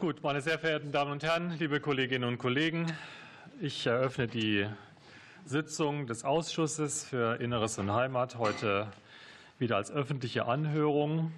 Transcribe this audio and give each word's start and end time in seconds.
Gut, 0.00 0.22
meine 0.22 0.40
sehr 0.40 0.58
verehrten 0.58 0.92
Damen 0.92 1.12
und 1.12 1.22
Herren, 1.22 1.58
liebe 1.58 1.78
Kolleginnen 1.78 2.26
und 2.26 2.38
Kollegen, 2.38 2.90
ich 3.60 3.86
eröffne 3.86 4.28
die 4.28 4.66
Sitzung 5.44 6.06
des 6.06 6.24
Ausschusses 6.24 7.04
für 7.04 7.38
Inneres 7.38 7.78
und 7.78 7.92
Heimat 7.92 8.38
heute 8.38 8.86
wieder 9.58 9.76
als 9.76 9.90
öffentliche 9.90 10.46
Anhörung 10.46 11.32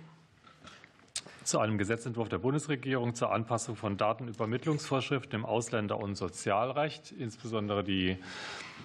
zu 1.43 1.59
einem 1.59 1.77
Gesetzentwurf 1.77 2.29
der 2.29 2.39
Bundesregierung 2.39 3.17
zur 3.17 3.33
Anpassung 3.33 3.75
von 3.75 3.97
Datenübermittlungsvorschriften 3.97 5.41
im 5.41 5.45
Ausländer- 5.45 5.99
und 5.99 6.15
Sozialrecht, 6.15 7.11
insbesondere 7.11 7.83
die 7.83 8.17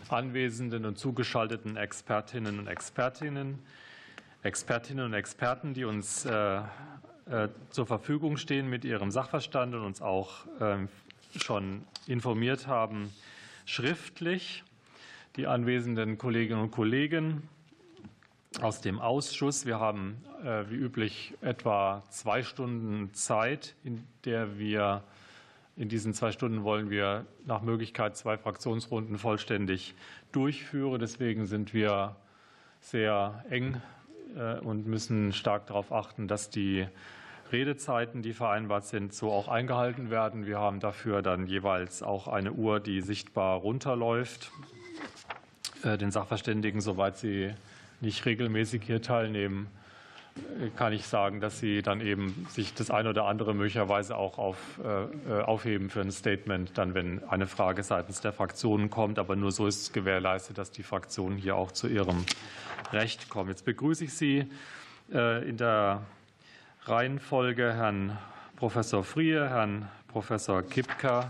anwesenden 0.09 0.85
und 0.85 0.97
zugeschalteten 0.97 1.77
Expertinnen 1.77 2.57
und 2.57 2.65
Expertinnen, 2.65 3.59
Expertinnen 4.41 5.05
und 5.05 5.13
Experten, 5.13 5.75
die 5.75 5.85
uns 5.85 6.25
äh, 6.25 6.61
zur 7.69 7.85
Verfügung 7.85 8.37
stehen 8.37 8.69
mit 8.69 8.85
ihrem 8.85 9.11
Sachverstand 9.11 9.75
und 9.75 9.81
uns 9.81 10.01
auch 10.01 10.45
ähm, 10.61 10.87
schon 11.35 11.83
informiert 12.07 12.68
haben, 12.68 13.13
schriftlich. 13.65 14.63
Die 15.35 15.45
anwesenden 15.45 16.18
Kolleginnen 16.18 16.61
und 16.61 16.71
Kollegen 16.71 17.43
aus 18.61 18.82
dem 18.82 18.99
Ausschuss. 18.99 19.65
Wir 19.65 19.79
haben 19.79 20.18
äh, 20.43 20.63
wie 20.69 20.75
üblich 20.75 21.33
etwa 21.41 22.01
zwei 22.09 22.41
Stunden 22.41 23.13
Zeit, 23.13 23.75
in 23.83 24.04
der 24.25 24.57
wir 24.57 25.04
in 25.75 25.89
diesen 25.89 26.15
zwei 26.15 26.32
Stunden 26.32 26.63
wollen 26.63 26.89
wir 26.89 27.27
nach 27.46 27.61
Möglichkeit 27.61 28.18
zwei 28.18 28.35
Fraktionsrunden 28.35 29.19
vollständig 29.19 29.93
durchführen. 30.32 30.99
Deswegen 30.99 31.46
sind 31.46 31.71
wir 31.71 32.16
sehr 32.81 33.45
eng 33.49 33.75
äh, 33.75 33.97
und 34.61 34.88
müssen 34.88 35.33
stark 35.33 35.67
darauf 35.67 35.91
achten, 35.91 36.27
dass 36.27 36.50
die 36.50 36.88
Redezeiten, 37.52 38.22
die 38.22 38.33
vereinbart 38.33 38.86
sind, 38.86 39.13
so 39.13 39.31
auch 39.31 39.47
eingehalten 39.47 40.09
werden. 40.09 40.45
Wir 40.45 40.59
haben 40.59 40.80
dafür 40.80 41.22
dann 41.22 41.47
jeweils 41.47 42.03
auch 42.03 42.27
eine 42.27 42.52
Uhr, 42.52 42.80
die 42.80 43.02
sichtbar 43.02 43.58
runterläuft, 43.58 44.52
äh, 45.83 45.97
den 45.97 46.11
Sachverständigen, 46.11 46.81
soweit 46.81 47.17
sie 47.17 47.53
nicht 48.02 48.25
regelmäßig 48.25 48.83
hier 48.83 49.02
teilnehmen, 49.02 49.67
kann 50.75 50.93
ich 50.93 51.05
sagen, 51.05 51.39
dass 51.39 51.59
Sie 51.59 51.81
dann 51.81 52.02
eben 52.02 52.47
sich 52.49 52.73
das 52.73 52.89
eine 52.91 53.09
oder 53.09 53.25
andere 53.25 53.53
möglicherweise 53.53 54.16
auch 54.16 54.38
auf, 54.38 54.57
äh, 54.83 55.41
aufheben 55.41 55.89
für 55.89 56.02
ein 56.02 56.11
Statement, 56.11 56.77
dann 56.77 56.93
wenn 56.93 57.23
eine 57.27 57.47
Frage 57.47 57.83
seitens 57.83 58.21
der 58.21 58.33
Fraktionen 58.33 58.89
kommt. 58.89 59.19
Aber 59.19 59.35
nur 59.35 59.52
so 59.52 59.67
ist 59.67 59.81
es 59.81 59.93
gewährleistet, 59.93 60.58
dass 60.58 60.71
die 60.71 60.83
Fraktionen 60.83 61.38
hier 61.38 61.55
auch 61.55 61.71
zu 61.71 61.88
ihrem 61.88 62.25
Recht 62.91 63.30
kommen. 63.30 63.49
Jetzt 63.49 63.65
begrüße 63.65 64.05
ich 64.05 64.13
Sie 64.13 64.47
äh, 65.11 65.47
in 65.47 65.58
der 65.58 66.02
Reihenfolge 66.85 67.73
Herrn 67.73 68.17
Professor 68.55 69.03
Frier, 69.03 69.49
Herrn 69.49 69.88
Professor 70.08 70.63
Kipka, 70.63 71.30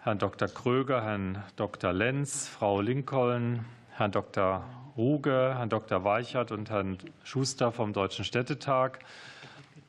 Herrn 0.00 0.18
Dr. 0.18 0.48
Kröger, 0.48 1.02
Herrn 1.02 1.42
Dr. 1.56 1.92
Lenz, 1.92 2.48
Frau 2.48 2.80
Lincoln, 2.80 3.64
Herrn 3.90 4.12
Dr. 4.12 4.64
Ruge, 4.98 5.54
Herrn 5.56 5.68
Dr. 5.68 6.02
Weichert 6.02 6.50
und 6.50 6.70
Herrn 6.70 6.98
Schuster 7.22 7.70
vom 7.70 7.92
Deutschen 7.92 8.24
Städtetag. 8.24 8.98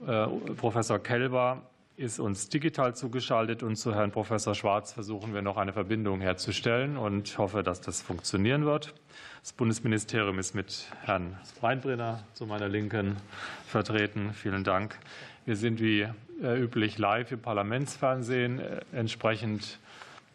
Äh, 0.05 0.27
Professor 0.55 0.99
Kelber 0.99 1.63
ist 1.97 2.19
uns 2.19 2.47
digital 2.49 2.95
zugeschaltet 2.95 3.63
und 3.63 3.75
zu 3.75 3.95
Herrn 3.95 4.11
Professor 4.11 4.53
Schwarz 4.53 4.93
versuchen 4.93 5.33
wir 5.33 5.41
noch 5.41 5.57
eine 5.57 5.73
Verbindung 5.73 6.21
herzustellen 6.21 6.95
und 6.95 7.39
hoffe, 7.39 7.63
dass 7.63 7.81
das 7.81 8.03
funktionieren 8.03 8.65
wird. 8.65 8.93
Das 9.41 9.51
Bundesministerium 9.51 10.37
ist 10.37 10.53
mit 10.53 10.85
Herrn 11.01 11.35
Weinbrenner 11.59 12.23
zu 12.35 12.45
meiner 12.45 12.69
Linken 12.69 13.17
vertreten. 13.65 14.33
Vielen 14.33 14.63
Dank. 14.63 14.99
Wir 15.43 15.55
sind 15.55 15.81
wie 15.81 16.01
äh, 16.43 16.61
üblich 16.61 16.99
live 16.99 17.31
im 17.31 17.41
Parlamentsfernsehen, 17.41 18.59
äh, 18.59 18.81
entsprechend 18.93 19.79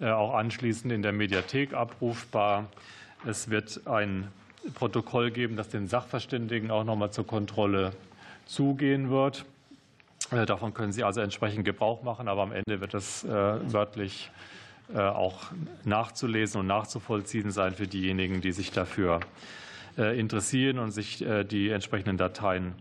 auch 0.00 0.34
anschließend 0.34 0.92
in 0.92 1.02
der 1.02 1.12
Mediathek 1.12 1.72
abrufbar. 1.72 2.66
Es 3.24 3.48
wird 3.48 3.86
ein 3.86 4.26
Protokoll 4.74 5.30
geben, 5.30 5.56
das 5.56 5.68
den 5.68 5.86
Sachverständigen 5.86 6.70
auch 6.70 6.84
noch 6.84 6.96
mal 6.96 7.10
zur 7.10 7.26
Kontrolle 7.26 7.92
zugehen 8.46 9.10
wird. 9.10 9.44
Äh, 10.30 10.46
davon 10.46 10.74
können 10.74 10.92
Sie 10.92 11.04
also 11.04 11.20
entsprechend 11.20 11.64
Gebrauch 11.64 12.02
machen, 12.02 12.28
aber 12.28 12.42
am 12.42 12.52
Ende 12.52 12.80
wird 12.80 12.94
das 12.94 13.24
äh, 13.24 13.28
wörtlich 13.28 14.30
äh, 14.94 14.98
auch 14.98 15.50
nachzulesen 15.84 16.60
und 16.60 16.66
nachzuvollziehen 16.66 17.50
sein 17.50 17.74
für 17.74 17.86
diejenigen, 17.86 18.40
die 18.40 18.52
sich 18.52 18.70
dafür 18.70 19.20
interessieren 19.96 20.80
und 20.80 20.90
sich 20.90 21.24
die 21.52 21.70
entsprechenden 21.70 22.16
Dateien 22.16 22.74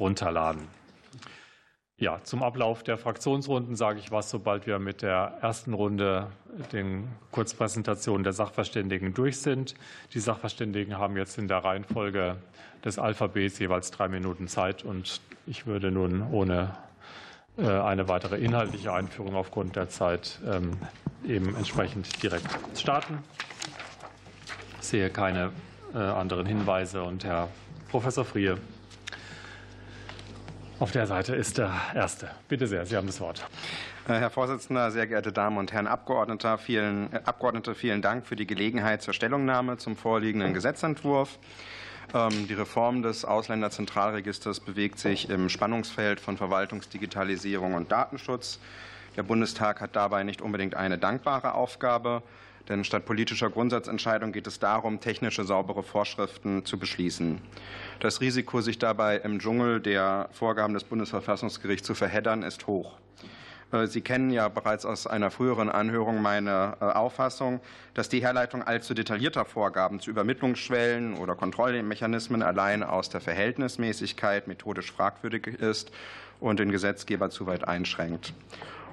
runterladen. 0.00 0.62
Ja, 2.00 2.20
zum 2.22 2.44
Ablauf 2.44 2.84
der 2.84 2.96
Fraktionsrunden 2.96 3.74
sage 3.74 3.98
ich 3.98 4.12
was, 4.12 4.30
sobald 4.30 4.68
wir 4.68 4.78
mit 4.78 5.02
der 5.02 5.38
ersten 5.40 5.74
Runde 5.74 6.28
den 6.70 7.08
Kurzpräsentationen 7.32 8.22
der 8.22 8.32
Sachverständigen 8.32 9.14
durch 9.14 9.38
sind. 9.38 9.74
Die 10.14 10.20
Sachverständigen 10.20 10.96
haben 10.96 11.16
jetzt 11.16 11.38
in 11.38 11.48
der 11.48 11.58
Reihenfolge 11.58 12.36
des 12.84 13.00
Alphabets 13.00 13.58
jeweils 13.58 13.90
drei 13.90 14.06
Minuten 14.06 14.46
Zeit 14.46 14.84
und 14.84 15.20
ich 15.48 15.66
würde 15.66 15.90
nun 15.90 16.22
ohne 16.30 16.76
äh, 17.56 17.68
eine 17.68 18.06
weitere 18.06 18.36
inhaltliche 18.36 18.92
Einführung 18.92 19.34
aufgrund 19.34 19.74
der 19.74 19.88
Zeit 19.88 20.38
ähm, 20.46 20.78
eben 21.26 21.56
entsprechend 21.56 22.22
direkt 22.22 22.46
starten. 22.76 23.18
Ich 24.80 24.86
sehe 24.86 25.10
keine 25.10 25.50
äh, 25.92 25.98
anderen 25.98 26.46
Hinweise 26.46 27.02
und 27.02 27.24
Herr 27.24 27.48
Professor 27.90 28.24
Frie 28.24 28.54
auf 30.80 30.92
der 30.92 31.06
Seite 31.06 31.34
ist 31.34 31.58
der 31.58 31.72
Erste. 31.94 32.30
Bitte 32.48 32.66
sehr, 32.66 32.86
Sie 32.86 32.96
haben 32.96 33.06
das 33.06 33.20
Wort. 33.20 33.44
Äh, 34.06 34.14
Herr 34.14 34.30
Vorsitzender, 34.30 34.90
sehr 34.90 35.06
geehrte 35.06 35.32
Damen 35.32 35.58
und 35.58 35.72
Herren 35.72 35.86
Abgeordnete, 35.86 36.56
vielen, 36.58 37.12
äh, 37.12 37.20
Abgeordnete, 37.24 37.74
vielen 37.74 38.02
Dank 38.02 38.26
für 38.26 38.36
die 38.36 38.46
Gelegenheit 38.46 39.02
zur 39.02 39.14
Stellungnahme 39.14 39.78
zum 39.78 39.96
vorliegenden 39.96 40.54
Gesetzentwurf. 40.54 41.38
Ähm, 42.14 42.46
die 42.48 42.54
Reform 42.54 43.02
des 43.02 43.24
Ausländerzentralregisters 43.24 44.60
bewegt 44.60 44.98
sich 44.98 45.28
im 45.28 45.48
Spannungsfeld 45.48 46.20
von 46.20 46.36
Verwaltungsdigitalisierung 46.36 47.74
und 47.74 47.90
Datenschutz. 47.90 48.60
Der 49.16 49.24
Bundestag 49.24 49.80
hat 49.80 49.96
dabei 49.96 50.22
nicht 50.22 50.40
unbedingt 50.40 50.76
eine 50.76 50.96
dankbare 50.96 51.54
Aufgabe. 51.54 52.22
Denn 52.68 52.84
statt 52.84 53.06
politischer 53.06 53.50
Grundsatzentscheidung 53.50 54.32
geht 54.32 54.46
es 54.46 54.58
darum, 54.58 55.00
technische, 55.00 55.44
saubere 55.44 55.82
Vorschriften 55.82 56.64
zu 56.64 56.78
beschließen. 56.78 57.40
Das 58.00 58.20
Risiko, 58.20 58.60
sich 58.60 58.78
dabei 58.78 59.16
im 59.18 59.38
Dschungel 59.38 59.80
der 59.80 60.28
Vorgaben 60.32 60.74
des 60.74 60.84
Bundesverfassungsgerichts 60.84 61.86
zu 61.86 61.94
verheddern, 61.94 62.42
ist 62.42 62.66
hoch. 62.66 62.98
Äh, 63.72 63.86
Sie 63.86 64.00
kennen 64.00 64.30
ja 64.30 64.48
bereits 64.48 64.84
aus 64.84 65.06
einer 65.06 65.30
früheren 65.30 65.68
Anhörung 65.68 66.22
meine 66.22 66.76
äh, 66.80 66.84
Auffassung, 66.84 67.60
dass 67.94 68.08
die 68.08 68.20
Herleitung 68.20 68.62
allzu 68.62 68.94
detaillierter 68.94 69.44
Vorgaben 69.44 70.00
zu 70.00 70.10
Übermittlungsschwellen 70.10 71.14
oder 71.16 71.34
Kontrollmechanismen 71.34 72.42
allein 72.42 72.82
aus 72.82 73.08
der 73.08 73.20
Verhältnismäßigkeit 73.20 74.46
methodisch 74.46 74.92
fragwürdig 74.92 75.46
ist 75.46 75.90
und 76.40 76.60
den 76.60 76.70
Gesetzgeber 76.70 77.30
zu 77.30 77.46
weit 77.46 77.66
einschränkt. 77.66 78.32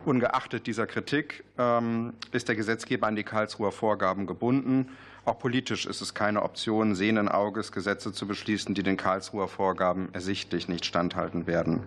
Ungeachtet 0.06 0.68
dieser 0.68 0.86
Kritik 0.86 1.44
ähm, 1.58 2.14
ist 2.32 2.48
der 2.48 2.56
Gesetzgeber 2.56 3.08
an 3.08 3.16
die 3.16 3.24
Karlsruher 3.24 3.72
Vorgaben 3.72 4.28
gebunden. 4.28 4.90
Auch 5.26 5.40
politisch 5.40 5.88
ist 5.88 6.02
es 6.02 6.14
keine 6.14 6.44
Option, 6.44 6.94
sehenden 6.94 7.28
Auges 7.28 7.72
Gesetze 7.72 8.14
zu 8.14 8.28
beschließen, 8.28 8.76
die 8.76 8.84
den 8.84 8.98
Karlsruher 8.98 9.48
Vorgaben 9.48 10.10
ersichtlich 10.14 10.68
nicht 10.68 10.86
standhalten 10.86 11.48
werden. 11.48 11.82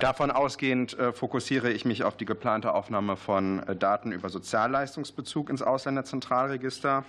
Davon 0.00 0.32
ausgehend 0.32 0.98
äh, 0.98 1.12
fokussiere 1.12 1.70
ich 1.70 1.84
mich 1.84 2.02
auf 2.02 2.16
die 2.16 2.24
geplante 2.24 2.74
Aufnahme 2.74 3.16
von 3.16 3.60
äh, 3.60 3.76
Daten 3.76 4.10
über 4.10 4.28
Sozialleistungsbezug 4.28 5.48
ins 5.48 5.62
Ausländerzentralregister. 5.62 7.04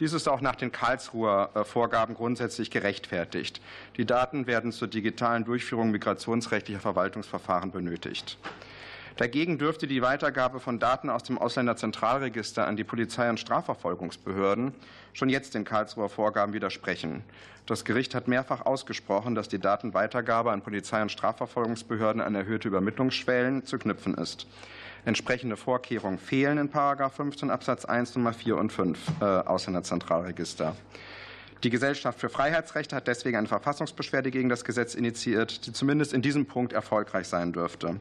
Dies 0.00 0.12
ist 0.12 0.28
auch 0.28 0.40
nach 0.40 0.56
den 0.56 0.72
Karlsruher 0.72 1.50
äh, 1.54 1.64
Vorgaben 1.64 2.14
grundsätzlich 2.14 2.72
gerechtfertigt. 2.72 3.60
Die 3.96 4.06
Daten 4.06 4.48
werden 4.48 4.72
zur 4.72 4.88
digitalen 4.88 5.44
Durchführung 5.44 5.92
migrationsrechtlicher 5.92 6.80
Verwaltungsverfahren 6.80 7.70
benötigt. 7.70 8.38
Dagegen 9.18 9.58
dürfte 9.58 9.88
die 9.88 10.00
Weitergabe 10.00 10.60
von 10.60 10.78
Daten 10.78 11.10
aus 11.10 11.24
dem 11.24 11.38
Ausländerzentralregister 11.38 12.68
an 12.68 12.76
die 12.76 12.84
Polizei- 12.84 13.28
und 13.28 13.40
Strafverfolgungsbehörden 13.40 14.72
schon 15.12 15.28
jetzt 15.28 15.54
den 15.54 15.64
Karlsruher 15.64 16.08
Vorgaben 16.08 16.52
widersprechen. 16.52 17.24
Das 17.66 17.84
Gericht 17.84 18.14
hat 18.14 18.28
mehrfach 18.28 18.64
ausgesprochen, 18.64 19.34
dass 19.34 19.48
die 19.48 19.58
Datenweitergabe 19.58 20.52
an 20.52 20.62
Polizei- 20.62 21.02
und 21.02 21.10
Strafverfolgungsbehörden 21.10 22.22
an 22.22 22.36
erhöhte 22.36 22.68
Übermittlungsschwellen 22.68 23.64
zu 23.64 23.80
knüpfen 23.80 24.14
ist. 24.14 24.46
Entsprechende 25.04 25.56
Vorkehrungen 25.56 26.18
fehlen 26.18 26.56
in 26.58 26.70
15 26.70 27.50
Absatz 27.50 27.86
1 27.86 28.14
Nummer 28.14 28.32
4 28.32 28.56
und 28.56 28.72
5 28.72 28.98
äh, 29.20 29.24
Ausländerzentralregister. 29.24 30.76
Die 31.64 31.70
Gesellschaft 31.70 32.20
für 32.20 32.28
Freiheitsrechte 32.28 32.94
hat 32.94 33.08
deswegen 33.08 33.36
eine 33.36 33.48
Verfassungsbeschwerde 33.48 34.30
gegen 34.30 34.48
das 34.48 34.64
Gesetz 34.64 34.94
initiiert, 34.94 35.66
die 35.66 35.72
zumindest 35.72 36.12
in 36.12 36.22
diesem 36.22 36.46
Punkt 36.46 36.72
erfolgreich 36.72 37.26
sein 37.26 37.52
dürfte. 37.52 37.96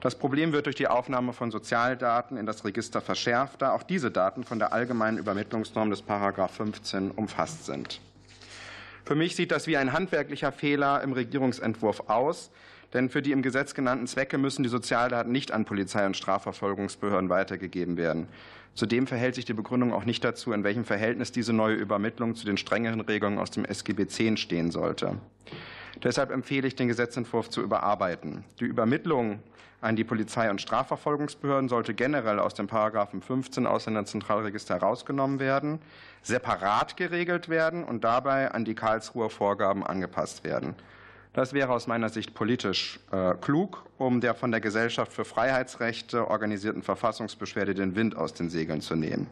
Das 0.00 0.16
Problem 0.16 0.52
wird 0.52 0.66
durch 0.66 0.76
die 0.76 0.88
Aufnahme 0.88 1.32
von 1.32 1.50
Sozialdaten 1.50 2.36
in 2.36 2.46
das 2.46 2.64
Register 2.64 3.00
verschärft, 3.00 3.62
da 3.62 3.72
auch 3.72 3.82
diese 3.82 4.10
Daten 4.10 4.42
von 4.42 4.58
der 4.58 4.72
allgemeinen 4.72 5.18
Übermittlungsnorm 5.18 5.90
des§ 5.90 6.04
15 6.48 7.12
umfasst 7.12 7.66
sind. 7.66 8.00
Für 9.04 9.14
mich 9.14 9.36
sieht 9.36 9.52
das 9.52 9.66
wie 9.66 9.76
ein 9.76 9.92
handwerklicher 9.92 10.52
Fehler 10.52 11.02
im 11.02 11.12
Regierungsentwurf 11.12 12.08
aus, 12.08 12.50
Denn 12.94 13.10
für 13.10 13.20
die 13.20 13.32
im 13.32 13.42
Gesetz 13.42 13.74
genannten 13.74 14.06
Zwecke 14.06 14.38
müssen 14.38 14.62
die 14.62 14.70
Sozialdaten 14.70 15.30
nicht 15.30 15.52
an 15.52 15.66
Polizei 15.66 16.06
und 16.06 16.16
Strafverfolgungsbehörden 16.16 17.28
weitergegeben 17.28 17.96
werden. 17.96 18.28
Zudem 18.74 19.06
verhält 19.06 19.34
sich 19.34 19.44
die 19.44 19.54
Begründung 19.54 19.92
auch 19.92 20.04
nicht 20.04 20.22
dazu, 20.24 20.52
in 20.52 20.64
welchem 20.64 20.84
Verhältnis 20.84 21.32
diese 21.32 21.52
neue 21.52 21.74
Übermittlung 21.74 22.34
zu 22.34 22.46
den 22.46 22.56
strengeren 22.56 23.00
Regelungen 23.00 23.38
aus 23.38 23.50
dem 23.50 23.64
SGB 23.64 24.02
X 24.02 24.40
stehen 24.40 24.70
sollte. 24.70 25.18
Deshalb 26.02 26.30
empfehle 26.30 26.68
ich, 26.68 26.76
den 26.76 26.88
Gesetzentwurf 26.88 27.50
zu 27.50 27.60
überarbeiten. 27.60 28.44
Die 28.60 28.64
Übermittlung 28.64 29.40
an 29.80 29.96
die 29.96 30.04
Polizei- 30.04 30.50
und 30.50 30.60
Strafverfolgungsbehörden 30.60 31.68
sollte 31.68 31.94
generell 31.94 32.38
aus 32.38 32.54
dem 32.54 32.66
Paragraphen 32.66 33.22
15 33.22 33.66
Ausländerzentralregister 33.66 34.74
herausgenommen 34.74 35.38
werden, 35.38 35.80
separat 36.22 36.96
geregelt 36.96 37.48
werden 37.48 37.84
und 37.84 38.02
dabei 38.04 38.50
an 38.50 38.64
die 38.64 38.74
Karlsruher 38.74 39.30
Vorgaben 39.30 39.84
angepasst 39.84 40.44
werden. 40.44 40.74
Das 41.32 41.52
wäre 41.52 41.72
aus 41.72 41.86
meiner 41.86 42.08
Sicht 42.08 42.34
politisch 42.34 42.98
äh, 43.12 43.34
klug, 43.34 43.84
um 43.98 44.20
der 44.20 44.34
von 44.34 44.50
der 44.50 44.60
Gesellschaft 44.60 45.12
für 45.12 45.24
Freiheitsrechte 45.24 46.28
organisierten 46.28 46.82
Verfassungsbeschwerde 46.82 47.74
den 47.74 47.94
Wind 47.94 48.16
aus 48.16 48.32
den 48.32 48.48
Segeln 48.48 48.80
zu 48.80 48.96
nehmen. 48.96 49.28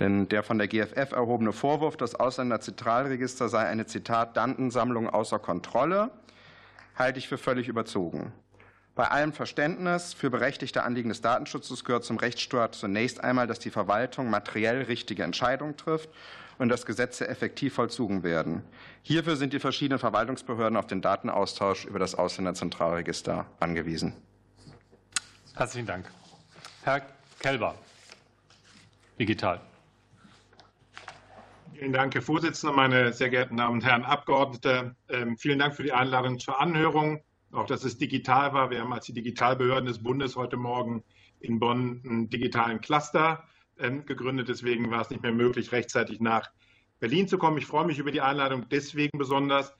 Denn 0.00 0.28
der 0.28 0.42
von 0.42 0.58
der 0.58 0.68
GFF 0.68 1.12
erhobene 1.12 1.52
Vorwurf, 1.52 1.96
das 1.96 2.14
Ausländerzentralregister 2.14 3.48
sei 3.48 3.66
eine 3.66 3.86
Zitat 3.86 4.36
Datensammlung 4.36 5.08
außer 5.08 5.38
Kontrolle, 5.38 6.10
halte 6.96 7.18
ich 7.18 7.28
für 7.28 7.38
völlig 7.38 7.68
überzogen. 7.68 8.32
Bei 8.94 9.08
allem 9.08 9.32
Verständnis 9.32 10.14
für 10.14 10.30
berechtigte 10.30 10.82
Anliegen 10.82 11.10
des 11.10 11.20
Datenschutzes 11.20 11.84
gehört 11.84 12.04
zum 12.04 12.16
Rechtsstaat 12.16 12.74
zunächst 12.74 13.22
einmal, 13.22 13.46
dass 13.46 13.60
die 13.60 13.70
Verwaltung 13.70 14.28
materiell 14.28 14.82
richtige 14.82 15.22
Entscheidungen 15.22 15.76
trifft 15.76 16.10
und 16.58 16.68
dass 16.68 16.86
Gesetze 16.86 17.28
effektiv 17.28 17.74
vollzogen 17.74 18.22
werden. 18.22 18.62
Hierfür 19.02 19.36
sind 19.36 19.52
die 19.52 19.60
verschiedenen 19.60 19.98
Verwaltungsbehörden 19.98 20.76
auf 20.76 20.86
den 20.86 21.00
Datenaustausch 21.00 21.84
über 21.84 21.98
das 21.98 22.14
Ausländerzentralregister 22.14 23.46
angewiesen. 23.60 24.14
Herzlichen 25.54 25.86
Dank. 25.86 26.10
Herr 26.82 27.02
Kelber, 27.40 27.74
digital. 29.18 29.60
Vielen 31.74 31.92
Dank, 31.92 32.14
Herr 32.14 32.22
Vorsitzender, 32.22 32.74
meine 32.74 33.12
sehr 33.12 33.30
geehrten 33.30 33.56
Damen 33.56 33.74
und 33.74 33.84
Herren 33.84 34.02
Abgeordnete. 34.02 34.96
Ähm, 35.08 35.38
vielen 35.38 35.60
Dank 35.60 35.76
für 35.76 35.84
die 35.84 35.92
Einladung 35.92 36.38
zur 36.40 36.60
Anhörung. 36.60 37.22
Auch 37.52 37.66
dass 37.66 37.84
es 37.84 37.96
digital 37.96 38.52
war. 38.52 38.70
Wir 38.70 38.80
haben 38.80 38.92
als 38.92 39.06
die 39.06 39.12
Digitalbehörden 39.12 39.86
des 39.86 40.02
Bundes 40.02 40.36
heute 40.36 40.56
Morgen 40.56 41.02
in 41.40 41.58
Bonn 41.58 42.02
einen 42.04 42.28
digitalen 42.28 42.80
Cluster 42.80 43.44
gegründet. 43.78 44.48
Deswegen 44.48 44.90
war 44.90 45.02
es 45.02 45.10
nicht 45.10 45.22
mehr 45.22 45.32
möglich, 45.32 45.72
rechtzeitig 45.72 46.20
nach 46.20 46.50
Berlin 47.00 47.28
zu 47.28 47.38
kommen. 47.38 47.58
Ich 47.58 47.66
freue 47.66 47.86
mich 47.86 47.98
über 47.98 48.10
die 48.10 48.20
Einladung 48.20 48.68
deswegen 48.68 49.18
besonders, 49.18 49.72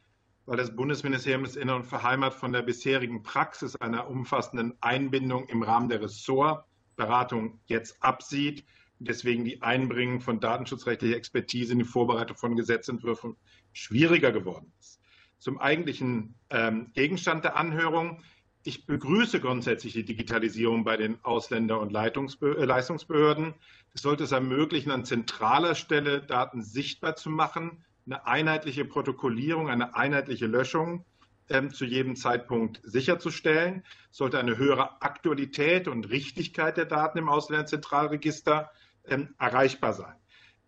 weil 0.47 0.57
das 0.57 0.75
Bundesministerium 0.75 1.45
des 1.45 1.57
Innern 1.57 1.83
und 1.83 1.87
Verheimat 1.87 2.35
von 2.35 2.53
der 2.53 2.63
bisherigen 2.63 3.23
Praxis 3.23 3.77
einer 3.77 4.09
umfassenden 4.09 4.75
Einbindung 4.81 5.47
im 5.49 5.63
Rahmen 5.63 5.89
der 5.89 6.01
Ressortberatung 6.01 7.61
jetzt 7.67 8.03
absieht. 8.03 8.65
Deswegen 9.01 9.45
die 9.45 9.63
Einbringung 9.63 10.21
von 10.21 10.41
datenschutzrechtlicher 10.41 11.17
Expertise 11.17 11.73
in 11.73 11.79
die 11.81 11.85
Vorbereitung 11.85 12.37
von 12.37 12.57
Gesetzentwürfen 12.57 13.37
schwieriger 13.73 14.33
geworden 14.33 14.73
ist. 14.81 15.01
Zum 15.39 15.59
eigentlichen 15.59 16.35
ähm, 16.51 16.91
Gegenstand 16.95 17.45
der 17.45 17.57
Anhörung. 17.57 18.23
Ich 18.69 18.85
begrüße 18.85 19.41
grundsätzlich 19.41 19.95
die 19.95 20.05
Digitalisierung 20.05 20.85
bei 20.85 20.99
den 20.99 21.25
Ausländer- 21.25 21.81
und 21.81 21.95
äh, 21.95 22.65
Leistungsbehörden. 22.67 23.55
Es 23.95 24.03
sollte 24.03 24.25
es 24.25 24.33
ermöglichen, 24.33 24.91
an 24.91 25.07
zentraler 25.07 25.75
Stelle 25.75 26.21
Daten 26.21 26.61
sichtbar 26.61 27.17
zu 27.17 27.31
machen, 27.31 27.83
eine 28.05 28.27
einheitliche 28.27 28.85
Protokollierung, 28.85 29.71
eine 29.71 29.97
einheitliche 29.97 30.47
Löschung 30.47 31.07
ähm, 31.49 31.73
zu 31.73 31.87
jedem 31.87 32.15
Zeitpunkt 32.15 32.83
sicherzustellen. 32.85 33.85
Es 34.11 34.19
sollte 34.19 34.39
eine 34.39 34.59
höhere 34.59 35.01
Aktualität 35.01 35.89
und 35.89 36.11
Richtigkeit 36.11 36.77
der 36.77 36.85
Daten 36.85 37.17
im 37.17 37.31
Ausländerzentralregister 37.31 38.71
ähm, 39.07 39.35
erreichbar 39.39 39.95
sein. 39.95 40.15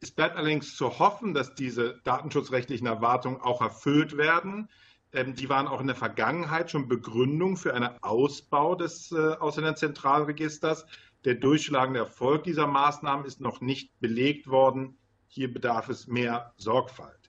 Es 0.01 0.11
bleibt 0.11 0.39
allerdings 0.39 0.75
zu 0.75 0.99
hoffen, 0.99 1.35
dass 1.35 1.55
diese 1.55 2.01
datenschutzrechtlichen 2.05 2.87
Erwartungen 2.87 3.43
auch 3.43 3.61
erfüllt 3.61 4.17
werden. 4.17 4.71
Ähm, 5.13 5.35
die 5.35 5.49
waren 5.49 5.67
auch 5.67 5.81
in 5.81 5.87
der 5.87 5.97
Vergangenheit 5.97 6.71
schon 6.71 6.89
Begründung 6.89 7.57
für 7.57 7.75
einen 7.75 7.91
Ausbau 8.03 8.75
des 8.75 9.13
äh, 9.13 9.35
Ausländerzentralregisters. 9.35 10.87
Der 11.25 11.35
durchschlagende 11.35 12.01
Erfolg 12.01 12.45
dieser 12.45 12.67
Maßnahmen 12.67 13.27
ist 13.27 13.41
noch 13.41 13.61
nicht 13.61 13.99
belegt 14.01 14.49
worden. 14.49 14.97
Hier 15.27 15.53
bedarf 15.53 15.89
es 15.89 16.07
mehr 16.07 16.55
Sorgfalt. 16.57 17.21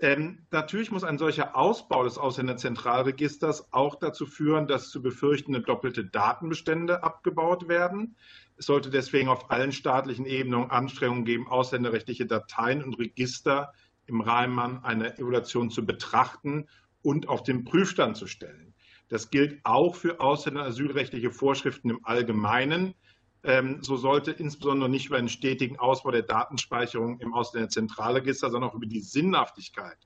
Ähm, 0.00 0.46
natürlich 0.52 0.92
muss 0.92 1.02
ein 1.02 1.18
solcher 1.18 1.56
Ausbau 1.56 2.04
des 2.04 2.18
Ausländerzentralregisters 2.18 3.72
auch 3.72 3.96
dazu 3.96 4.26
führen, 4.26 4.68
dass 4.68 4.90
zu 4.90 5.02
befürchtende 5.02 5.60
doppelte 5.60 6.04
Datenbestände 6.04 7.02
abgebaut 7.02 7.66
werden. 7.68 8.16
Es 8.56 8.66
sollte 8.66 8.90
deswegen 8.90 9.28
auf 9.28 9.50
allen 9.50 9.72
staatlichen 9.72 10.24
Ebenen 10.24 10.70
Anstrengungen 10.70 11.24
geben, 11.24 11.48
ausländerrechtliche 11.48 12.26
Dateien 12.26 12.84
und 12.84 12.98
Register 12.98 13.72
im 14.06 14.20
Rahmen 14.20 14.84
einer 14.84 15.18
Evaluation 15.18 15.70
zu 15.70 15.84
betrachten 15.84 16.68
und 17.02 17.28
auf 17.28 17.42
den 17.42 17.64
Prüfstand 17.64 18.16
zu 18.16 18.26
stellen. 18.26 18.74
Das 19.08 19.30
gilt 19.30 19.60
auch 19.64 19.94
für 19.94 20.20
Ausländer- 20.20 20.62
und 20.62 20.68
asylrechtliche 20.68 21.30
Vorschriften 21.30 21.90
im 21.90 22.04
Allgemeinen. 22.04 22.94
Ähm, 23.42 23.82
so 23.82 23.96
sollte 23.96 24.32
insbesondere 24.32 24.88
nicht 24.88 25.06
über 25.06 25.16
einen 25.16 25.28
stetigen 25.28 25.78
Ausbau 25.78 26.10
der 26.10 26.22
Datenspeicherung 26.22 27.20
im 27.20 27.32
Ausländerzentralregister, 27.32 28.50
sondern 28.50 28.70
auch 28.70 28.74
über 28.74 28.86
die 28.86 29.00
Sinnhaftigkeit 29.00 29.96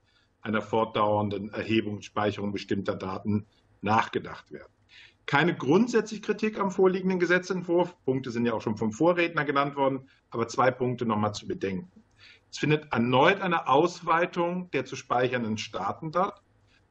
einer 0.43 0.63
fortdauernden 0.63 1.51
Erhebung 1.51 1.95
und 1.95 2.05
Speicherung 2.05 2.53
bestimmter 2.53 2.95
Daten 2.95 3.47
nachgedacht 3.81 4.53
werden. 4.53 4.73
Keine 5.25 5.55
grundsätzliche 5.57 6.23
Kritik 6.23 6.59
am 6.59 6.71
vorliegenden 6.71 7.19
Gesetzentwurf. 7.19 7.97
Punkte 8.05 8.31
sind 8.31 8.45
ja 8.45 8.53
auch 8.53 8.61
schon 8.61 8.77
vom 8.77 8.93
Vorredner 8.93 9.45
genannt 9.45 9.77
worden, 9.77 10.09
aber 10.31 10.49
zwei 10.49 10.71
Punkte 10.71 11.07
nochmal 11.07 11.33
zu 11.33 11.47
bedenken. 11.47 12.03
Es 12.51 12.59
findet 12.59 12.93
erneut 12.93 13.41
eine 13.41 13.69
Ausweitung 13.69 14.71
der 14.73 14.85
zu 14.85 14.95
speichernden 14.95 15.59
Staaten 15.59 16.11
statt 16.11 16.43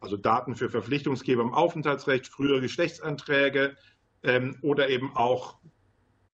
also 0.01 0.17
Daten 0.17 0.55
für 0.55 0.69
Verpflichtungsgeber 0.69 1.41
im 1.41 1.53
Aufenthaltsrecht, 1.53 2.27
frühere 2.27 2.59
Geschlechtsanträge 2.59 3.77
ähm, 4.23 4.57
oder 4.61 4.89
eben 4.89 5.15
auch 5.15 5.59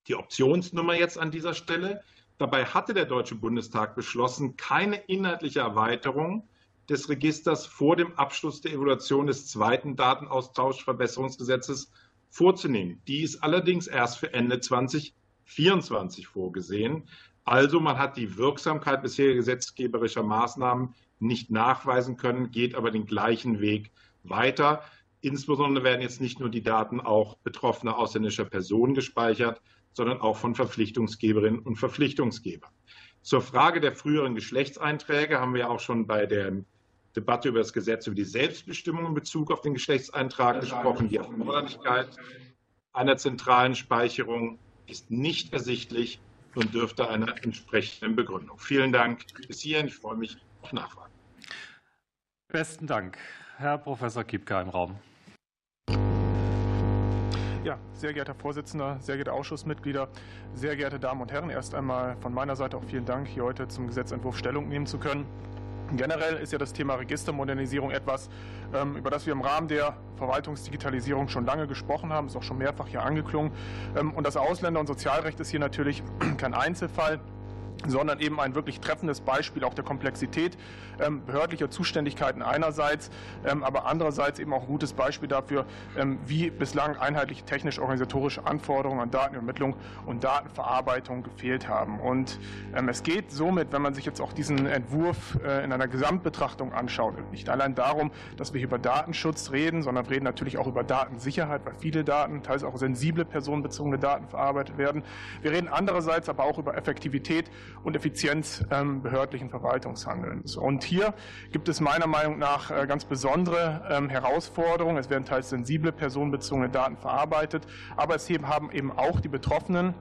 die 0.08 0.16
Optionsnummer 0.16 0.96
jetzt 0.96 1.20
an 1.20 1.32
dieser 1.32 1.54
Stelle. 1.54 2.02
Dabei 2.38 2.66
hatte 2.66 2.94
der 2.94 3.06
Deutsche 3.06 3.36
Bundestag 3.36 3.96
beschlossen, 3.96 4.56
keine 4.56 4.96
inhaltliche 4.96 5.60
Erweiterung 5.60 6.48
des 6.90 7.10
Registers 7.10 7.66
vor 7.66 7.98
dem 7.98 8.16
Abschluss 8.16 8.62
der 8.62 8.72
Evaluation 8.72 9.28
des 9.28 9.48
zweiten 9.48 9.98
Datenaustauschverbesserungsgesetzes 9.98 11.92
vorzunehmen. 12.30 13.02
Die 13.08 13.24
ist 13.24 13.44
allerdings 13.44 13.88
erst 13.88 14.20
für 14.20 14.34
Ende 14.34 14.60
2024 14.62 16.28
vorgesehen. 16.28 17.10
Also 17.44 17.80
man 17.80 17.98
hat 17.98 18.16
die 18.18 18.38
Wirksamkeit 18.38 19.02
bisheriger 19.02 19.36
gesetzgeberischer 19.36 20.24
Maßnahmen 20.24 20.94
nicht 21.20 21.52
nachweisen 21.52 22.18
können, 22.18 22.52
geht 22.52 22.76
aber 22.76 22.92
den 22.92 23.06
gleichen 23.06 23.60
Weg 23.60 23.92
weiter. 24.24 24.84
Insbesondere 25.22 25.84
werden 25.84 26.02
jetzt 26.02 26.22
nicht 26.22 26.40
nur 26.40 26.50
die 26.50 26.64
Daten 26.64 27.02
auch 27.02 27.38
betroffener 27.38 27.98
ausländischer 27.98 28.46
Personen 28.46 28.94
gespeichert, 28.94 29.62
sondern 29.94 30.22
auch 30.22 30.38
von 30.38 30.54
Verpflichtungsgeberinnen 30.54 31.60
und 31.60 31.78
Verpflichtungsgebern. 31.78 32.72
Zur 33.22 33.42
Frage 33.42 33.82
der 33.82 33.94
früheren 33.94 34.36
Geschlechtseinträge 34.36 35.40
haben 35.40 35.54
wir 35.54 35.70
auch 35.70 35.80
schon 35.80 36.08
bei 36.08 36.26
der 36.26 36.64
Debatte 37.16 37.50
über 37.50 37.60
das 37.60 37.74
Gesetz 37.74 38.06
über 38.06 38.16
die 38.16 38.24
Selbstbestimmung 38.24 39.08
in 39.08 39.14
Bezug 39.16 39.52
auf 39.52 39.62
den 39.62 39.74
Geschlechtseintrag 39.74 40.62
gesprochen. 40.62 41.10
Die 41.10 41.18
Erforderlichkeit 41.18 42.10
einer 42.94 43.18
zentralen 43.18 43.76
Speicherung 43.76 44.60
ist 44.86 45.12
nicht 45.12 45.52
ersichtlich 45.52 46.20
und 46.56 46.74
dürfte 46.74 47.10
einer 47.10 47.44
entsprechenden 47.44 48.16
Begründung. 48.16 48.58
Vielen 48.60 48.92
Dank 48.92 49.26
bis 49.48 49.62
hierhin. 49.62 49.88
Ich 49.88 49.96
freue 49.96 50.16
mich 50.16 50.38
auf 50.62 50.74
Nachfragen. 50.74 51.07
Besten 52.50 52.88
Dank. 52.88 53.18
Herr 53.58 53.78
Professor 53.78 54.24
Kiepka 54.24 54.62
im 54.62 54.70
Raum. 54.70 54.96
Ja, 57.66 57.78
sehr 57.92 58.14
geehrter 58.14 58.36
Vorsitzender, 58.36 58.98
sehr 59.02 59.16
geehrte 59.16 59.34
Ausschussmitglieder, 59.34 60.08
sehr 60.54 60.78
geehrte 60.78 60.98
Damen 60.98 61.20
und 61.20 61.34
Herren, 61.34 61.50
erst 61.50 61.76
einmal 61.76 62.16
von 62.22 62.34
meiner 62.34 62.56
Seite 62.56 62.78
auch 62.78 62.86
vielen 62.86 63.04
Dank, 63.04 63.28
hier 63.28 63.44
heute 63.44 63.68
zum 63.68 63.88
Gesetzentwurf 63.88 64.38
Stellung 64.38 64.70
nehmen 64.70 64.86
zu 64.86 64.98
können. 64.98 65.26
Generell 65.98 66.36
ist 66.38 66.54
ja 66.54 66.58
das 66.58 66.72
Thema 66.72 66.96
Registermodernisierung 66.96 67.92
etwas, 67.92 68.30
ähm, 68.74 68.96
über 68.96 69.10
das 69.10 69.26
wir 69.26 69.34
im 69.34 69.42
Rahmen 69.42 69.68
der 69.68 69.98
Verwaltungsdigitalisierung 70.16 71.28
schon 71.28 71.46
lange 71.46 71.68
gesprochen 71.68 72.14
haben, 72.14 72.28
ist 72.28 72.38
auch 72.38 72.44
schon 72.44 72.60
mehrfach 72.60 72.88
hier 72.88 73.04
angeklungen. 73.04 73.52
Ähm, 73.98 74.14
und 74.14 74.26
das 74.26 74.38
Ausländer- 74.38 74.80
und 74.80 74.88
Sozialrecht 74.88 75.40
ist 75.42 75.50
hier 75.50 75.60
natürlich 75.60 76.02
kein 76.38 76.54
Einzelfall. 76.54 77.20
Sondern 77.86 78.20
eben 78.20 78.40
ein 78.40 78.56
wirklich 78.56 78.80
treffendes 78.80 79.22
Beispiel 79.22 79.64
auch 79.64 79.74
der 79.74 79.84
Komplexität 79.84 80.58
ähm, 81.00 81.26
behördlicher 81.26 81.70
Zuständigkeiten 81.70 82.42
einerseits, 82.42 83.12
ähm, 83.46 83.64
aber 83.64 83.86
andererseits 83.86 84.40
eben 84.40 84.54
auch 84.54 84.62
ein 84.62 84.68
gutes 84.68 84.94
Beispiel 84.94 85.28
dafür, 85.28 85.66
ähm, 85.98 86.20
wie 86.26 86.50
bislang 86.50 86.98
einheitliche 86.98 87.46
technisch-organisatorische 87.46 88.46
Anforderungen 88.46 89.02
an 89.02 89.12
Datenübermittlung 89.12 89.76
und 90.06 90.24
Datenverarbeitung 90.24 91.24
gefehlt 91.24 91.68
haben. 91.68 92.00
Und 92.00 92.40
es 92.88 93.04
geht 93.04 93.32
somit, 93.32 93.72
wenn 93.72 93.82
man 93.82 93.94
sich 93.94 94.06
jetzt 94.06 94.22
auch 94.22 94.34
diesen 94.34 94.66
Entwurf 94.66 95.38
äh, 95.44 95.64
in 95.64 95.72
einer 95.72 95.88
Gesamtbetrachtung 95.88 96.74
anschaut, 96.74 97.16
nicht 97.32 97.50
allein 97.50 97.76
darum, 97.76 98.12
dass 98.38 98.54
wir 98.54 98.62
über 98.62 98.78
Datenschutz 98.78 99.52
reden, 99.52 99.82
sondern 99.84 100.06
wir 100.06 100.16
reden 100.16 100.26
natürlich 100.26 100.58
auch 100.58 100.68
über 100.68 100.84
Datensicherheit, 100.84 101.66
weil 101.66 101.76
viele 101.80 102.04
Daten, 102.04 102.44
teils 102.44 102.64
auch 102.64 102.78
sensible 102.78 103.26
personenbezogene 103.26 104.00
Daten 104.00 104.28
verarbeitet 104.28 104.78
werden. 104.78 105.04
Wir 105.42 105.52
reden 105.52 105.68
andererseits 105.68 106.30
aber 106.30 106.44
auch 106.44 106.58
über 106.58 106.76
Effektivität 106.78 107.50
und 107.84 107.96
Effizienz 107.96 108.66
behördlichen 109.02 109.50
Verwaltungshandelns. 109.50 110.56
Und 110.56 110.84
hier 110.84 111.14
gibt 111.52 111.70
es 111.70 111.80
meiner 111.80 112.08
Meinung 112.08 112.38
nach 112.38 112.72
äh, 112.72 112.86
ganz 112.88 113.06
besondere 113.06 113.86
ähm, 113.90 114.10
Herausforderungen. 114.10 114.98
Es 114.98 115.10
werden 115.10 115.26
teils 115.26 115.50
sensible 115.50 115.92
personenbezogene 115.92 116.70
Daten 116.70 116.98
verarbeitet, 116.98 117.66
aber 117.96 118.16
es 118.16 118.28
haben 118.30 118.72
eben 118.72 118.92
auch 118.92 119.20
die 119.20 119.30
Betroffenen 119.30 119.94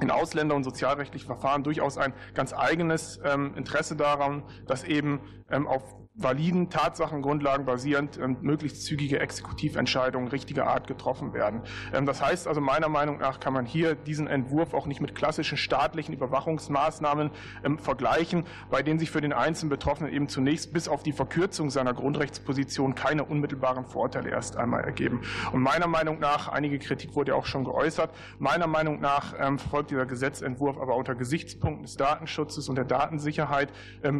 in 0.00 0.10
Ausländer- 0.10 0.54
und 0.54 0.64
sozialrechtlichen 0.64 1.26
Verfahren 1.26 1.62
durchaus 1.64 1.98
ein 1.98 2.12
ganz 2.34 2.52
eigenes 2.52 3.20
ähm, 3.24 3.54
Interesse 3.56 3.96
daran, 3.96 4.42
dass 4.66 4.84
eben 4.84 5.20
ähm, 5.50 5.66
auf 5.66 5.82
validen 6.14 6.68
Tatsachengrundlagen 6.68 7.64
basierend 7.64 8.18
möglichst 8.42 8.84
zügige 8.84 9.18
Exekutiventscheidungen 9.18 10.28
richtiger 10.28 10.66
Art 10.66 10.86
getroffen 10.86 11.32
werden. 11.32 11.62
Ähm, 11.94 12.04
das 12.04 12.20
heißt 12.20 12.46
also, 12.46 12.60
meiner 12.60 12.88
Meinung 12.88 13.18
nach 13.18 13.40
kann 13.40 13.54
man 13.54 13.64
hier 13.64 13.94
diesen 13.94 14.26
Entwurf 14.26 14.74
auch 14.74 14.86
nicht 14.86 15.00
mit 15.00 15.14
klassischen 15.14 15.56
staatlichen 15.56 16.12
Überwachungsmaßnahmen 16.14 17.30
ähm, 17.64 17.78
vergleichen, 17.78 18.44
bei 18.70 18.82
denen 18.82 18.98
sich 18.98 19.10
für 19.10 19.22
den 19.22 19.32
einzelnen 19.32 19.70
Betroffenen 19.70 20.12
eben 20.12 20.28
zunächst 20.28 20.72
bis 20.74 20.86
auf 20.86 21.02
die 21.02 21.12
Verkürzung 21.12 21.70
seiner 21.70 21.94
Grundrechtsposition 21.94 22.94
keine 22.94 23.24
unmittelbaren 23.24 23.86
Vorteile 23.86 24.30
erst 24.30 24.56
einmal 24.56 24.84
ergeben. 24.84 25.22
Und 25.52 25.62
meiner 25.62 25.86
Meinung 25.86 26.18
nach, 26.18 26.48
einige 26.48 26.78
Kritik 26.78 27.14
wurde 27.14 27.32
ja 27.32 27.38
auch 27.38 27.46
schon 27.46 27.64
geäußert, 27.64 28.10
meiner 28.38 28.66
Meinung 28.66 29.00
nach 29.00 29.34
ähm, 29.38 29.58
verfolgt 29.58 29.90
dieser 29.90 30.04
Gesetzentwurf 30.04 30.76
aber 30.76 30.96
unter 30.96 31.14
Gesichtspunkten 31.14 31.84
des 31.84 31.96
Datenschutzes 31.96 32.68
und 32.68 32.76
der 32.76 32.84
Datensicherheit 32.84 33.72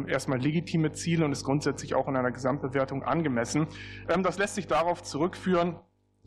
erstmal 0.07 0.39
legitime 0.39 0.91
Ziele 0.93 1.25
und 1.25 1.31
ist 1.31 1.43
grundsätzlich 1.43 1.82
grundsätzlich 1.83 1.95
auch 1.95 2.07
in 2.07 2.15
einer 2.15 2.31
Gesamtbewertung 2.31 3.03
angemessen. 3.03 3.67
Ähm, 4.09 4.23
das 4.23 4.37
lässt 4.37 4.55
sich 4.55 4.67
darauf 4.67 5.03
zurückführen, 5.03 5.75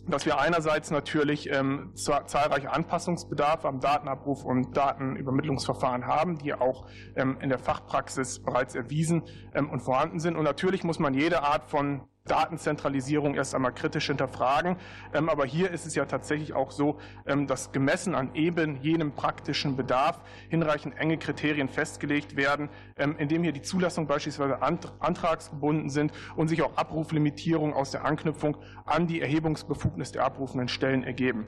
dass 0.08 0.26
wir 0.26 0.38
einerseits 0.38 0.90
natürlich 0.90 1.50
ähm, 1.50 1.92
zahlreiche 1.94 2.70
Anpassungsbedarfe 2.70 3.66
am 3.66 3.80
Datenabruf 3.80 4.44
und 4.44 4.76
Datenübermittlungsverfahren 4.76 6.06
haben, 6.06 6.38
die 6.38 6.52
auch 6.52 6.86
ähm, 7.16 7.38
in 7.40 7.48
der 7.48 7.58
Fachpraxis 7.58 8.42
bereits 8.42 8.74
erwiesen 8.74 9.22
und 9.54 9.80
vorhanden 9.80 10.20
sind. 10.20 10.36
Und 10.36 10.44
natürlich 10.44 10.84
muss 10.84 10.98
man 10.98 11.14
jede 11.14 11.42
Art 11.42 11.70
von 11.70 12.02
Datenzentralisierung 12.26 13.34
erst 13.34 13.54
einmal 13.54 13.72
kritisch 13.72 14.06
hinterfragen. 14.06 14.76
Ähm, 15.14 15.28
aber 15.28 15.46
hier 15.46 15.70
ist 15.70 15.86
es 15.86 15.94
ja 15.94 16.04
tatsächlich 16.04 16.52
auch 16.54 16.70
so, 16.70 16.98
ähm, 17.26 17.46
dass 17.46 17.72
gemessen 17.72 18.14
an 18.14 18.34
eben 18.34 18.82
jenem 18.82 19.12
praktischen 19.12 19.76
Bedarf 19.76 20.20
hinreichend 20.48 20.98
enge 20.98 21.18
Kriterien 21.18 21.68
festgelegt 21.68 22.36
werden, 22.36 22.68
ähm, 22.96 23.16
indem 23.18 23.42
hier 23.42 23.52
die 23.52 23.62
Zulassung 23.62 24.06
beispielsweise 24.06 24.60
antragsgebunden 24.62 25.90
sind 25.90 26.12
und 26.36 26.48
sich 26.48 26.62
auch 26.62 26.76
Abruflimitierungen 26.76 27.74
aus 27.74 27.90
der 27.90 28.04
Anknüpfung 28.04 28.56
an 28.84 29.06
die 29.06 29.20
Erhebungsbefugnis 29.20 30.12
der 30.12 30.24
abrufenden 30.24 30.68
Stellen 30.68 31.04
ergeben. 31.04 31.46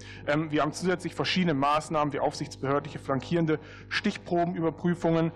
Wir 0.50 0.62
haben 0.62 0.72
zusätzlich 0.72 1.14
verschiedene 1.14 1.54
Maßnahmen 1.54 2.12
wie 2.12 2.20
aufsichtsbehördliche 2.20 2.98
flankierende 2.98 3.58
Stichprobenüberprüfungen 3.88 5.32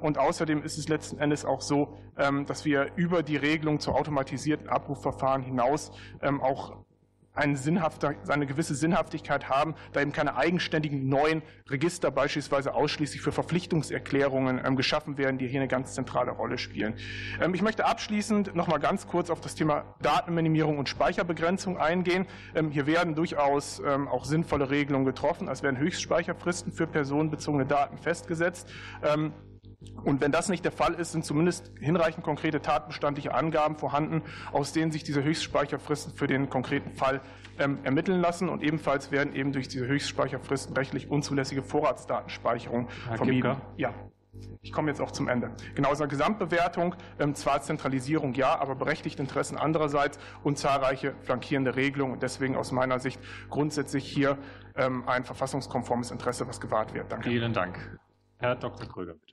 und 0.00 0.18
außerdem 0.18 0.62
ist 0.62 0.78
es 0.78 0.88
letzten 0.88 1.18
Endes 1.18 1.44
auch 1.44 1.60
so, 1.60 1.98
dass 2.46 2.64
wir 2.64 2.92
über 2.96 3.22
die 3.22 3.36
Regelung 3.36 3.80
zur 3.80 3.94
automatisierten 3.94 4.69
Abrufverfahren 4.70 5.42
hinaus 5.42 5.92
ähm, 6.22 6.40
auch 6.40 6.76
eine, 7.34 7.58
eine 8.28 8.46
gewisse 8.46 8.74
Sinnhaftigkeit 8.74 9.48
haben, 9.48 9.74
da 9.92 10.00
eben 10.00 10.12
keine 10.12 10.36
eigenständigen 10.36 11.08
neuen 11.08 11.42
Register 11.68 12.10
beispielsweise 12.10 12.74
ausschließlich 12.74 13.22
für 13.22 13.32
Verpflichtungserklärungen 13.32 14.60
ähm, 14.64 14.76
geschaffen 14.76 15.16
werden, 15.16 15.38
die 15.38 15.46
hier 15.46 15.60
eine 15.60 15.68
ganz 15.68 15.94
zentrale 15.94 16.32
Rolle 16.32 16.58
spielen. 16.58 16.94
Ähm, 17.40 17.54
ich 17.54 17.62
möchte 17.62 17.86
abschließend 17.86 18.54
noch 18.54 18.66
mal 18.66 18.78
ganz 18.78 19.06
kurz 19.06 19.30
auf 19.30 19.40
das 19.40 19.54
Thema 19.54 19.84
Datenminimierung 20.02 20.78
und 20.78 20.88
Speicherbegrenzung 20.88 21.78
eingehen. 21.78 22.26
Hier 22.70 22.86
werden 22.86 23.14
durchaus 23.14 23.80
auch 24.10 24.24
sinnvolle 24.24 24.70
Regelungen 24.70 25.04
getroffen. 25.04 25.48
Es 25.48 25.62
werden 25.62 25.78
Höchstspeicherfristen 25.78 26.72
für 26.72 26.86
personenbezogene 26.86 27.66
Daten 27.66 27.98
festgesetzt. 27.98 28.68
Und 30.04 30.20
wenn 30.20 30.32
das 30.32 30.48
nicht 30.48 30.64
der 30.64 30.72
Fall 30.72 30.94
ist, 30.94 31.12
sind 31.12 31.24
zumindest 31.24 31.72
hinreichend 31.78 32.22
konkrete 32.24 32.60
tatbestandliche 32.60 33.34
Angaben 33.34 33.76
vorhanden, 33.76 34.22
aus 34.52 34.72
denen 34.72 34.92
sich 34.92 35.04
diese 35.04 35.22
Höchstspeicherfristen 35.22 36.14
für 36.14 36.26
den 36.26 36.50
konkreten 36.50 36.92
Fall 36.92 37.20
ähm, 37.58 37.78
ermitteln 37.82 38.20
lassen. 38.20 38.48
Und 38.48 38.62
ebenfalls 38.62 39.10
werden 39.10 39.34
eben 39.34 39.52
durch 39.52 39.68
diese 39.68 39.86
Höchstspeicherfristen 39.86 40.76
rechtlich 40.76 41.10
unzulässige 41.10 41.62
Vorratsdatenspeicherung 41.62 42.88
Herr 43.06 43.16
vermieden. 43.16 43.52
Kipka. 43.52 43.66
Ja. 43.76 43.94
Ich 44.62 44.72
komme 44.72 44.90
jetzt 44.90 45.00
auch 45.00 45.10
zum 45.10 45.28
Ende. 45.28 45.50
Genau, 45.74 45.90
einer 45.90 46.06
Gesamtbewertung, 46.06 46.94
ähm, 47.18 47.34
zwar 47.34 47.62
Zentralisierung 47.62 48.34
ja, 48.34 48.58
aber 48.58 48.74
berechtigte 48.74 49.20
Interessen 49.20 49.56
andererseits 49.56 50.18
und 50.44 50.58
zahlreiche 50.58 51.14
flankierende 51.22 51.76
Regelungen. 51.76 52.12
Und 52.14 52.22
deswegen 52.22 52.56
aus 52.56 52.70
meiner 52.70 52.98
Sicht 53.00 53.18
grundsätzlich 53.48 54.04
hier 54.06 54.38
ähm, 54.76 55.08
ein 55.08 55.24
verfassungskonformes 55.24 56.10
Interesse, 56.10 56.46
was 56.46 56.60
gewahrt 56.60 56.94
wird. 56.94 57.10
Danke. 57.10 57.28
Vielen 57.28 57.52
Dank. 57.52 57.98
Herr 58.38 58.56
Dr. 58.56 58.86
Kröger, 58.86 59.14
bitte. 59.14 59.29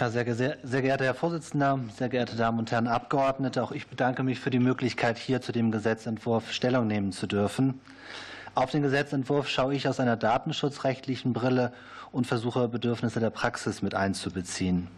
Ja, 0.00 0.10
sehr, 0.10 0.34
sehr, 0.34 0.56
sehr, 0.62 0.82
geehrter 0.82 1.04
Herr 1.04 1.14
Vorsitzender, 1.14 1.78
sehr 1.96 2.08
geehrte 2.08 2.34
Damen 2.34 2.58
und 2.58 2.72
Herren 2.72 2.88
Abgeordnete, 2.88 3.62
auch 3.62 3.72
ich 3.72 3.86
bedanke 3.86 4.22
mich 4.22 4.40
für 4.40 4.50
die 4.50 4.58
Möglichkeit, 4.58 5.18
hier 5.18 5.40
zu 5.40 5.52
dem 5.52 5.70
Gesetzentwurf 5.70 6.52
Stellung 6.52 6.86
nehmen 6.86 7.12
zu 7.12 7.26
dürfen. 7.26 7.80
Auf 8.54 8.70
den 8.70 8.82
Gesetzentwurf 8.82 9.48
schaue 9.48 9.74
ich 9.74 9.88
aus 9.88 10.00
einer 10.00 10.16
datenschutzrechtlichen 10.16 11.32
Brille 11.32 11.72
und 12.10 12.26
versuche 12.26 12.68
Bedürfnisse 12.68 13.20
der 13.20 13.30
Praxis 13.30 13.80
mit 13.80 13.94
einzubeziehen. 13.94 14.88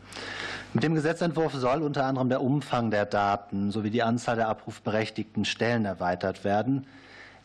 Mit 0.73 0.83
dem 0.83 0.95
Gesetzentwurf 0.95 1.53
soll 1.53 1.83
unter 1.83 2.05
anderem 2.05 2.29
der 2.29 2.43
Umfang 2.43 2.91
der 2.91 3.07
Daten 3.07 3.71
sowie 3.71 3.91
die 3.91 4.03
Anzahl 4.03 4.37
der 4.37 4.49
abrufberechtigten 4.49 5.45
Stellen 5.45 5.85
erweitert 5.85 6.43
werden. 6.43 6.87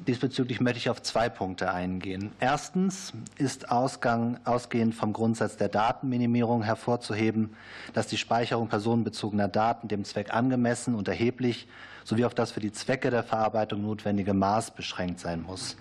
Diesbezüglich 0.08 0.62
möchte 0.62 0.80
ich 0.80 0.90
auf 0.90 1.02
zwei 1.02 1.28
Punkte 1.28 1.74
eingehen. 1.74 2.32
Erstens 2.40 3.12
ist 3.38 3.70
Ausgang, 3.70 4.40
ausgehend 4.46 4.96
vom 4.96 5.12
Grundsatz 5.12 5.58
der 5.58 5.68
Datenminimierung 5.68 6.64
hervorzuheben, 6.64 7.54
dass 7.94 8.08
die 8.08 8.18
Speicherung 8.18 8.70
personenbezogener 8.70 9.50
Daten 9.50 9.90
dem 9.90 10.06
Zweck 10.06 10.34
angemessen 10.34 10.96
und 10.96 11.10
erheblich 11.10 11.68
sowie 12.06 12.24
auf 12.24 12.34
das 12.34 12.52
für 12.52 12.62
die 12.62 12.72
Zwecke 12.72 13.10
der 13.10 13.24
Verarbeitung 13.24 13.82
notwendige 13.82 14.34
Maß 14.34 14.72
beschränkt 14.72 15.20
sein 15.20 15.42
muss. 15.42 15.76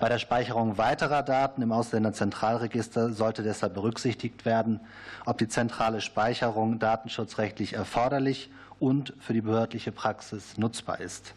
Bei 0.00 0.08
der 0.08 0.18
Speicherung 0.18 0.78
weiterer 0.78 1.22
Daten 1.22 1.60
im 1.60 1.72
Ausländerzentralregister 1.72 3.12
sollte 3.12 3.42
deshalb 3.42 3.74
berücksichtigt 3.74 4.46
werden, 4.46 4.80
ob 5.26 5.36
die 5.36 5.48
zentrale 5.48 6.00
Speicherung 6.00 6.78
datenschutzrechtlich 6.78 7.74
erforderlich 7.74 8.50
und 8.80 9.12
für 9.20 9.34
die 9.34 9.42
behördliche 9.42 9.92
Praxis 9.92 10.56
nutzbar 10.56 11.00
ist. 11.00 11.34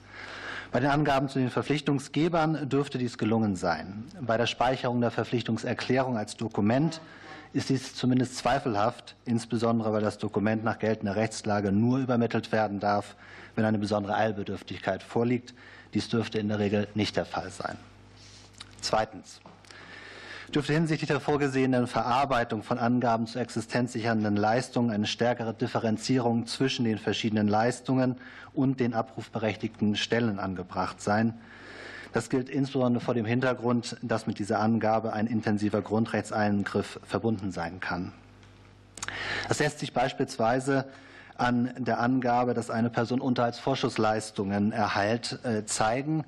Bei 0.76 0.82
den 0.82 0.90
Angaben 0.90 1.30
zu 1.30 1.40
den 1.40 1.50
Verpflichtungsgebern 1.50 2.68
dürfte 2.68 2.98
dies 2.98 3.18
gelungen 3.18 3.56
sein. 3.56 4.04
Bei 4.20 4.36
der 4.36 4.46
Speicherung 4.46 5.00
der 5.00 5.10
Verpflichtungserklärung 5.10 6.18
als 6.18 6.36
Dokument 6.36 7.00
ist 7.54 7.70
dies 7.70 7.96
zumindest 7.96 8.36
zweifelhaft, 8.36 9.16
insbesondere 9.24 9.94
weil 9.94 10.02
das 10.02 10.18
Dokument 10.18 10.66
nach 10.66 10.78
geltender 10.78 11.16
Rechtslage 11.16 11.72
nur 11.72 12.00
übermittelt 12.00 12.52
werden 12.52 12.82
darf, 12.82 13.16
wenn 13.56 13.64
eine 13.64 13.78
besondere 13.78 14.16
Eilbedürftigkeit 14.16 15.02
vorliegt. 15.02 15.54
Dies 15.94 16.10
dürfte 16.10 16.40
in 16.40 16.50
der 16.50 16.60
Regel 16.60 16.90
nicht 16.94 17.16
der 17.16 17.26
Fall 17.26 17.52
sein. 17.52 17.78
Zweitens 18.82 19.40
dürfte 20.54 20.74
hinsichtlich 20.74 21.08
der 21.08 21.20
vorgesehenen 21.20 21.88
Verarbeitung 21.88 22.64
von 22.64 22.78
Angaben 22.78 23.28
zu 23.28 23.40
existenzsichernden 23.40 24.36
Leistungen 24.36 24.92
eine 24.92 25.08
stärkere 25.08 25.54
Differenzierung 25.54 26.46
zwischen 26.46 26.86
den 26.86 26.98
verschiedenen 26.98 27.48
Leistungen 27.48 28.18
und 28.54 28.80
den 28.80 28.94
abrufberechtigten 28.94 29.96
Stellen 29.96 30.40
angebracht 30.40 31.02
sein. 31.02 31.34
Das 32.14 32.30
gilt 32.30 32.48
insbesondere 32.48 33.04
vor 33.04 33.14
dem 33.14 33.26
Hintergrund, 33.26 33.98
dass 34.02 34.28
mit 34.28 34.40
dieser 34.40 34.60
Angabe 34.60 35.12
ein 35.12 35.28
intensiver 35.28 35.82
Grundrechtseingriff 35.82 37.00
verbunden 37.04 37.52
sein 37.52 37.82
kann. 37.82 38.14
Das 39.48 39.60
lässt 39.60 39.80
sich 39.80 39.94
beispielsweise 39.94 40.86
an 41.38 41.72
der 41.78 42.00
Angabe, 42.00 42.54
dass 42.54 42.70
eine 42.70 42.90
Person 42.90 43.20
Unterhaltsvorschussleistungen 43.20 44.72
erhält, 44.72 45.40
äh, 45.44 45.66
zeigen. 45.66 46.24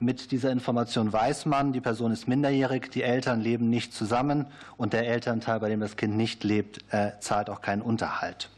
Mit 0.00 0.30
dieser 0.30 0.52
Information 0.52 1.12
weiß 1.12 1.46
man, 1.46 1.72
die 1.72 1.80
Person 1.80 2.12
ist 2.12 2.28
minderjährig, 2.28 2.88
die 2.90 3.02
Eltern 3.02 3.40
leben 3.40 3.68
nicht 3.68 3.92
zusammen 3.92 4.46
und 4.76 4.92
der 4.92 5.08
Elternteil, 5.08 5.58
bei 5.58 5.68
dem 5.68 5.80
das 5.80 5.96
Kind 5.96 6.16
nicht 6.16 6.44
lebt, 6.44 6.84
äh, 6.92 7.12
zahlt 7.18 7.50
auch 7.50 7.60
keinen 7.60 7.82
Unterhalt. 7.82 8.48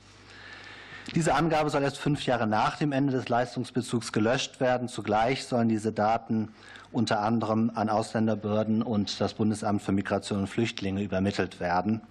Diese 1.15 1.35
Angabe 1.35 1.71
soll 1.71 1.83
erst 1.83 1.97
fünf 1.97 2.27
Jahre 2.27 2.47
nach 2.47 2.77
dem 2.77 2.93
Ende 2.93 3.13
des 3.13 3.31
Leistungsbezugs 3.31 4.13
gelöscht 4.13 4.61
werden. 4.61 4.87
Zugleich 4.87 5.45
sollen 5.45 5.71
diese 5.71 5.93
Daten 5.93 6.51
unter 6.93 7.21
anderem 7.21 7.73
an 7.75 7.89
Ausländerbehörden 7.89 8.83
und 8.83 9.19
das 9.21 9.35
Bundesamt 9.35 9.81
für 9.81 9.93
Migration 9.93 10.41
und 10.41 10.47
Flüchtlinge 10.47 11.03
übermittelt 11.03 11.59
werden. 11.59 12.03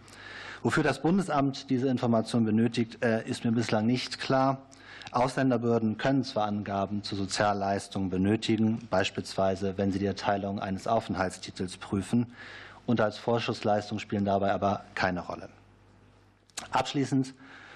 Wofür 0.63 0.83
das 0.83 1.01
Bundesamt 1.01 1.69
diese 1.69 1.88
Information 1.88 2.45
benötigt, 2.45 3.03
äh, 3.05 3.25
ist 3.29 3.45
mir 3.45 3.51
bislang 3.51 3.86
nicht 3.86 4.19
klar. 4.19 4.63
Ausländerbehörden 5.12 5.98
können 5.98 6.24
zwar 6.24 6.48
Angaben 6.48 7.04
zu 7.04 7.16
Sozialleistungen 7.16 8.10
benötigen, 8.10 8.88
beispielsweise 8.89 9.78
wenn 9.78 9.92
sie 9.92 10.00
die 10.00 10.06
Erteilung 10.06 10.60
eines 10.60 10.88
Aufenthaltstitels 10.88 11.78
prüfen, 11.78 12.28
und 12.86 13.01
als 13.01 13.20
Vorschussleistung 13.20 14.00
spielen 14.00 14.25
dabei 14.25 14.51
aber 14.51 14.84
keine 14.96 15.20
Rolle. 15.20 15.50
Abschließend 16.72 17.36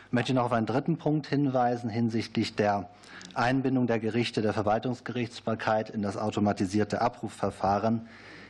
möchte 0.09 0.31
ich 0.31 0.35
noch 0.35 0.45
auf 0.45 0.51
einen 0.51 0.65
dritten 0.65 0.97
Punkt 0.97 1.27
hinweisen 1.27 1.87
hinsichtlich 1.87 2.55
der 2.55 2.89
Einbindung 3.35 3.85
der 3.85 3.99
Gerichte 3.99 4.41
der 4.41 4.53
Verwaltungsgerichtsbarkeit 4.53 5.91
in 5.91 6.01
das 6.01 6.17
automatisierte 6.17 7.01
Abrufverfahren 7.01 8.07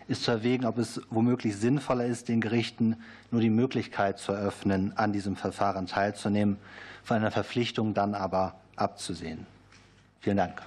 ist 0.07 0.23
zu 0.23 0.31
erwägen, 0.31 0.65
ob 0.65 0.77
es 0.77 1.01
womöglich 1.09 1.55
sinnvoller 1.55 2.05
ist, 2.05 2.27
den 2.27 2.41
Gerichten 2.41 2.97
nur 3.31 3.41
die 3.41 3.49
Möglichkeit 3.49 4.19
zu 4.19 4.33
eröffnen, 4.33 4.93
an 4.95 5.13
diesem 5.13 5.35
Verfahren 5.35 5.87
teilzunehmen, 5.87 6.57
von 7.03 7.17
einer 7.17 7.31
Verpflichtung 7.31 7.93
dann 7.93 8.15
aber 8.15 8.55
abzusehen. 8.75 9.45
Vielen 10.21 10.37
Dank. 10.37 10.61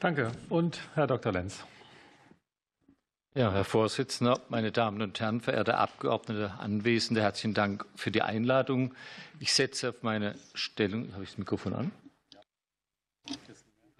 Danke. 0.00 0.32
Und 0.48 0.80
Herr 0.94 1.06
Dr. 1.06 1.32
Lenz. 1.32 1.64
Ja, 3.34 3.50
Herr 3.50 3.64
Vorsitzender, 3.64 4.40
meine 4.50 4.72
Damen 4.72 5.00
und 5.00 5.18
Herren, 5.18 5.40
verehrte 5.40 5.78
Abgeordnete, 5.78 6.52
Anwesende, 6.58 7.22
herzlichen 7.22 7.54
Dank 7.54 7.86
für 7.96 8.10
die 8.10 8.20
Einladung. 8.20 8.94
Ich 9.40 9.54
setze 9.54 9.88
auf 9.88 10.02
meine 10.02 10.34
Stellung. 10.54 11.12
Habe 11.14 11.24
ich 11.24 11.30
das 11.30 11.38
Mikrofon 11.38 11.72
an? 11.72 11.92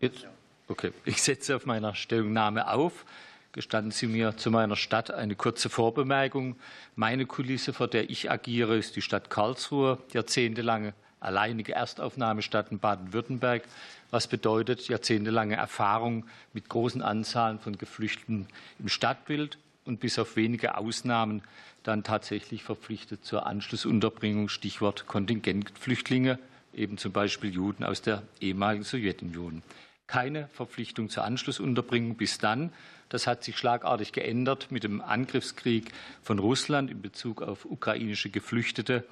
Jetzt? 0.00 0.26
Okay. 0.69 0.93
Ich 1.05 1.23
setze 1.23 1.57
auf 1.57 1.64
meiner 1.64 1.95
Stellungnahme 1.95 2.69
auf. 2.69 3.07
Gestatten 3.52 3.91
Sie 3.91 4.07
mir 4.07 4.37
zu 4.37 4.50
meiner 4.50 4.76
Stadt 4.76 5.11
eine 5.11 5.35
kurze 5.35 5.71
Vorbemerkung. 5.71 6.57
Meine 6.95 7.25
Kulisse, 7.25 7.73
vor 7.73 7.88
der 7.88 8.11
ich 8.11 8.31
agiere, 8.31 8.76
ist 8.76 8.97
die 8.97 9.02
Stadt 9.02 9.31
Karlsruhe, 9.31 9.99
jahrzehntelange 10.12 10.95
alleinige 11.23 11.75
Erstaufnahmestadt 11.75 12.73
in 12.73 12.79
Baden-Württemberg, 12.79 13.62
was 14.11 14.26
bedeutet 14.26 14.88
jahrzehntelange 14.88 15.57
Erfahrung 15.57 16.26
mit 16.52 16.69
großen 16.69 17.02
Anzahlen 17.02 17.59
von 17.59 17.79
Geflüchteten 17.79 18.47
im 18.79 18.88
Stadtbild 18.88 19.59
und 19.85 20.00
bis 20.00 20.19
auf 20.19 20.37
wenige 20.37 20.76
Ausnahmen 20.76 21.43
dann 21.83 22.05
tatsächlich 22.05 22.62
verpflichtet 22.62 23.25
zur 23.25 23.47
Anschlussunterbringung, 23.47 24.49
Stichwort 24.49 25.07
Kontingentflüchtlinge, 25.07 26.38
eben 26.73 26.99
zum 26.99 27.12
Beispiel 27.12 27.52
Juden 27.52 27.85
aus 27.85 28.02
der 28.02 28.23
ehemaligen 28.41 28.85
Sowjetunion. 28.85 29.62
Keine 30.07 30.49
Verpflichtung 30.52 31.09
zur 31.09 31.25
Anschlussunterbringung 31.25 32.17
bis 32.17 32.38
dann. 32.38 32.73
Das 33.09 33.26
hat 33.26 33.45
sich 33.45 33.57
schlagartig 33.57 34.12
geändert 34.12 34.69
mit 34.71 34.85
dem 34.85 35.00
Angriffskrieg 35.00 35.93
von 36.23 36.38
Russland 36.38 36.91
in 36.91 37.02
Bezug 37.02 37.43
auf 37.43 37.64
ukrainische 37.64 38.31
Geflüchtete 38.31 39.05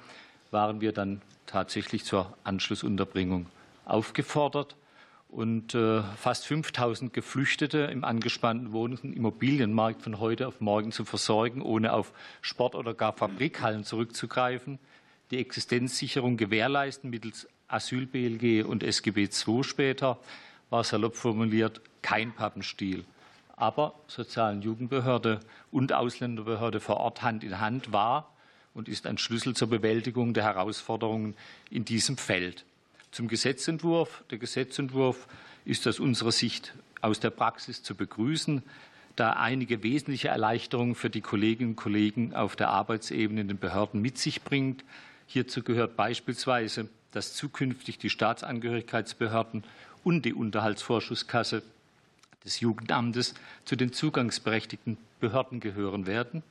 waren 0.51 0.81
wir 0.81 0.91
dann 0.91 1.21
tatsächlich 1.45 2.05
zur 2.05 2.37
Anschlussunterbringung 2.43 3.47
aufgefordert. 3.85 4.75
Und 5.29 5.75
äh, 5.75 6.03
fast 6.17 6.45
5000 6.45 7.13
Geflüchtete 7.13 7.79
im 7.79 8.03
angespannten 8.03 8.73
Wohnungs- 8.73 9.01
und 9.01 9.13
Immobilienmarkt 9.13 10.01
von 10.01 10.19
heute 10.19 10.45
auf 10.45 10.59
morgen 10.59 10.91
zu 10.91 11.05
versorgen, 11.05 11.61
ohne 11.61 11.93
auf 11.93 12.11
Sport- 12.41 12.75
oder 12.75 12.93
gar 12.93 13.13
Fabrikhallen 13.13 13.85
zurückzugreifen, 13.85 14.77
die 15.31 15.37
Existenzsicherung 15.37 16.35
gewährleisten 16.35 17.09
mittels 17.09 17.47
Asyl-BLG 17.69 18.65
und 18.65 18.83
SGB 18.83 19.29
II 19.47 19.63
später, 19.63 20.19
war 20.69 20.83
salopp 20.83 21.15
formuliert 21.15 21.79
kein 22.01 22.33
Pappenstiel. 22.33 23.05
Aber 23.55 23.93
Sozialen 24.07 24.61
Jugendbehörde 24.61 25.39
und 25.71 25.93
Ausländerbehörde 25.93 26.81
vor 26.81 26.97
Ort 26.97 27.21
Hand 27.21 27.45
in 27.45 27.61
Hand 27.61 27.93
war 27.93 28.30
und 28.73 28.87
ist 28.87 29.05
ein 29.05 29.17
Schlüssel 29.17 29.55
zur 29.55 29.69
Bewältigung 29.69 30.33
der 30.33 30.43
Herausforderungen 30.43 31.35
in 31.69 31.85
diesem 31.85 32.17
Feld. 32.17 32.65
Zum 33.11 33.27
Gesetzentwurf. 33.27 34.23
Der 34.31 34.37
Gesetzentwurf 34.37 35.27
ist 35.65 35.87
aus 35.87 35.99
unserer 35.99 36.31
Sicht 36.31 36.73
aus 37.01 37.19
der 37.19 37.31
Praxis 37.31 37.83
zu 37.83 37.95
begrüßen, 37.95 38.63
da 39.15 39.33
einige 39.33 39.83
wesentliche 39.83 40.29
Erleichterungen 40.29 40.95
für 40.95 41.09
die 41.09 41.21
Kolleginnen 41.21 41.71
und 41.71 41.75
Kollegen 41.75 42.33
auf 42.33 42.55
der 42.55 42.69
Arbeitsebene 42.69 43.41
in 43.41 43.47
den 43.49 43.57
Behörden 43.57 44.01
mit 44.01 44.17
sich 44.17 44.43
bringt. 44.43 44.85
Hierzu 45.27 45.63
gehört 45.63 45.97
beispielsweise, 45.97 46.87
dass 47.11 47.33
zukünftig 47.33 47.97
die 47.97 48.09
Staatsangehörigkeitsbehörden 48.09 49.65
und 50.05 50.23
die 50.23 50.33
Unterhaltsvorschusskasse 50.33 51.61
des 52.45 52.61
Jugendamtes 52.61 53.33
zu 53.65 53.75
den 53.75 53.91
zugangsberechtigten 53.91 54.97
Behörden 55.19 55.59
gehören 55.59 56.07
werden 56.07 56.41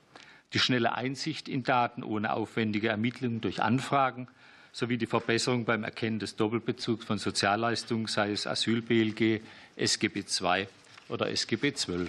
die 0.53 0.59
schnelle 0.59 0.95
Einsicht 0.95 1.49
in 1.49 1.63
Daten 1.63 2.03
ohne 2.03 2.33
aufwendige 2.33 2.89
Ermittlungen 2.89 3.41
durch 3.41 3.63
Anfragen 3.63 4.29
sowie 4.73 4.99
die 4.99 5.07
Verbesserung 5.07 5.65
beim 5.65 5.85
Erkennen 5.85 6.19
des 6.19 6.37
Doppelbezugs 6.37 7.05
von 7.05 7.19
Sozialleistungen, 7.19 8.07
sei 8.07 8.33
es 8.33 8.47
Asyl-BLG, 8.47 9.41
SGB 9.77 10.25
II 10.41 10.69
oder 11.09 11.29
SGB 11.31 11.73
XII. 11.73 12.09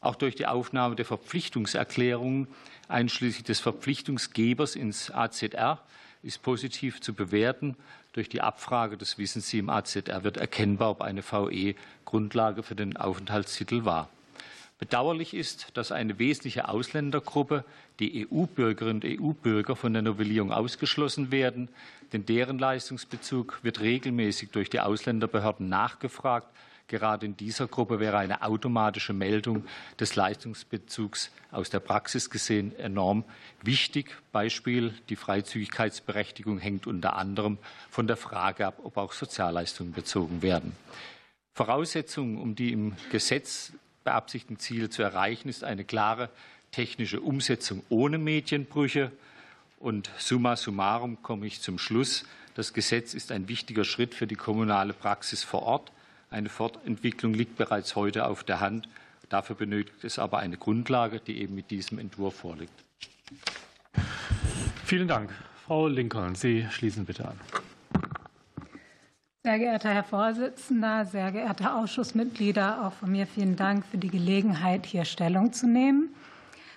Auch 0.00 0.14
durch 0.14 0.34
die 0.34 0.46
Aufnahme 0.46 0.96
der 0.96 1.04
Verpflichtungserklärungen 1.04 2.46
einschließlich 2.88 3.44
des 3.44 3.60
Verpflichtungsgebers 3.60 4.76
ins 4.76 5.10
AZR 5.10 5.80
ist 6.22 6.42
positiv 6.42 7.00
zu 7.00 7.12
bewerten. 7.12 7.76
Durch 8.12 8.28
die 8.28 8.40
Abfrage, 8.40 8.96
das 8.96 9.18
wissen 9.18 9.40
Sie, 9.40 9.58
im 9.58 9.68
AZR 9.68 10.24
wird 10.24 10.36
erkennbar, 10.36 10.90
ob 10.90 11.02
eine 11.02 11.22
VE 11.22 11.74
Grundlage 12.04 12.62
für 12.62 12.74
den 12.74 12.96
Aufenthaltstitel 12.96 13.84
war. 13.84 14.08
Bedauerlich 14.80 15.34
ist, 15.34 15.76
dass 15.76 15.92
eine 15.92 16.18
wesentliche 16.18 16.70
Ausländergruppe, 16.70 17.66
die 18.00 18.26
EU-Bürgerinnen 18.26 19.02
und 19.02 19.20
EU-Bürger, 19.20 19.76
von 19.76 19.92
der 19.92 20.00
Novellierung 20.00 20.52
ausgeschlossen 20.52 21.30
werden, 21.30 21.68
denn 22.14 22.24
deren 22.24 22.58
Leistungsbezug 22.58 23.62
wird 23.62 23.80
regelmäßig 23.80 24.50
durch 24.52 24.70
die 24.70 24.80
Ausländerbehörden 24.80 25.68
nachgefragt. 25.68 26.48
Gerade 26.88 27.26
in 27.26 27.36
dieser 27.36 27.68
Gruppe 27.68 28.00
wäre 28.00 28.16
eine 28.16 28.42
automatische 28.42 29.12
Meldung 29.12 29.64
des 30.00 30.16
Leistungsbezugs 30.16 31.30
aus 31.52 31.68
der 31.68 31.80
Praxis 31.80 32.30
gesehen 32.30 32.74
enorm 32.78 33.24
wichtig. 33.62 34.16
Beispiel, 34.32 34.94
die 35.10 35.16
Freizügigkeitsberechtigung 35.16 36.58
hängt 36.58 36.86
unter 36.86 37.16
anderem 37.16 37.58
von 37.90 38.06
der 38.06 38.16
Frage 38.16 38.66
ab, 38.66 38.80
ob 38.82 38.96
auch 38.96 39.12
Sozialleistungen 39.12 39.92
bezogen 39.92 40.40
werden. 40.40 40.74
Voraussetzung, 41.52 42.38
um 42.38 42.54
die 42.54 42.72
im 42.72 42.96
Gesetz 43.12 43.74
beabsichtigten 44.04 44.58
Ziele 44.58 44.90
zu 44.90 45.02
erreichen, 45.02 45.48
ist 45.48 45.64
eine 45.64 45.84
klare 45.84 46.30
technische 46.72 47.20
Umsetzung 47.20 47.82
ohne 47.88 48.18
Medienbrüche. 48.18 49.12
Und 49.78 50.10
summa 50.18 50.56
summarum 50.56 51.22
komme 51.22 51.46
ich 51.46 51.60
zum 51.60 51.78
Schluss. 51.78 52.24
Das 52.54 52.72
Gesetz 52.72 53.14
ist 53.14 53.32
ein 53.32 53.48
wichtiger 53.48 53.84
Schritt 53.84 54.14
für 54.14 54.26
die 54.26 54.34
kommunale 54.34 54.92
Praxis 54.92 55.42
vor 55.42 55.62
Ort. 55.62 55.92
Eine 56.30 56.48
Fortentwicklung 56.48 57.34
liegt 57.34 57.56
bereits 57.56 57.96
heute 57.96 58.26
auf 58.26 58.44
der 58.44 58.60
Hand. 58.60 58.88
Dafür 59.28 59.56
benötigt 59.56 60.04
es 60.04 60.18
aber 60.18 60.38
eine 60.38 60.56
Grundlage, 60.56 61.20
die 61.20 61.40
eben 61.40 61.54
mit 61.54 61.70
diesem 61.70 61.98
Entwurf 61.98 62.36
vorliegt. 62.36 62.72
Vielen 64.84 65.08
Dank. 65.08 65.30
Frau 65.66 65.86
Lincoln, 65.86 66.34
Sie 66.34 66.66
schließen 66.70 67.04
bitte 67.04 67.28
an. 67.28 67.38
Sehr 69.42 69.58
geehrter 69.58 69.88
Herr 69.94 70.04
Vorsitzender, 70.04 71.06
sehr 71.06 71.32
geehrte 71.32 71.72
Ausschussmitglieder, 71.72 72.84
auch 72.84 72.92
von 72.92 73.10
mir 73.10 73.26
vielen 73.26 73.56
Dank 73.56 73.86
für 73.86 73.96
die 73.96 74.10
Gelegenheit, 74.10 74.84
hier 74.84 75.06
Stellung 75.06 75.54
zu 75.54 75.66
nehmen. 75.66 76.14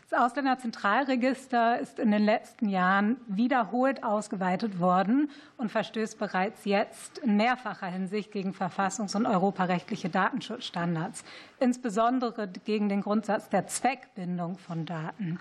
Das 0.10 0.22
Ausländerzentralregister 0.22 1.78
ist 1.80 2.00
in 2.00 2.12
den 2.12 2.24
letzten 2.24 2.70
Jahren 2.70 3.18
wiederholt 3.28 4.06
ausgeweitet 4.06 4.80
worden 4.80 5.30
und 5.58 5.74
verstößt 5.74 6.18
bereits 6.18 6.64
jetzt 6.64 7.18
in 7.18 7.36
mehrfacher 7.36 7.88
Hinsicht 7.88 8.32
gegen 8.32 8.52
verfassungs- 8.52 9.18
und 9.18 9.26
europarechtliche 9.26 10.08
Datenschutzstandards, 10.08 11.26
insbesondere 11.60 12.48
gegen 12.48 12.88
den 12.88 13.02
Grundsatz 13.02 13.50
der 13.50 13.68
Zweckbindung 13.68 14.58
von 14.58 14.86
Daten. 14.86 15.38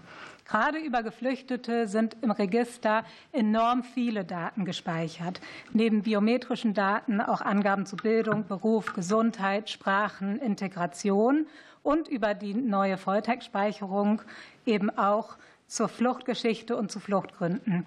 Gerade 0.53 0.77
über 0.77 1.03
Geflüchtete 1.03 1.89
sind 1.89 2.15
im 2.21 2.31
Register 2.31 3.07
enorm 3.33 3.83
viele 3.83 4.23
Daten 4.23 4.67
gespeichert. 4.67 5.41
Neben 5.73 6.03
biometrischen 6.03 6.75
Daten 6.75 7.23
auch 7.23 7.41
Angaben 7.41 7.87
zu 7.87 7.97
Bildung, 7.97 8.47
Beruf, 8.47 8.93
Gesundheit, 8.93 9.71
Sprachen, 9.71 10.39
Integration 10.39 11.47
und 11.83 12.07
über 12.07 12.35
die 12.35 12.53
neue 12.53 12.99
Volltextspeicherung 12.99 14.21
eben 14.67 14.91
auch 14.91 15.39
zur 15.69 15.89
Fluchtgeschichte 15.89 16.77
und 16.77 16.93
zu 16.93 17.01
Fluchtgründen. 17.01 17.87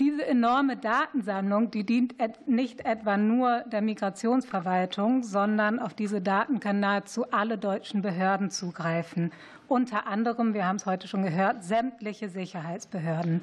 Diese 0.00 0.26
enorme 0.26 0.78
Datensammlung, 0.78 1.70
die 1.70 1.84
dient 1.84 2.14
nicht 2.48 2.86
etwa 2.86 3.18
nur 3.18 3.60
der 3.66 3.82
Migrationsverwaltung, 3.82 5.22
sondern 5.22 5.78
auf 5.78 5.92
diese 5.92 6.22
Daten 6.22 6.60
können 6.60 6.80
nahezu 6.80 7.30
alle 7.30 7.58
deutschen 7.58 8.00
Behörden 8.00 8.50
zugreifen. 8.50 9.32
Unter 9.68 10.06
anderem, 10.06 10.54
wir 10.54 10.66
haben 10.66 10.76
es 10.76 10.86
heute 10.86 11.08
schon 11.08 11.24
gehört, 11.24 11.62
sämtliche 11.62 12.30
Sicherheitsbehörden. 12.30 13.42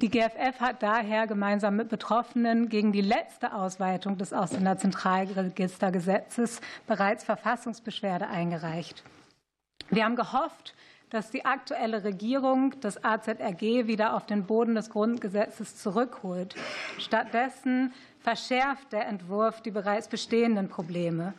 Die 0.00 0.08
GFF 0.08 0.58
hat 0.60 0.82
daher 0.82 1.26
gemeinsam 1.26 1.76
mit 1.76 1.90
Betroffenen 1.90 2.70
gegen 2.70 2.92
die 2.92 3.02
letzte 3.02 3.52
Ausweitung 3.52 4.16
des 4.16 4.32
Ausländerzentralregistergesetzes 4.32 6.62
bereits 6.86 7.24
Verfassungsbeschwerde 7.24 8.26
eingereicht. 8.26 9.04
Wir 9.90 10.06
haben 10.06 10.16
gehofft, 10.16 10.74
dass 11.10 11.30
die 11.30 11.44
aktuelle 11.44 12.04
Regierung 12.04 12.74
das 12.80 13.02
AZRG 13.02 13.86
wieder 13.86 14.14
auf 14.14 14.26
den 14.26 14.44
Boden 14.44 14.74
des 14.74 14.90
Grundgesetzes 14.90 15.76
zurückholt. 15.76 16.54
Stattdessen 16.98 17.92
verschärft 18.20 18.92
der 18.92 19.06
Entwurf 19.06 19.62
die 19.62 19.70
bereits 19.70 20.08
bestehenden 20.08 20.68
Probleme. 20.68 21.34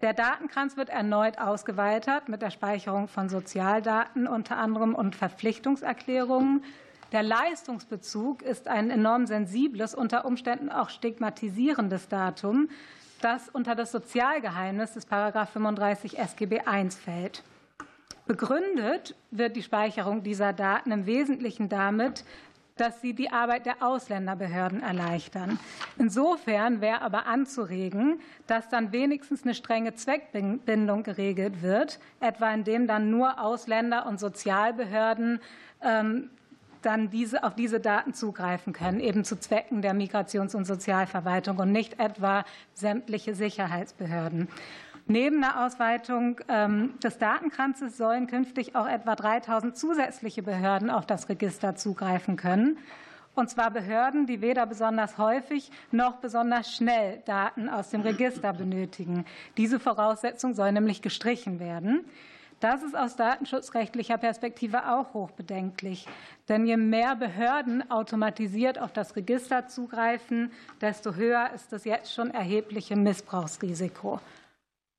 Der 0.00 0.14
Datenkranz 0.14 0.76
wird 0.76 0.88
erneut 0.88 1.38
ausgeweitet 1.38 2.28
mit 2.28 2.42
der 2.42 2.50
Speicherung 2.50 3.06
von 3.06 3.28
Sozialdaten 3.28 4.26
unter 4.26 4.56
anderem 4.56 4.94
und 4.96 5.14
Verpflichtungserklärungen. 5.14 6.64
Der 7.12 7.22
Leistungsbezug 7.22 8.42
ist 8.42 8.66
ein 8.66 8.90
enorm 8.90 9.26
sensibles, 9.26 9.94
unter 9.94 10.24
Umständen 10.24 10.70
auch 10.70 10.88
stigmatisierendes 10.88 12.08
Datum, 12.08 12.68
das 13.20 13.48
unter 13.48 13.76
das 13.76 13.92
Sozialgeheimnis 13.92 14.94
des 14.94 15.04
35 15.04 16.18
SGB 16.18 16.62
I 16.66 16.90
fällt. 16.90 17.44
Begründet 18.32 19.14
wird 19.30 19.56
die 19.56 19.62
Speicherung 19.62 20.22
dieser 20.22 20.54
Daten 20.54 20.90
im 20.90 21.04
Wesentlichen 21.04 21.68
damit, 21.68 22.24
dass 22.78 23.02
sie 23.02 23.12
die 23.12 23.30
Arbeit 23.30 23.66
der 23.66 23.82
Ausländerbehörden 23.82 24.82
erleichtern. 24.82 25.58
Insofern 25.98 26.80
wäre 26.80 27.02
aber 27.02 27.26
anzuregen, 27.26 28.20
dass 28.46 28.70
dann 28.70 28.90
wenigstens 28.90 29.42
eine 29.42 29.54
strenge 29.54 29.96
Zweckbindung 29.96 31.02
geregelt 31.02 31.60
wird, 31.60 31.98
etwa 32.20 32.54
indem 32.54 32.86
dann 32.86 33.10
nur 33.10 33.38
Ausländer 33.38 34.06
und 34.06 34.18
Sozialbehörden 34.18 35.38
ähm, 35.82 36.30
dann 36.80 37.10
diese, 37.10 37.44
auf 37.44 37.54
diese 37.54 37.80
Daten 37.80 38.14
zugreifen 38.14 38.72
können, 38.72 39.00
eben 39.00 39.24
zu 39.24 39.38
Zwecken 39.38 39.82
der 39.82 39.92
Migrations- 39.92 40.56
und 40.56 40.64
Sozialverwaltung 40.64 41.58
und 41.58 41.70
nicht 41.70 42.00
etwa 42.00 42.46
sämtliche 42.72 43.34
Sicherheitsbehörden. 43.34 44.48
Neben 45.06 45.40
der 45.40 45.64
Ausweitung 45.64 46.40
ähm, 46.48 46.94
des 47.02 47.18
Datenkranzes 47.18 47.96
sollen 47.96 48.26
künftig 48.26 48.76
auch 48.76 48.86
etwa 48.86 49.16
3000 49.16 49.76
zusätzliche 49.76 50.42
Behörden 50.42 50.90
auf 50.90 51.06
das 51.06 51.28
Register 51.28 51.74
zugreifen 51.74 52.36
können. 52.36 52.78
Und 53.34 53.48
zwar 53.48 53.70
Behörden, 53.70 54.26
die 54.26 54.42
weder 54.42 54.66
besonders 54.66 55.16
häufig 55.16 55.70
noch 55.90 56.16
besonders 56.16 56.72
schnell 56.72 57.22
Daten 57.24 57.68
aus 57.68 57.90
dem 57.90 58.02
Register 58.02 58.52
benötigen. 58.52 59.24
Diese 59.56 59.80
Voraussetzung 59.80 60.54
soll 60.54 60.70
nämlich 60.72 61.00
gestrichen 61.00 61.58
werden. 61.58 62.04
Das 62.60 62.84
ist 62.84 62.96
aus 62.96 63.16
datenschutzrechtlicher 63.16 64.18
Perspektive 64.18 64.88
auch 64.88 65.14
hochbedenklich. 65.14 66.06
Denn 66.48 66.64
je 66.64 66.76
mehr 66.76 67.16
Behörden 67.16 67.90
automatisiert 67.90 68.78
auf 68.78 68.92
das 68.92 69.16
Register 69.16 69.66
zugreifen, 69.66 70.52
desto 70.80 71.14
höher 71.14 71.50
ist 71.54 71.72
das 71.72 71.84
jetzt 71.84 72.14
schon 72.14 72.30
erhebliche 72.30 72.94
Missbrauchsrisiko. 72.94 74.20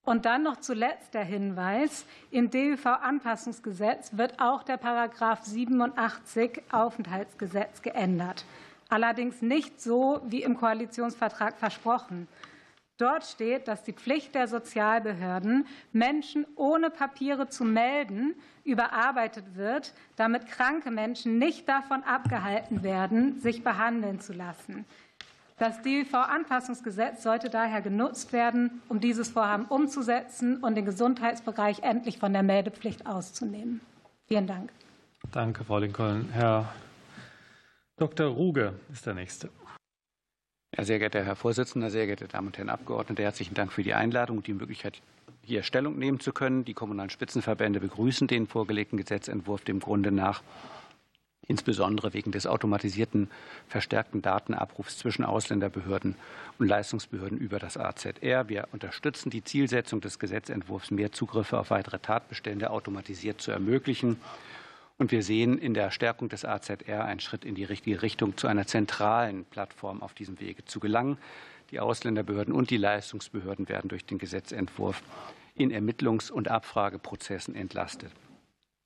Und 0.06 0.26
dann 0.26 0.44
noch 0.44 0.58
zuletzt 0.58 1.13
der 1.13 1.24
Hinweis, 1.24 2.06
im 2.30 2.50
DUV-Anpassungsgesetz 2.50 4.18
wird 4.18 4.39
auch 4.39 4.63
der 4.63 4.78
Paragraph 4.78 5.44
87 5.44 6.62
Aufenthaltsgesetz 6.72 7.82
geändert. 7.82 8.46
Allerdings 8.89 9.42
nicht 9.42 9.82
so 9.82 10.22
wie 10.26 10.44
im 10.44 10.58
Koalitionsvertrag 10.58 11.58
versprochen. 11.58 12.28
Dort 12.98 13.26
steht, 13.26 13.68
dass 13.68 13.84
die 13.84 13.94
Pflicht 13.94 14.36
der 14.36 14.48
Sozialbehörden, 14.48 15.66
Menschen 15.94 16.46
ohne 16.56 16.89
Papiere 16.89 17.48
zu 17.48 17.63
melden, 17.63 18.36
überarbeitet 18.63 19.56
wird, 19.56 19.94
damit 20.16 20.46
kranke 20.48 20.92
Menschen 20.92 21.39
nicht 21.39 21.68
davon 21.68 22.04
abgehalten 22.04 22.84
werden, 22.84 23.39
sich 23.39 23.63
behandeln 23.63 24.20
zu 24.20 24.34
lassen. 24.34 24.86
Das 25.58 25.82
DIV-Anpassungsgesetz 25.82 27.24
sollte 27.24 27.50
daher 27.50 27.82
genutzt 27.82 28.34
werden, 28.34 28.82
um 28.89 29.00
dieses 29.00 29.30
Vorhaben 29.30 29.66
umzusetzen 29.66 30.58
und 30.58 30.76
den 30.76 30.86
Gesundheitsbereich 30.86 31.84
endlich 31.84 32.18
von 32.18 32.34
der 32.34 32.44
Meldepflicht 32.44 33.06
auszunehmen. 33.06 33.82
Vielen 34.28 34.48
Dank. 34.48 34.72
Danke, 35.32 35.63
Frau 35.63 35.78
Lincoln. 35.78 36.30
Herr 36.32 36.74
Dr. 37.98 38.28
Ruge 38.28 38.74
ist 38.92 39.06
der 39.06 39.13
Nächste. 39.13 39.50
Ja, 40.76 40.84
sehr 40.84 40.98
geehrter 40.98 41.24
Herr 41.24 41.36
Vorsitzender, 41.36 41.92
sehr 41.92 42.08
geehrte 42.08 42.28
Damen 42.28 42.48
und 42.48 42.58
Herren 42.58 42.70
Abgeordnete, 42.70 43.22
herzlichen 43.22 43.54
Dank 43.54 43.72
für 43.72 43.84
die 43.84 43.94
Einladung 43.94 44.38
und 44.38 44.48
die 44.48 44.54
Möglichkeit, 44.54 45.02
hier 45.44 45.62
Stellung 45.62 46.00
nehmen 46.00 46.20
zu 46.20 46.34
können. 46.34 46.66
Die 46.66 46.74
kommunalen 46.74 47.12
Spitzenverbände 47.12 47.80
begrüßen 47.80 48.28
den 48.28 48.48
vorgelegten 48.48 48.98
Gesetzentwurf 48.98 49.63
dem 49.63 49.80
Grunde 49.80 50.12
nach 50.12 50.42
insbesondere 51.47 52.13
wegen 52.13 52.32
des 52.32 52.47
automatisierten 52.47 53.29
verstärkten 53.67 54.21
Datenabrufs 54.21 54.97
zwischen 54.97 55.25
Ausländerbehörden 55.25 56.15
und 56.60 56.67
Leistungsbehörden 56.67 57.38
über 57.38 57.60
das 57.60 57.77
AZR. 57.77 58.49
Wir 58.49 58.67
unterstützen 58.71 59.29
die 59.29 59.43
Zielsetzung 59.43 60.01
des 60.01 60.19
Gesetzentwurfs, 60.19 60.91
mehr 60.91 61.12
Zugriffe 61.12 61.60
auf 61.60 61.69
weitere 61.69 61.99
Tatbestände 61.99 62.69
automatisiert 62.69 63.41
zu 63.41 63.51
ermöglichen. 63.51 64.17
Und 64.97 65.12
wir 65.12 65.23
sehen 65.23 65.58
in 65.58 65.73
der 65.73 65.91
Stärkung 65.91 66.29
des 66.29 66.45
AZR 66.45 67.06
einen 67.06 67.19
Schritt 67.19 67.45
in 67.45 67.56
die 67.56 67.63
richtige 67.63 68.01
Richtung, 68.01 68.38
zu 68.38 68.47
einer 68.47 68.67
zentralen 68.67 69.43
Plattform 69.45 70.01
auf 70.01 70.13
diesem 70.13 70.39
Wege 70.39 70.63
zu 70.65 70.79
gelangen. 70.79 71.17
Die 71.71 71.79
Ausländerbehörden 71.79 72.53
und 72.53 72.69
die 72.69 72.77
Leistungsbehörden 72.77 73.67
werden 73.67 73.88
durch 73.89 74.06
den 74.06 74.19
Gesetzentwurf 74.19 75.01
in 75.56 75.71
Ermittlungs- 75.71 76.32
und 76.32 76.47
Abfrageprozessen 76.47 77.56
entlastet. 77.56 78.12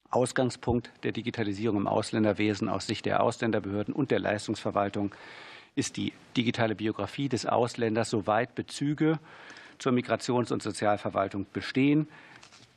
Ausgangspunkt 0.10 0.92
der 1.04 1.12
Digitalisierung 1.12 1.78
im 1.78 1.88
Ausländerwesen 1.88 2.70
aus 2.70 2.88
Sicht 2.88 3.06
der 3.06 3.22
Ausländerbehörden 3.22 3.94
und 3.94 4.12
der 4.12 4.20
Leistungsverwaltung 4.20 5.14
ist 5.76 5.98
die 5.98 6.14
digitale 6.36 6.76
Biografie 6.76 7.30
des 7.30 7.46
Ausländers, 7.46 8.10
soweit 8.10 8.56
Bezüge 8.56 9.20
zur 9.78 9.92
Migrations- 9.92 10.52
und 10.52 10.64
Sozialverwaltung 10.64 11.46
bestehen. 11.54 12.08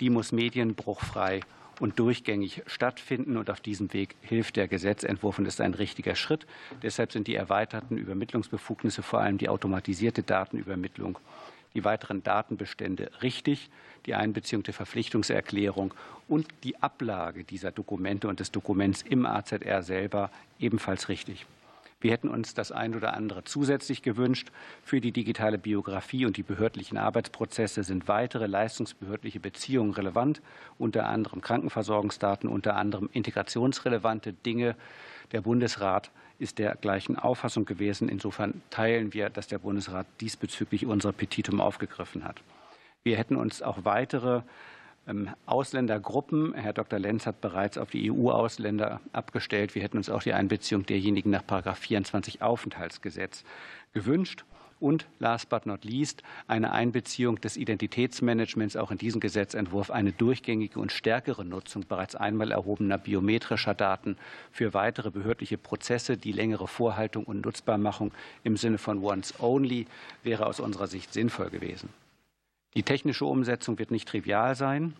Die 0.01 0.11
muss 0.11 0.33
medienbruchfrei 0.33 1.41
und 1.81 1.99
durchgängig 1.99 2.63
stattfinden. 2.67 3.37
Und 3.37 3.51
auf 3.51 3.61
diesem 3.61 3.93
Weg 3.93 4.17
hilft 4.21 4.57
der 4.57 4.69
Gesetzentwurf 4.69 5.39
und 5.39 5.47
ist 5.47 5.61
ein 5.61 5.75
richtiger 5.75 6.15
Schritt. 6.15 6.47
Deshalb 6.83 7.13
sind 7.13 7.27
die 7.27 7.35
erweiterten 7.35 7.97
Übermittlungsbefugnisse, 7.97 9.03
vor 9.03 9.21
allem 9.21 9.39
die 9.39 9.49
automatisierte 9.49 10.23
Datenübermittlung, 10.23 11.19
die 11.75 11.85
weiteren 11.85 12.23
Datenbestände 12.23 13.11
richtig, 13.23 13.71
die 14.07 14.15
Einbeziehung 14.15 14.63
der 14.63 14.75
Verpflichtungserklärung 14.75 15.95
und 16.29 16.47
die 16.65 16.83
Ablage 16.83 17.45
dieser 17.45 17.71
Dokumente 17.71 18.29
und 18.29 18.41
des 18.41 18.51
Dokuments 18.51 19.03
im 19.03 19.27
AZR 19.27 19.83
selber 19.83 20.31
ebenfalls 20.59 21.09
richtig. 21.09 21.47
Wir 22.01 22.13
hätten 22.13 22.29
uns 22.29 22.55
das 22.55 22.73
ein 22.73 22.95
oder 22.95 23.13
andere 23.15 23.45
zusätzlich 23.45 24.03
gewünscht. 24.03 24.51
Für 24.83 25.03
die 25.03 25.13
digitale 25.13 25.59
Biografie 25.59 26.25
und 26.25 26.39
die 26.39 26.43
behördlichen 26.43 26.97
Arbeitsprozesse 26.97 27.85
sind 27.85 28.09
weitere 28.09 28.47
leistungsbehördliche 28.47 29.39
Beziehungen 29.39 29.93
relevant, 29.93 30.41
unter 30.79 31.07
anderem 31.07 31.43
Krankenversorgungsdaten, 31.43 32.49
unter 32.49 32.77
anderem 32.77 33.11
integrationsrelevante 33.13 34.33
Dinge. 34.33 34.77
Der 35.33 35.41
Bundesrat 35.41 36.11
ist 36.39 36.59
der 36.59 36.75
gleichen 36.77 37.17
Auffassung 37.17 37.65
gewesen. 37.65 38.09
Insofern 38.09 38.63
teilen 38.71 39.13
wir, 39.13 39.31
dass 39.31 39.47
der 39.47 39.59
Bundesrat 39.59 40.07
diesbezüglich 40.21 40.87
unser 40.87 41.13
Petitum 41.13 41.61
aufgegriffen 41.61 42.25
hat. 42.25 42.41
Wir 43.03 43.17
hätten 43.17 43.37
uns 43.37 43.63
auch 43.63 43.85
weitere 43.85 44.43
ähm, 45.07 45.31
Ausländergruppen, 45.47 46.55
Herr 46.55 46.73
Dr. 46.73 46.99
Lenz 46.99 47.27
hat 47.27 47.41
bereits 47.41 47.79
auf 47.79 47.91
die 47.91 48.11
EU-Ausländer 48.11 49.01
abgestellt, 49.13 49.75
wir 49.75 49.83
hätten 49.83 49.97
uns 49.97 50.11
auch 50.11 50.23
die 50.23 50.35
Einbeziehung 50.35 50.85
derjenigen 50.85 51.31
nach 51.31 51.77
24 51.77 52.43
Aufenthaltsgesetz 52.43 53.45
gewünscht. 53.93 54.45
Und 54.81 55.07
last 55.19 55.51
but 55.51 55.67
not 55.67 55.85
least 55.85 56.23
eine 56.47 56.73
Einbeziehung 56.73 57.39
des 57.41 57.59
Identitätsmanagements 57.59 58.77
auch 58.77 58.91
in 58.91 58.97
diesen 58.97 59.21
Gesetzentwurf, 59.21 59.91
eine 59.91 60.13
durchgängige 60.13 60.81
und 60.81 60.91
stärkere 60.91 61.45
Nutzung 61.45 61.85
bereits 61.87 62.17
einmal 62.17 62.51
erhobener 62.51 62.97
biometrischer 62.97 63.75
Daten 63.75 64.17
für 64.51 64.73
weitere 64.73 65.11
behördliche 65.11 65.59
Prozesse. 65.59 66.17
Die 66.17 66.33
längere 66.33 66.67
Vorhaltung 66.67 67.25
und 67.25 67.45
Nutzbarmachung 67.45 68.13
im 68.43 68.57
Sinne 68.57 68.79
von 68.79 69.05
Once 69.05 69.35
Only 69.39 69.87
wäre 70.23 70.47
aus 70.47 70.61
unserer 70.61 70.87
Sicht 70.87 71.13
sinnvoll 71.13 71.51
gewesen. 71.51 71.91
Die 72.75 72.83
technische 72.83 73.27
Umsetzung 73.27 73.79
wird 73.79 73.91
nicht 73.91 74.09
trivial 74.09 74.55
sein. 74.55 74.95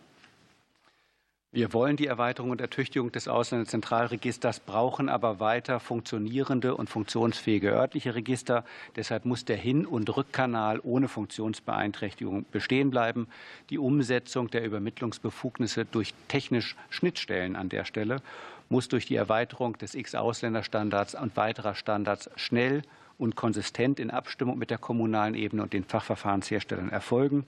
Wir 1.53 1.73
wollen 1.73 1.97
die 1.97 2.07
Erweiterung 2.07 2.51
und 2.51 2.61
Ertüchtigung 2.61 3.11
des 3.11 3.27
Ausländerzentralregisters, 3.27 4.61
brauchen 4.61 5.09
aber 5.09 5.41
weiter 5.41 5.81
funktionierende 5.81 6.75
und 6.75 6.89
funktionsfähige 6.89 7.71
örtliche 7.71 8.15
Register. 8.15 8.63
Deshalb 8.95 9.25
muss 9.25 9.43
der 9.43 9.57
Hin- 9.57 9.85
und 9.85 10.15
Rückkanal 10.15 10.79
ohne 10.81 11.09
Funktionsbeeinträchtigung 11.09 12.45
bestehen 12.53 12.89
bleiben. 12.89 13.27
Die 13.69 13.79
Umsetzung 13.79 14.49
der 14.49 14.63
Übermittlungsbefugnisse 14.63 15.83
durch 15.83 16.13
technisch 16.29 16.77
Schnittstellen 16.89 17.57
an 17.57 17.67
der 17.67 17.83
Stelle 17.83 18.21
muss 18.69 18.87
durch 18.87 19.05
die 19.05 19.15
Erweiterung 19.15 19.77
des 19.77 19.93
X-Ausländerstandards 19.93 21.15
und 21.15 21.35
weiterer 21.35 21.75
Standards 21.75 22.29
schnell 22.37 22.81
und 23.17 23.35
konsistent 23.35 23.99
in 23.99 24.09
Abstimmung 24.09 24.57
mit 24.57 24.69
der 24.69 24.77
kommunalen 24.77 25.35
Ebene 25.35 25.63
und 25.63 25.73
den 25.73 25.83
Fachverfahrensherstellern 25.83 26.91
erfolgen. 26.91 27.45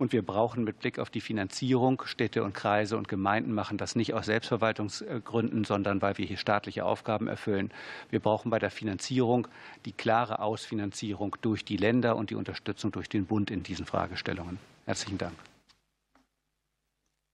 Und 0.00 0.12
wir 0.12 0.24
brauchen 0.24 0.62
mit 0.62 0.78
Blick 0.78 1.00
auf 1.00 1.10
die 1.10 1.20
Finanzierung, 1.20 2.02
Städte 2.04 2.44
und 2.44 2.54
Kreise 2.54 2.96
und 2.96 3.08
Gemeinden 3.08 3.52
machen 3.52 3.78
das 3.78 3.96
nicht 3.96 4.14
aus 4.14 4.26
Selbstverwaltungsgründen, 4.26 5.64
sondern 5.64 6.00
weil 6.00 6.16
wir 6.18 6.24
hier 6.24 6.36
staatliche 6.36 6.84
Aufgaben 6.84 7.26
erfüllen. 7.26 7.72
Wir 8.08 8.20
brauchen 8.20 8.48
bei 8.48 8.60
der 8.60 8.70
Finanzierung 8.70 9.48
die 9.84 9.92
klare 9.92 10.38
Ausfinanzierung 10.38 11.36
durch 11.42 11.64
die 11.64 11.76
Länder 11.76 12.14
und 12.14 12.30
die 12.30 12.36
Unterstützung 12.36 12.92
durch 12.92 13.08
den 13.08 13.26
Bund 13.26 13.50
in 13.50 13.64
diesen 13.64 13.86
Fragestellungen. 13.86 14.60
Herzlichen 14.86 15.18
Dank. 15.18 15.34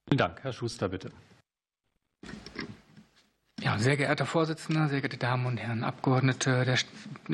Vielen 0.09 0.18
Dank. 0.18 0.42
Herr 0.42 0.53
Schuster, 0.55 0.88
bitte. 0.88 1.12
Ja, 3.64 3.79
sehr 3.79 3.96
geehrter 3.96 4.27
Vorsitzender, 4.27 4.88
sehr 4.88 5.00
geehrte 5.00 5.16
Damen 5.16 5.46
und 5.46 5.57
Herren 5.57 5.85
Abgeordnete, 5.85 6.66
der 6.66 6.74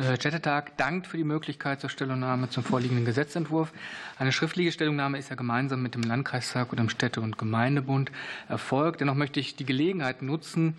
äh, 0.01 0.17
Städtetag 0.17 0.77
dankt 0.77 1.09
für 1.09 1.17
die 1.17 1.25
Möglichkeit 1.25 1.81
zur 1.81 1.91
Stellungnahme 1.91 2.49
zum 2.49 2.63
vorliegenden 2.63 3.05
Gesetzentwurf. 3.05 3.73
Eine 4.17 4.31
schriftliche 4.31 4.71
Stellungnahme 4.71 5.19
ist 5.19 5.31
ja 5.31 5.35
gemeinsam 5.35 5.83
mit 5.83 5.97
dem 5.97 6.05
Landkreistag 6.05 6.71
und 6.71 6.79
dem 6.79 6.89
Städte- 6.89 7.21
und 7.21 7.37
Gemeindebund 7.37 8.13
erfolgt. 8.49 9.01
Dennoch 9.01 9.17
möchte 9.17 9.41
ich 9.41 9.57
die 9.57 9.65
Gelegenheit 9.65 10.23
nutzen 10.23 10.77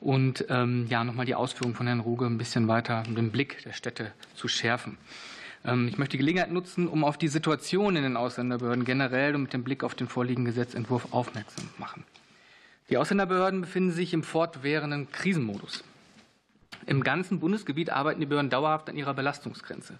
und 0.00 0.46
ähm, 0.48 0.88
ja 0.88 1.04
nochmal 1.04 1.26
die 1.26 1.36
Ausführungen 1.36 1.76
von 1.76 1.86
Herrn 1.86 2.00
Ruge 2.00 2.26
ein 2.26 2.36
bisschen 2.36 2.66
weiter 2.66 3.04
den 3.04 3.30
Blick 3.30 3.62
der 3.62 3.74
Städte 3.74 4.10
zu 4.34 4.48
schärfen. 4.48 4.98
Ähm, 5.64 5.86
ich 5.86 5.98
möchte 5.98 6.14
die 6.16 6.18
Gelegenheit 6.18 6.50
nutzen, 6.50 6.88
um 6.88 7.04
auf 7.04 7.16
die 7.16 7.28
Situation 7.28 7.94
in 7.94 8.02
den 8.02 8.16
Ausländerbehörden 8.16 8.84
generell 8.84 9.36
und 9.36 9.42
mit 9.42 9.52
dem 9.52 9.62
Blick 9.62 9.84
auf 9.84 9.94
den 9.94 10.08
vorliegenden 10.08 10.52
Gesetzentwurf 10.52 11.12
aufmerksam 11.12 11.68
zu 11.72 11.80
machen. 11.80 12.02
Die 12.90 12.96
Ausländerbehörden 12.96 13.60
befinden 13.60 13.90
sich 13.90 14.14
im 14.14 14.22
fortwährenden 14.22 15.12
Krisenmodus. 15.12 15.84
Im 16.86 17.04
ganzen 17.04 17.38
Bundesgebiet 17.38 17.90
arbeiten 17.90 18.20
die 18.20 18.26
Behörden 18.26 18.50
dauerhaft 18.50 18.88
an 18.88 18.96
ihrer 18.96 19.12
Belastungsgrenze. 19.12 19.98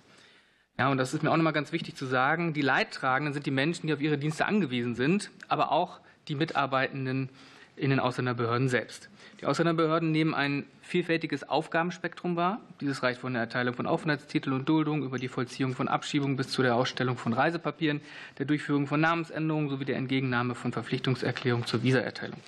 Ja, 0.78 0.88
und 0.90 0.96
das 0.96 1.12
ist 1.12 1.22
mir 1.22 1.30
auch 1.30 1.36
nochmal 1.36 1.52
ganz 1.52 1.72
wichtig 1.72 1.96
zu 1.96 2.06
sagen. 2.06 2.54
Die 2.54 2.62
Leidtragenden 2.62 3.34
sind 3.34 3.44
die 3.44 3.50
Menschen, 3.50 3.88
die 3.88 3.92
auf 3.92 4.00
ihre 4.00 4.16
Dienste 4.16 4.46
angewiesen 4.46 4.94
sind, 4.94 5.30
aber 5.48 5.70
auch 5.70 6.00
die 6.28 6.34
Mitarbeitenden 6.34 7.28
in 7.76 7.90
den 7.90 8.00
Ausländerbehörden 8.00 8.70
selbst. 8.70 9.10
Die 9.40 9.46
Ausländerbehörden 9.46 10.10
nehmen 10.10 10.34
ein 10.34 10.64
vielfältiges 10.80 11.46
Aufgabenspektrum 11.48 12.36
wahr. 12.36 12.60
Dieses 12.80 13.02
reicht 13.02 13.20
von 13.20 13.34
der 13.34 13.42
Erteilung 13.42 13.74
von 13.74 13.86
Aufenthaltstitel 13.86 14.52
und 14.52 14.66
Duldung 14.68 15.02
über 15.02 15.18
die 15.18 15.28
Vollziehung 15.28 15.74
von 15.74 15.88
Abschiebungen 15.88 16.36
bis 16.36 16.48
zu 16.48 16.62
der 16.62 16.74
Ausstellung 16.74 17.18
von 17.18 17.34
Reisepapieren, 17.34 18.00
der 18.38 18.46
Durchführung 18.46 18.86
von 18.86 19.00
Namensänderungen 19.00 19.68
sowie 19.68 19.84
der 19.84 19.96
Entgegennahme 19.96 20.54
von 20.54 20.72
Verpflichtungserklärungen 20.72 21.66
zur 21.66 21.82
Visaerteilung. 21.82 22.40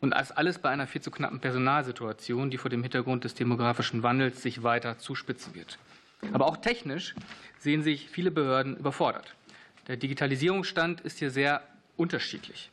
Und 0.00 0.10
das 0.10 0.32
alles 0.32 0.58
bei 0.58 0.70
einer 0.70 0.86
viel 0.86 1.00
zu 1.00 1.10
knappen 1.10 1.40
Personalsituation, 1.40 2.50
die 2.50 2.58
vor 2.58 2.70
dem 2.70 2.82
Hintergrund 2.82 3.24
des 3.24 3.34
demografischen 3.34 4.02
Wandels 4.02 4.42
sich 4.42 4.62
weiter 4.62 4.98
zuspitzen 4.98 5.54
wird. 5.54 5.78
Aber 6.32 6.46
auch 6.46 6.56
technisch 6.56 7.14
sehen 7.58 7.82
sich 7.82 8.08
viele 8.08 8.30
Behörden 8.30 8.76
überfordert. 8.76 9.34
Der 9.88 9.96
Digitalisierungsstand 9.96 11.00
ist 11.02 11.18
hier 11.18 11.30
sehr 11.30 11.62
unterschiedlich. 11.96 12.70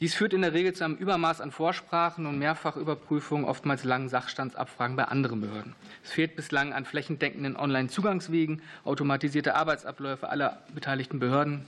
Dies 0.00 0.14
führt 0.14 0.32
in 0.32 0.42
der 0.42 0.52
Regel 0.52 0.74
zu 0.74 0.84
einem 0.84 0.94
Übermaß 0.94 1.40
an 1.40 1.50
Vorsprachen 1.50 2.26
und 2.26 2.38
Mehrfachüberprüfungen, 2.38 3.44
oftmals 3.44 3.82
langen 3.82 4.08
Sachstandsabfragen 4.08 4.94
bei 4.94 5.04
anderen 5.04 5.40
Behörden. 5.40 5.74
Es 6.04 6.12
fehlt 6.12 6.36
bislang 6.36 6.72
an 6.72 6.84
flächendeckenden 6.84 7.56
Online-Zugangswegen, 7.56 8.62
automatisierte 8.84 9.56
Arbeitsabläufe 9.56 10.28
aller 10.28 10.62
beteiligten 10.72 11.18
Behörden 11.18 11.66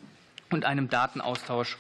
und 0.51 0.65
einem 0.65 0.89
Datenaustausch 0.89 1.77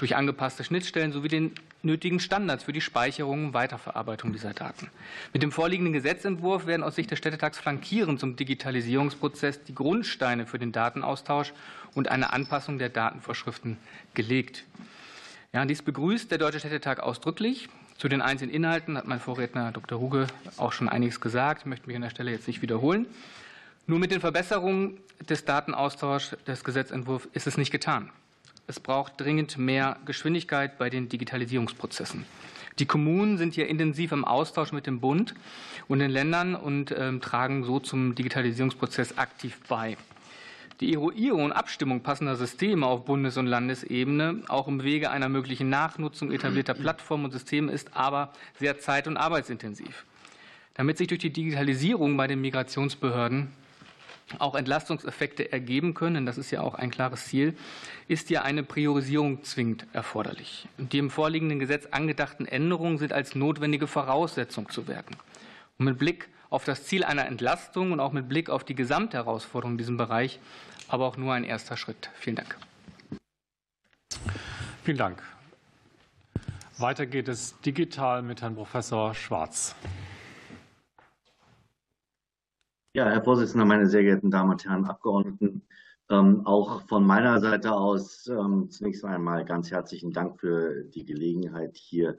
durch 0.00 0.16
angepasste 0.16 0.64
Schnittstellen 0.64 1.12
sowie 1.12 1.28
den 1.28 1.52
nötigen 1.82 2.20
Standards 2.20 2.64
für 2.64 2.72
die 2.72 2.80
Speicherung 2.80 3.48
und 3.48 3.54
Weiterverarbeitung 3.54 4.32
dieser 4.32 4.54
Daten. 4.54 4.88
Mit 5.34 5.42
dem 5.42 5.52
vorliegenden 5.52 5.92
Gesetzentwurf 5.92 6.64
werden 6.64 6.82
aus 6.82 6.96
Sicht 6.96 7.10
des 7.10 7.18
Städtetags 7.18 7.58
flankierend 7.58 8.18
zum 8.18 8.34
Digitalisierungsprozess 8.34 9.62
die 9.64 9.74
Grundsteine 9.74 10.46
für 10.46 10.58
den 10.58 10.72
Datenaustausch 10.72 11.52
und 11.94 12.08
eine 12.08 12.32
Anpassung 12.32 12.78
der 12.78 12.88
Datenvorschriften 12.88 13.76
gelegt. 14.14 14.64
Ja, 15.52 15.66
dies 15.66 15.82
begrüßt 15.82 16.30
der 16.30 16.38
Deutsche 16.38 16.60
Städtetag 16.60 17.00
ausdrücklich. 17.00 17.68
Zu 17.98 18.08
den 18.08 18.22
einzelnen 18.22 18.54
Inhalten 18.54 18.96
hat 18.96 19.06
mein 19.06 19.20
Vorredner 19.20 19.70
Dr. 19.70 19.98
Ruge 19.98 20.28
auch 20.56 20.72
schon 20.72 20.88
einiges 20.88 21.20
gesagt. 21.20 21.66
Möchte 21.66 21.86
mich 21.86 21.96
an 21.96 22.02
der 22.02 22.10
Stelle 22.10 22.30
jetzt 22.30 22.48
nicht 22.48 22.62
wiederholen. 22.62 23.04
Nur 23.86 23.98
mit 23.98 24.12
den 24.12 24.20
Verbesserungen 24.20 24.96
des 25.28 25.44
Datenaustauschs 25.44 26.38
des 26.46 26.64
Gesetzentwurfs 26.64 27.28
ist 27.34 27.46
es 27.46 27.58
nicht 27.58 27.70
getan. 27.70 28.10
Es 28.70 28.78
braucht 28.78 29.20
dringend 29.20 29.58
mehr 29.58 29.96
Geschwindigkeit 30.06 30.78
bei 30.78 30.90
den 30.90 31.08
Digitalisierungsprozessen. 31.08 32.24
Die 32.78 32.86
Kommunen 32.86 33.36
sind 33.36 33.54
hier 33.54 33.66
intensiv 33.66 34.12
im 34.12 34.24
Austausch 34.24 34.70
mit 34.70 34.86
dem 34.86 35.00
Bund 35.00 35.34
und 35.88 35.98
den 35.98 36.12
Ländern 36.12 36.54
und 36.54 36.92
äh, 36.92 37.18
tragen 37.18 37.64
so 37.64 37.80
zum 37.80 38.14
Digitalisierungsprozess 38.14 39.18
aktiv 39.18 39.58
bei. 39.68 39.96
Die 40.78 40.94
Eruierung 40.94 41.46
und 41.46 41.52
Abstimmung 41.52 42.04
passender 42.04 42.36
Systeme 42.36 42.86
auf 42.86 43.06
Bundes- 43.06 43.38
und 43.38 43.46
Landesebene, 43.48 44.44
auch 44.46 44.68
im 44.68 44.84
Wege 44.84 45.10
einer 45.10 45.28
möglichen 45.28 45.68
Nachnutzung 45.68 46.30
etablierter 46.30 46.74
Plattformen 46.74 47.24
und 47.24 47.32
Systeme, 47.32 47.72
ist 47.72 47.96
aber 47.96 48.32
sehr 48.60 48.78
zeit- 48.78 49.08
und 49.08 49.16
arbeitsintensiv. 49.16 50.04
Damit 50.74 50.96
sich 50.96 51.08
durch 51.08 51.18
die 51.18 51.32
Digitalisierung 51.32 52.16
bei 52.16 52.28
den 52.28 52.40
Migrationsbehörden 52.40 53.50
auch 54.38 54.54
Entlastungseffekte 54.54 55.52
ergeben 55.52 55.94
können, 55.94 56.26
das 56.26 56.38
ist 56.38 56.50
ja 56.50 56.60
auch 56.60 56.74
ein 56.74 56.90
klares 56.90 57.26
Ziel, 57.26 57.56
ist 58.08 58.30
ja 58.30 58.42
eine 58.42 58.62
Priorisierung 58.62 59.42
zwingend 59.42 59.86
erforderlich. 59.92 60.68
Die 60.78 60.98
im 60.98 61.10
vorliegenden 61.10 61.58
Gesetz 61.58 61.86
angedachten 61.90 62.46
Änderungen 62.46 62.98
sind 62.98 63.12
als 63.12 63.34
notwendige 63.34 63.86
Voraussetzung 63.86 64.68
zu 64.70 64.86
werten. 64.88 65.16
Und 65.78 65.86
mit 65.86 65.98
Blick 65.98 66.28
auf 66.50 66.64
das 66.64 66.84
Ziel 66.84 67.04
einer 67.04 67.26
Entlastung 67.26 67.92
und 67.92 68.00
auch 68.00 68.12
mit 68.12 68.28
Blick 68.28 68.50
auf 68.50 68.64
die 68.64 68.74
Gesamtherausforderungen 68.74 69.74
in 69.74 69.78
diesem 69.78 69.96
Bereich, 69.96 70.40
aber 70.88 71.06
auch 71.06 71.16
nur 71.16 71.34
ein 71.34 71.44
erster 71.44 71.76
Schritt. 71.76 72.10
Vielen 72.14 72.36
Dank. 72.36 72.56
Vielen 74.84 74.98
Dank. 74.98 75.22
Weiter 76.78 77.06
geht 77.06 77.28
es 77.28 77.60
digital 77.60 78.22
mit 78.22 78.42
Herrn 78.42 78.54
Professor 78.54 79.14
Schwarz. 79.14 79.74
Ja, 82.92 83.08
Herr 83.08 83.22
Vorsitzender, 83.22 83.64
meine 83.64 83.86
sehr 83.86 84.02
geehrten 84.02 84.32
Damen 84.32 84.50
und 84.50 84.64
Herren 84.64 84.84
Abgeordneten, 84.84 85.62
ähm, 86.08 86.44
auch 86.44 86.82
von 86.88 87.06
meiner 87.06 87.38
Seite 87.38 87.70
aus 87.70 88.26
ähm, 88.26 88.68
zunächst 88.68 89.04
einmal 89.04 89.44
ganz 89.44 89.70
herzlichen 89.70 90.10
Dank 90.10 90.40
für 90.40 90.82
die 90.82 91.04
Gelegenheit, 91.04 91.76
hier 91.76 92.18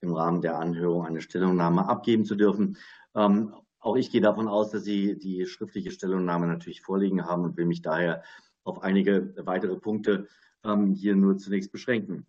im 0.00 0.12
Rahmen 0.12 0.40
der 0.40 0.58
Anhörung 0.58 1.06
eine 1.06 1.20
Stellungnahme 1.20 1.88
abgeben 1.88 2.24
zu 2.24 2.34
dürfen. 2.34 2.76
Ähm, 3.14 3.54
auch 3.78 3.94
ich 3.94 4.10
gehe 4.10 4.20
davon 4.20 4.48
aus, 4.48 4.72
dass 4.72 4.82
Sie 4.82 5.16
die 5.16 5.46
schriftliche 5.46 5.92
Stellungnahme 5.92 6.48
natürlich 6.48 6.82
vorliegen 6.82 7.24
haben 7.24 7.44
und 7.44 7.56
will 7.56 7.66
mich 7.66 7.82
daher 7.82 8.24
auf 8.64 8.82
einige 8.82 9.32
weitere 9.46 9.76
Punkte 9.76 10.26
ähm, 10.64 10.92
hier 10.92 11.14
nur 11.14 11.36
zunächst 11.38 11.70
beschränken. 11.70 12.26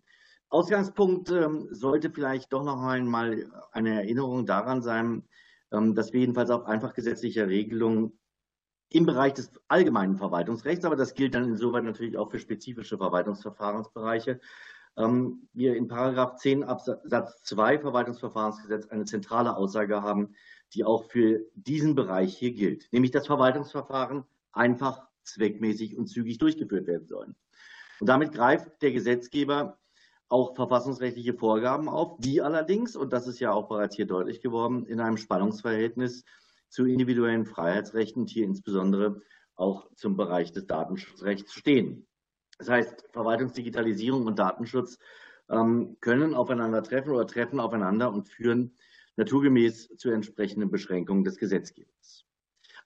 Ausgangspunkt 0.50 1.32
ähm, 1.32 1.66
sollte 1.72 2.10
vielleicht 2.10 2.52
doch 2.52 2.62
noch 2.62 2.80
einmal 2.84 3.44
eine 3.72 4.02
Erinnerung 4.02 4.46
daran 4.46 4.82
sein, 4.82 5.24
dass 5.72 6.12
wir 6.12 6.20
jedenfalls 6.20 6.50
auf 6.50 6.66
einfach 6.66 6.92
gesetzlicher 6.94 7.48
Regelungen 7.48 8.18
im 8.90 9.06
Bereich 9.06 9.32
des 9.32 9.50
allgemeinen 9.68 10.16
Verwaltungsrechts, 10.16 10.84
aber 10.84 10.96
das 10.96 11.14
gilt 11.14 11.34
dann 11.34 11.48
insoweit 11.48 11.84
natürlich 11.84 12.18
auch 12.18 12.30
für 12.30 12.38
spezifische 12.38 12.98
Verwaltungsverfahrensbereiche, 12.98 14.38
ähm, 14.96 15.48
wir 15.54 15.76
in 15.76 15.88
Paragraph 15.88 16.36
10 16.36 16.64
Absatz 16.64 17.42
2 17.44 17.78
Verwaltungsverfahrensgesetz 17.78 18.86
eine 18.88 19.06
zentrale 19.06 19.56
Aussage 19.56 20.02
haben, 20.02 20.34
die 20.74 20.84
auch 20.84 21.04
für 21.04 21.40
diesen 21.54 21.94
Bereich 21.94 22.36
hier 22.36 22.52
gilt, 22.52 22.92
nämlich 22.92 23.10
dass 23.10 23.26
Verwaltungsverfahren 23.26 24.24
einfach, 24.52 25.08
zweckmäßig 25.24 25.96
und 25.96 26.08
zügig 26.08 26.38
durchgeführt 26.38 26.86
werden 26.86 27.06
sollen. 27.06 27.36
Und 28.00 28.08
damit 28.08 28.32
greift 28.32 28.82
der 28.82 28.90
Gesetzgeber 28.90 29.78
auch 30.32 30.56
verfassungsrechtliche 30.56 31.34
Vorgaben 31.34 31.88
auf, 31.88 32.16
die 32.18 32.40
allerdings, 32.40 32.96
und 32.96 33.12
das 33.12 33.26
ist 33.26 33.38
ja 33.38 33.52
auch 33.52 33.68
bereits 33.68 33.96
hier 33.96 34.06
deutlich 34.06 34.40
geworden, 34.40 34.86
in 34.86 34.98
einem 34.98 35.18
Spannungsverhältnis 35.18 36.24
zu 36.68 36.86
individuellen 36.86 37.44
Freiheitsrechten, 37.44 38.26
hier 38.26 38.46
insbesondere 38.46 39.20
auch 39.56 39.88
zum 39.94 40.16
Bereich 40.16 40.50
des 40.50 40.66
Datenschutzrechts 40.66 41.52
stehen. 41.52 42.06
Das 42.58 42.70
heißt, 42.70 43.08
Verwaltungsdigitalisierung 43.12 44.26
und 44.26 44.38
Datenschutz 44.38 44.98
ähm, 45.50 45.98
können 46.00 46.34
aufeinandertreffen 46.34 47.12
oder 47.12 47.26
treffen 47.26 47.60
aufeinander 47.60 48.10
und 48.10 48.26
führen 48.26 48.74
naturgemäß 49.16 49.96
zu 49.96 50.10
entsprechenden 50.10 50.70
Beschränkungen 50.70 51.24
des 51.24 51.36
Gesetzgebers. 51.36 52.24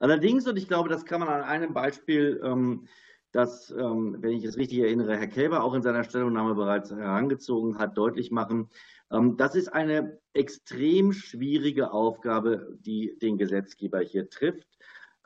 Allerdings, 0.01 0.49
und 0.49 0.57
ich 0.57 0.67
glaube, 0.67 0.89
das 0.89 1.05
kann 1.05 1.21
man 1.21 1.29
an 1.29 1.43
einem 1.43 1.73
Beispiel 1.73 2.41
ähm, 2.43 2.89
das, 3.33 3.71
ähm, 3.71 4.17
wenn 4.21 4.33
ich 4.33 4.45
es 4.45 4.57
richtig 4.57 4.79
erinnere, 4.79 5.17
Herr 5.17 5.27
Kälber 5.27 5.63
auch 5.63 5.75
in 5.75 5.83
seiner 5.83 6.05
Stellungnahme 6.05 6.55
bereits 6.55 6.91
herangezogen 6.91 7.79
hat, 7.79 7.97
deutlich 7.99 8.31
machen. 8.31 8.71
Ähm, 9.11 9.37
das 9.37 9.55
ist 9.55 9.69
eine 9.69 10.19
extrem 10.33 11.13
schwierige 11.13 11.93
Aufgabe, 11.93 12.77
die 12.81 13.19
den 13.21 13.37
Gesetzgeber 13.37 14.01
hier 14.01 14.31
trifft. 14.31 14.67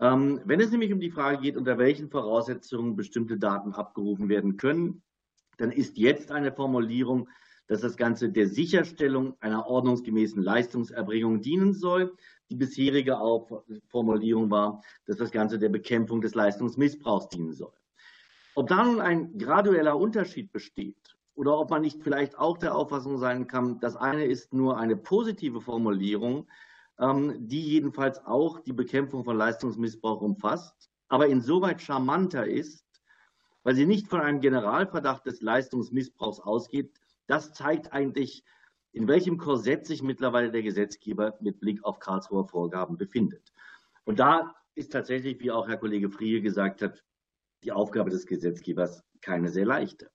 Ähm, 0.01 0.41
wenn 0.45 0.61
es 0.61 0.71
nämlich 0.71 0.93
um 0.93 1.01
die 1.01 1.11
Frage 1.11 1.43
geht, 1.43 1.57
unter 1.57 1.79
welchen 1.79 2.11
Voraussetzungen 2.11 2.97
bestimmte 2.97 3.39
Daten 3.39 3.75
abgerufen 3.75 4.29
werden 4.29 4.57
können, 4.57 5.03
dann 5.59 5.71
ist 5.71 5.99
jetzt 5.99 6.33
eine 6.33 6.53
Formulierung, 6.53 7.29
dass 7.67 7.83
das 7.83 7.97
Ganze 7.97 8.31
der 8.31 8.49
Sicherstellung 8.49 9.37
einer 9.41 9.67
ordnungsgemäßen 9.67 10.43
Leistungserbringung 10.43 11.43
dienen 11.43 11.75
soll. 11.75 12.17
Die 12.51 12.57
bisherige 12.57 13.19
Formulierung 13.89 14.51
war, 14.51 14.83
dass 15.07 15.19
das 15.19 15.31
Ganze 15.31 15.59
der 15.59 15.69
Bekämpfung 15.69 16.21
des 16.21 16.35
Leistungsmissbrauchs 16.35 17.29
dienen 17.29 17.53
soll. 17.53 17.73
Ob 18.55 18.69
da 18.69 18.85
nun 18.85 19.01
ein 19.01 19.39
gradueller 19.39 19.97
Unterschied 19.97 20.53
besteht 20.53 21.17
oder 21.35 21.59
ob 21.59 21.71
man 21.71 21.83
nicht 21.83 22.03
vielleicht 22.03 22.37
auch 22.39 22.59
der 22.59 22.75
Auffassung 22.75 23.19
sein 23.19 23.47
kann, 23.47 23.81
das 23.81 23.97
eine 23.97 24.25
ist 24.25 24.53
nur 24.53 24.79
eine 24.79 24.97
positive 24.97 25.61
Formulierung, 25.61 26.49
ähm, 26.99 27.37
die 27.39 27.63
jedenfalls 27.63 28.25
auch 28.25 28.61
die 28.61 28.73
Bekämpfung 28.73 29.25
von 29.25 29.37
Leistungsmissbrauch 29.37 30.21
umfasst, 30.21 30.91
aber 31.09 31.29
insoweit 31.29 31.81
charmanter 31.81 32.47
ist, 32.47 32.85
weil 33.63 33.75
sie 33.75 33.87
nicht 33.87 34.09
von 34.09 34.21
einem 34.21 34.41
Generalverdacht 34.41 35.27
des 35.27 35.41
Leistungsmissbrauchs 35.41 36.41
ausgeht. 36.41 37.01
Das 37.27 37.53
zeigt 37.53 37.93
eigentlich, 37.93 38.45
in 38.93 39.07
welchem 39.07 39.39
Korsett 39.39 39.87
sich 39.87 40.03
mittlerweile 40.03 40.51
der 40.51 40.63
Gesetzgeber 40.63 41.37
mit 41.41 41.61
Blick 41.61 41.85
auf 41.85 42.01
Karlsruher 42.01 42.49
Vorgaben 42.49 42.97
befindet. 42.97 43.53
Und 44.05 44.19
da 44.19 44.55
ist 44.75 44.93
tatsächlich, 44.93 45.41
wie 45.41 45.51
auch 45.51 45.69
Herr 45.69 45.77
Kollege 45.77 46.11
Frie 46.11 46.41
gesagt 46.41 46.83
hat, 46.83 47.05
die 47.62 47.73
Aufgabe 47.73 48.11
des 48.11 48.27
Gesetzgebers 48.27 49.03
keine 49.20 49.51
sehr 49.51 49.66
leichte. 49.66 50.11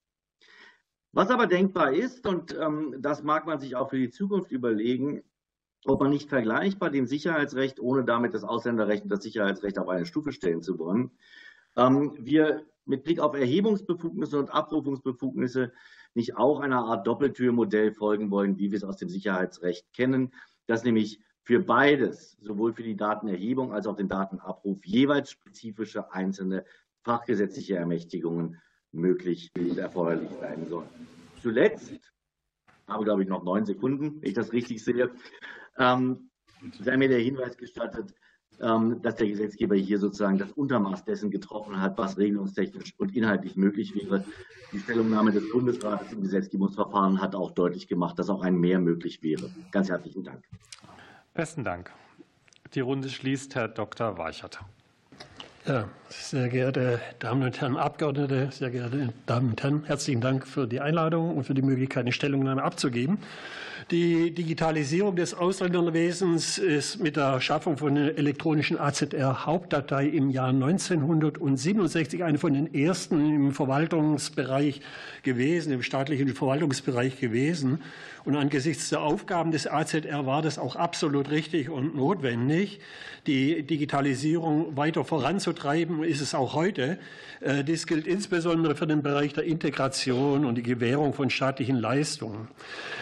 Was 1.12 1.30
aber 1.30 1.46
denkbar 1.46 1.92
ist, 1.92 2.26
und 2.26 2.54
ähm, 2.58 2.96
das 2.98 3.22
mag 3.22 3.46
man 3.46 3.58
sich 3.58 3.76
auch 3.76 3.88
für 3.90 3.98
die 3.98 4.10
Zukunft 4.10 4.52
überlegen, 4.52 5.22
ob 5.86 6.00
man 6.00 6.10
nicht 6.10 6.28
vergleichbar 6.28 6.90
dem 6.90 7.06
Sicherheitsrecht, 7.06 7.80
ohne 7.80 8.04
damit 8.04 8.34
das 8.34 8.44
Ausländerrecht 8.44 9.04
und 9.04 9.10
das 9.10 9.22
Sicherheitsrecht 9.22 9.78
auf 9.78 9.88
eine 9.88 10.04
Stufe 10.04 10.32
stellen 10.32 10.62
zu 10.62 10.78
wollen, 10.78 11.12
ähm, 11.76 12.12
wir 12.18 12.66
mit 12.84 13.04
Blick 13.04 13.20
auf 13.20 13.34
Erhebungsbefugnisse 13.34 14.38
und 14.38 14.52
Abrufungsbefugnisse 14.52 15.72
nicht 16.14 16.36
auch 16.36 16.60
einer 16.60 16.84
Art 16.84 17.06
Doppeltürmodell 17.06 17.92
folgen 17.92 18.30
wollen, 18.30 18.58
wie 18.58 18.70
wir 18.70 18.76
es 18.78 18.84
aus 18.84 18.96
dem 18.96 19.08
Sicherheitsrecht 19.08 19.92
kennen, 19.92 20.32
dass 20.66 20.84
nämlich 20.84 21.20
für 21.42 21.60
beides, 21.60 22.36
sowohl 22.40 22.72
für 22.72 22.82
die 22.82 22.96
Datenerhebung 22.96 23.72
als 23.72 23.86
auch 23.86 23.96
den 23.96 24.08
Datenabruf, 24.08 24.84
jeweils 24.84 25.30
spezifische 25.30 26.12
einzelne 26.12 26.64
fachgesetzliche 27.06 27.76
Ermächtigungen 27.76 28.60
möglich 28.90 29.50
und 29.56 29.78
erforderlich 29.78 30.30
sein 30.40 30.68
sollen. 30.68 30.88
Zuletzt, 31.40 32.00
habe 32.88 33.04
glaube 33.04 33.22
ich 33.22 33.28
noch 33.28 33.44
neun 33.44 33.64
Sekunden, 33.64 34.20
wenn 34.20 34.28
ich 34.28 34.34
das 34.34 34.52
richtig 34.52 34.82
sehe, 34.84 35.10
ähm, 35.78 36.30
sei 36.80 36.96
mir 36.96 37.08
der 37.08 37.20
Hinweis 37.20 37.56
gestattet, 37.56 38.12
ähm, 38.60 39.00
dass 39.02 39.16
der 39.16 39.28
Gesetzgeber 39.28 39.76
hier 39.76 40.00
sozusagen 40.00 40.38
das 40.38 40.50
Untermaß 40.52 41.04
dessen 41.04 41.30
getroffen 41.30 41.80
hat, 41.80 41.96
was 41.96 42.18
regelungstechnisch 42.18 42.94
und 42.98 43.14
inhaltlich 43.14 43.54
möglich 43.54 43.94
wäre. 43.94 44.24
Die 44.72 44.80
Stellungnahme 44.80 45.30
des 45.30 45.48
Bundesrates 45.52 46.12
im 46.12 46.22
Gesetzgebungsverfahren 46.22 47.20
hat 47.20 47.36
auch 47.36 47.52
deutlich 47.52 47.86
gemacht, 47.86 48.18
dass 48.18 48.30
auch 48.30 48.42
ein 48.42 48.56
Mehr 48.56 48.80
möglich 48.80 49.22
wäre. 49.22 49.48
Ganz 49.70 49.90
herzlichen 49.90 50.24
Dank. 50.24 50.42
Besten 51.34 51.62
Dank. 51.62 51.92
Die 52.74 52.80
Runde 52.80 53.10
schließt 53.10 53.54
Herr 53.54 53.68
Dr. 53.68 54.18
Weichert. 54.18 54.60
Ja, 55.66 55.88
sehr 56.10 56.48
geehrte 56.48 57.00
Damen 57.18 57.42
und 57.42 57.60
Herren 57.60 57.76
Abgeordnete, 57.76 58.50
sehr 58.52 58.70
geehrte 58.70 59.12
Damen 59.26 59.50
und 59.50 59.62
Herren, 59.64 59.82
herzlichen 59.84 60.20
Dank 60.20 60.46
für 60.46 60.68
die 60.68 60.80
Einladung 60.80 61.36
und 61.36 61.42
für 61.42 61.54
die 61.54 61.62
Möglichkeit, 61.62 62.02
eine 62.02 62.12
Stellungnahme 62.12 62.62
abzugeben. 62.62 63.18
Die 63.90 64.32
Digitalisierung 64.32 65.14
des 65.14 65.34
Ausländerwesens 65.34 66.58
ist 66.58 67.00
mit 67.00 67.16
der 67.16 67.40
Schaffung 67.40 67.76
von 67.76 67.96
einer 67.96 68.18
elektronischen 68.18 68.78
AZR-Hauptdatei 68.78 70.06
im 70.06 70.30
Jahr 70.30 70.48
1967 70.48 72.24
eine 72.24 72.38
von 72.38 72.54
den 72.54 72.74
ersten 72.74 73.32
im 73.32 73.52
Verwaltungsbereich 73.52 74.80
gewesen, 75.22 75.72
im 75.72 75.82
staatlichen 75.82 76.34
Verwaltungsbereich 76.34 77.20
gewesen. 77.20 77.80
Und 78.24 78.34
angesichts 78.34 78.88
der 78.88 79.02
Aufgaben 79.02 79.52
des 79.52 79.68
AZR 79.68 80.26
war 80.26 80.42
das 80.42 80.58
auch 80.58 80.74
absolut 80.74 81.30
richtig 81.30 81.70
und 81.70 81.94
notwendig, 81.94 82.80
die 83.26 83.62
Digitalisierung 83.62 84.76
weiter 84.76 85.04
voranzutreiben, 85.04 86.02
ist 86.02 86.20
es 86.20 86.34
auch 86.34 86.54
heute. 86.54 86.98
Äh, 87.40 87.64
dies 87.64 87.86
gilt 87.86 88.06
insbesondere 88.06 88.74
für 88.74 88.86
den 88.86 89.02
Bereich 89.02 89.32
der 89.32 89.44
Integration 89.44 90.44
und 90.44 90.56
die 90.56 90.62
Gewährung 90.62 91.12
von 91.12 91.30
staatlichen 91.30 91.76
Leistungen. 91.76 92.48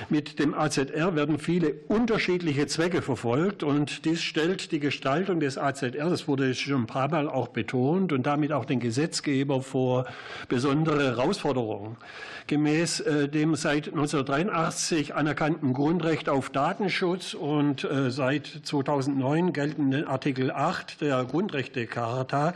Mit 0.08 0.38
dem 0.38 0.54
AZR 0.64 1.14
werden 1.14 1.38
viele 1.38 1.74
unterschiedliche 1.88 2.66
Zwecke 2.66 3.02
verfolgt 3.02 3.62
und 3.62 4.06
dies 4.06 4.22
stellt 4.22 4.72
die 4.72 4.80
Gestaltung 4.80 5.38
des 5.38 5.58
AZR, 5.58 6.08
das 6.08 6.26
wurde 6.26 6.54
schon 6.54 6.84
ein 6.84 6.86
paar 6.86 7.10
Mal 7.10 7.28
auch 7.28 7.48
betont, 7.48 8.14
und 8.14 8.24
damit 8.24 8.50
auch 8.50 8.64
den 8.64 8.80
Gesetzgeber 8.80 9.60
vor 9.60 10.06
besondere 10.48 11.04
Herausforderungen. 11.04 11.98
Gemäß 12.46 13.00
äh, 13.00 13.28
dem 13.28 13.56
seit 13.56 13.88
1983 13.88 15.14
anerkannten 15.14 15.74
Grundrecht 15.74 16.30
auf 16.30 16.48
Datenschutz 16.48 17.34
und 17.34 17.84
äh, 17.84 18.10
seit 18.10 18.46
2009 18.46 19.52
geltenden 19.52 20.06
Artikel 20.06 20.50
8 20.50 21.02
der 21.02 21.24
Grundrechtecharta 21.24 22.54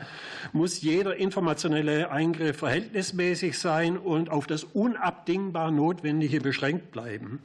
muss 0.52 0.80
jeder 0.80 1.16
informationelle 1.16 2.10
Eingriff 2.10 2.56
verhältnismäßig 2.56 3.58
sein 3.58 3.98
und 3.98 4.30
auf 4.30 4.46
das 4.46 4.64
unabdingbar 4.64 5.70
Notwendige 5.70 6.40
beschränkt 6.40 6.90
bleiben. 6.90 7.40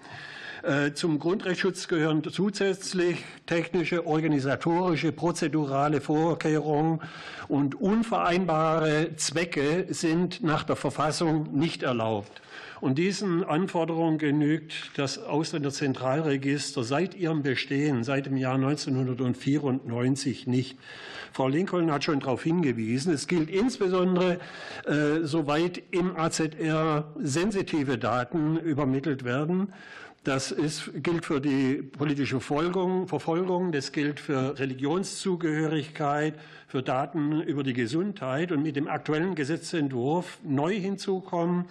Äh, 0.64 0.94
zum 0.94 1.20
Grundrechtsschutz 1.20 1.90
gehören 1.90 2.24
zusätzlich 2.24 3.18
technische, 3.46 4.08
organisatorische, 4.08 5.12
prozedurale 5.12 6.00
Vorkehrungen 6.00 7.02
und 7.50 7.76
unvereinbare 7.76 9.18
Zwecke 9.18 9.88
sind 9.90 10.42
nach 10.42 10.64
der 10.64 10.78
Verfassung 10.78 11.54
nicht 11.54 11.84
erlaubt. 11.84 12.42
Und 12.80 12.98
diesen 12.98 13.44
Anforderungen 13.44 14.18
genügt 14.18 14.92
das 14.96 15.18
Ausländerzentralregister 15.18 16.84
seit 16.86 17.14
ihrem 17.14 17.44
Bestehen, 17.44 18.06
seit 18.06 18.28
dem 18.28 18.38
Jahr 18.38 18.56
1994 18.56 20.48
nicht. 20.48 20.78
Frau 21.34 21.50
Lincoln 21.50 21.92
hat 21.92 22.06
schon 22.06 22.22
darauf 22.22 22.44
hingewiesen. 22.44 23.14
Es 23.14 23.28
gilt 23.28 23.50
insbesondere, 23.50 24.40
äh, 24.86 25.24
soweit 25.24 25.82
im 25.92 26.16
AZR 26.16 27.12
sensitive 27.20 27.98
Daten 27.98 28.58
übermittelt 28.58 29.26
werden. 29.26 29.74
Das 30.24 30.52
ist, 30.52 30.92
gilt 31.04 31.26
für 31.26 31.42
die 31.42 31.82
politische 31.82 32.40
Verfolgung, 32.40 33.08
Verfolgung, 33.10 33.74
das 33.74 33.92
gilt 33.92 34.22
für 34.22 34.58
Religionszugehörigkeit, 34.58 36.36
für 36.74 36.82
Daten 36.82 37.40
über 37.42 37.62
die 37.62 37.74
Gesundheit. 37.74 38.52
Und 38.52 38.64
mit 38.64 38.76
dem 38.76 38.88
aktuellen 38.88 39.36
Gesetzentwurf 39.36 40.40
neu 40.44 40.74
hinzukommen 40.74 41.66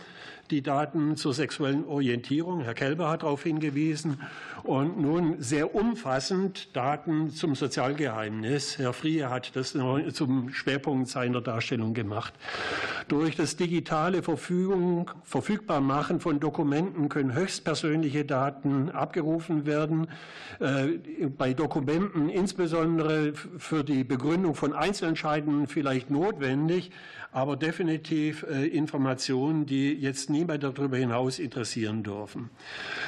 die 0.52 0.62
Daten 0.62 1.16
zur 1.16 1.32
sexuellen 1.32 1.86
Orientierung. 1.86 2.60
Herr 2.60 2.74
Kelber 2.74 3.08
hat 3.08 3.22
darauf 3.22 3.42
hingewiesen. 3.42 4.20
Und 4.62 5.00
nun 5.00 5.40
sehr 5.42 5.74
umfassend 5.74 6.76
Daten 6.76 7.30
zum 7.30 7.54
Sozialgeheimnis. 7.56 8.78
Herr 8.78 8.92
Frie 8.92 9.24
hat 9.24 9.56
das 9.56 9.72
zum 10.12 10.50
Schwerpunkt 10.50 11.08
seiner 11.08 11.40
Darstellung 11.40 11.94
gemacht. 11.94 12.34
Durch 13.08 13.34
das 13.34 13.56
digitale 13.56 14.22
Verfügung, 14.22 15.10
Verfügbarmachen 15.24 16.20
von 16.20 16.38
Dokumenten 16.38 17.08
können 17.08 17.34
höchstpersönliche 17.34 18.24
Daten 18.24 18.90
abgerufen 18.90 19.66
werden. 19.66 20.08
Äh, 20.60 21.28
bei 21.36 21.54
Dokumenten 21.54 22.28
insbesondere 22.28 23.32
für 23.34 23.82
die 23.82 24.04
Begründung 24.04 24.54
von 24.54 24.74
Einzelentscheidungen 24.92 25.68
vielleicht 25.68 26.10
notwendig, 26.10 26.90
aber 27.32 27.56
definitiv 27.56 28.42
äh, 28.42 28.66
Informationen, 28.66 29.64
die 29.64 29.94
jetzt 29.94 30.28
niemand 30.28 30.62
darüber 30.62 30.98
hinaus 30.98 31.38
interessieren 31.38 32.02
dürfen. 32.02 32.50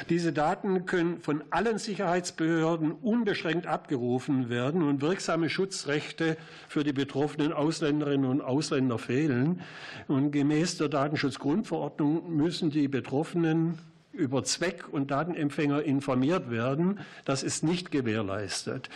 Diese 0.09 0.33
Daten 0.33 0.87
können 0.87 1.19
von 1.19 1.43
allen 1.51 1.77
Sicherheitsbehörden 1.77 2.91
unbeschränkt 2.91 3.67
abgerufen 3.67 4.49
werden 4.49 4.81
und 4.81 5.03
wirksame 5.03 5.47
Schutzrechte 5.47 6.37
für 6.67 6.83
die 6.83 6.91
betroffenen 6.91 7.53
Ausländerinnen 7.53 8.25
und 8.27 8.41
Ausländer 8.41 8.97
fehlen. 8.97 9.61
Und 10.07 10.31
gemäß 10.31 10.79
der 10.79 10.89
Datenschutzgrundverordnung 10.89 12.35
müssen 12.35 12.71
die 12.71 12.87
Betroffenen 12.87 13.77
über 14.15 14.43
Zweck 14.43 14.85
und 14.91 15.11
Datenempfänger 15.11 15.83
informiert 15.83 16.49
werden. 16.49 16.99
Das 17.25 17.43
ist 17.43 17.63
nicht 17.63 17.91
gewährleistet. 17.91 18.89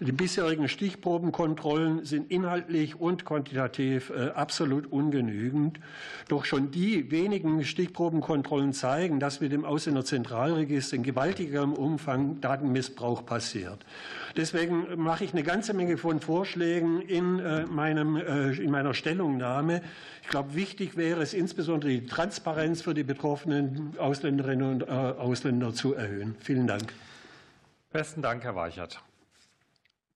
Die 0.00 0.12
bisherigen 0.12 0.68
Stichprobenkontrollen 0.68 2.04
sind 2.04 2.30
inhaltlich 2.30 3.00
und 3.00 3.24
quantitativ 3.24 4.10
äh, 4.10 4.30
absolut 4.30 4.92
ungenügend. 4.92 5.80
Doch 6.28 6.44
schon 6.44 6.70
die 6.70 7.10
wenigen 7.10 7.64
Stichprobenkontrollen 7.64 8.72
zeigen, 8.72 9.20
dass 9.20 9.40
mit 9.40 9.52
dem 9.52 9.64
Ausländerzentralregister 9.64 10.96
in 10.96 11.02
gewaltigem 11.02 11.72
Umfang 11.72 12.40
Datenmissbrauch 12.40 13.24
passiert. 13.24 13.84
Deswegen 14.36 15.02
mache 15.02 15.24
ich 15.24 15.32
eine 15.32 15.42
ganze 15.42 15.72
Menge 15.72 15.96
von 15.96 16.20
Vorschlägen 16.20 17.00
in, 17.00 17.38
äh, 17.38 17.64
meinem, 17.64 18.16
äh, 18.16 18.50
in 18.52 18.70
meiner 18.70 18.92
Stellungnahme. 18.92 19.80
Ich 20.26 20.30
glaube, 20.30 20.56
wichtig 20.56 20.96
wäre 20.96 21.22
es 21.22 21.34
insbesondere 21.34 21.88
die 21.88 22.04
Transparenz 22.04 22.82
für 22.82 22.94
die 22.94 23.04
betroffenen 23.04 23.96
Ausländerinnen 23.96 24.72
und 24.72 24.82
äh, 24.82 24.90
Ausländer 24.90 25.72
zu 25.72 25.94
erhöhen. 25.94 26.34
Vielen 26.40 26.66
Dank. 26.66 26.92
Besten 27.92 28.22
Dank, 28.22 28.42
Herr 28.42 28.56
Weichert. 28.56 29.00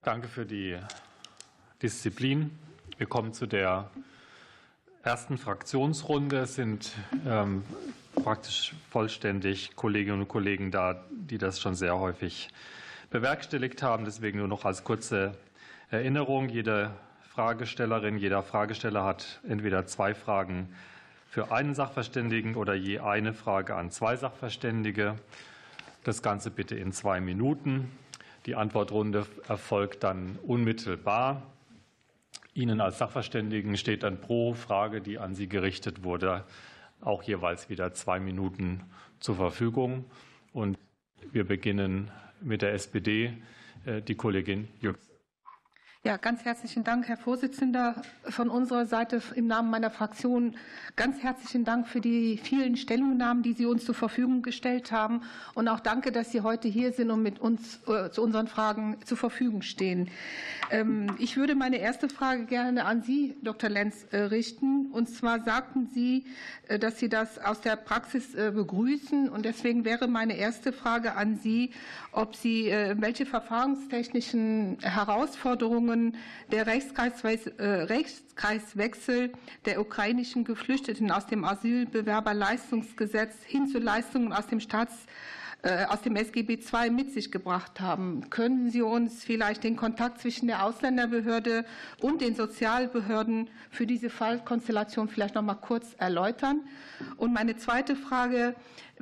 Danke 0.02 0.26
für 0.26 0.44
die 0.44 0.76
Disziplin. 1.80 2.50
Wir 2.98 3.06
kommen 3.06 3.32
zu 3.34 3.46
der 3.46 3.88
ersten 5.04 5.38
Fraktionsrunde. 5.38 6.38
Es 6.38 6.56
sind 6.56 6.90
ähm, 7.24 7.62
praktisch 8.16 8.74
vollständig 8.90 9.76
Kolleginnen 9.76 10.22
und 10.22 10.28
Kollegen 10.28 10.72
da, 10.72 11.04
die 11.12 11.38
das 11.38 11.60
schon 11.60 11.76
sehr 11.76 11.96
häufig 12.00 12.48
bewerkstelligt 13.10 13.84
haben. 13.84 14.04
Deswegen 14.04 14.38
nur 14.40 14.48
noch 14.48 14.64
als 14.64 14.82
kurze 14.82 15.38
Erinnerung. 15.88 16.48
Jede 16.48 16.90
Fragestellerin. 17.40 18.18
Jeder 18.18 18.42
Fragesteller 18.42 19.02
hat 19.02 19.40
entweder 19.48 19.86
zwei 19.86 20.12
Fragen 20.12 20.68
für 21.26 21.50
einen 21.50 21.74
Sachverständigen 21.74 22.54
oder 22.54 22.74
je 22.74 22.98
eine 22.98 23.32
Frage 23.32 23.76
an 23.76 23.90
zwei 23.90 24.14
Sachverständige. 24.16 25.16
Das 26.04 26.20
Ganze 26.22 26.50
bitte 26.50 26.74
in 26.74 26.92
zwei 26.92 27.18
Minuten. 27.18 27.90
Die 28.44 28.56
Antwortrunde 28.56 29.24
erfolgt 29.48 30.04
dann 30.04 30.38
unmittelbar. 30.46 31.40
Ihnen 32.52 32.82
als 32.82 32.98
Sachverständigen 32.98 33.78
steht 33.78 34.02
dann 34.02 34.20
pro 34.20 34.52
Frage, 34.52 35.00
die 35.00 35.18
an 35.18 35.34
Sie 35.34 35.48
gerichtet 35.48 36.04
wurde, 36.04 36.44
auch 37.00 37.22
jeweils 37.22 37.70
wieder 37.70 37.94
zwei 37.94 38.20
Minuten 38.20 38.82
zur 39.18 39.36
Verfügung. 39.36 40.04
Und 40.52 40.76
wir 41.32 41.44
beginnen 41.44 42.10
mit 42.42 42.60
der 42.60 42.74
SPD, 42.74 43.32
äh, 43.86 44.02
die 44.02 44.14
Kollegin 44.14 44.68
Jüngst. 44.82 45.09
Ja, 46.02 46.16
ganz 46.16 46.46
herzlichen 46.46 46.82
Dank, 46.82 47.08
Herr 47.08 47.18
Vorsitzender. 47.18 48.00
Von 48.24 48.48
unserer 48.48 48.86
Seite 48.86 49.20
im 49.34 49.46
Namen 49.46 49.68
meiner 49.68 49.90
Fraktion 49.90 50.56
ganz 50.96 51.22
herzlichen 51.22 51.66
Dank 51.66 51.86
für 51.86 52.00
die 52.00 52.38
vielen 52.38 52.78
Stellungnahmen, 52.78 53.42
die 53.42 53.52
Sie 53.52 53.66
uns 53.66 53.84
zur 53.84 53.94
Verfügung 53.94 54.40
gestellt 54.40 54.92
haben. 54.92 55.20
Und 55.52 55.68
auch 55.68 55.80
danke, 55.80 56.10
dass 56.10 56.32
Sie 56.32 56.40
heute 56.40 56.68
hier 56.68 56.92
sind 56.92 57.10
und 57.10 57.22
mit 57.22 57.38
uns 57.38 57.80
äh, 57.86 58.10
zu 58.10 58.22
unseren 58.22 58.48
Fragen 58.48 58.96
zur 59.04 59.18
Verfügung 59.18 59.60
stehen. 59.60 60.08
Ähm, 60.70 61.14
ich 61.18 61.36
würde 61.36 61.54
meine 61.54 61.76
erste 61.76 62.08
Frage 62.08 62.46
gerne 62.46 62.86
an 62.86 63.02
Sie, 63.02 63.36
Dr. 63.42 63.68
Lenz, 63.68 64.06
äh, 64.10 64.20
richten. 64.20 64.86
Und 64.92 65.10
zwar 65.10 65.42
sagten 65.42 65.86
Sie, 65.92 66.24
äh, 66.68 66.78
dass 66.78 66.98
Sie 66.98 67.10
das 67.10 67.38
aus 67.38 67.60
der 67.60 67.76
Praxis 67.76 68.32
begrüßen. 68.32 69.28
Und 69.28 69.44
deswegen 69.44 69.84
wäre 69.84 70.08
meine 70.08 70.38
erste 70.38 70.72
Frage 70.72 71.14
an 71.16 71.36
Sie, 71.36 71.72
ob 72.12 72.34
Sie 72.36 72.70
welche 72.70 73.26
verfahrenstechnischen 73.26 74.78
Herausforderungen 74.80 75.89
Verhandlungen 75.90 76.16
der 76.50 76.66
äh, 76.66 77.82
Rechtskreiswechsel 77.82 79.32
der 79.64 79.80
ukrainischen 79.80 80.44
Geflüchteten 80.44 81.10
aus 81.10 81.26
dem 81.26 81.44
Asylbewerberleistungsgesetz 81.44 83.42
hin 83.44 83.66
zu 83.66 83.78
Leistungen 83.78 84.32
aus 84.32 84.46
dem 84.46 84.60
Staats 84.60 84.94
äh, 85.62 85.84
aus 85.86 86.00
dem 86.02 86.16
SGB 86.16 86.58
II 86.72 86.90
mit 86.90 87.12
sich 87.12 87.30
gebracht 87.30 87.80
haben. 87.80 88.30
Können 88.30 88.70
Sie 88.70 88.80
uns 88.82 89.24
vielleicht 89.24 89.64
den 89.64 89.76
Kontakt 89.76 90.20
zwischen 90.20 90.46
der 90.46 90.64
Ausländerbehörde 90.64 91.66
und 92.00 92.22
den 92.22 92.34
Sozialbehörden 92.34 93.50
für 93.70 93.86
diese 93.86 94.08
Fallkonstellation 94.08 95.08
vielleicht 95.08 95.34
noch 95.34 95.42
mal 95.42 95.54
kurz 95.54 95.94
erläutern? 95.98 96.62
Und 97.18 97.34
meine 97.34 97.56
zweite 97.56 97.94
Frage 97.96 98.54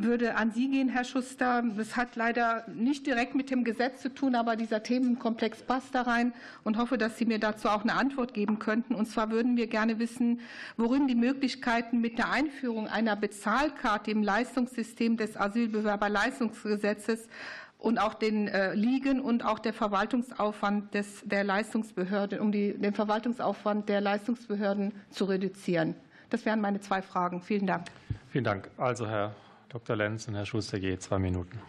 würde 0.03 0.37
an 0.37 0.51
Sie 0.51 0.71
gehen, 0.71 0.89
Herr 0.89 1.05
Schuster. 1.05 1.63
Das 1.77 1.97
hat 1.97 2.17
leider 2.17 2.65
nicht 2.69 3.07
direkt 3.07 3.35
mit 3.35 3.51
dem 3.51 3.65
Gesetz 3.65 4.03
zu 4.03 4.13
tun, 4.13 4.35
aber 4.35 4.57
dieser 4.57 4.83
Themenkomplex 4.83 5.63
passt 5.63 5.95
da 5.95 6.03
rein 6.03 6.33
und 6.65 6.79
hoffe, 6.79 6.99
dass 6.99 7.19
Sie 7.19 7.27
mir 7.27 7.39
dazu 7.39 7.69
auch 7.69 7.83
eine 7.83 7.95
Antwort 7.95 8.35
geben 8.35 8.59
könnten. 8.59 8.95
Und 8.95 9.07
zwar 9.07 9.31
würden 9.31 9.57
wir 9.57 9.67
gerne 9.67 9.99
wissen, 9.99 10.41
worin 10.77 11.09
die 11.09 11.15
Möglichkeiten 11.15 12.01
mit 12.01 12.19
der 12.19 12.31
Einführung 12.31 12.89
einer 12.89 13.17
Bezahlkarte 13.17 14.11
im 14.11 14.23
Leistungssystem 14.23 15.17
des 15.17 15.37
Asylbewerberleistungsgesetzes 15.37 17.29
und 17.79 17.99
auch 17.99 18.15
den 18.15 18.49
äh, 18.49 18.75
liegen 18.75 19.21
und 19.21 19.45
auch 19.45 19.59
der 19.59 19.73
Verwaltungsaufwand 19.73 20.95
des, 20.95 21.23
der 21.25 21.45
Leistungsbehörden, 21.45 22.41
um 22.41 22.53
die, 22.53 22.77
den 22.77 22.95
Verwaltungsaufwand 22.95 23.89
der 23.89 24.01
Leistungsbehörden 24.01 24.93
zu 25.11 25.25
reduzieren. 25.25 25.95
Das 26.31 26.45
wären 26.45 26.61
meine 26.61 26.81
zwei 26.81 27.03
Fragen. 27.03 27.41
Vielen 27.41 27.67
Dank. 27.67 27.87
Vielen 28.31 28.45
Dank. 28.45 28.69
Also 28.77 29.07
Herr 29.07 29.35
Dr. 29.69 29.97
Lenz 29.97 30.27
und 30.29 30.35
Herr 30.35 30.47
Schuster 30.47 30.79
je 30.79 30.99
zwei 30.99 31.19
Minuten. 31.19 31.61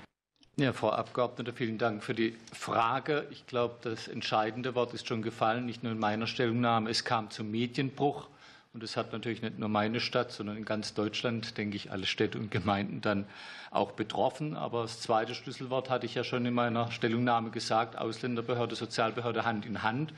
Ja, 0.55 0.73
Frau 0.73 0.89
Abgeordnete, 0.89 1.53
vielen 1.53 1.77
Dank 1.77 2.03
für 2.03 2.13
die 2.13 2.35
Frage. 2.53 3.27
Ich 3.31 3.47
glaube, 3.47 3.75
das 3.81 4.07
entscheidende 4.07 4.75
Wort 4.75 4.93
ist 4.93 5.07
schon 5.07 5.21
gefallen, 5.21 5.65
nicht 5.65 5.83
nur 5.83 5.93
in 5.93 5.99
meiner 5.99 6.27
Stellungnahme. 6.27 6.89
Es 6.89 7.05
kam 7.05 7.29
zum 7.29 7.51
Medienbruch. 7.51 8.27
Und 8.71 8.83
es 8.83 8.95
hat 8.95 9.11
natürlich 9.11 9.41
nicht 9.41 9.57
nur 9.57 9.67
meine 9.67 9.99
Stadt, 9.99 10.31
sondern 10.31 10.55
in 10.55 10.63
ganz 10.63 10.93
Deutschland, 10.93 11.57
denke 11.57 11.75
ich, 11.75 11.91
alle 11.91 12.05
Städte 12.05 12.37
und 12.37 12.51
Gemeinden 12.51 13.01
dann 13.01 13.25
auch 13.71 13.93
betroffen. 13.93 14.55
Aber 14.55 14.83
das 14.83 15.01
zweite 15.01 15.33
Schlüsselwort 15.33 15.89
hatte 15.89 16.05
ich 16.05 16.13
ja 16.13 16.23
schon 16.23 16.45
in 16.45 16.53
meiner 16.53 16.91
Stellungnahme 16.91 17.49
gesagt, 17.49 17.97
Ausländerbehörde, 17.97 18.75
Sozialbehörde 18.75 19.43
Hand 19.43 19.65
in 19.65 19.81
Hand. 19.81 20.13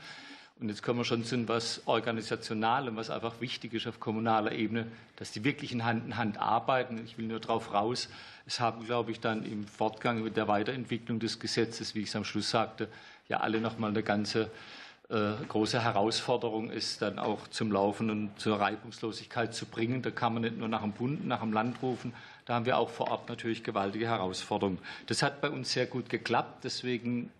Und 0.60 0.68
jetzt 0.68 0.82
kommen 0.82 1.00
wir 1.00 1.04
schon 1.04 1.24
zu 1.24 1.48
was 1.48 1.82
organisational 1.86 2.88
und 2.88 2.96
was 2.96 3.10
einfach 3.10 3.40
wichtig 3.40 3.74
ist 3.74 3.86
auf 3.86 3.98
kommunaler 3.98 4.52
Ebene, 4.52 4.86
dass 5.16 5.32
die 5.32 5.42
wirklich 5.44 5.72
in 5.72 5.84
Hand 5.84 6.06
in 6.06 6.16
Hand 6.16 6.38
arbeiten. 6.38 7.02
Ich 7.04 7.18
will 7.18 7.26
nur 7.26 7.40
darauf 7.40 7.72
raus. 7.74 8.08
Es 8.46 8.60
haben, 8.60 8.84
glaube 8.84 9.10
ich, 9.10 9.20
dann 9.20 9.44
im 9.44 9.66
Fortgang 9.66 10.22
mit 10.22 10.36
der 10.36 10.48
Weiterentwicklung 10.48 11.18
des 11.18 11.40
Gesetzes, 11.40 11.94
wie 11.94 12.00
ich 12.00 12.08
es 12.08 12.16
am 12.16 12.24
Schluss 12.24 12.50
sagte, 12.50 12.88
ja 13.28 13.40
alle 13.40 13.60
noch 13.60 13.78
mal 13.78 13.88
eine 13.88 14.02
ganze 14.02 14.50
äh, 15.12 15.32
große 15.48 15.82
Herausforderung 15.82 16.70
ist, 16.70 17.02
dann 17.02 17.18
auch 17.18 17.46
zum 17.48 17.70
Laufen 17.70 18.08
und 18.08 18.40
zur 18.40 18.58
Reibungslosigkeit 18.58 19.54
zu 19.54 19.66
bringen. 19.66 20.00
Da 20.00 20.10
kann 20.10 20.32
man 20.32 20.42
nicht 20.42 20.56
nur 20.56 20.68
nach 20.68 20.82
dem 20.82 20.92
Bund, 20.92 21.26
nach 21.26 21.40
dem 21.40 21.52
Land 21.52 21.82
rufen. 21.82 22.14
Da 22.46 22.54
haben 22.54 22.66
wir 22.66 22.78
auch 22.78 22.88
vor 22.88 23.10
Ort 23.10 23.28
natürlich 23.28 23.62
gewaltige 23.62 24.06
Herausforderungen. 24.06 24.78
Das 25.06 25.22
hat 25.22 25.40
bei 25.40 25.50
uns 25.50 25.72
sehr 25.72 25.86
gut 25.86 26.08
geklappt. 26.08 26.64
Deswegen 26.64 27.30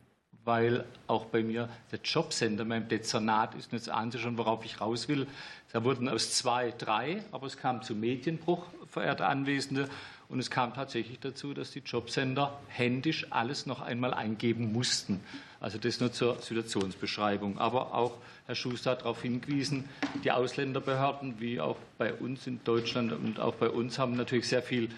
weil 0.45 0.85
auch 1.07 1.27
bei 1.27 1.43
mir 1.43 1.69
der 1.91 2.01
Jobcenter 2.03 2.65
meinem 2.65 2.89
Dezernat 2.89 3.55
ist. 3.55 3.73
Jetzt 3.73 3.91
Sie 4.11 4.19
schon, 4.19 4.39
worauf 4.39 4.65
ich 4.65 4.81
raus 4.81 5.09
will. 5.09 5.27
Da 5.73 5.85
wurden 5.85 6.09
aus 6.09 6.33
zwei 6.33 6.73
drei, 6.77 7.23
aber 7.33 7.47
es 7.47 7.57
kam 7.57 7.83
zu 7.83 7.95
Medienbruch, 7.95 8.67
verehrte 8.87 9.27
Anwesende. 9.27 9.89
Und 10.29 10.39
es 10.39 10.51
kam 10.51 10.73
tatsächlich 10.73 11.21
dazu, 11.21 11.53
dass 11.53 11.73
die 11.73 11.81
Jobcenter 11.81 12.59
händisch 12.69 13.27
alles 13.31 13.67
noch 13.67 13.83
einmal 13.83 14.15
eingeben 14.15 14.73
mussten. 14.73 15.21
Also 15.61 15.77
das 15.79 16.01
nur 16.01 16.11
zur 16.11 16.41
Situationsbeschreibung. 16.41 17.59
Aber 17.59 17.95
auch 17.95 18.17
Herr 18.47 18.55
Schuster 18.55 18.93
hat 18.93 19.03
darauf 19.03 19.23
hingewiesen, 19.23 19.85
die 20.25 20.33
Ausländerbehörden, 20.33 21.39
wie 21.39 21.61
auch 21.61 21.77
bei 21.99 22.15
uns 22.15 22.47
in 22.47 22.65
Deutschland 22.65 23.13
und 23.13 23.41
auch 23.41 23.55
bei 23.55 23.69
uns, 23.69 23.99
haben 23.99 24.17
natürlich 24.17 24.49
sehr 24.49 24.63
viel 24.63 24.89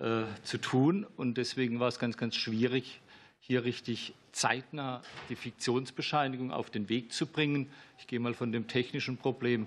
äh, 0.00 0.24
zu 0.42 0.58
tun. 0.58 1.06
Und 1.16 1.38
deswegen 1.38 1.78
war 1.78 1.88
es 1.88 2.00
ganz, 2.00 2.16
ganz 2.16 2.34
schwierig, 2.34 3.00
hier 3.40 3.64
richtig 3.64 4.14
zeitnah 4.32 5.02
die 5.28 5.36
Fiktionsbescheinigung 5.36 6.50
auf 6.50 6.70
den 6.70 6.88
Weg 6.88 7.12
zu 7.12 7.26
bringen. 7.26 7.70
Ich 7.98 8.06
gehe 8.06 8.20
mal 8.20 8.34
von 8.34 8.50
dem 8.50 8.66
technischen 8.66 9.16
Problem 9.16 9.66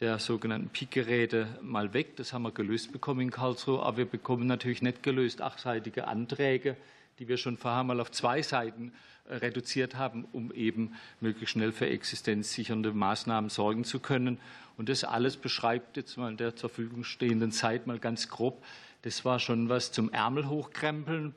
der 0.00 0.18
sogenannten 0.18 0.68
PIK-Geräte 0.68 1.46
mal 1.62 1.94
weg. 1.94 2.16
Das 2.16 2.32
haben 2.32 2.42
wir 2.42 2.50
gelöst 2.50 2.92
bekommen 2.92 3.20
in 3.20 3.30
Karlsruhe. 3.30 3.82
Aber 3.82 3.98
wir 3.98 4.04
bekommen 4.04 4.46
natürlich 4.46 4.82
nicht 4.82 5.02
gelöst 5.02 5.40
achtseitige 5.40 6.08
Anträge, 6.08 6.76
die 7.18 7.28
wir 7.28 7.36
schon 7.36 7.56
vorher 7.56 7.84
mal 7.84 8.00
auf 8.00 8.10
zwei 8.10 8.42
Seiten 8.42 8.92
äh, 9.28 9.36
reduziert 9.36 9.94
haben, 9.94 10.26
um 10.32 10.52
eben 10.52 10.94
möglichst 11.20 11.52
schnell 11.52 11.70
für 11.70 11.88
existenzsichernde 11.88 12.92
Maßnahmen 12.92 13.48
sorgen 13.48 13.84
zu 13.84 14.00
können. 14.00 14.38
Und 14.76 14.88
das 14.88 15.04
alles 15.04 15.36
beschreibt 15.36 15.96
jetzt 15.96 16.16
mal 16.16 16.30
in 16.32 16.36
der 16.36 16.56
zur 16.56 16.68
Verfügung 16.68 17.04
stehenden 17.04 17.52
Zeit 17.52 17.86
mal 17.86 18.00
ganz 18.00 18.28
grob. 18.28 18.64
Das 19.02 19.24
war 19.24 19.38
schon 19.38 19.68
was 19.68 19.92
zum 19.92 20.12
Ärmel 20.12 20.48
hochkrempeln. 20.48 21.34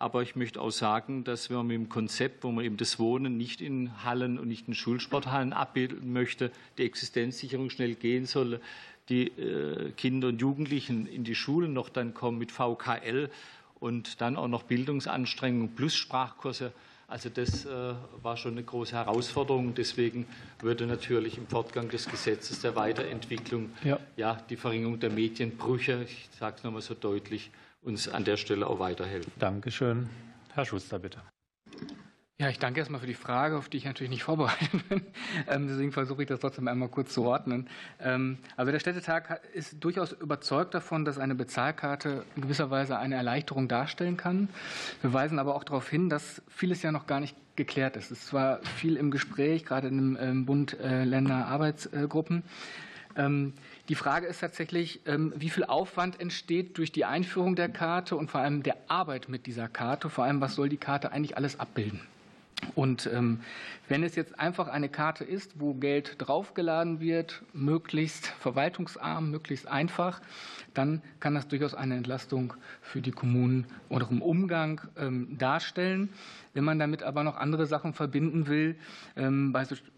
Aber 0.00 0.22
ich 0.22 0.34
möchte 0.34 0.62
auch 0.62 0.70
sagen, 0.70 1.24
dass 1.24 1.50
wir 1.50 1.62
mit 1.62 1.74
dem 1.74 1.90
Konzept, 1.90 2.42
wo 2.42 2.50
man 2.50 2.64
eben 2.64 2.78
das 2.78 2.98
Wohnen 2.98 3.36
nicht 3.36 3.60
in 3.60 4.02
Hallen 4.02 4.38
und 4.38 4.48
nicht 4.48 4.66
in 4.66 4.74
Schulsporthallen 4.74 5.52
abbilden 5.52 6.10
möchte, 6.14 6.50
die 6.78 6.84
Existenzsicherung 6.84 7.68
schnell 7.68 7.96
gehen 7.96 8.24
soll, 8.24 8.60
die 9.10 9.28
äh, 9.28 9.90
Kinder 9.92 10.28
und 10.28 10.40
Jugendlichen 10.40 11.06
in 11.06 11.22
die 11.22 11.34
Schulen 11.34 11.74
noch 11.74 11.90
dann 11.90 12.14
kommen 12.14 12.38
mit 12.38 12.50
VKL 12.50 13.28
und 13.78 14.22
dann 14.22 14.36
auch 14.36 14.48
noch 14.48 14.62
Bildungsanstrengungen 14.62 15.74
plus 15.74 15.94
Sprachkurse. 15.94 16.72
Also 17.06 17.28
das 17.28 17.66
äh, 17.66 17.92
war 18.22 18.38
schon 18.38 18.52
eine 18.52 18.62
große 18.62 18.96
Herausforderung. 18.96 19.74
Deswegen 19.74 20.24
würde 20.60 20.86
natürlich 20.86 21.36
im 21.36 21.46
Fortgang 21.46 21.90
des 21.90 22.08
Gesetzes 22.08 22.62
der 22.62 22.74
Weiterentwicklung 22.74 23.68
ja. 23.84 24.00
ja 24.16 24.42
die 24.48 24.56
Verringerung 24.56 24.98
der 24.98 25.10
Medienbrüche, 25.10 26.04
ich 26.04 26.30
sage 26.38 26.56
es 26.56 26.64
nochmal 26.64 26.80
so 26.80 26.94
deutlich, 26.94 27.50
uns 27.82 28.08
an 28.08 28.24
der 28.24 28.36
Stelle 28.36 28.66
auch 28.66 28.78
weiterhelfen. 28.78 29.32
Dankeschön. 29.38 30.08
Herr 30.54 30.64
Schuster, 30.64 30.98
bitte. 30.98 31.20
Ja, 32.40 32.48
ich 32.48 32.58
danke 32.58 32.80
erstmal 32.80 33.02
für 33.02 33.06
die 33.06 33.12
Frage, 33.12 33.58
auf 33.58 33.68
die 33.68 33.76
ich 33.76 33.84
natürlich 33.84 34.08
nicht 34.08 34.22
vorbereitet 34.30 34.88
bin. 34.88 35.02
Ähm, 35.46 35.68
deswegen 35.68 35.92
versuche 35.92 36.22
ich 36.22 36.28
das 36.28 36.40
trotzdem 36.40 36.68
einmal 36.68 36.88
kurz 36.88 37.12
zu 37.12 37.24
ordnen. 37.24 37.68
Ähm, 38.00 38.38
also 38.56 38.72
der 38.72 38.78
Städtetag 38.78 39.42
ist 39.52 39.84
durchaus 39.84 40.12
überzeugt 40.12 40.72
davon, 40.72 41.04
dass 41.04 41.18
eine 41.18 41.34
Bezahlkarte 41.34 42.24
in 42.36 42.42
gewisser 42.42 42.70
Weise 42.70 42.98
eine 42.98 43.16
Erleichterung 43.16 43.68
darstellen 43.68 44.16
kann. 44.16 44.48
Wir 45.02 45.12
weisen 45.12 45.38
aber 45.38 45.54
auch 45.54 45.64
darauf 45.64 45.90
hin, 45.90 46.08
dass 46.08 46.40
vieles 46.48 46.80
ja 46.80 46.92
noch 46.92 47.06
gar 47.06 47.20
nicht 47.20 47.36
geklärt 47.56 47.96
ist. 47.96 48.10
Es 48.10 48.32
war 48.32 48.60
viel 48.64 48.96
im 48.96 49.10
Gespräch, 49.10 49.66
gerade 49.66 49.88
in 49.88 49.98
dem 49.98 50.18
ähm, 50.18 50.46
Bund 50.46 50.80
äh. 50.80 51.02
Ähm, 53.16 53.52
die 53.88 53.94
Frage 53.94 54.26
ist 54.26 54.40
tatsächlich, 54.40 55.00
ähm, 55.06 55.32
wie 55.36 55.50
viel 55.50 55.64
Aufwand 55.64 56.20
entsteht 56.20 56.78
durch 56.78 56.92
die 56.92 57.04
Einführung 57.04 57.56
der 57.56 57.68
Karte 57.68 58.16
und 58.16 58.30
vor 58.30 58.40
allem 58.40 58.62
der 58.62 58.76
Arbeit 58.88 59.28
mit 59.28 59.46
dieser 59.46 59.68
Karte. 59.68 60.10
Vor 60.10 60.24
allem, 60.24 60.40
was 60.40 60.54
soll 60.54 60.68
die 60.68 60.76
Karte 60.76 61.12
eigentlich 61.12 61.36
alles 61.36 61.58
abbilden? 61.58 62.00
Und 62.74 63.08
ähm, 63.12 63.40
wenn 63.88 64.04
es 64.04 64.14
jetzt 64.16 64.38
einfach 64.38 64.68
eine 64.68 64.90
Karte 64.90 65.24
ist, 65.24 65.58
wo 65.60 65.74
Geld 65.74 66.16
draufgeladen 66.18 67.00
wird, 67.00 67.42
möglichst 67.54 68.26
verwaltungsarm, 68.26 69.30
möglichst 69.30 69.66
einfach, 69.66 70.20
dann 70.74 71.00
kann 71.20 71.34
das 71.34 71.48
durchaus 71.48 71.74
eine 71.74 71.96
Entlastung 71.96 72.54
für 72.82 73.00
die 73.00 73.12
Kommunen 73.12 73.66
oder 73.88 74.08
im 74.10 74.20
Umgang 74.20 74.82
ähm, 74.98 75.38
darstellen. 75.38 76.10
Wenn 76.52 76.64
man 76.64 76.78
damit 76.78 77.02
aber 77.02 77.24
noch 77.24 77.36
andere 77.36 77.66
Sachen 77.66 77.94
verbinden 77.94 78.46
will, 78.46 78.76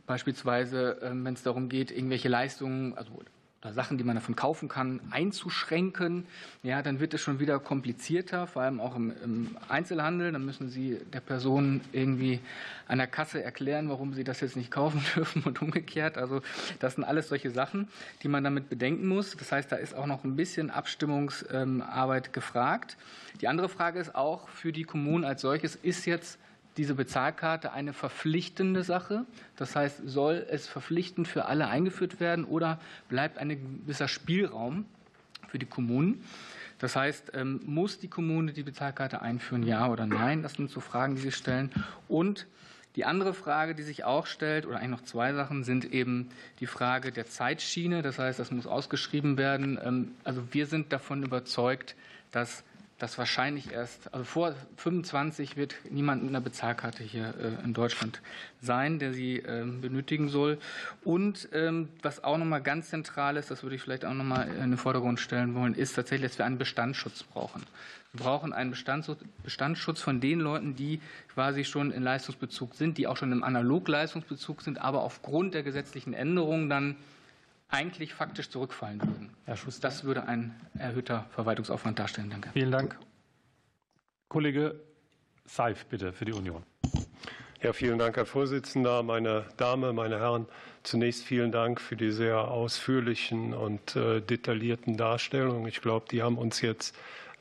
beispielsweise 0.06 0.98
wenn 1.00 1.32
es 1.32 1.42
darum 1.42 1.70
geht, 1.70 1.90
irgendwelche 1.90 2.28
Leistungen, 2.28 2.96
also 2.96 3.22
oder 3.62 3.72
Sachen, 3.72 3.96
die 3.96 4.04
man 4.04 4.16
davon 4.16 4.34
kaufen 4.34 4.68
kann, 4.68 5.00
einzuschränken, 5.10 6.26
ja, 6.64 6.82
dann 6.82 6.98
wird 6.98 7.14
es 7.14 7.20
schon 7.20 7.38
wieder 7.38 7.60
komplizierter, 7.60 8.48
vor 8.48 8.62
allem 8.62 8.80
auch 8.80 8.96
im, 8.96 9.12
im, 9.22 9.56
Einzelhandel. 9.68 10.32
Dann 10.32 10.44
müssen 10.44 10.68
Sie 10.68 10.98
der 11.12 11.20
Person 11.20 11.80
irgendwie 11.92 12.40
an 12.88 12.98
der 12.98 13.06
Kasse 13.06 13.42
erklären, 13.42 13.88
warum 13.88 14.14
Sie 14.14 14.24
das 14.24 14.40
jetzt 14.40 14.56
nicht 14.56 14.70
kaufen 14.72 15.04
dürfen 15.14 15.42
und 15.44 15.62
umgekehrt. 15.62 16.18
Also 16.18 16.42
das 16.80 16.96
sind 16.96 17.04
alles 17.04 17.28
solche 17.28 17.50
Sachen, 17.50 17.88
die 18.22 18.28
man 18.28 18.42
damit 18.42 18.68
bedenken 18.68 19.06
muss. 19.06 19.36
Das 19.36 19.52
heißt, 19.52 19.70
da 19.70 19.76
ist 19.76 19.94
auch 19.94 20.06
noch 20.06 20.24
ein 20.24 20.34
bisschen 20.34 20.70
Abstimmungsarbeit 20.70 22.32
gefragt. 22.32 22.96
Die 23.40 23.48
andere 23.48 23.68
Frage 23.68 24.00
ist 24.00 24.14
auch 24.14 24.48
für 24.48 24.72
die 24.72 24.84
Kommunen 24.84 25.24
als 25.24 25.40
solches, 25.40 25.76
ist 25.76 26.06
jetzt 26.06 26.38
diese 26.76 26.94
Bezahlkarte 26.94 27.72
eine 27.72 27.92
verpflichtende 27.92 28.82
Sache? 28.82 29.24
Das 29.56 29.76
heißt, 29.76 30.02
soll 30.06 30.46
es 30.50 30.66
verpflichtend 30.66 31.28
für 31.28 31.46
alle 31.46 31.68
eingeführt 31.68 32.20
werden 32.20 32.44
oder 32.44 32.80
bleibt 33.08 33.38
ein 33.38 33.48
gewisser 33.48 34.08
Spielraum 34.08 34.86
für 35.48 35.58
die 35.58 35.66
Kommunen? 35.66 36.24
Das 36.78 36.96
heißt, 36.96 37.32
ähm, 37.34 37.60
muss 37.64 38.00
die 38.00 38.08
Kommune 38.08 38.52
die 38.52 38.64
Bezahlkarte 38.64 39.22
einführen, 39.22 39.62
ja 39.62 39.88
oder 39.88 40.04
nein? 40.06 40.42
Das 40.42 40.54
sind 40.54 40.68
so 40.70 40.80
Fragen, 40.80 41.14
die 41.14 41.20
sich 41.20 41.36
stellen. 41.36 41.70
Und 42.08 42.46
die 42.96 43.04
andere 43.04 43.32
Frage, 43.34 43.74
die 43.74 43.84
sich 43.84 44.04
auch 44.04 44.26
stellt, 44.26 44.66
oder 44.66 44.78
eigentlich 44.78 45.00
noch 45.00 45.04
zwei 45.04 45.32
Sachen, 45.32 45.62
sind 45.64 45.92
eben 45.92 46.28
die 46.60 46.66
Frage 46.66 47.12
der 47.12 47.26
Zeitschiene. 47.26 48.02
Das 48.02 48.18
heißt, 48.18 48.38
das 48.38 48.50
muss 48.50 48.66
ausgeschrieben 48.66 49.38
werden. 49.38 49.78
Ähm, 49.82 50.12
also 50.24 50.42
wir 50.52 50.66
sind 50.66 50.92
davon 50.92 51.22
überzeugt, 51.22 51.94
dass 52.32 52.64
dass 53.02 53.18
wahrscheinlich 53.18 53.72
erst, 53.72 54.14
also 54.14 54.24
vor 54.24 54.54
25 54.76 55.56
wird 55.56 55.74
niemand 55.90 56.22
mit 56.22 56.28
einer 56.30 56.40
Bezahlkarte 56.40 57.02
hier 57.02 57.34
äh, 57.36 57.64
in 57.64 57.74
Deutschland 57.74 58.20
sein, 58.60 59.00
der 59.00 59.12
sie 59.12 59.38
ähm, 59.38 59.80
benötigen 59.80 60.28
soll. 60.28 60.56
Und 61.02 61.48
ähm, 61.52 61.88
was 62.02 62.22
auch 62.22 62.38
nochmal 62.38 62.62
ganz 62.62 62.90
zentral 62.90 63.36
ist, 63.36 63.50
das 63.50 63.64
würde 63.64 63.74
ich 63.74 63.82
vielleicht 63.82 64.04
auch 64.04 64.14
nochmal 64.14 64.46
in 64.46 64.70
den 64.70 64.76
Vordergrund 64.76 65.18
stellen 65.18 65.56
wollen, 65.56 65.74
ist 65.74 65.94
tatsächlich, 65.94 66.30
dass 66.30 66.38
wir 66.38 66.46
einen 66.46 66.58
Bestandsschutz 66.58 67.24
brauchen. 67.24 67.64
Wir 68.12 68.22
brauchen 68.22 68.52
einen 68.52 68.70
Bestandsschutz 68.70 70.00
von 70.00 70.20
den 70.20 70.38
Leuten, 70.38 70.76
die 70.76 71.00
quasi 71.34 71.64
schon 71.64 71.90
in 71.90 72.04
Leistungsbezug 72.04 72.76
sind, 72.76 72.98
die 72.98 73.08
auch 73.08 73.16
schon 73.16 73.32
im 73.32 73.42
Analogleistungsbezug 73.42 74.62
sind, 74.62 74.80
aber 74.80 75.02
aufgrund 75.02 75.54
der 75.54 75.64
gesetzlichen 75.64 76.14
Änderungen 76.14 76.70
dann 76.70 76.94
eigentlich 77.72 78.14
faktisch 78.14 78.50
zurückfallen 78.50 79.00
würden. 79.00 79.30
Herr 79.44 79.56
Schuster. 79.56 79.88
Das 79.88 80.04
würde 80.04 80.26
ein 80.28 80.54
erhöhter 80.78 81.26
Verwaltungsaufwand 81.30 81.98
darstellen. 81.98 82.30
Danke. 82.30 82.50
Vielen 82.52 82.70
Dank. 82.70 82.98
Kollege 84.28 84.80
Seif, 85.44 85.86
bitte, 85.86 86.12
für 86.12 86.24
die 86.24 86.32
Union. 86.32 86.62
Ja, 87.62 87.72
vielen 87.72 87.98
Dank, 87.98 88.16
Herr 88.16 88.26
Vorsitzender, 88.26 89.02
meine 89.02 89.44
Damen, 89.56 89.94
meine 89.94 90.18
Herren. 90.18 90.46
Zunächst 90.82 91.24
vielen 91.24 91.52
Dank 91.52 91.80
für 91.80 91.96
die 91.96 92.10
sehr 92.10 92.38
ausführlichen 92.50 93.54
und 93.54 93.94
äh, 93.94 94.20
detaillierten 94.20 94.96
Darstellungen. 94.96 95.66
Ich 95.66 95.80
glaube, 95.80 96.06
die 96.10 96.22
haben 96.22 96.38
uns 96.38 96.60
jetzt 96.60 96.96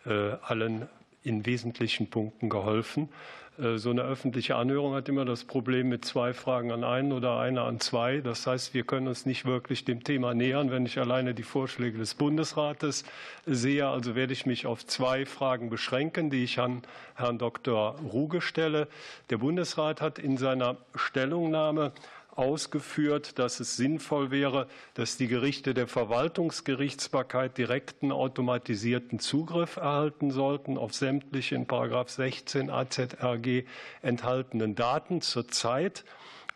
äh, 0.05 0.33
allen 0.43 0.87
in 1.23 1.45
wesentlichen 1.45 2.09
Punkten 2.09 2.49
geholfen. 2.49 3.09
Äh, 3.57 3.77
so 3.77 3.89
eine 3.89 4.01
öffentliche 4.03 4.55
Anhörung 4.55 4.93
hat 4.93 5.09
immer 5.09 5.25
das 5.25 5.43
Problem 5.43 5.89
mit 5.89 6.05
zwei 6.05 6.33
Fragen 6.33 6.71
an 6.71 6.83
einen 6.83 7.11
oder 7.11 7.39
einer 7.39 7.63
an 7.63 7.79
zwei. 7.79 8.21
Das 8.21 8.47
heißt, 8.47 8.73
wir 8.73 8.83
können 8.83 9.07
uns 9.07 9.25
nicht 9.25 9.45
wirklich 9.45 9.85
dem 9.85 10.03
Thema 10.03 10.33
nähern, 10.33 10.71
wenn 10.71 10.85
ich 10.85 10.99
alleine 10.99 11.33
die 11.33 11.43
Vorschläge 11.43 11.97
des 11.97 12.15
Bundesrates 12.15 13.03
sehe. 13.45 13.87
Also 13.87 14.15
werde 14.15 14.33
ich 14.33 14.45
mich 14.45 14.65
auf 14.65 14.85
zwei 14.85 15.25
Fragen 15.25 15.69
beschränken, 15.69 16.29
die 16.29 16.43
ich 16.43 16.59
an 16.59 16.81
Herrn 17.15 17.37
Dr. 17.37 17.95
Ruge 17.99 18.41
stelle. 18.41 18.87
Der 19.29 19.37
Bundesrat 19.37 20.01
hat 20.01 20.19
in 20.19 20.37
seiner 20.37 20.77
Stellungnahme 20.95 21.91
ausgeführt, 22.35 23.39
dass 23.39 23.59
es 23.59 23.75
sinnvoll 23.75 24.31
wäre, 24.31 24.67
dass 24.93 25.17
die 25.17 25.27
Gerichte 25.27 25.73
der 25.73 25.87
Verwaltungsgerichtsbarkeit 25.87 27.57
direkten 27.57 28.11
automatisierten 28.11 29.19
Zugriff 29.19 29.77
erhalten 29.77 30.31
sollten 30.31 30.77
auf 30.77 30.93
sämtliche 30.93 31.55
in 31.55 31.67
16 31.69 32.69
AZRG 32.69 33.63
enthaltenen 34.01 34.75
Daten. 34.75 35.21
Zurzeit 35.21 36.05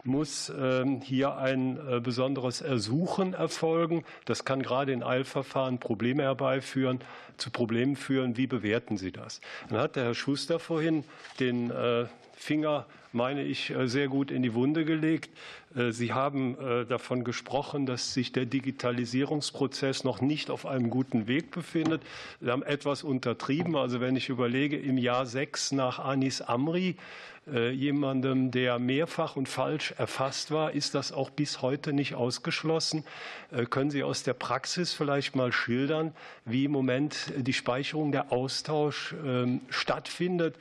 muss 0.05 0.53
ähm, 0.55 1.01
hier 1.01 1.38
ein 1.38 1.78
äh, 1.78 1.99
besonderes 1.99 2.61
Ersuchen 2.61 3.34
erfolgen. 3.34 4.05
Das 4.26 4.45
kann 4.45 4.61
gerade 4.61 4.93
in 4.93 5.03
Eilverfahren 5.03 5.80
Probleme 5.80 6.23
herbeiführen, 6.23 6.99
zu 7.38 7.49
Problemen 7.49 7.95
führen. 7.95 8.38
Wie 8.38 8.47
bewerten 8.47 8.97
Sie 8.97 9.11
das? 9.11 9.41
Dann 9.69 9.80
hat 9.80 9.95
der 9.95 10.05
Herr 10.05 10.15
Schuster 10.15 10.59
vorhin 10.59 11.03
den 11.39 11.71
äh, 11.71 12.05
Finger 12.34 12.86
meine 13.15 13.43
ich, 13.43 13.71
äh, 13.71 13.88
sehr 13.88 14.09
gut 14.09 14.30
in 14.30 14.43
die 14.43 14.53
Wunde 14.53 14.86
gelegt. 14.86 15.30
Äh, 15.76 15.91
Sie 15.91 16.13
haben 16.13 16.57
äh, 16.59 16.86
davon 16.86 17.23
gesprochen, 17.23 17.86
dass 17.86 18.13
sich 18.13 18.32
der 18.32 18.45
Digitalisierungsprozess 18.45 20.03
noch 20.03 20.21
nicht 20.21 20.49
auf 20.49 20.65
einem 20.65 20.89
guten 20.89 21.28
Weg 21.28 21.51
befindet. 21.51 22.01
Sie 22.41 22.49
haben 22.49 22.63
etwas 22.63 23.03
untertrieben. 23.03 23.76
Also 23.76 23.99
wenn 24.01 24.15
ich 24.15 24.30
überlege, 24.30 24.78
im 24.78 24.97
Jahr 24.97 25.26
sechs 25.26 25.71
nach 25.71 25.99
Anis 25.99 26.41
Amri, 26.41 26.95
jemandem, 27.47 28.49
der 28.49 28.80
mehrfach 28.80 29.36
und 29.36 29.47
falsch 29.47 29.93
erfasst 29.99 30.49
war, 30.49 30.71
ist 30.71 30.95
das 30.95 31.11
auch 31.11 31.30
bis 31.30 31.61
heute 31.61 31.93
nicht 31.93 32.15
ausgeschlossen. 32.15 33.03
Können 33.69 33.91
Sie 33.91 34.01
aus 34.01 34.23
der 34.23 34.34
Praxis 34.34 34.93
vielleicht 34.93 35.36
mal 35.36 35.51
schildern, 35.51 36.15
wie 36.45 36.65
im 36.65 36.71
Moment 36.71 37.32
die 37.38 37.53
Speicherung, 37.53 38.11
der 38.11 38.32
Austausch 38.32 39.13
ähm, 39.23 39.61
stattfindet? 39.69 40.55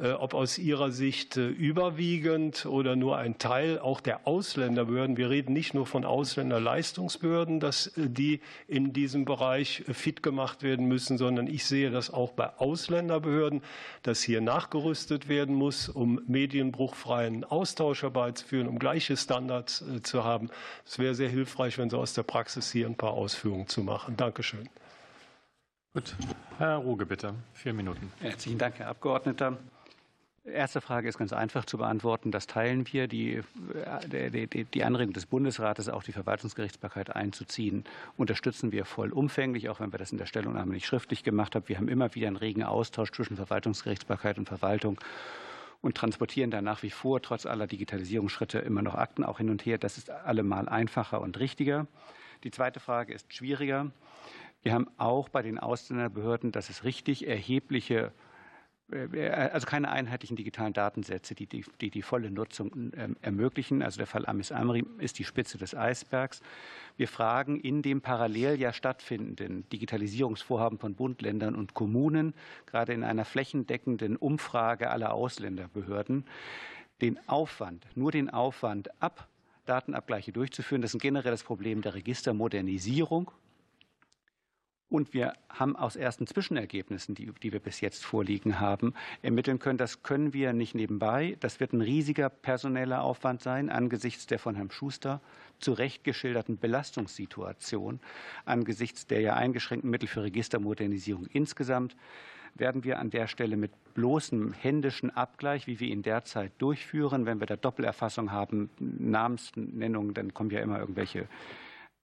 Äh, 0.00 0.12
ob 0.12 0.32
aus 0.32 0.56
Ihrer 0.56 0.92
Sicht 0.92 1.36
äh, 1.36 1.48
überwiegend 1.48 2.64
oder 2.64 2.96
nur 2.96 3.18
ein 3.18 3.36
Teil 3.36 3.78
auch 3.78 4.00
der 4.00 4.26
Ausländerbehörden, 4.60 5.16
wir 5.16 5.30
reden 5.30 5.54
nicht 5.54 5.72
nur 5.72 5.86
von 5.86 6.04
Ausländerleistungsbehörden, 6.04 7.60
dass 7.60 7.86
äh, 7.96 8.10
die 8.10 8.40
in 8.68 8.92
diesem 8.92 9.24
Bereich 9.24 9.84
fit 9.90 10.22
gemacht 10.22 10.62
werden 10.62 10.84
müssen, 10.86 11.16
sondern 11.16 11.46
ich 11.46 11.64
sehe 11.64 11.90
das 11.90 12.12
auch 12.12 12.32
bei 12.32 12.50
Ausländerbehörden, 12.58 13.62
dass 14.02 14.22
hier 14.22 14.42
nachgerüstet 14.42 15.28
werden 15.30 15.54
muss, 15.54 15.88
um 15.88 16.20
medienbruchfreien 16.26 17.44
Austausch 17.44 18.02
herbeizuführen, 18.02 18.68
um 18.68 18.78
gleiche 18.78 19.16
Standards 19.16 19.82
zu 20.02 20.24
haben. 20.24 20.50
Es 20.84 20.98
wäre 20.98 21.14
sehr 21.14 21.30
hilfreich, 21.30 21.78
wenn 21.78 21.88
Sie 21.88 21.96
aus 21.96 22.12
der 22.12 22.22
Praxis 22.22 22.70
hier 22.70 22.86
ein 22.86 22.96
paar 22.96 23.12
Ausführungen 23.12 23.66
zu 23.66 23.82
machen. 23.82 24.18
Dankeschön. 24.18 24.68
Gut, 25.94 26.14
Herr 26.58 26.76
Ruge, 26.76 27.06
bitte. 27.06 27.34
Vier 27.54 27.72
Minuten. 27.72 28.12
Herzlichen 28.20 28.58
Dank, 28.58 28.78
Herr 28.78 28.88
Abgeordneter. 28.88 29.56
Erste 30.52 30.80
Frage 30.80 31.08
ist 31.08 31.18
ganz 31.18 31.32
einfach 31.32 31.64
zu 31.64 31.78
beantworten. 31.78 32.30
Das 32.30 32.46
teilen 32.46 32.84
wir. 32.92 33.08
Die, 33.08 33.40
die, 34.12 34.64
die 34.64 34.84
Anregung 34.84 35.12
des 35.12 35.26
Bundesrates, 35.26 35.88
auch 35.88 36.02
die 36.02 36.12
Verwaltungsgerichtsbarkeit 36.12 37.14
einzuziehen, 37.14 37.84
unterstützen 38.16 38.72
wir 38.72 38.84
vollumfänglich, 38.84 39.68
auch 39.68 39.80
wenn 39.80 39.92
wir 39.92 39.98
das 39.98 40.12
in 40.12 40.18
der 40.18 40.26
Stellungnahme 40.26 40.74
nicht 40.74 40.86
schriftlich 40.86 41.22
gemacht 41.22 41.54
haben. 41.54 41.68
Wir 41.68 41.76
haben 41.76 41.88
immer 41.88 42.14
wieder 42.14 42.26
einen 42.26 42.36
regen 42.36 42.62
Austausch 42.62 43.12
zwischen 43.12 43.36
Verwaltungsgerichtsbarkeit 43.36 44.38
und 44.38 44.48
Verwaltung 44.48 45.00
und 45.80 45.96
transportieren 45.96 46.50
da 46.50 46.60
nach 46.60 46.82
wie 46.82 46.90
vor 46.90 47.22
trotz 47.22 47.46
aller 47.46 47.66
Digitalisierungsschritte 47.66 48.58
immer 48.58 48.82
noch 48.82 48.94
Akten 48.94 49.24
auch 49.24 49.38
hin 49.38 49.50
und 49.50 49.64
her. 49.64 49.78
Das 49.78 49.98
ist 49.98 50.10
allemal 50.10 50.68
einfacher 50.68 51.20
und 51.20 51.38
richtiger. 51.38 51.86
Die 52.44 52.50
zweite 52.50 52.80
Frage 52.80 53.14
ist 53.14 53.32
schwieriger. 53.32 53.90
Wir 54.62 54.74
haben 54.74 54.88
auch 54.98 55.28
bei 55.28 55.42
den 55.42 55.58
Ausländerbehörden, 55.58 56.52
das 56.52 56.68
ist 56.68 56.84
richtig, 56.84 57.26
erhebliche 57.26 57.98
äh, 57.98 58.10
also 58.92 59.66
keine 59.66 59.90
einheitlichen 59.90 60.36
digitalen 60.36 60.72
Datensätze, 60.72 61.34
die 61.34 61.46
die, 61.46 61.64
die, 61.80 61.90
die 61.90 62.02
volle 62.02 62.30
Nutzung 62.30 62.92
ähm, 62.96 63.16
ermöglichen. 63.22 63.82
Also 63.82 63.98
der 63.98 64.06
Fall 64.06 64.26
Amis 64.26 64.52
Amri 64.52 64.84
ist 64.98 65.18
die 65.18 65.24
Spitze 65.24 65.58
des 65.58 65.74
Eisbergs. 65.74 66.40
Wir 66.96 67.08
fragen 67.08 67.60
in 67.60 67.82
dem 67.82 68.00
parallel 68.00 68.58
ja 68.60 68.72
stattfindenden 68.72 69.68
Digitalisierungsvorhaben 69.70 70.78
von 70.78 70.94
Bund, 70.94 71.22
Ländern 71.22 71.54
und 71.54 71.74
Kommunen, 71.74 72.34
gerade 72.66 72.92
in 72.92 73.04
einer 73.04 73.24
flächendeckenden 73.24 74.16
Umfrage 74.16 74.90
aller 74.90 75.14
Ausländerbehörden, 75.14 76.24
den 77.00 77.18
Aufwand, 77.28 77.86
nur 77.94 78.10
den 78.12 78.30
Aufwand 78.30 78.90
ab, 79.00 79.28
Datenabgleiche 79.66 80.32
durchzuführen. 80.32 80.82
Das 80.82 80.90
ist 80.90 80.96
ein 80.96 81.00
generelles 81.00 81.44
Problem 81.44 81.82
der 81.82 81.94
Registermodernisierung 81.94 83.30
Und 84.90 85.14
wir 85.14 85.34
haben 85.48 85.76
aus 85.76 85.94
ersten 85.94 86.26
Zwischenergebnissen, 86.26 87.14
die, 87.14 87.30
die, 87.42 87.52
wir 87.52 87.60
bis 87.60 87.80
jetzt 87.80 88.04
vorliegen 88.04 88.58
haben, 88.58 88.92
ermitteln 89.22 89.60
können, 89.60 89.78
das 89.78 90.02
können 90.02 90.34
wir 90.34 90.52
nicht 90.52 90.74
nebenbei. 90.74 91.36
Das 91.38 91.60
wird 91.60 91.72
ein 91.72 91.80
riesiger 91.80 92.28
personeller 92.28 93.02
Aufwand 93.02 93.40
sein 93.40 93.70
angesichts 93.70 94.26
der 94.26 94.40
von 94.40 94.56
Herrn 94.56 94.72
Schuster 94.72 95.20
zu 95.60 95.72
Recht 95.72 96.02
geschilderten 96.02 96.58
Belastungssituation, 96.58 98.00
angesichts 98.44 99.06
der 99.06 99.20
ja 99.20 99.34
eingeschränkten 99.34 99.90
Mittel 99.90 100.08
für 100.08 100.24
Registermodernisierung 100.24 101.26
insgesamt 101.26 101.96
werden 102.54 102.82
wir 102.82 102.98
an 102.98 103.10
der 103.10 103.28
Stelle 103.28 103.56
mit 103.56 103.70
bloßem 103.94 104.52
händischen 104.52 105.10
Abgleich, 105.10 105.66
wie 105.66 105.78
wir 105.78 105.88
ihn 105.88 106.02
derzeit 106.02 106.52
durchführen, 106.58 107.26
wenn 107.26 107.38
wir 107.40 107.46
da 107.46 107.56
Doppelerfassung 107.56 108.32
haben, 108.32 108.70
Namensnennungen, 108.78 110.14
dann 110.14 110.34
kommen 110.34 110.50
ja 110.50 110.60
immer 110.60 110.80
irgendwelche 110.80 111.28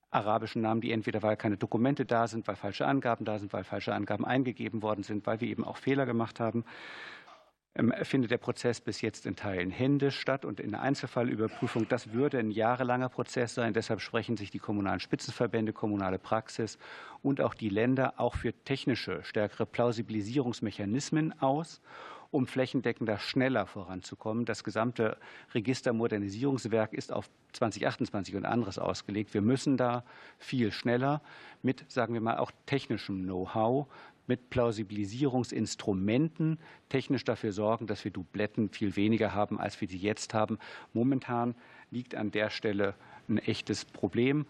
arabischen 0.09 0.61
Namen, 0.61 0.81
die 0.81 0.91
entweder 0.91 1.21
weil 1.21 1.37
keine 1.37 1.57
Dokumente 1.57 2.05
da 2.05 2.27
sind, 2.27 2.47
weil 2.47 2.55
falsche 2.55 2.85
Angaben 2.85 3.25
da 3.25 3.39
sind, 3.39 3.53
weil 3.53 3.63
falsche 3.63 3.93
Angaben 3.93 4.25
eingegeben 4.25 4.81
worden 4.81 5.03
sind, 5.03 5.25
weil 5.25 5.41
wir 5.41 5.47
eben 5.47 5.63
auch 5.63 5.77
Fehler 5.77 6.05
gemacht 6.05 6.39
haben, 6.39 6.63
ähm, 7.75 7.93
findet 8.03 8.31
der 8.31 8.37
Prozess 8.37 8.81
bis 8.81 9.01
jetzt 9.01 9.25
in 9.25 9.35
Teilen 9.35 9.69
händisch 9.69 10.19
statt 10.19 10.45
und 10.45 10.59
in 10.59 10.73
Einzelfallüberprüfung. 10.73 11.87
Das 11.87 12.11
würde 12.13 12.39
ein 12.39 12.49
jahrelanger 12.49 13.09
Prozess 13.09 13.53
sein. 13.53 13.73
Deshalb 13.73 14.01
sprechen 14.01 14.35
sich 14.35 14.49
die 14.49 14.59
kommunalen 14.59 14.99
Spitzenverbände, 14.99 15.73
kommunale 15.73 16.17
Praxis 16.17 16.79
und 17.21 17.39
auch 17.39 17.53
die 17.53 17.69
Länder 17.69 18.15
auch 18.17 18.35
für 18.35 18.53
technische, 18.63 19.23
stärkere 19.23 19.65
Plausibilisierungsmechanismen 19.65 21.39
aus 21.39 21.81
um 22.31 22.47
flächendeckender 22.47 23.19
schneller 23.19 23.65
voranzukommen. 23.65 24.45
Das 24.45 24.63
gesamte 24.63 25.17
Registermodernisierungswerk 25.53 26.93
ist 26.93 27.11
auf 27.11 27.29
2028 27.53 28.35
und 28.35 28.45
anderes 28.45 28.79
ausgelegt. 28.79 29.33
Wir 29.33 29.41
müssen 29.41 29.77
da 29.77 30.03
viel 30.37 30.71
schneller 30.71 31.21
mit, 31.61 31.89
sagen 31.89 32.13
wir 32.13 32.21
mal, 32.21 32.37
auch 32.37 32.51
technischem 32.65 33.23
Know-how, 33.23 33.87
mit 34.27 34.49
Plausibilisierungsinstrumenten 34.49 36.59
technisch 36.89 37.23
dafür 37.23 37.53
sorgen, 37.53 37.87
dass 37.87 38.03
wir 38.03 38.11
Dubletten 38.11 38.69
viel 38.69 38.95
weniger 38.95 39.33
haben, 39.33 39.59
als 39.59 39.81
wir 39.81 39.87
sie 39.87 39.97
jetzt 39.97 40.33
haben. 40.33 40.59
Momentan 40.93 41.55
liegt 41.91 42.13
an 42.13 42.31
der 42.31 42.49
Stelle 42.49 42.95
ein 43.29 43.37
echtes 43.37 43.85
Problem 43.85 44.45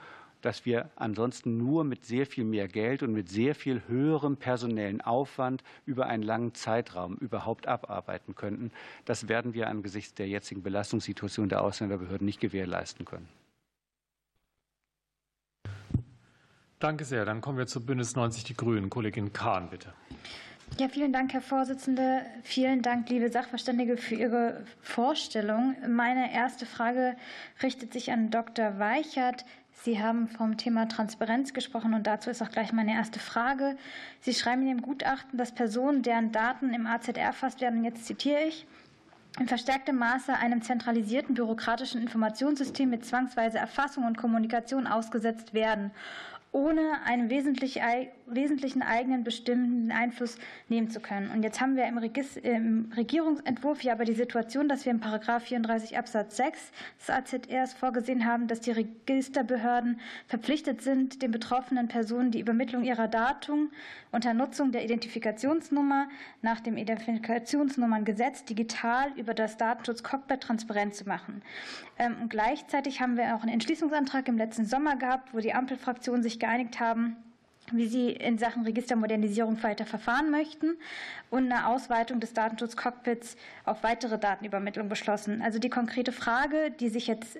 dass 0.48 0.66
wir 0.66 0.90
ansonsten 0.96 1.58
nur 1.58 1.84
mit 1.84 2.06
sehr 2.06 2.26
viel 2.26 2.46
mehr 2.46 2.70
Geld 2.70 3.04
und 3.04 3.12
mit 3.12 3.28
sehr 3.28 3.54
viel 3.54 3.82
höherem 3.90 4.38
personellen 4.38 5.02
Aufwand 5.02 5.62
über 5.86 6.06
einen 6.06 6.24
langen 6.24 6.54
Zeitraum 6.54 7.18
überhaupt 7.18 7.68
abarbeiten 7.68 8.34
könnten. 8.34 8.72
Das 9.04 9.28
werden 9.28 9.54
wir 9.54 9.68
angesichts 9.68 10.14
der 10.14 10.30
jetzigen 10.30 10.64
Belastungssituation 10.64 11.50
der 11.50 11.62
Ausländerbehörden 11.66 12.24
nicht 12.24 12.40
gewährleisten 12.40 13.04
können. 13.04 13.28
Danke 16.80 17.04
sehr. 17.04 17.26
Dann 17.26 17.42
kommen 17.42 17.58
wir 17.58 17.68
zu 17.68 17.86
Bündnis 17.86 18.16
90 18.16 18.46
Die 18.46 18.54
Grünen. 18.54 18.90
Kollegin 18.90 19.34
Kahn, 19.34 19.70
bitte. 19.70 19.92
Ja, 20.80 20.88
vielen 20.88 21.12
Dank, 21.12 21.34
Herr 21.34 21.42
Vorsitzender. 21.42 22.22
Vielen 22.44 22.82
Dank, 22.82 23.10
liebe 23.10 23.30
Sachverständige, 23.30 23.98
für 23.98 24.16
Ihre 24.16 24.64
Vorstellung. 24.82 25.76
Meine 25.90 26.34
erste 26.34 26.66
Frage 26.66 27.18
richtet 27.62 27.92
sich 27.92 28.14
an 28.14 28.32
Dr. 28.32 28.80
Weichert. 28.80 29.44
Sie 29.84 30.02
haben 30.02 30.28
vom 30.28 30.58
Thema 30.58 30.88
Transparenz 30.88 31.54
gesprochen 31.54 31.94
und 31.94 32.08
dazu 32.08 32.30
ist 32.30 32.42
auch 32.42 32.50
gleich 32.50 32.74
meine 32.74 32.94
erste 32.94 33.20
Frage. 33.20 33.78
Sie 34.22 34.34
schreiben 34.34 34.64
in 34.64 34.70
dem 34.70 34.82
Gutachten, 34.82 35.38
dass 35.38 35.54
Personen, 35.54 36.02
deren 36.02 36.32
Daten 36.32 36.74
im 36.74 36.88
AZR 36.88 37.18
erfasst 37.18 37.62
werden, 37.62 37.84
jetzt 37.84 38.06
zitiere 38.06 38.44
ich, 38.44 38.66
in 39.40 39.48
verstärktem 39.48 39.98
Maße 39.98 40.34
einem 40.34 40.64
zentralisierten 40.64 41.36
bürokratischen 41.36 42.02
Informationssystem 42.02 42.90
mit 42.90 43.06
zwangsweise 43.06 43.60
Erfassung 43.60 44.06
und 44.06 44.18
Kommunikation 44.18 44.88
ausgesetzt 44.88 45.54
werden 45.54 45.92
ohne 46.52 47.02
einen 47.06 47.30
wesentlichen 48.28 48.82
eigenen 48.82 49.24
bestimmenden 49.24 49.92
Einfluss 49.92 50.38
nehmen 50.68 50.90
zu 50.90 51.00
können. 51.00 51.32
Und 51.32 51.44
jetzt 51.44 51.62
haben 51.62 51.76
wir 51.76 51.86
im, 51.88 52.92
Regierungsentwurf 52.96 53.82
ja 53.84 53.94
aber 53.94 54.06
die 54.06 54.14
Situation, 54.14 54.68
dass 54.68 54.86
wir 54.86 54.92
im 54.92 55.00
Paragraph 55.00 55.44
34 55.44 55.98
Absatz 55.98 56.38
6 56.38 56.72
des 57.00 57.10
AZRs 57.10 57.74
vorgesehen 57.74 58.26
haben, 58.26 58.48
dass 58.48 58.60
die 58.60 58.72
Registerbehörden 58.72 60.00
verpflichtet 60.28 60.82
sind, 60.82 61.22
den 61.22 61.32
betroffenen 61.32 61.88
Personen 61.88 62.32
die 62.32 62.40
Übermittlung 62.40 62.84
ihrer 62.84 63.08
Daten 63.08 63.72
unter 64.12 64.34
Nutzung 64.34 64.72
der 64.72 64.84
Identifikationsnummer 64.84 66.08
nach 66.42 66.60
dem 66.60 66.78
Identifikationsnummerngesetz 66.78 68.46
digital 68.46 69.12
über 69.16 69.34
das 69.34 69.58
Datenschutz-Cockpit 69.58 70.42
transparent 70.42 70.96
zu 70.96 71.06
machen. 71.06 71.42
Ähm, 71.98 72.16
und 72.22 72.30
gleichzeitig 72.30 73.02
haben 73.02 73.18
wir 73.18 73.36
auch 73.36 73.42
einen 73.42 73.54
Entschließungsantrag 73.54 74.28
im 74.28 74.38
letzten 74.38 74.66
Sommer 74.66 74.96
gehabt, 74.96 75.34
wo 75.34 75.40
die 75.40 75.54
Ampelfraktionen 75.54 76.24
sich 76.24 76.40
geeinigt 76.40 76.80
haben, 76.80 77.16
wie 77.72 77.88
sie 77.88 78.12
in 78.12 78.38
Sachen 78.38 78.64
Registermodernisierung 78.64 79.62
weiter 79.64 79.86
verfahren 79.86 80.32
möchten 80.32 80.78
und 81.30 81.52
eine 81.52 81.68
Ausweitung 81.68 82.20
des 82.20 82.34
Datenschutzcockpits 82.34 83.36
auf 83.66 83.84
weitere 83.84 84.18
Datenübermittlung 84.18 84.90
beschlossen. 84.90 85.42
Also 85.42 85.60
die 85.60 85.70
konkrete 85.70 86.12
Frage, 86.12 86.72
die 86.80 86.90
sich 86.90 87.08
jetzt 87.08 87.38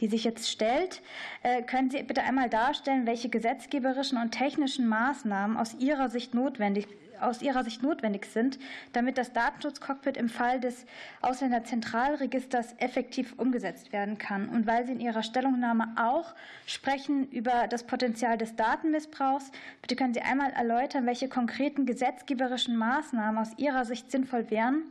die 0.00 0.08
sich 0.08 0.24
jetzt 0.24 0.50
stellt. 0.50 1.02
Äh, 1.42 1.62
können 1.62 1.90
Sie 1.90 2.02
bitte 2.02 2.22
einmal 2.22 2.48
darstellen, 2.48 3.06
welche 3.06 3.28
gesetzgeberischen 3.28 4.18
und 4.18 4.30
technischen 4.30 4.88
Maßnahmen 4.88 5.56
aus 5.56 5.74
Ihrer 5.74 6.08
Sicht 6.08 6.34
notwendig 6.34 6.86
aus 7.20 7.42
Ihrer 7.42 7.64
Sicht 7.64 7.82
notwendig 7.82 8.26
sind, 8.26 8.58
damit 8.92 9.18
das 9.18 9.32
Datenschutzcockpit 9.32 10.16
im 10.16 10.28
Fall 10.28 10.60
des 10.60 10.86
Ausländerzentralregisters 11.20 12.74
effektiv 12.78 13.34
umgesetzt 13.36 13.92
werden 13.92 14.18
kann. 14.18 14.48
Und 14.48 14.66
weil 14.66 14.86
Sie 14.86 14.92
in 14.92 15.00
Ihrer 15.00 15.22
Stellungnahme 15.22 15.94
auch 15.96 16.34
sprechen 16.66 17.28
über 17.30 17.66
das 17.68 17.84
Potenzial 17.84 18.38
des 18.38 18.56
Datenmissbrauchs, 18.56 19.50
bitte 19.82 19.96
können 19.96 20.14
Sie 20.14 20.22
einmal 20.22 20.50
erläutern, 20.52 21.06
welche 21.06 21.28
konkreten 21.28 21.86
gesetzgeberischen 21.86 22.76
Maßnahmen 22.76 23.40
aus 23.40 23.56
Ihrer 23.56 23.84
Sicht 23.84 24.10
sinnvoll 24.10 24.50
wären, 24.50 24.82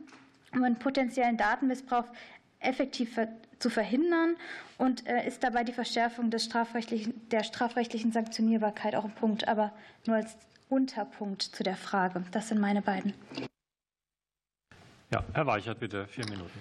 um 0.52 0.64
einen 0.64 0.76
potenziellen 0.76 1.36
Datenmissbrauch 1.36 2.06
effektiv 2.60 3.18
zu 3.58 3.70
verhindern 3.70 4.36
und 4.78 5.06
äh, 5.06 5.26
ist 5.26 5.42
dabei 5.44 5.64
die 5.64 5.72
Verschärfung 5.72 6.30
des 6.30 6.44
strafrechtlichen, 6.44 7.28
der 7.30 7.44
strafrechtlichen 7.44 8.12
Sanktionierbarkeit 8.12 8.94
auch 8.94 9.04
ein 9.04 9.14
Punkt, 9.14 9.48
aber 9.48 9.72
nur 10.06 10.16
als 10.16 10.36
Unterpunkt 10.70 11.42
zu 11.42 11.62
der 11.62 11.76
Frage. 11.76 12.24
Das 12.30 12.48
sind 12.48 12.60
meine 12.60 12.80
beiden. 12.80 13.12
Ja, 15.10 15.24
Herr 15.32 15.46
Weichert, 15.46 15.80
bitte, 15.80 16.06
vier 16.06 16.24
Minuten. 16.26 16.58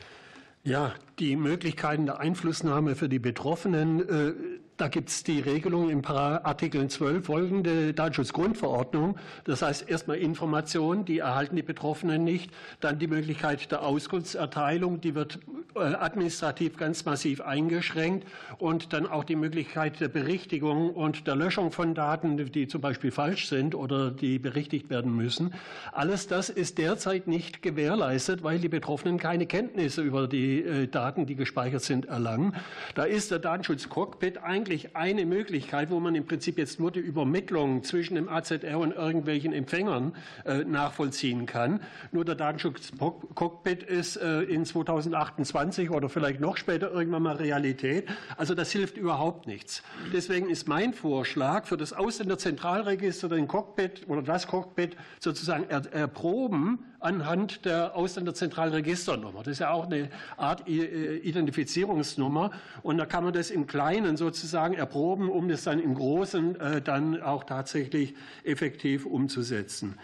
Ja, 0.64 0.94
die 1.20 1.36
Möglichkeiten 1.36 2.08
der 2.08 2.20
Einflussnahme 2.20 2.96
für 2.96 3.08
die 3.08 3.20
Betroffenen 3.20 4.10
äh, 4.10 4.34
da 4.80 4.88
gibt 4.88 5.10
es 5.10 5.24
die 5.24 5.42
Regelung 5.42 5.90
im 5.90 6.06
Artikel 6.06 6.88
12 6.88 7.26
folgende 7.26 7.94
Datenschutzgrundverordnung. 7.94 9.18
Das 9.44 9.62
heißt 9.62 9.90
erstmal 9.90 10.18
Information, 10.18 11.04
die 11.04 11.20
erhalten 11.20 11.58
die 11.58 11.64
Betroffenen 11.64 12.24
nicht. 12.24 12.50
Dann 12.80 12.98
die 12.98 13.08
Möglichkeit 13.08 13.72
der 13.72 13.84
Auskunftserteilung, 13.84 15.02
die 15.02 15.16
wird 15.16 15.40
äh, 15.76 15.80
administrativ 15.80 16.78
ganz 16.78 17.04
massiv 17.04 17.42
eingeschränkt. 17.42 18.26
Und 18.58 18.94
dann 18.94 19.06
auch 19.06 19.26
die 19.26 19.36
Möglichkeit 19.36 20.00
der 20.00 20.08
Berichtigung 20.08 20.92
und 20.92 21.28
der 21.28 21.36
Löschung 21.36 21.72
von 21.72 21.94
Daten, 21.94 22.38
die 22.38 22.68
zum 22.68 22.80
Beispiel 22.80 23.12
falsch 23.12 23.50
sind 23.50 23.76
oder 23.76 24.12
die 24.12 24.40
berichtigt 24.40 24.90
werden 24.90 25.14
müssen. 25.14 25.54
Alles 25.92 26.28
das 26.28 26.50
ist 26.50 26.78
derzeit 26.78 27.28
nicht 27.28 27.62
gewährleistet, 27.62 28.44
weil 28.44 28.60
die 28.60 28.70
Betroffenen 28.70 29.18
keine 29.18 29.46
Kenntnisse 29.46 30.02
über 30.04 30.30
die 30.30 30.62
äh, 30.62 30.88
Daten, 30.88 31.26
die 31.26 31.36
gespeichert 31.36 31.84
sind, 31.84 32.06
erlangen. 32.06 32.56
Da 32.96 33.04
ist 33.04 33.32
der 33.32 33.40
Datenschutzcockpit 33.40 34.42
eigentlich 34.42 34.69
eigentlich 34.70 34.96
eine 34.96 35.26
Möglichkeit, 35.26 35.90
wo 35.90 36.00
man 36.00 36.14
im 36.14 36.28
Prinzip 36.28 36.60
jetzt 36.60 36.80
nur 36.80 36.92
die 36.92 37.00
Übermittlung 37.00 37.84
zwischen 37.84 38.14
dem 38.14 38.30
AZR 38.30 38.78
und 38.78 38.92
irgendwelchen 38.92 39.52
Empfängern 39.52 40.14
äh, 40.46 40.60
nachvollziehen 40.64 41.48
kann. 41.48 41.80
Nur 42.12 42.24
der 42.24 42.36
Datenschutz-Cockpit 42.36 43.82
ist 43.82 44.18
äh, 44.18 44.44
in 44.44 44.66
2028 44.66 45.90
oder 45.90 46.08
vielleicht 46.08 46.40
noch 46.40 46.56
später 46.56 46.92
irgendwann 46.92 47.24
mal 47.24 47.38
Realität. 47.38 48.08
Also 48.38 48.54
das 48.54 48.72
hilft 48.72 48.96
überhaupt 48.96 49.48
nichts. 49.48 49.82
Deswegen 50.14 50.52
ist 50.52 50.68
mein 50.68 50.94
Vorschlag 50.94 51.66
für 51.66 51.78
das 51.78 51.92
Ausländerzentralregister 51.92 53.28
den 53.28 53.48
Cockpit 53.48 54.08
oder 54.08 54.22
das 54.22 54.46
Cockpit 54.46 54.96
sozusagen 55.20 55.64
erproben 55.68 56.86
anhand 57.00 57.66
der 57.66 57.96
Ausländerzentralregisternummer. 57.96 59.40
Das 59.40 59.54
ist 59.54 59.60
ja 59.60 59.72
auch 59.72 59.86
eine 59.86 60.10
Art 60.38 60.68
äh, 60.68 61.18
Identifizierungsnummer. 61.18 62.52
Und 62.84 62.98
da 62.98 63.06
kann 63.06 63.24
man 63.24 63.34
das 63.34 63.52
im 63.52 63.68
Kleinen 63.68 64.18
sozusagen 64.18 64.74
erproben, 64.74 65.30
um 65.30 65.50
das 65.50 65.64
dann 65.64 65.80
im 65.80 65.96
Großen 65.96 66.60
äh, 66.60 66.82
dann 66.82 67.22
auch 67.22 67.44
tatsächlich 67.44 68.16
effektiv 68.44 69.06
umzusetzen. 69.06 69.98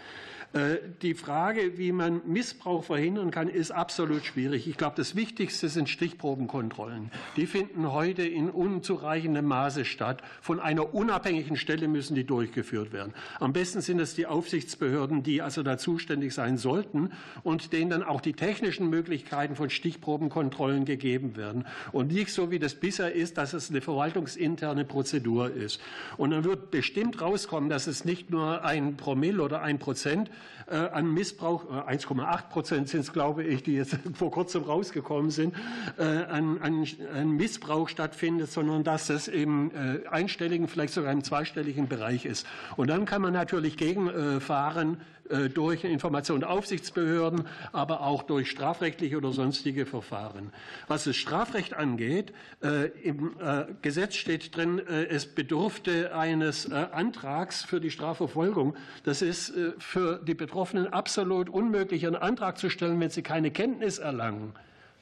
Äh, 0.52 0.76
die 1.02 1.14
Frage, 1.14 1.76
wie 1.78 1.92
man 1.92 2.22
Missbrauch 2.26 2.84
verhindern 2.84 3.30
kann, 3.30 3.48
ist 3.48 3.70
absolut 3.70 4.24
schwierig. 4.24 4.66
Ich 4.68 4.76
glaube, 4.76 4.94
das 4.96 5.14
Wichtigste 5.16 5.68
sind 5.68 5.88
Stichprobenkontrollen. 5.88 7.10
Die 7.36 7.46
finden 7.46 7.92
heute 7.92 8.22
in 8.22 8.50
unzureichendem 8.50 9.44
Maße 9.44 9.84
statt. 9.84 10.22
Von 10.40 10.60
einer 10.60 10.94
unabhängigen 10.94 11.56
Stelle 11.56 11.88
müssen 11.88 12.14
die 12.14 12.24
durchgeführt 12.24 12.92
werden. 12.92 13.12
Am 13.40 13.52
besten 13.52 13.80
sind 13.80 14.00
es 14.00 14.14
die 14.14 14.26
Aufsichtsbehörden, 14.26 15.22
die 15.22 15.42
also 15.42 15.62
da 15.62 15.78
zuständig 15.78 16.32
sein 16.32 16.56
sollten 16.56 17.10
und 17.42 17.72
denen 17.72 17.90
dann 17.90 18.02
auch 18.02 18.20
die 18.20 18.32
technischen 18.32 18.88
Möglichkeiten 18.88 19.56
von 19.56 19.70
Stichprobenkontrollen 19.70 20.84
gegeben 20.84 21.36
werden. 21.36 21.66
Und 21.92 22.12
nicht 22.12 22.32
so, 22.32 22.50
wie 22.50 22.58
das 22.58 22.74
bisher 22.74 23.12
ist, 23.12 23.38
dass 23.38 23.52
es 23.52 23.70
eine 23.70 23.80
verwaltungsinterne 23.80 24.84
Prozedur 24.84 25.50
ist. 25.50 25.80
Und 26.16 26.30
dann 26.30 26.44
wird 26.44 26.70
bestimmt 26.70 27.20
rauskommen, 27.20 27.68
dass 27.68 27.86
es 27.86 28.04
nicht 28.04 28.30
nur 28.30 28.64
ein 28.64 28.96
Promille 28.96 29.42
oder 29.42 29.62
ein 29.62 29.78
Prozent 29.78 30.30
an 30.68 31.14
Missbrauch, 31.14 31.64
1,8 31.70 32.38
äh, 32.38 32.42
Prozent 32.50 32.88
sind 32.88 33.00
es, 33.00 33.12
glaube 33.12 33.44
ich, 33.44 33.62
die 33.62 33.74
jetzt 33.74 33.96
vor 34.14 34.32
kurzem 34.32 34.64
rausgekommen 34.64 35.30
sind, 35.30 35.54
äh, 35.96 36.02
an, 36.02 36.60
an, 36.60 36.86
an 37.14 37.30
Missbrauch 37.30 37.88
stattfindet, 37.88 38.50
sondern 38.50 38.82
dass 38.82 39.08
es 39.10 39.28
im 39.28 39.70
einstelligen, 40.10 40.68
vielleicht 40.68 40.94
sogar 40.94 41.12
im 41.12 41.22
zweistelligen 41.22 41.88
Bereich 41.88 42.24
ist. 42.24 42.46
Und 42.76 42.88
dann 42.88 43.04
kann 43.04 43.22
man 43.22 43.32
natürlich 43.32 43.76
gegenfahren 43.76 44.94
äh, 44.94 45.15
durch 45.54 45.84
Information 45.84 46.44
Aufsichtsbehörden, 46.44 47.44
aber 47.72 48.02
auch 48.02 48.22
durch 48.22 48.50
strafrechtliche 48.50 49.16
oder 49.16 49.32
sonstige 49.32 49.86
Verfahren. 49.86 50.52
Was 50.88 51.04
das 51.04 51.16
Strafrecht 51.16 51.74
angeht, 51.74 52.32
äh, 52.62 52.86
im 53.02 53.36
äh, 53.40 53.66
Gesetz 53.82 54.14
steht 54.16 54.56
drin, 54.56 54.78
es 54.78 55.26
bedurfte 55.26 56.14
eines 56.14 56.70
Antrags 56.70 57.64
für 57.64 57.80
die 57.80 57.90
Strafverfolgung. 57.90 58.76
Das 59.04 59.22
ist 59.22 59.52
für 59.78 60.20
die 60.22 60.34
Betroffenen 60.34 60.86
absolut 60.92 61.48
unmöglich, 61.48 62.06
einen 62.06 62.16
Antrag 62.16 62.58
zu 62.58 62.70
stellen, 62.70 63.00
wenn 63.00 63.10
sie 63.10 63.22
keine 63.22 63.50
Kenntnis 63.50 63.98
erlangen 63.98 64.52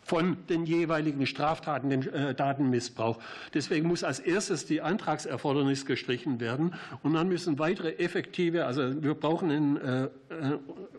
von 0.04 0.36
den 0.48 0.66
jeweiligen 0.66 1.26
Straftaten, 1.26 1.90
dem 1.90 2.02
äh, 2.02 2.34
Datenmissbrauch. 2.34 3.18
Deswegen 3.52 3.88
muss 3.88 4.04
als 4.04 4.20
erstes 4.20 4.66
die 4.66 4.80
Antragserfordernis 4.80 5.86
gestrichen 5.86 6.40
werden 6.40 6.74
und 7.02 7.14
dann 7.14 7.28
müssen 7.28 7.58
weitere 7.58 7.96
effektive, 7.96 8.66
also 8.66 9.02
wir 9.02 9.14
brauchen 9.14 9.50
ein 9.50 9.76
äh, 9.76 10.04
äh 10.04 10.08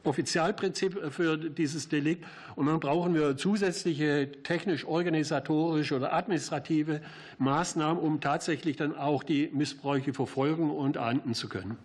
Offizialprinzip 0.03 1.11
für 1.11 1.35
dieses 1.35 1.89
Delikt 1.89 2.25
und 2.55 2.67
dann 2.67 2.79
brauchen 2.79 3.15
wir 3.15 3.37
zusätzliche 3.37 4.31
technisch-organisatorische 4.43 5.95
oder 5.95 6.13
administrative 6.13 7.01
Maßnahmen, 7.39 8.01
um 8.01 8.21
tatsächlich 8.21 8.77
dann 8.77 8.95
auch 8.95 9.23
die 9.23 9.49
Missbräuche 9.51 10.13
verfolgen 10.13 10.69
und 10.69 10.97
ahnden 10.97 11.33
zu 11.33 11.49
können. 11.49 11.77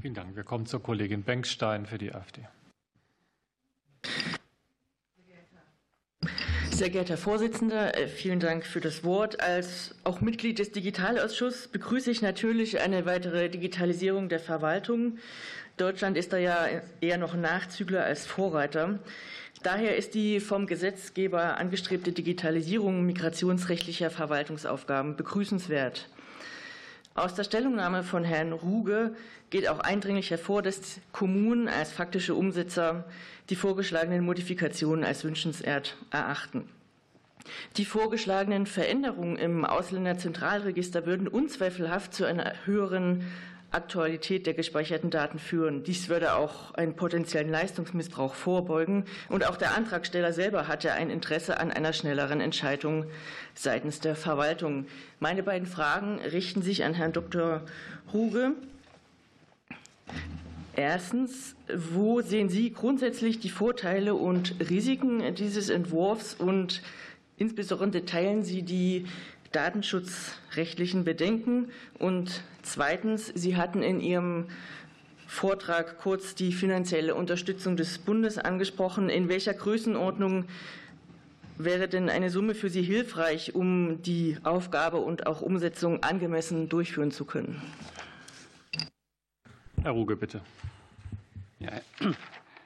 Vielen 0.00 0.14
Dank. 0.14 0.34
Wir 0.34 0.44
kommen 0.44 0.64
zur 0.66 0.82
Kollegin 0.82 1.22
Bengstein 1.22 1.84
für 1.86 1.98
die 1.98 2.14
AfD. 2.14 2.42
Sehr 6.70 6.90
geehrter 6.90 7.10
Herr 7.10 7.16
Vorsitzender, 7.18 7.96
äh, 7.96 8.08
vielen 8.08 8.40
Dank 8.40 8.64
für 8.66 8.80
das 8.80 9.04
Wort. 9.04 9.40
Als 9.40 9.94
auch 10.04 10.20
Mitglied 10.20 10.58
des 10.58 10.72
Digitalausschusses 10.72 11.68
begrüße 11.68 12.10
ich 12.10 12.22
natürlich 12.22 12.80
eine 12.80 13.06
weitere 13.06 13.48
Digitalisierung 13.48 14.28
der 14.28 14.40
Verwaltung. 14.40 15.18
Deutschland 15.76 16.16
ist 16.16 16.32
da 16.32 16.38
ja 16.38 16.66
eher 17.00 17.18
noch 17.18 17.34
Nachzügler 17.34 18.02
als 18.04 18.26
Vorreiter. 18.26 18.98
Daher 19.62 19.96
ist 19.96 20.14
die 20.14 20.40
vom 20.40 20.66
Gesetzgeber 20.66 21.56
angestrebte 21.58 22.10
Digitalisierung 22.10 23.06
migrationsrechtlicher 23.06 24.10
Verwaltungsaufgaben 24.10 25.14
begrüßenswert. 25.14 26.08
Aus 27.14 27.34
der 27.34 27.44
Stellungnahme 27.44 28.02
von 28.02 28.24
Herrn 28.24 28.52
Ruge 28.52 29.14
geht 29.50 29.68
auch 29.68 29.80
eindringlich 29.80 30.30
hervor, 30.30 30.62
dass 30.62 30.98
Kommunen 31.12 31.68
als 31.68 31.92
faktische 31.92 32.34
Umsetzer 32.34 33.04
die 33.50 33.56
vorgeschlagenen 33.56 34.24
Modifikationen 34.24 35.04
als 35.04 35.24
wünschenswert 35.24 35.96
erachten. 36.10 36.68
Die 37.76 37.84
vorgeschlagenen 37.84 38.66
Veränderungen 38.66 39.36
im 39.36 39.64
Ausländerzentralregister 39.64 41.06
würden 41.06 41.26
unzweifelhaft 41.26 42.14
zu 42.14 42.24
einer 42.24 42.54
höheren 42.64 43.24
Aktualität 43.72 44.46
der 44.46 44.54
gespeicherten 44.54 45.10
Daten 45.10 45.38
führen. 45.38 45.82
Dies 45.82 46.08
würde 46.08 46.34
auch 46.34 46.74
einen 46.74 46.94
potenziellen 46.94 47.50
Leistungsmissbrauch 47.50 48.34
vorbeugen. 48.34 49.06
Und 49.28 49.46
auch 49.46 49.56
der 49.56 49.74
Antragsteller 49.74 50.32
selber 50.32 50.68
hatte 50.68 50.92
ein 50.92 51.10
Interesse 51.10 51.58
an 51.58 51.72
einer 51.72 51.92
schnelleren 51.94 52.40
Entscheidung 52.40 53.06
seitens 53.54 54.00
der 54.00 54.14
Verwaltung. 54.14 54.86
Meine 55.20 55.42
beiden 55.42 55.66
Fragen 55.66 56.18
richten 56.20 56.62
sich 56.62 56.84
an 56.84 56.94
Herrn 56.94 57.12
Dr. 57.12 57.62
Ruge. 58.12 58.52
Erstens, 60.74 61.54
wo 61.74 62.22
sehen 62.22 62.48
Sie 62.48 62.72
grundsätzlich 62.72 63.38
die 63.38 63.50
Vorteile 63.50 64.14
und 64.14 64.54
Risiken 64.70 65.34
dieses 65.34 65.68
Entwurfs 65.68 66.34
und 66.34 66.80
insbesondere 67.36 68.06
teilen 68.06 68.42
Sie 68.42 68.62
die 68.62 69.04
datenschutzrechtlichen 69.52 71.04
Bedenken? 71.04 71.68
Und 71.98 72.42
zweitens, 72.62 73.26
Sie 73.34 73.56
hatten 73.56 73.82
in 73.82 74.00
Ihrem 74.00 74.46
Vortrag 75.26 75.98
kurz 75.98 76.34
die 76.34 76.52
finanzielle 76.52 77.14
Unterstützung 77.14 77.76
des 77.76 77.98
Bundes 77.98 78.38
angesprochen. 78.38 79.10
In 79.10 79.28
welcher 79.28 79.52
Größenordnung 79.54 80.46
wäre 81.58 81.86
denn 81.86 82.08
eine 82.08 82.30
Summe 82.30 82.54
für 82.54 82.70
Sie 82.70 82.82
hilfreich, 82.82 83.54
um 83.54 84.00
die 84.02 84.38
Aufgabe 84.42 84.98
und 84.98 85.26
auch 85.26 85.42
Umsetzung 85.42 86.02
angemessen 86.02 86.70
durchführen 86.70 87.10
zu 87.10 87.26
können? 87.26 87.60
Herr 89.82 89.90
Ruge, 89.90 90.14
bitte. 90.14 90.40
Ja, 91.58 91.72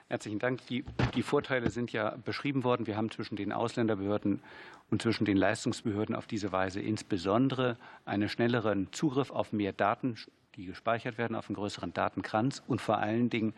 herzlichen 0.08 0.38
Dank. 0.38 0.66
Die, 0.66 0.84
die 1.14 1.22
Vorteile 1.22 1.70
sind 1.70 1.90
ja 1.90 2.14
beschrieben 2.22 2.62
worden. 2.62 2.86
Wir 2.86 2.98
haben 2.98 3.10
zwischen 3.10 3.36
den 3.36 3.52
Ausländerbehörden 3.52 4.42
und 4.90 5.00
zwischen 5.00 5.24
den 5.24 5.38
Leistungsbehörden 5.38 6.14
auf 6.14 6.26
diese 6.26 6.52
Weise 6.52 6.82
insbesondere 6.82 7.78
einen 8.04 8.28
schnelleren 8.28 8.92
Zugriff 8.92 9.30
auf 9.30 9.54
mehr 9.54 9.72
Daten, 9.72 10.16
die 10.56 10.66
gespeichert 10.66 11.16
werden, 11.16 11.36
auf 11.36 11.48
einen 11.48 11.56
größeren 11.56 11.94
Datenkranz 11.94 12.62
und 12.66 12.82
vor 12.82 12.98
allen 12.98 13.30
Dingen 13.30 13.54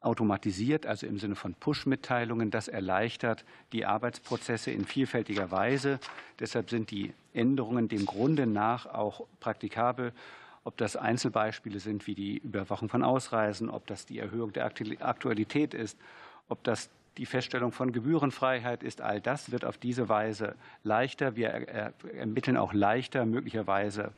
automatisiert, 0.00 0.86
also 0.86 1.06
im 1.06 1.18
Sinne 1.18 1.34
von 1.34 1.52
Push-Mitteilungen. 1.52 2.50
Das 2.50 2.68
erleichtert 2.68 3.44
die 3.74 3.84
Arbeitsprozesse 3.84 4.70
in 4.70 4.86
vielfältiger 4.86 5.50
Weise. 5.50 6.00
Deshalb 6.40 6.70
sind 6.70 6.90
die 6.92 7.12
Änderungen 7.34 7.88
dem 7.88 8.06
Grunde 8.06 8.46
nach 8.46 8.86
auch 8.86 9.26
praktikabel. 9.38 10.14
Ob 10.68 10.76
das 10.76 10.96
Einzelbeispiele 10.96 11.80
sind 11.80 12.06
wie 12.06 12.14
die 12.14 12.36
Überwachung 12.36 12.90
von 12.90 13.02
Ausreisen, 13.02 13.70
ob 13.70 13.86
das 13.86 14.04
die 14.04 14.18
Erhöhung 14.18 14.52
der 14.52 14.66
Aktualität 14.66 15.72
ist, 15.72 15.98
ob 16.50 16.62
das 16.62 16.90
die 17.16 17.24
Feststellung 17.24 17.72
von 17.72 17.90
Gebührenfreiheit 17.90 18.82
ist, 18.82 19.00
all 19.00 19.18
das 19.22 19.50
wird 19.50 19.64
auf 19.64 19.78
diese 19.78 20.10
Weise 20.10 20.56
leichter. 20.84 21.36
Wir 21.36 21.48
ermitteln 22.14 22.58
auch 22.58 22.74
leichter 22.74 23.24
möglicherweise 23.24 24.12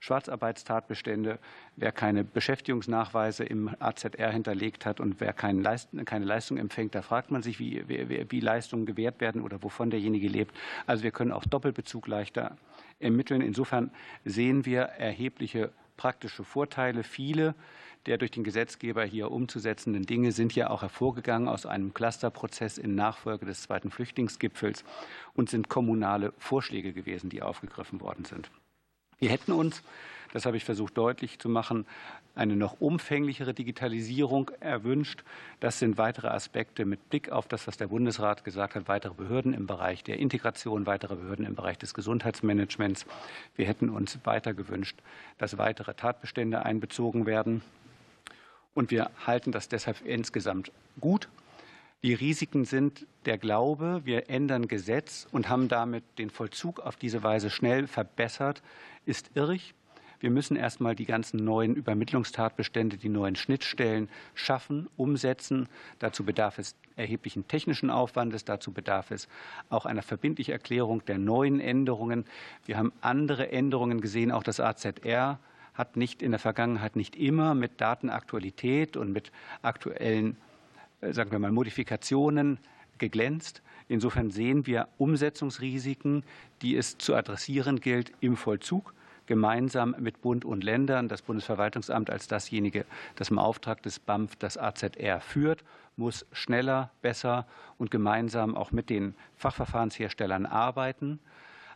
Schwarzarbeitstatbestände. 0.00 1.38
Wer 1.76 1.92
keine 1.92 2.24
Beschäftigungsnachweise 2.24 3.44
im 3.44 3.70
AZR 3.78 4.32
hinterlegt 4.32 4.84
hat 4.84 4.98
und 4.98 5.20
wer 5.20 5.32
keine 5.32 5.60
Leistung 5.62 6.58
empfängt, 6.58 6.96
da 6.96 7.02
fragt 7.02 7.30
man 7.30 7.44
sich, 7.44 7.60
wie, 7.60 8.40
Leistungen 8.40 8.86
gewährt 8.86 9.20
werden 9.20 9.40
oder 9.40 9.62
wovon 9.62 9.90
derjenige 9.90 10.26
lebt. 10.26 10.52
Also 10.84 11.04
wir 11.04 11.12
können 11.12 11.30
auch 11.30 11.44
Doppelbezug 11.44 12.08
leichter 12.08 12.56
ermitteln. 12.98 13.40
Insofern 13.40 13.92
sehen 14.24 14.66
wir 14.66 14.80
erhebliche 14.82 15.70
praktische 15.96 16.44
Vorteile. 16.44 17.02
Viele 17.02 17.54
der 18.06 18.18
durch 18.18 18.32
den 18.32 18.44
Gesetzgeber 18.44 19.04
hier 19.04 19.30
umzusetzenden 19.30 20.04
Dinge 20.04 20.32
sind 20.32 20.54
ja 20.54 20.70
auch 20.70 20.82
hervorgegangen 20.82 21.48
aus 21.48 21.66
einem 21.66 21.94
Clusterprozess 21.94 22.78
in 22.78 22.94
Nachfolge 22.94 23.46
des 23.46 23.62
zweiten 23.62 23.90
Flüchtlingsgipfels 23.90 24.84
und 25.34 25.50
sind 25.50 25.68
kommunale 25.68 26.32
Vorschläge 26.38 26.92
gewesen, 26.92 27.30
die 27.30 27.42
aufgegriffen 27.42 28.00
worden 28.00 28.24
sind. 28.24 28.50
Wir 29.18 29.30
hätten 29.30 29.52
uns, 29.52 29.82
das 30.32 30.46
habe 30.46 30.56
ich 30.56 30.64
versucht 30.64 30.96
deutlich 30.96 31.38
zu 31.38 31.48
machen, 31.48 31.86
eine 32.34 32.56
noch 32.56 32.80
umfänglichere 32.80 33.52
Digitalisierung 33.52 34.50
erwünscht. 34.60 35.22
Das 35.60 35.78
sind 35.78 35.98
weitere 35.98 36.28
Aspekte 36.28 36.86
mit 36.86 37.10
Blick 37.10 37.30
auf 37.30 37.46
das, 37.46 37.66
was 37.66 37.76
der 37.76 37.88
Bundesrat 37.88 38.42
gesagt 38.42 38.74
hat, 38.74 38.88
weitere 38.88 39.14
Behörden 39.14 39.52
im 39.52 39.66
Bereich 39.66 40.02
der 40.02 40.18
Integration, 40.18 40.86
weitere 40.86 41.16
Behörden 41.16 41.44
im 41.44 41.54
Bereich 41.54 41.78
des 41.78 41.92
Gesundheitsmanagements. 41.92 43.06
Wir 43.56 43.66
hätten 43.66 43.90
uns 43.90 44.18
weiter 44.24 44.54
gewünscht, 44.54 44.98
dass 45.36 45.58
weitere 45.58 45.92
Tatbestände 45.94 46.64
einbezogen 46.64 47.26
werden. 47.26 47.62
Und 48.74 48.90
wir 48.90 49.10
halten 49.26 49.52
das 49.52 49.68
deshalb 49.68 50.00
insgesamt 50.02 50.72
gut. 50.98 51.28
Die 52.02 52.14
Risiken 52.14 52.64
sind 52.64 53.06
der 53.26 53.38
Glaube, 53.38 54.00
wir 54.04 54.28
ändern 54.30 54.66
Gesetz 54.66 55.28
und 55.30 55.48
haben 55.48 55.68
damit 55.68 56.02
den 56.18 56.30
Vollzug 56.30 56.80
auf 56.80 56.96
diese 56.96 57.22
Weise 57.22 57.50
schnell 57.50 57.86
verbessert, 57.86 58.62
ist 59.04 59.30
irrig. 59.34 59.74
Wir 60.22 60.30
müssen 60.30 60.56
erst 60.56 60.80
mal 60.80 60.94
die 60.94 61.04
ganzen 61.04 61.44
neuen 61.44 61.74
Übermittlungstatbestände, 61.74 62.96
die 62.96 63.08
neuen 63.08 63.34
Schnittstellen 63.34 64.08
schaffen, 64.34 64.88
umsetzen. 64.96 65.68
Dazu 65.98 66.24
bedarf 66.24 66.58
es 66.58 66.76
erheblichen 66.94 67.48
technischen 67.48 67.90
Aufwandes. 67.90 68.44
Dazu 68.44 68.70
bedarf 68.70 69.10
es 69.10 69.26
auch 69.68 69.84
einer 69.84 70.02
verbindlichen 70.02 70.52
Erklärung 70.52 71.04
der 71.06 71.18
neuen 71.18 71.58
Änderungen. 71.58 72.24
Wir 72.66 72.78
haben 72.78 72.92
andere 73.00 73.50
Änderungen 73.50 74.00
gesehen. 74.00 74.30
Auch 74.30 74.44
das 74.44 74.60
AZR 74.60 75.40
hat 75.74 75.96
nicht 75.96 76.22
in 76.22 76.30
der 76.30 76.38
Vergangenheit 76.38 76.94
nicht 76.94 77.16
immer 77.16 77.56
mit 77.56 77.80
Datenaktualität 77.80 78.96
und 78.96 79.10
mit 79.10 79.32
aktuellen, 79.62 80.36
äh, 81.00 81.12
sagen 81.12 81.32
wir 81.32 81.40
mal, 81.40 81.50
Modifikationen 81.50 82.58
geglänzt. 82.98 83.60
Insofern 83.88 84.30
sehen 84.30 84.68
wir 84.68 84.86
Umsetzungsrisiken, 84.98 86.22
die 86.60 86.76
es 86.76 86.96
zu 86.96 87.16
adressieren 87.16 87.80
gilt 87.80 88.12
im 88.20 88.36
Vollzug 88.36 88.94
gemeinsam 89.26 89.94
mit 89.98 90.20
Bund 90.20 90.44
und 90.44 90.64
Ländern. 90.64 91.08
Das 91.08 91.22
Bundesverwaltungsamt 91.22 92.10
als 92.10 92.28
dasjenige, 92.28 92.84
das 93.16 93.30
im 93.30 93.38
Auftrag 93.38 93.82
des 93.82 93.98
BAMF 93.98 94.36
das 94.36 94.58
AZR 94.58 95.20
führt, 95.20 95.64
muss 95.96 96.26
schneller, 96.32 96.90
besser 97.02 97.46
und 97.78 97.90
gemeinsam 97.90 98.56
auch 98.56 98.72
mit 98.72 98.90
den 98.90 99.14
Fachverfahrensherstellern 99.36 100.46
arbeiten. 100.46 101.20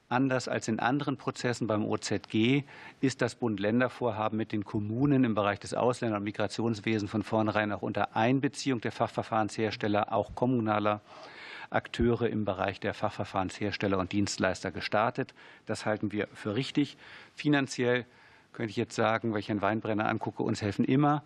Anders 0.09 0.47
als 0.47 0.69
in 0.69 0.79
anderen 0.79 1.17
Prozessen 1.17 1.67
beim 1.67 1.85
OZG 1.85 2.63
ist 3.01 3.23
das 3.23 3.35
Bund-Länder-Vorhaben 3.35 4.37
mit 4.37 4.53
den 4.53 4.65
Kommunen 4.65 5.25
im 5.25 5.35
Bereich 5.35 5.59
des 5.59 5.75
Ausländer- 5.75 6.19
und 6.19 6.23
Migrationswesens 6.23 7.11
von 7.11 7.25
vornherein 7.25 7.73
auch 7.73 7.83
unter 7.83 8.15
Einbeziehung 8.15 8.81
der 8.81 8.93
Fachverfahrenshersteller, 8.93 10.13
auch 10.13 10.37
kommunaler 10.37 11.01
Akteure 11.71 12.29
im 12.29 12.45
Bereich 12.45 12.81
der 12.81 12.95
Fachverfahrenshersteller 12.95 13.99
und 13.99 14.13
Dienstleister 14.13 14.71
gestartet. 14.71 15.35
Das 15.67 15.87
halten 15.87 16.13
wir 16.13 16.29
für 16.33 16.55
richtig. 16.55 16.97
Finanziell 17.35 18.07
könnte 18.53 18.71
ich 18.71 18.77
jetzt 18.77 18.95
sagen, 18.95 19.33
wenn 19.33 19.41
ich 19.41 19.49
Herrn 19.49 19.63
Weinbrenner 19.63 20.09
angucke, 20.09 20.43
uns 20.43 20.63
helfen 20.63 20.85
immer 20.85 21.23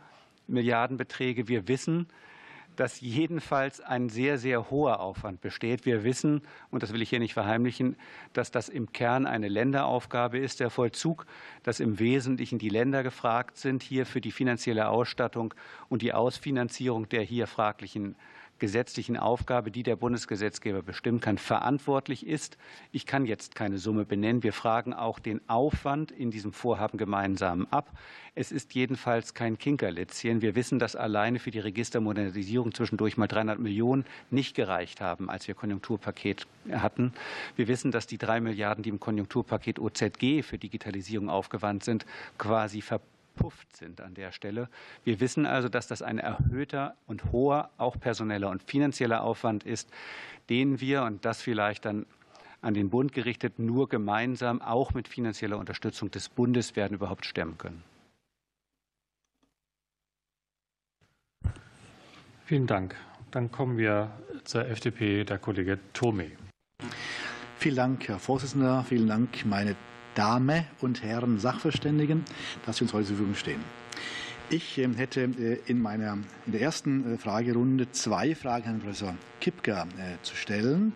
Milliardenbeträge. 0.49 1.49
Wir 1.49 1.68
wissen, 1.68 2.09
dass 2.76 3.01
jedenfalls 3.01 3.80
ein 3.80 4.09
sehr, 4.09 4.38
sehr 4.38 4.70
hoher 4.70 5.01
Aufwand 5.01 5.41
besteht. 5.41 5.84
Wir 5.84 6.05
wissen, 6.05 6.43
und 6.70 6.82
das 6.82 6.93
will 6.93 7.03
ich 7.03 7.11
hier 7.11 7.18
nicht 7.18 7.34
verheimlichen, 7.34 7.97
dass 8.32 8.51
das 8.51 8.68
im 8.68 8.93
Kern 8.93 9.26
eine 9.26 9.49
Länderaufgabe 9.49 10.38
ist, 10.38 10.61
der 10.61 10.70
Vollzug, 10.70 11.26
dass 11.62 11.80
im 11.80 11.99
Wesentlichen 11.99 12.59
die 12.59 12.68
Länder 12.68 13.03
gefragt 13.03 13.57
sind 13.57 13.82
hier 13.82 14.07
für 14.07 14.20
die 14.20 14.32
finanzielle 14.32 14.88
Ausstattung 14.88 15.55
und 15.88 16.03
die 16.03 16.12
Ausfinanzierung 16.12 17.09
der 17.09 17.22
hier 17.22 17.47
fraglichen 17.47 18.16
gesetzlichen 18.61 19.17
Aufgabe, 19.17 19.71
die 19.71 19.83
der 19.83 19.97
Bundesgesetzgeber 19.97 20.83
bestimmen 20.83 21.21
kann, 21.21 21.39
verantwortlich 21.39 22.27
ist. 22.27 22.57
Ich 22.93 23.07
kann 23.07 23.27
jetzt 23.27 23.55
keine 23.55 23.79
Summe 23.79 24.05
benennen. 24.05 24.43
Wir 24.43 24.53
fragen 24.53 24.95
auch 24.95 25.19
den 25.19 25.41
Aufwand 25.49 26.13
in 26.13 26.31
diesem 26.31 26.53
Vorhaben 26.53 26.99
gemeinsam 26.99 27.67
ab. 27.71 27.91
Es 28.35 28.53
ist 28.53 28.75
jedenfalls 28.75 29.35
kein 29.35 29.59
Kinkerlitzchen. 29.59 30.41
Wir 30.41 30.55
wissen, 30.55 30.79
dass 30.79 30.95
alleine 30.95 31.41
für 31.41 31.51
die 31.51 31.59
Registermodernisierung 31.59 32.73
zwischendurch 32.73 33.17
mal 33.17 33.27
300 33.27 33.59
Millionen 33.59 34.05
nicht 34.31 34.55
gereicht 34.55 35.01
haben, 35.01 35.29
als 35.29 35.49
wir 35.49 35.55
Konjunkturpaket 35.55 36.47
hatten. 36.71 37.13
Wir 37.57 37.67
wissen, 37.67 37.91
dass 37.91 38.07
die 38.07 38.19
drei 38.19 38.41
Milliarden, 38.41 38.85
die 38.85 38.91
im 38.91 39.01
Konjunkturpaket 39.01 39.81
OZG 39.81 40.43
für 40.43 40.59
Digitalisierung 40.59 41.29
aufgewandt 41.29 41.83
sind, 41.83 42.07
quasi 42.39 42.83
ver 42.83 43.01
verpufft 43.35 43.76
sind 43.76 44.01
an 44.01 44.14
der 44.14 44.33
Stelle. 44.33 44.68
Wir 45.05 45.20
wissen 45.20 45.47
also, 45.47 45.68
dass 45.68 45.87
das 45.87 46.03
ein 46.03 46.18
erhöhter 46.18 46.95
und 47.07 47.33
hoher, 47.33 47.70
auch 47.78 47.99
personeller 47.99 48.51
und 48.51 48.62
finanzieller 48.62 49.22
Aufwand 49.22 49.64
ist, 49.64 49.91
den 50.49 50.81
wir, 50.81 51.03
und 51.03 51.24
das 51.24 51.43
vielleicht 51.43 51.85
dann 51.85 52.07
an 52.62 52.74
den 52.74 52.91
Bund 52.91 53.12
gerichtet, 53.12 53.59
nur 53.59 53.89
gemeinsam, 53.89 54.61
auch 54.61 54.93
mit 54.93 55.09
finanzieller 55.09 55.59
Unterstützung 55.59 56.11
des 56.11 56.28
Bundes, 56.28 56.76
werden 56.76 56.95
überhaupt 56.95 57.24
stemmen 57.24 57.57
können. 57.57 57.83
Vielen 62.45 62.66
Dank. 62.66 62.97
Dann 63.31 63.51
kommen 63.51 63.78
wir 63.78 64.11
zur 64.45 64.66
FDP, 64.66 65.24
der 65.24 65.39
Kollege 65.39 65.78
Thome. 65.93 66.33
Vielen 67.59 67.76
Dank, 67.76 68.09
Herr 68.09 68.18
Vorsitzender. 68.18 68.85
Vielen 68.89 69.07
Dank, 69.07 69.47
meine 69.47 69.76
Dame 70.21 70.66
und 70.83 71.03
Herren 71.03 71.39
Sachverständigen, 71.39 72.27
dass 72.66 72.77
Sie 72.77 72.85
uns 72.85 72.93
heute 72.93 73.07
zur 73.07 73.16
Verfügung 73.16 73.35
stehen. 73.37 73.64
Ich 74.51 74.77
ähm, 74.77 74.95
hätte 74.95 75.23
äh, 75.23 75.61
in, 75.66 75.81
meiner, 75.81 76.18
in 76.45 76.53
der 76.53 76.61
ersten 76.61 77.14
äh, 77.14 77.16
Fragerunde 77.16 77.91
zwei 77.93 78.35
Fragen 78.35 78.68
an 78.68 78.81
Professor 78.81 79.14
Kipka 79.41 79.85
äh, 79.85 80.23
zu 80.23 80.37
stellen. 80.37 80.93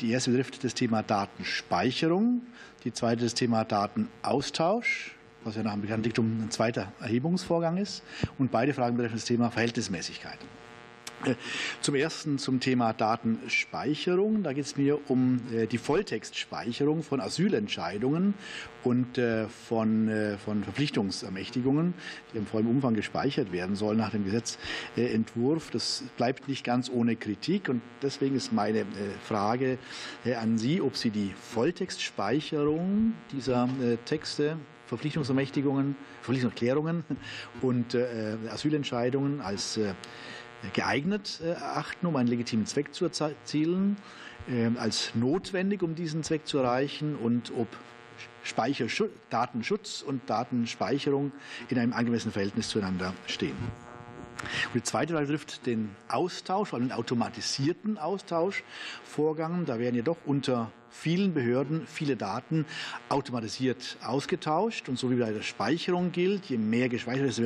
Die 0.00 0.12
erste 0.12 0.30
betrifft 0.30 0.62
das 0.62 0.74
Thema 0.74 1.02
Datenspeicherung, 1.02 2.42
die 2.84 2.92
zweite 2.92 3.24
das 3.24 3.34
Thema 3.34 3.64
Datenaustausch, 3.64 5.16
was 5.42 5.56
ja 5.56 5.64
nach 5.64 5.72
dem 5.72 5.80
bekannten 5.80 6.04
Diktum 6.04 6.40
ein 6.40 6.52
zweiter 6.52 6.92
Erhebungsvorgang 7.00 7.76
ist. 7.76 8.04
Und 8.38 8.52
beide 8.52 8.72
Fragen 8.72 8.96
betreffen 8.96 9.16
das 9.16 9.24
Thema 9.24 9.50
Verhältnismäßigkeit. 9.50 10.38
Äh, 11.24 11.34
zum 11.80 11.94
ersten 11.94 12.38
zum 12.38 12.60
Thema 12.60 12.92
Datenspeicherung. 12.92 14.42
Da 14.42 14.52
geht 14.52 14.64
es 14.64 14.76
mir 14.76 14.98
um 15.10 15.40
äh, 15.52 15.66
die 15.66 15.78
Volltextspeicherung 15.78 17.02
von 17.02 17.20
Asylentscheidungen 17.20 18.34
und 18.84 19.18
äh, 19.18 19.46
von, 19.48 20.10
von 20.42 20.64
Verpflichtungsermächtigungen, 20.64 21.92
die 22.32 22.38
im 22.38 22.46
vollen 22.46 22.66
Umfang 22.66 22.94
gespeichert 22.94 23.52
werden 23.52 23.76
sollen 23.76 23.98
nach 23.98 24.10
dem 24.10 24.24
Gesetzentwurf. 24.24 25.70
Das 25.70 26.04
bleibt 26.16 26.48
nicht 26.48 26.64
ganz 26.64 26.90
ohne 26.90 27.16
Kritik 27.16 27.68
und 27.68 27.82
deswegen 28.02 28.36
ist 28.36 28.52
meine 28.52 28.86
Frage 29.22 29.76
an 30.40 30.56
Sie, 30.56 30.80
ob 30.80 30.96
Sie 30.96 31.10
die 31.10 31.34
Volltextspeicherung 31.52 33.12
dieser 33.32 33.68
Texte 34.06 34.56
Verpflichtungsermächtigungen, 34.86 35.94
Verpflichtungserklärungen 36.22 37.04
und 37.60 37.94
Asylentscheidungen 38.50 39.40
als 39.40 39.78
geeignet 40.72 41.40
äh, 41.42 41.50
erachten, 41.50 42.06
um 42.06 42.16
einen 42.16 42.28
legitimen 42.28 42.66
Zweck 42.66 42.94
zu 42.94 43.04
erzielen, 43.04 43.96
ähm, 44.48 44.76
als 44.78 45.14
notwendig, 45.14 45.82
um 45.82 45.94
diesen 45.94 46.22
Zweck 46.22 46.46
zu 46.46 46.58
erreichen 46.58 47.16
und 47.16 47.52
ob 47.56 47.68
Datenschutz 49.30 50.02
und 50.02 50.28
Datenspeicherung 50.28 51.32
in 51.68 51.78
einem 51.78 51.92
angemessenen 51.92 52.32
Verhältnis 52.32 52.68
zueinander 52.68 53.14
stehen. 53.26 53.56
Und 54.66 54.74
die 54.74 54.82
zweite 54.82 55.12
Frage 55.12 55.26
betrifft 55.26 55.66
den 55.66 55.94
Austausch, 56.08 56.72
einen 56.72 56.92
automatisierten 56.92 57.98
Austauschvorgang. 57.98 59.66
Da 59.66 59.78
werden 59.78 59.94
jedoch 59.94 60.16
unter 60.24 60.72
vielen 60.88 61.34
Behörden 61.34 61.86
viele 61.86 62.16
Daten 62.16 62.64
automatisiert 63.08 63.98
ausgetauscht. 64.02 64.88
Und 64.88 64.98
so 64.98 65.10
wie 65.10 65.16
bei 65.16 65.32
der 65.32 65.42
Speicherung 65.42 66.12
gilt, 66.12 66.46
je 66.46 66.56
mehr 66.56 66.88
gespeichert 66.88 67.26
ist, 67.26 67.38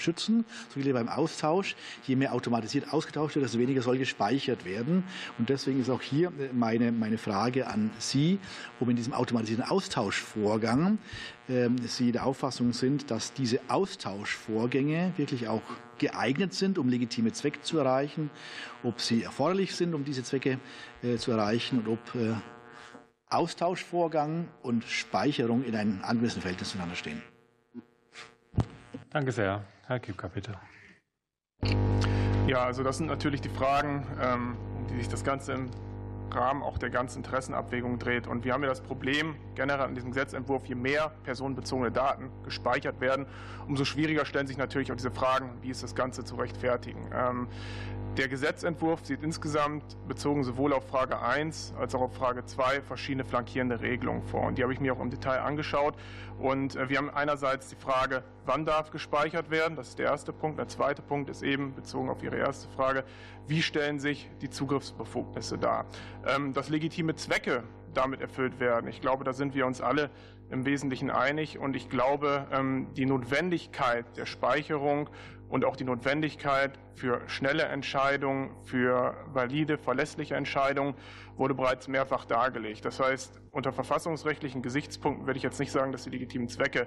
schützen. 0.00 0.44
So 0.74 0.82
wie 0.82 0.92
beim 0.92 1.08
Austausch, 1.08 1.76
je 2.06 2.16
mehr 2.16 2.32
automatisiert 2.32 2.92
ausgetauscht 2.92 3.34
wird, 3.34 3.44
desto 3.44 3.58
weniger 3.58 3.82
soll 3.82 3.98
gespeichert 3.98 4.64
werden. 4.64 5.04
Und 5.38 5.48
deswegen 5.48 5.80
ist 5.80 5.90
auch 5.90 6.02
hier 6.02 6.32
meine, 6.52 6.92
meine 6.92 7.18
Frage 7.18 7.66
an 7.66 7.90
Sie, 7.98 8.38
ob 8.80 8.88
in 8.88 8.96
diesem 8.96 9.12
automatisierten 9.12 9.64
Austauschvorgang 9.64 10.98
äh, 11.48 11.68
Sie 11.86 12.12
der 12.12 12.26
Auffassung 12.26 12.72
sind, 12.72 13.10
dass 13.10 13.32
diese 13.32 13.60
Austauschvorgänge 13.68 15.12
wirklich 15.16 15.48
auch 15.48 15.62
geeignet 15.98 16.54
sind, 16.54 16.78
um 16.78 16.88
legitime 16.88 17.32
Zwecke 17.32 17.60
zu 17.62 17.78
erreichen, 17.78 18.30
ob 18.82 19.00
sie 19.00 19.22
erforderlich 19.22 19.74
sind, 19.74 19.94
um 19.94 20.04
diese 20.04 20.22
Zwecke 20.22 20.58
äh, 21.02 21.16
zu 21.16 21.32
erreichen 21.32 21.78
und 21.78 21.88
ob 21.88 22.14
äh, 22.14 22.34
Austauschvorgang 23.28 24.48
und 24.62 24.84
Speicherung 24.84 25.64
in 25.64 25.74
einem 25.74 26.02
angemessenen 26.02 26.42
Verhältnis 26.42 26.70
zueinander 26.70 26.96
stehen. 26.96 27.22
Danke 29.10 29.32
sehr. 29.32 29.64
Herr 29.88 30.00
bitte. 30.00 30.52
Ja, 32.48 32.64
also 32.64 32.82
das 32.82 32.98
sind 32.98 33.06
natürlich 33.06 33.40
die 33.40 33.48
Fragen, 33.48 34.04
ähm, 34.20 34.56
um 34.76 34.86
die 34.88 34.96
sich 34.96 35.08
das 35.08 35.22
Ganze 35.22 35.52
im 35.52 35.70
Rahmen 36.32 36.64
auch 36.64 36.76
der 36.76 36.90
ganzen 36.90 37.18
Interessenabwägung 37.18 38.00
dreht. 38.00 38.26
Und 38.26 38.44
wir 38.44 38.52
haben 38.52 38.62
ja 38.62 38.68
das 38.68 38.80
Problem 38.80 39.36
generell 39.54 39.82
an 39.82 39.94
diesem 39.94 40.10
Gesetzentwurf, 40.10 40.66
je 40.66 40.74
mehr 40.74 41.12
personenbezogene 41.22 41.92
Daten 41.92 42.30
gespeichert 42.44 43.00
werden, 43.00 43.26
umso 43.68 43.84
schwieriger 43.84 44.24
stellen 44.24 44.48
sich 44.48 44.56
natürlich 44.56 44.90
auch 44.90 44.96
diese 44.96 45.12
Fragen, 45.12 45.56
wie 45.62 45.70
ist 45.70 45.84
das 45.84 45.94
Ganze 45.94 46.24
zu 46.24 46.34
rechtfertigen. 46.34 47.08
Der 48.16 48.28
Gesetzentwurf 48.28 49.04
sieht 49.04 49.22
insgesamt, 49.22 49.84
bezogen 50.08 50.42
sowohl 50.42 50.72
auf 50.72 50.88
Frage 50.88 51.20
1 51.20 51.74
als 51.78 51.94
auch 51.94 52.00
auf 52.00 52.14
Frage 52.14 52.46
2, 52.46 52.80
verschiedene 52.80 53.26
flankierende 53.26 53.82
Regelungen 53.82 54.22
vor. 54.22 54.46
Und 54.46 54.56
die 54.56 54.62
habe 54.62 54.72
ich 54.72 54.80
mir 54.80 54.94
auch 54.94 55.00
im 55.00 55.10
Detail 55.10 55.40
angeschaut. 55.40 55.96
Und 56.38 56.76
äh, 56.76 56.88
wir 56.88 56.96
haben 56.96 57.10
einerseits 57.10 57.68
die 57.68 57.76
Frage, 57.76 58.24
wann 58.46 58.64
darf 58.64 58.90
gespeichert 58.90 59.50
werden? 59.50 59.76
Das 59.76 59.88
ist 59.88 59.98
der 59.98 60.06
erste 60.06 60.32
Punkt. 60.32 60.58
Der 60.58 60.66
zweite 60.66 61.02
Punkt 61.02 61.28
ist 61.28 61.42
eben, 61.42 61.74
bezogen 61.74 62.08
auf 62.08 62.22
Ihre 62.22 62.38
erste 62.38 62.70
Frage, 62.70 63.04
wie 63.48 63.60
stellen 63.60 64.00
sich 64.00 64.30
die 64.40 64.48
Zugriffsbefugnisse 64.48 65.58
dar? 65.58 65.84
Ähm, 66.26 66.54
dass 66.54 66.70
legitime 66.70 67.16
Zwecke 67.16 67.64
damit 67.92 68.22
erfüllt 68.22 68.60
werden. 68.60 68.88
Ich 68.88 69.02
glaube, 69.02 69.24
da 69.24 69.34
sind 69.34 69.54
wir 69.54 69.66
uns 69.66 69.82
alle 69.82 70.08
im 70.50 70.64
Wesentlichen 70.64 71.10
einig. 71.10 71.58
Und 71.58 71.76
ich 71.76 71.88
glaube, 71.88 72.46
ähm, 72.52 72.88
die 72.96 73.06
Notwendigkeit 73.06 74.04
der 74.16 74.26
Speicherung 74.26 75.10
und 75.48 75.64
auch 75.64 75.76
die 75.76 75.84
Notwendigkeit 75.84 76.78
für 76.94 77.20
schnelle 77.28 77.64
Entscheidungen, 77.64 78.50
für 78.64 79.14
valide, 79.32 79.78
verlässliche 79.78 80.34
Entscheidungen 80.34 80.94
wurde 81.36 81.54
bereits 81.54 81.88
mehrfach 81.88 82.24
dargelegt. 82.24 82.84
Das 82.84 83.00
heißt, 83.00 83.40
unter 83.50 83.72
verfassungsrechtlichen 83.72 84.62
Gesichtspunkten 84.62 85.26
würde 85.26 85.36
ich 85.36 85.42
jetzt 85.42 85.60
nicht 85.60 85.72
sagen, 85.72 85.92
dass 85.92 86.04
die 86.04 86.10
legitimen 86.10 86.48
Zwecke 86.48 86.86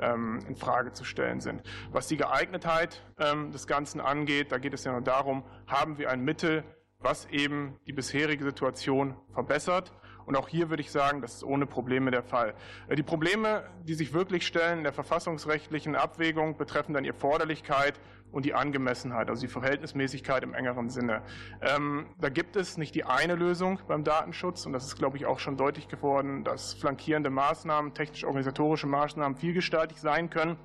ähm, 0.00 0.40
in 0.48 0.56
Frage 0.56 0.92
zu 0.92 1.04
stellen 1.04 1.40
sind. 1.40 1.62
Was 1.90 2.06
die 2.06 2.16
Geeignetheit 2.16 3.02
ähm, 3.18 3.50
des 3.52 3.66
Ganzen 3.66 4.00
angeht, 4.00 4.52
da 4.52 4.58
geht 4.58 4.74
es 4.74 4.84
ja 4.84 4.92
nur 4.92 5.00
darum, 5.00 5.44
haben 5.66 5.98
wir 5.98 6.10
ein 6.10 6.20
Mittel, 6.20 6.64
was 6.98 7.26
eben 7.26 7.78
die 7.86 7.92
bisherige 7.92 8.44
Situation 8.44 9.16
verbessert 9.32 9.92
Und 10.26 10.36
auch 10.36 10.48
hier 10.48 10.70
würde 10.70 10.82
ich 10.82 10.90
sagen, 10.90 11.22
das 11.22 11.36
ist 11.36 11.44
ohne 11.44 11.66
Probleme 11.66 12.10
der 12.10 12.22
Fall. 12.22 12.54
Die 12.94 13.02
Probleme, 13.02 13.64
die 13.84 13.94
sich 13.94 14.12
wirklich 14.12 14.46
stellen 14.46 14.78
in 14.78 14.84
der 14.84 14.92
verfassungsrechtlichen 14.92 15.94
Abwägung, 15.94 16.56
betreffen 16.56 16.92
dann 16.92 17.04
die 17.04 17.10
Erforderlichkeit 17.10 17.94
und 18.32 18.44
die 18.44 18.52
Angemessenheit, 18.52 19.30
also 19.30 19.40
die 19.40 19.52
Verhältnismäßigkeit 19.52 20.42
im 20.42 20.52
engeren 20.52 20.90
Sinne. 20.90 21.22
Ähm, 21.62 22.06
da 22.20 22.28
gibt 22.28 22.56
es 22.56 22.76
nicht 22.76 22.94
die 22.94 23.04
eine 23.04 23.36
Lösung 23.36 23.78
beim 23.86 24.04
Datenschutz 24.04 24.66
und 24.66 24.72
das 24.72 24.84
ist, 24.86 24.96
glaube 24.96 25.16
ich, 25.16 25.26
auch 25.26 25.38
schon 25.38 25.56
deutlich 25.56 25.88
geworden, 25.88 26.44
dass 26.44 26.74
flankierende 26.74 27.30
Maßnahmen, 27.30 27.94
technisch-organisatorische 27.94 28.88
Maßnahmen 28.88 29.38
vielgestaltig 29.38 29.98
sein 29.98 30.28
können. 30.28 30.58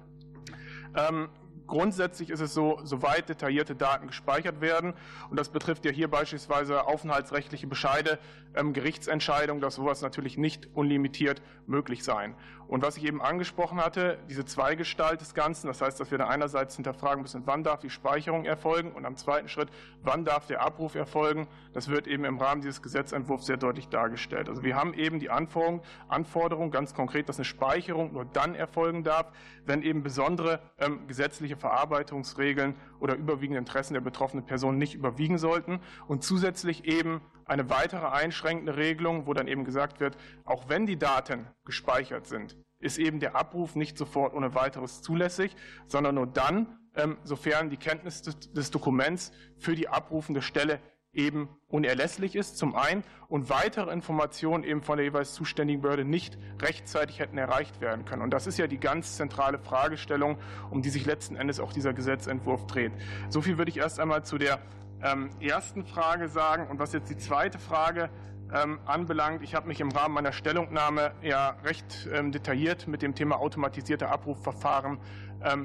Ähm, 0.97 1.30
Grundsätzlich 1.72 2.30
ist 2.30 2.41
es 2.41 2.53
so, 2.53 2.82
soweit 2.84 3.30
detaillierte 3.30 3.78
Daten 3.78 4.07
gespeichert 4.07 4.59
werden, 4.59 4.93
und 5.30 5.39
das 5.39 5.47
betrifft 5.47 5.86
ja 5.86 5.91
hier 5.91 6.09
beispielsweise 6.09 6.86
aufenthaltsrechtliche 6.86 7.65
Bescheide, 7.65 8.19
ähm, 8.55 8.74
Gerichtsentscheidungen, 8.74 9.61
dass 9.61 9.76
sowas 9.76 10.01
natürlich 10.01 10.38
nicht 10.38 10.67
unlimitiert 10.74 11.41
möglich 11.67 12.03
sein. 12.03 12.36
Und 12.72 12.84
was 12.84 12.95
ich 12.95 13.03
eben 13.03 13.22
angesprochen 13.22 13.84
hatte, 13.84 14.17
diese 14.30 14.45
Zweigestalt 14.45 15.19
des 15.19 15.34
Ganzen, 15.34 15.67
das 15.67 15.82
heißt, 15.82 15.99
dass 15.99 16.09
wir 16.09 16.17
da 16.17 16.30
einerseits 16.30 16.78
hinterfragen 16.78 17.22
müssen, 17.22 17.43
wann 17.45 17.65
darf 17.65 17.82
die 17.82 17.89
Speicherung 17.89 18.45
erfolgen 18.45 18.93
und 18.93 19.05
am 19.05 19.17
zweiten 19.17 19.49
Schritt, 19.49 19.67
wann 20.03 20.24
darf 20.24 20.47
der 20.47 20.61
Abruf 20.61 20.95
erfolgen, 20.95 21.49
das 21.74 21.89
wird 21.89 22.07
eben 22.07 22.24
im 22.24 22.38
Rahmen 22.38 22.61
dieses 22.61 22.82
Gesetzentwurfs 22.82 23.45
sehr 23.45 23.57
deutlich 23.57 23.89
dargestellt. 23.89 24.47
Also 24.47 24.63
wir 24.63 24.78
haben 24.78 24.93
eben 24.93 25.19
die 25.19 25.30
Anforderung, 25.30 25.82
Anforderung 26.07 26.72
ganz 26.72 26.93
konkret, 26.93 27.28
dass 27.28 27.36
eine 27.36 27.43
Speicherung 27.43 28.13
nur 28.13 28.24
dann 28.24 28.55
erfolgen 28.55 29.03
darf, 29.03 29.34
wenn 29.65 29.82
eben 29.82 30.01
besondere 30.01 30.61
ähm, 30.80 31.07
gesetzliche 31.07 31.57
Verarbeitungsregeln 31.57 32.76
oder 33.02 33.16
überwiegende 33.16 33.60
Interessen 33.60 33.93
der 33.95 34.02
betroffenen 34.02 34.45
Person 34.45 34.78
nicht 34.78 34.93
überwiegen 34.93 35.38
sollten. 35.38 35.80
Und 36.08 36.24
zusätzlich 36.24 36.86
eben 36.86 37.22
eine 37.45 37.70
weitere 37.70 38.08
einschränkende 38.08 38.78
Regelung, 38.78 39.28
wo 39.28 39.34
dann 39.34 39.47
eben 39.47 39.66
gesagt 39.66 39.99
wird, 39.99 40.16
auch 40.45 40.70
wenn 40.70 40.86
die 40.86 40.97
Daten 40.97 41.47
gespeichert 41.66 42.28
sind, 42.28 42.56
ist 42.80 42.97
eben 42.97 43.20
der 43.20 43.36
Abruf 43.36 43.76
nicht 43.76 43.97
sofort 43.97 44.34
ohne 44.34 44.56
weiteres 44.56 45.02
zulässig, 45.02 45.56
sondern 45.88 46.16
nur 46.16 46.28
dann, 46.28 46.78
ähm, 46.95 47.18
sofern 47.24 47.70
die 47.70 47.78
Kenntnis 47.78 48.22
des, 48.22 48.72
Dokuments 48.72 49.32
für 49.58 49.76
die 49.76 49.88
abrufende 49.88 50.41
Stelle 50.41 50.80
eben 51.14 51.49
unerlässlich 51.68 52.36
ist, 52.36 52.57
zum 52.57 52.76
einen, 52.76 53.03
und 53.28 53.49
weitere 53.49 53.91
Informationen 53.91 54.64
eben 54.64 54.82
von 54.82 54.97
der 54.97 55.05
jeweils 55.05 55.34
zuständigen 55.34 55.82
Behörde 55.82 56.03
nicht 56.03 56.38
rechtzeitig 56.62 57.20
hätten 57.20 57.38
erreicht 57.38 57.80
werden 57.80 58.05
können. 58.05 58.22
Und 58.22 58.32
das 58.32 58.45
ist 58.47 58.57
ja 58.57 58.68
die 58.68 58.80
ganz 58.80 59.16
zentrale 59.16 59.57
Fragestellung, 59.57 60.38
um 60.70 60.82
die 60.82 60.89
sich 60.89 61.05
letzten 61.05 61.36
Endes 61.36 61.59
auch 61.59 61.72
dieser 61.72 61.93
Gesetzentwurf 61.93 62.68
dreht. 62.68 62.91
So 63.30 63.41
viel 63.41 63.57
würde 63.57 63.72
ich 63.72 63.78
erst 63.78 63.99
einmal 63.99 64.24
zu 64.26 64.38
der 64.38 64.59
ähm, 65.01 65.30
ersten 65.39 65.86
Frage 65.86 66.28
sagen. 66.28 66.68
Und 66.68 66.80
was 66.80 66.93
jetzt 66.93 67.09
die 67.09 67.18
zweite 67.18 67.57
Frage 67.57 68.09
ähm, 68.53 68.80
anbelangt, 68.86 69.41
ich 69.43 69.55
habe 69.55 69.68
mich 69.68 69.80
im 69.80 69.91
Rahmen 69.91 70.14
meiner 70.14 70.34
Stellungnahme 70.34 71.14
ja 71.22 71.55
recht 71.64 72.09
ähm, 72.14 72.34
detailliert 72.34 72.88
mit 72.88 73.01
dem 73.01 73.16
Thema 73.16 73.38
automatisierte 73.39 74.09
Abrufverfahren 74.09 74.99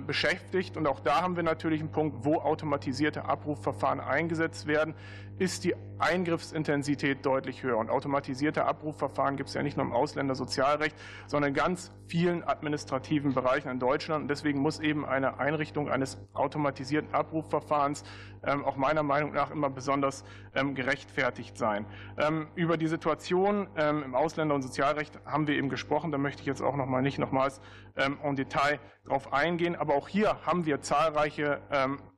beschäftigt. 0.07 0.79
Und 0.79 0.87
auch 0.87 1.01
da 1.01 1.21
haben 1.21 1.37
wir 1.37 1.43
natürlich 1.43 1.81
einen 1.81 1.93
Punkt, 1.93 2.25
wo 2.25 2.37
automatisierte 2.37 3.27
Abrufverfahren 3.27 4.01
eingesetzt 4.01 4.67
werden, 4.67 4.95
ist 5.39 5.65
die 5.65 5.75
Eingriffsintensität 5.99 7.25
deutlich 7.25 7.63
höher. 7.63 7.79
Und 7.79 7.91
automatisierte 7.91 8.65
Abrufverfahren 8.65 9.37
gibt 9.37 9.49
es 9.49 9.55
ja 9.55 9.63
nicht 9.63 9.77
nur 9.77 9.87
im 9.87 9.93
Ausländersozialrecht, 9.93 10.97
sondern 11.27 11.51
in 11.51 11.55
ganz 11.55 11.93
vielen 12.07 12.47
administrativen 12.47 13.35
Bereichen 13.35 13.69
in 13.69 13.79
Deutschland. 13.79 14.23
Und 14.23 14.29
deswegen 14.29 14.61
muss 14.61 14.81
eben 14.81 15.05
eine 15.05 15.39
Einrichtung 15.39 15.91
eines 15.91 16.19
automatisierten 16.35 17.15
Abrufverfahrens 17.15 18.05
ähm, 18.45 18.65
auch 18.65 18.77
meiner 18.77 19.03
Meinung 19.03 19.33
nach 19.33 19.51
immer 19.51 19.71
besonders 19.71 20.25
ähm, 20.55 20.75
gerechtfertigt 20.75 21.57
sein. 21.57 21.87
Ähm, 22.19 22.49
über 22.55 22.77
die 22.77 22.87
Situation 22.87 23.69
im 23.77 24.15
Ausländer- 24.15 24.55
und 24.55 24.63
Sozialrecht 24.63 25.19
haben 25.25 25.47
wir 25.47 25.57
eben 25.57 25.69
gesprochen. 25.69 26.13
Da 26.13 26.19
möchte 26.19 26.41
ich 26.41 26.47
jetzt 26.47 26.63
auch 26.63 26.77
noch 26.77 26.87
mal 26.87 27.03
nicht 27.03 27.19
nochmals 27.19 27.61
en 27.95 28.37
Detail 28.37 28.79
darauf 29.05 29.33
eingehen. 29.33 29.77
Aber 29.77 29.95
auch 29.95 30.09
hier 30.09 30.45
haben 30.45 30.67
wir 30.67 30.81
zahlreiche 30.81 31.61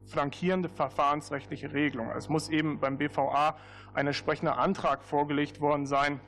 flankierende 0.08 0.68
verfahrensrechtliche 0.68 1.72
Regelungen. 1.72 2.16
Es 2.16 2.28
muss 2.28 2.48
eben 2.48 2.80
beim 2.80 2.98
BVA 2.98 3.56
ein 3.94 4.06
entsprechender 4.06 4.58
Antrag 4.58 5.04
vorgelegt 5.04 5.60
worden 5.60 5.86
sein. 5.86 6.20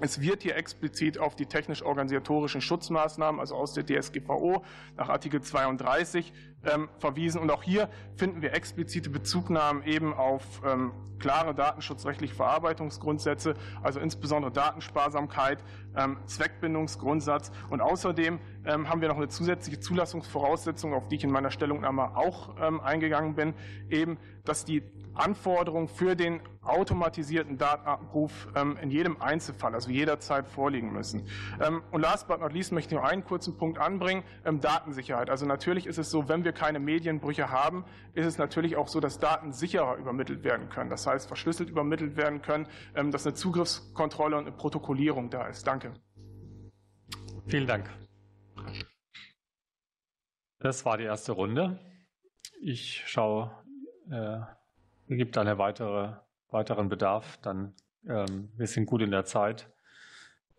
Es 0.00 0.20
wird 0.20 0.42
hier 0.42 0.56
explizit 0.56 1.18
auf 1.18 1.34
die 1.34 1.46
technisch-organisatorischen 1.46 2.60
Schutzmaßnahmen, 2.60 3.40
also 3.40 3.56
aus 3.56 3.72
der 3.72 3.84
DSGVO 3.84 4.62
nach 4.96 5.08
Artikel 5.08 5.40
32 5.40 6.32
ähm, 6.64 6.88
verwiesen. 6.98 7.40
Und 7.40 7.50
auch 7.50 7.62
hier 7.62 7.88
finden 8.16 8.42
wir 8.42 8.52
explizite 8.52 9.10
Bezugnahmen 9.10 9.82
eben 9.84 10.14
auf 10.14 10.42
ähm, 10.64 10.92
klare 11.18 11.54
datenschutzrechtliche 11.54 12.34
Verarbeitungsgrundsätze, 12.34 13.54
also 13.82 14.00
insbesondere 14.00 14.52
Datensparsamkeit, 14.52 15.62
ähm, 15.96 16.16
Zweckbindungsgrundsatz. 16.26 17.50
Und 17.70 17.80
außerdem 17.80 18.38
ähm, 18.64 18.88
haben 18.88 19.00
wir 19.00 19.08
noch 19.08 19.16
eine 19.16 19.28
zusätzliche 19.28 19.80
Zulassungsvoraussetzung, 19.80 20.94
auf 20.94 21.08
die 21.08 21.16
ich 21.16 21.24
in 21.24 21.30
meiner 21.30 21.50
Stellungnahme 21.50 22.16
auch 22.16 22.56
eingegangen 22.56 23.34
bin, 23.34 23.54
eben, 23.90 24.18
dass 24.44 24.64
die 24.64 24.82
Anforderungen 25.18 25.88
für 25.88 26.16
den 26.16 26.40
automatisierten 26.62 27.58
Datenabruf 27.58 28.48
ähm, 28.54 28.76
in 28.80 28.90
jedem 28.90 29.20
Einzelfall, 29.20 29.74
also 29.74 29.90
jederzeit 29.90 30.48
vorliegen 30.48 30.92
müssen. 30.92 31.28
Ähm, 31.60 31.82
und 31.90 32.00
last 32.00 32.28
but 32.28 32.40
not 32.40 32.52
least 32.52 32.72
möchte 32.72 32.94
ich 32.94 33.00
noch 33.00 33.08
einen 33.08 33.24
kurzen 33.24 33.56
Punkt 33.56 33.78
anbringen, 33.78 34.22
ähm, 34.44 34.60
Datensicherheit. 34.60 35.30
Also 35.30 35.46
natürlich 35.46 35.86
ist 35.86 35.98
es 35.98 36.10
so, 36.10 36.28
wenn 36.28 36.44
wir 36.44 36.52
keine 36.52 36.78
Medienbrüche 36.78 37.50
haben, 37.50 37.84
ist 38.14 38.26
es 38.26 38.38
natürlich 38.38 38.76
auch 38.76 38.88
so, 38.88 39.00
dass 39.00 39.18
Daten 39.18 39.52
sicherer 39.52 39.96
übermittelt 39.96 40.44
werden 40.44 40.68
können. 40.68 40.90
Das 40.90 41.06
heißt, 41.06 41.28
verschlüsselt 41.28 41.68
übermittelt 41.68 42.16
werden 42.16 42.42
können, 42.42 42.66
dass 43.10 43.26
eine 43.26 43.34
Zugriffskontrolle 43.34 44.36
und 44.36 44.46
eine 44.46 44.56
Protokollierung 44.56 45.30
da 45.30 45.46
ist. 45.46 45.66
Danke. 45.66 45.92
Vielen 47.46 47.66
Dank. 47.66 47.88
Das 50.60 50.84
war 50.84 50.98
die 50.98 51.04
erste 51.04 51.32
Runde. 51.32 51.78
Ich 52.60 53.04
schaue, 53.06 53.52
äh, 54.10 54.40
gibt 55.16 55.38
eine 55.38 55.58
weitere 55.58 56.16
weiteren 56.50 56.88
Bedarf, 56.88 57.38
dann 57.42 57.74
ähm, 58.06 58.50
wir 58.56 58.66
sind 58.66 58.86
gut 58.86 59.02
in 59.02 59.10
der 59.10 59.24
Zeit 59.24 59.70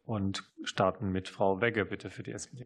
und 0.06 0.44
starten 0.64 1.12
mit 1.12 1.28
Frau 1.28 1.62
Wegge 1.62 1.86
bitte 1.86 2.10
für 2.10 2.24
die 2.24 2.32
SPD. 2.32 2.66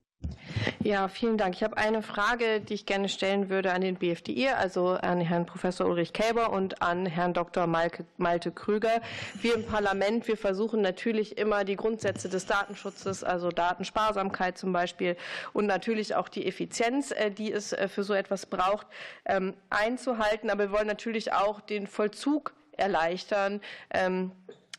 Ja, 0.83 1.07
vielen 1.07 1.37
Dank. 1.37 1.55
Ich 1.55 1.63
habe 1.63 1.77
eine 1.77 2.01
Frage, 2.01 2.59
die 2.59 2.73
ich 2.73 2.85
gerne 2.85 3.09
stellen 3.09 3.49
würde 3.49 3.71
an 3.71 3.81
den 3.81 3.95
BFDI, 3.95 4.49
also 4.49 4.89
an 4.89 5.21
Herrn 5.21 5.45
Professor 5.45 5.87
Ulrich 5.87 6.13
Kälber 6.13 6.51
und 6.51 6.81
an 6.81 7.05
Herrn 7.05 7.33
Dr. 7.33 7.67
Malte, 7.67 8.51
Krüger. 8.51 9.01
Wir 9.41 9.55
im 9.55 9.65
Parlament, 9.65 10.27
wir 10.27 10.37
versuchen 10.37 10.81
natürlich 10.81 11.37
immer 11.37 11.63
die 11.63 11.75
Grundsätze 11.75 12.29
des 12.29 12.45
Datenschutzes, 12.45 13.23
also 13.23 13.49
Datensparsamkeit 13.49 14.57
zum 14.57 14.73
Beispiel 14.73 15.15
und 15.53 15.65
natürlich 15.65 16.15
auch 16.15 16.29
die 16.29 16.45
Effizienz, 16.45 17.11
äh, 17.11 17.31
die 17.31 17.51
es 17.51 17.73
äh, 17.73 17.87
für 17.87 18.03
so 18.03 18.13
etwas 18.13 18.45
braucht, 18.45 18.87
ähm, 19.25 19.53
einzuhalten. 19.69 20.49
Aber 20.49 20.65
wir 20.65 20.71
wollen 20.71 20.87
natürlich 20.87 21.33
auch 21.33 21.61
den 21.61 21.87
Vollzug 21.87 22.53
erleichtern. 22.77 23.61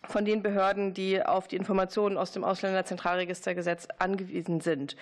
Ähm, 0.04 0.10
von 0.10 0.24
den 0.24 0.42
Behörden, 0.42 0.94
die 0.94 1.24
auf 1.24 1.48
die 1.48 1.56
Informationen 1.56 2.16
aus 2.16 2.32
dem 2.32 2.44
Ausländerzentralregistergesetz 2.44 3.88
angewiesen 3.98 4.60
sind. 4.60 4.96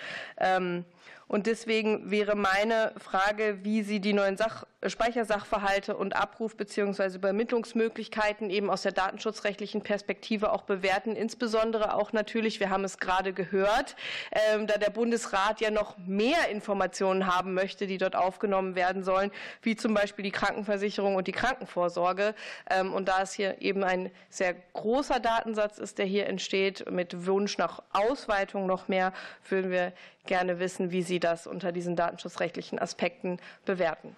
Und 1.33 1.47
deswegen 1.47 2.11
wäre 2.11 2.35
meine 2.35 2.93
Frage, 2.99 3.57
wie 3.63 3.81
Sie 3.81 3.99
die 3.99 4.13
neuen 4.13 4.37
Sach 4.37 4.65
Speichersachverhalte 4.89 5.95
und 5.95 6.15
Abruf- 6.15 6.55
bzw. 6.55 7.15
Übermittlungsmöglichkeiten 7.15 8.49
eben 8.49 8.69
aus 8.69 8.81
der 8.81 8.91
datenschutzrechtlichen 8.91 9.81
Perspektive 9.81 10.51
auch 10.51 10.63
bewerten. 10.63 11.15
Insbesondere 11.15 11.95
auch 11.95 12.13
natürlich, 12.13 12.59
wir 12.59 12.69
haben 12.69 12.83
es 12.83 12.97
gerade 12.97 13.33
gehört, 13.33 13.95
ähm, 14.31 14.67
da 14.67 14.77
der 14.77 14.89
Bundesrat 14.89 15.61
ja 15.61 15.71
noch 15.71 15.97
mehr 15.97 16.49
Informationen 16.51 17.33
haben 17.33 17.53
möchte, 17.53 17.87
die 17.87 17.97
dort 17.97 18.15
aufgenommen 18.15 18.75
werden 18.75 19.03
sollen, 19.03 19.31
wie 19.61 19.75
zum 19.75 19.93
Beispiel 19.93 20.23
die 20.23 20.31
Krankenversicherung 20.31 21.15
und 21.15 21.27
die 21.27 21.31
Krankenvorsorge. 21.31 22.35
Ähm, 22.69 22.93
und 22.93 23.07
da 23.07 23.21
es 23.21 23.33
hier 23.33 23.61
eben 23.61 23.83
ein 23.83 24.11
sehr 24.29 24.53
großer 24.73 25.19
Datensatz 25.19 25.77
ist, 25.77 25.97
der 25.97 26.05
hier 26.05 26.27
entsteht, 26.27 26.91
mit 26.91 27.25
Wunsch 27.25 27.57
nach 27.57 27.81
Ausweitung 27.91 28.65
noch 28.65 28.87
mehr, 28.87 29.13
würden 29.49 29.71
wir 29.71 29.93
gerne 30.25 30.59
wissen, 30.59 30.91
wie 30.91 31.01
Sie 31.01 31.19
das 31.19 31.47
unter 31.47 31.71
diesen 31.71 31.95
datenschutzrechtlichen 31.95 32.79
Aspekten 32.79 33.37
bewerten. 33.65 34.15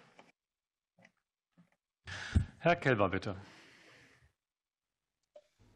Herr 2.59 2.75
Kelber, 2.75 3.09
bitte. 3.09 3.35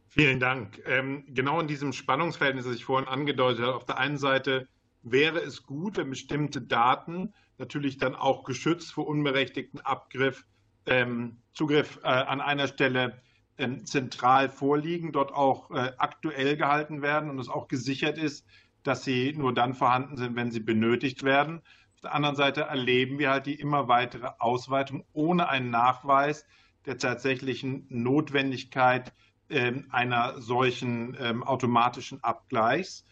Vielen 0.07 0.39
Dank. 0.39 0.81
Ähm, 0.85 1.23
genau 1.27 1.59
in 1.59 1.67
diesem 1.67 1.93
Spannungsverhältnis, 1.93 2.65
das 2.65 2.75
ich 2.75 2.85
vorhin 2.85 3.07
angedeutet 3.07 3.63
habe, 3.63 3.75
auf 3.75 3.85
der 3.85 3.97
einen 3.97 4.17
Seite 4.17 4.67
wäre 5.03 5.39
es 5.39 5.63
gut, 5.63 5.97
wenn 5.97 6.09
bestimmte 6.09 6.61
Daten 6.61 7.33
natürlich 7.57 7.97
dann 7.97 8.15
auch 8.15 8.43
geschützt 8.43 8.91
vor 8.91 9.07
unberechtigten 9.07 9.81
Abgriff, 9.81 10.45
ähm, 10.85 11.37
Zugriff 11.53 11.99
äh, 12.03 12.07
an 12.07 12.41
einer 12.41 12.67
Stelle 12.67 13.21
ähm, 13.57 13.85
zentral 13.85 14.49
vorliegen, 14.49 15.11
dort 15.11 15.31
auch 15.31 15.69
äh, 15.71 15.91
aktuell 15.97 16.57
gehalten 16.57 17.01
werden 17.01 17.29
und 17.29 17.37
es 17.39 17.49
auch 17.49 17.67
gesichert 17.67 18.17
ist, 18.17 18.47
dass 18.89 19.03
sie 19.03 19.33
nur 19.37 19.53
dann 19.53 19.75
vorhanden 19.75 20.17
sind, 20.17 20.35
wenn 20.35 20.51
sie 20.51 20.59
benötigt 20.59 21.21
werden. 21.21 21.61
Auf 21.93 22.01
der 22.01 22.15
anderen 22.15 22.35
Seite 22.35 22.61
erleben 22.61 23.19
wir 23.19 23.29
halt 23.29 23.45
die 23.45 23.53
immer 23.53 23.87
weitere 23.87 24.29
Ausweitung 24.39 25.05
ohne 25.13 25.47
einen 25.47 25.69
Nachweis 25.69 26.45
der 26.87 26.97
tatsächlichen 26.97 27.85
Notwendigkeit 27.89 29.13
ähm, 29.51 29.85
einer 29.91 30.41
solchen 30.41 31.15
ähm, 31.19 31.43
automatischen 31.43 32.23
Abgleichs. 32.23 33.05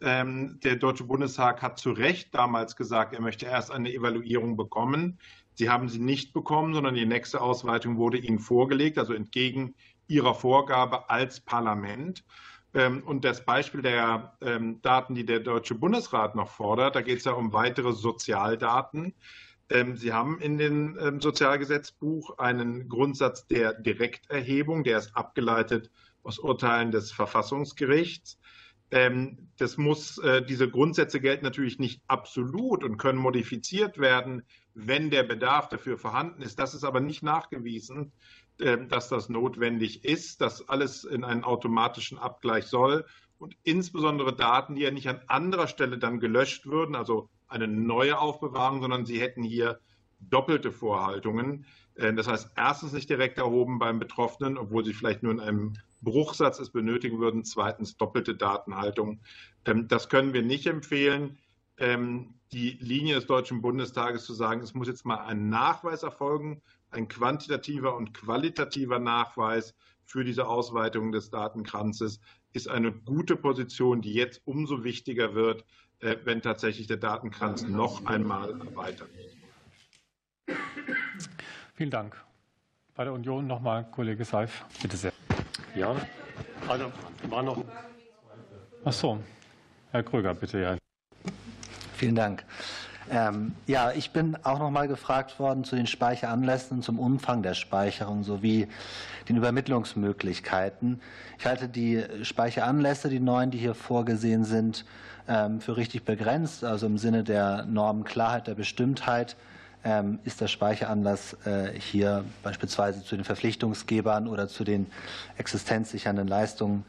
Ähm, 0.00 0.60
der 0.62 0.76
Deutsche 0.76 1.02
Bundestag 1.02 1.62
hat 1.62 1.80
zu 1.80 1.90
Recht 1.90 2.32
damals 2.32 2.76
gesagt, 2.76 3.12
er 3.12 3.20
möchte 3.20 3.46
erst 3.46 3.72
eine 3.72 3.92
Evaluierung 3.92 4.56
bekommen. 4.56 5.18
Sie 5.54 5.68
haben 5.68 5.88
sie 5.88 5.98
nicht 5.98 6.32
bekommen, 6.32 6.74
sondern 6.74 6.94
die 6.94 7.06
nächste 7.06 7.40
Ausweitung 7.40 7.96
wurde 7.96 8.18
Ihnen 8.18 8.38
vorgelegt, 8.38 8.98
also 8.98 9.14
entgegen 9.14 9.74
Ihrer 10.06 10.34
Vorgabe 10.34 11.10
als 11.10 11.40
Parlament. 11.40 12.24
Und 12.74 13.24
das 13.24 13.44
Beispiel 13.44 13.82
der 13.82 14.36
Daten, 14.82 15.14
die 15.14 15.24
der 15.24 15.38
Deutsche 15.38 15.76
Bundesrat 15.76 16.34
noch 16.34 16.50
fordert, 16.50 16.96
da 16.96 17.02
geht 17.02 17.18
es 17.18 17.24
ja 17.24 17.30
um 17.32 17.52
weitere 17.52 17.92
Sozialdaten. 17.92 19.14
Sie 19.94 20.12
haben 20.12 20.40
in 20.40 20.58
dem 20.58 21.20
Sozialgesetzbuch 21.20 22.36
einen 22.38 22.88
Grundsatz 22.88 23.46
der 23.46 23.74
Direkterhebung, 23.74 24.82
der 24.82 24.98
ist 24.98 25.16
abgeleitet 25.16 25.92
aus 26.24 26.38
Urteilen 26.40 26.90
des 26.90 27.12
Verfassungsgerichts. 27.12 28.38
Ähm, 28.90 29.48
das 29.58 29.76
muss, 29.76 30.18
äh, 30.18 30.44
diese 30.44 30.68
Grundsätze 30.68 31.20
gelten 31.20 31.44
natürlich 31.44 31.78
nicht 31.78 32.02
absolut 32.06 32.84
und 32.84 32.96
können 32.96 33.18
modifiziert 33.18 33.98
werden, 33.98 34.42
wenn 34.74 35.10
der 35.10 35.22
Bedarf 35.22 35.68
dafür 35.68 35.98
vorhanden 35.98 36.42
ist. 36.42 36.58
Das 36.58 36.74
ist 36.74 36.84
aber 36.84 37.00
nicht 37.00 37.22
nachgewiesen, 37.22 37.96
ähm, 38.02 38.12
dass 38.58 39.08
das 39.08 39.28
notwendig 39.28 40.04
ist, 40.04 40.40
dass 40.40 40.68
alles 40.68 41.02
in 41.02 41.24
einen 41.24 41.42
automatischen 41.42 42.18
Abgleich 42.18 42.66
soll 42.66 43.04
und 43.38 43.56
insbesondere 43.64 44.34
Daten, 44.34 44.74
die 44.74 44.82
ja 44.82 44.90
nicht 44.90 45.08
an 45.08 45.20
anderer 45.26 45.66
Stelle 45.66 45.98
dann 45.98 46.20
gelöscht 46.20 46.66
würden, 46.66 46.94
also 46.94 47.28
eine 47.48 47.68
neue 47.68 48.18
Aufbewahrung, 48.18 48.80
sondern 48.80 49.06
sie 49.06 49.20
hätten 49.20 49.42
hier 49.42 49.80
doppelte 50.20 50.72
Vorhaltungen. 50.72 51.66
Äh, 51.94 52.14
das 52.14 52.28
heißt, 52.28 52.52
erstens 52.56 52.92
nicht 52.92 53.10
direkt 53.10 53.38
erhoben 53.38 53.78
beim 53.78 53.98
Betroffenen, 53.98 54.56
obwohl 54.56 54.84
sie 54.84 54.94
vielleicht 54.94 55.22
nur 55.22 55.32
in 55.32 55.40
einem 55.40 55.74
Bruchsatz 56.02 56.58
es 56.58 56.70
benötigen 56.70 57.18
würden. 57.18 57.44
Zweitens 57.44 57.96
doppelte 57.96 58.34
Datenhaltung. 58.34 59.20
Ähm, 59.64 59.88
das 59.88 60.08
können 60.08 60.32
wir 60.32 60.42
nicht 60.42 60.66
empfehlen. 60.66 61.38
Ähm, 61.76 62.34
die 62.52 62.78
Linie 62.80 63.16
des 63.16 63.26
Deutschen 63.26 63.62
Bundestages 63.62 64.24
zu 64.24 64.32
sagen, 64.32 64.60
es 64.60 64.74
muss 64.74 64.86
jetzt 64.86 65.04
mal 65.04 65.18
ein 65.18 65.48
Nachweis 65.48 66.04
erfolgen, 66.04 66.62
ein 66.94 67.08
quantitativer 67.08 67.94
und 67.96 68.14
qualitativer 68.14 68.98
Nachweis 68.98 69.74
für 70.04 70.24
diese 70.24 70.46
Ausweitung 70.46 71.12
des 71.12 71.30
Datenkranzes, 71.30 72.20
ist 72.52 72.68
eine 72.68 72.92
gute 72.92 73.36
Position, 73.36 74.00
die 74.00 74.14
jetzt 74.14 74.42
umso 74.44 74.84
wichtiger 74.84 75.34
wird, 75.34 75.64
äh, 76.00 76.16
wenn 76.24 76.40
tatsächlich 76.40 76.86
der 76.86 76.98
Datenkranz 76.98 77.62
noch 77.62 78.06
einmal 78.06 78.50
erweitert 78.60 79.08
wird. 79.16 80.58
Vielen 81.74 81.90
Dank. 81.90 82.16
Bei 82.94 83.02
der 83.04 83.12
Union 83.12 83.46
nochmal 83.46 83.90
Kollege 83.90 84.24
Seif, 84.24 84.64
bitte 84.80 84.96
sehr. 84.96 85.12
Ja, 85.74 85.96
also 86.68 86.92
war 87.28 87.42
noch. 87.42 87.64
Ach 88.84 88.92
so, 88.92 89.18
Herr 89.90 90.04
Kröger, 90.04 90.34
bitte 90.34 90.60
ja. 90.60 90.78
Vielen 91.96 92.14
Dank. 92.14 92.44
Ähm, 93.10 93.54
ja, 93.66 93.92
ich 93.92 94.12
bin 94.12 94.36
auch 94.44 94.58
noch 94.58 94.70
mal 94.70 94.88
gefragt 94.88 95.38
worden 95.38 95.64
zu 95.64 95.76
den 95.76 95.86
Speicheranlässen, 95.86 96.82
zum 96.82 96.98
Umfang 96.98 97.42
der 97.42 97.54
Speicherung 97.54 98.24
sowie 98.24 98.68
den 99.28 99.36
Übermittlungsmöglichkeiten. 99.36 101.00
Ich 101.38 101.46
halte 101.46 101.68
die 101.68 102.02
Speicheranlässe, 102.22 103.08
die 103.08 103.20
neuen, 103.20 103.50
die 103.50 103.58
hier 103.58 103.74
vorgesehen 103.74 104.44
sind, 104.44 104.84
ähm, 105.28 105.60
für 105.60 105.76
richtig 105.76 106.04
begrenzt, 106.04 106.64
also 106.64 106.86
im 106.86 106.98
Sinne 106.98 107.24
der 107.24 107.64
Normenklarheit, 107.64 108.46
der 108.46 108.54
Bestimmtheit 108.54 109.36
ähm, 109.84 110.18
ist 110.24 110.40
der 110.40 110.48
Speicheranlass 110.48 111.36
äh, 111.44 111.78
hier 111.78 112.24
beispielsweise 112.42 113.04
zu 113.04 113.16
den 113.16 113.24
Verpflichtungsgebern 113.24 114.28
oder 114.28 114.48
zu 114.48 114.64
den 114.64 114.86
existenzsichernden 115.36 116.26
Leistungen, 116.26 116.84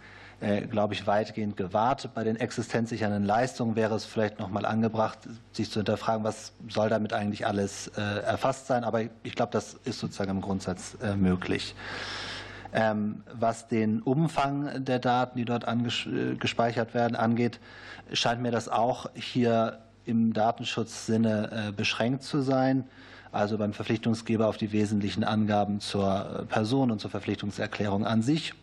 glaube 0.70 0.94
ich, 0.94 1.08
weitgehend 1.08 1.58
gewahrt. 1.58 2.10
Bei 2.14 2.24
den 2.24 2.36
existenzsichernden 2.36 3.24
Leistungen 3.24 3.76
wäre 3.76 3.96
es 3.96 4.06
vielleicht 4.06 4.40
noch 4.40 4.50
mal 4.50 4.66
angebracht, 4.66 5.20
sich 5.54 5.72
zu 5.72 5.80
hinterfragen, 5.80 6.24
was 6.24 6.54
soll 6.68 6.90
damit 6.90 7.14
eigentlich 7.14 7.48
alles 7.48 7.88
äh, 7.98 8.02
erfasst 8.02 8.68
sein. 8.68 8.84
Aber 8.84 9.02
ich 9.02 9.36
glaube, 9.36 9.52
das 9.52 9.76
ist 9.86 10.00
sozusagen 10.00 10.32
im 10.32 10.42
Grundsatz 10.42 10.98
möglich. 11.18 11.76
Ähm, 12.74 13.24
was 13.34 13.70
den 13.70 14.02
Umfang 14.02 14.84
der 14.84 15.00
Daten, 15.00 15.38
die 15.38 15.46
dort 15.46 15.66
gespeichert 16.40 16.94
werden, 16.94 17.16
angeht, 17.16 17.60
scheint 18.12 18.42
mir 18.42 18.52
das 18.52 18.68
auch 18.68 19.10
hier 19.14 19.80
im 20.06 20.34
Datenschutzsinne 20.34 21.70
äh, 21.70 21.72
beschränkt 21.72 22.24
zu 22.24 22.42
sein, 22.42 22.84
also 23.32 23.58
beim 23.58 23.72
Verpflichtungsgeber 23.72 24.48
auf 24.48 24.58
die 24.58 24.74
wesentlichen 24.74 25.24
Angaben 25.24 25.80
zur 25.80 26.42
äh, 26.42 26.46
Person 26.46 26.92
und 26.92 27.00
zur 27.00 27.10
Verpflichtungserklärung 27.10 28.06
an 28.06 28.22
sich 28.22 28.54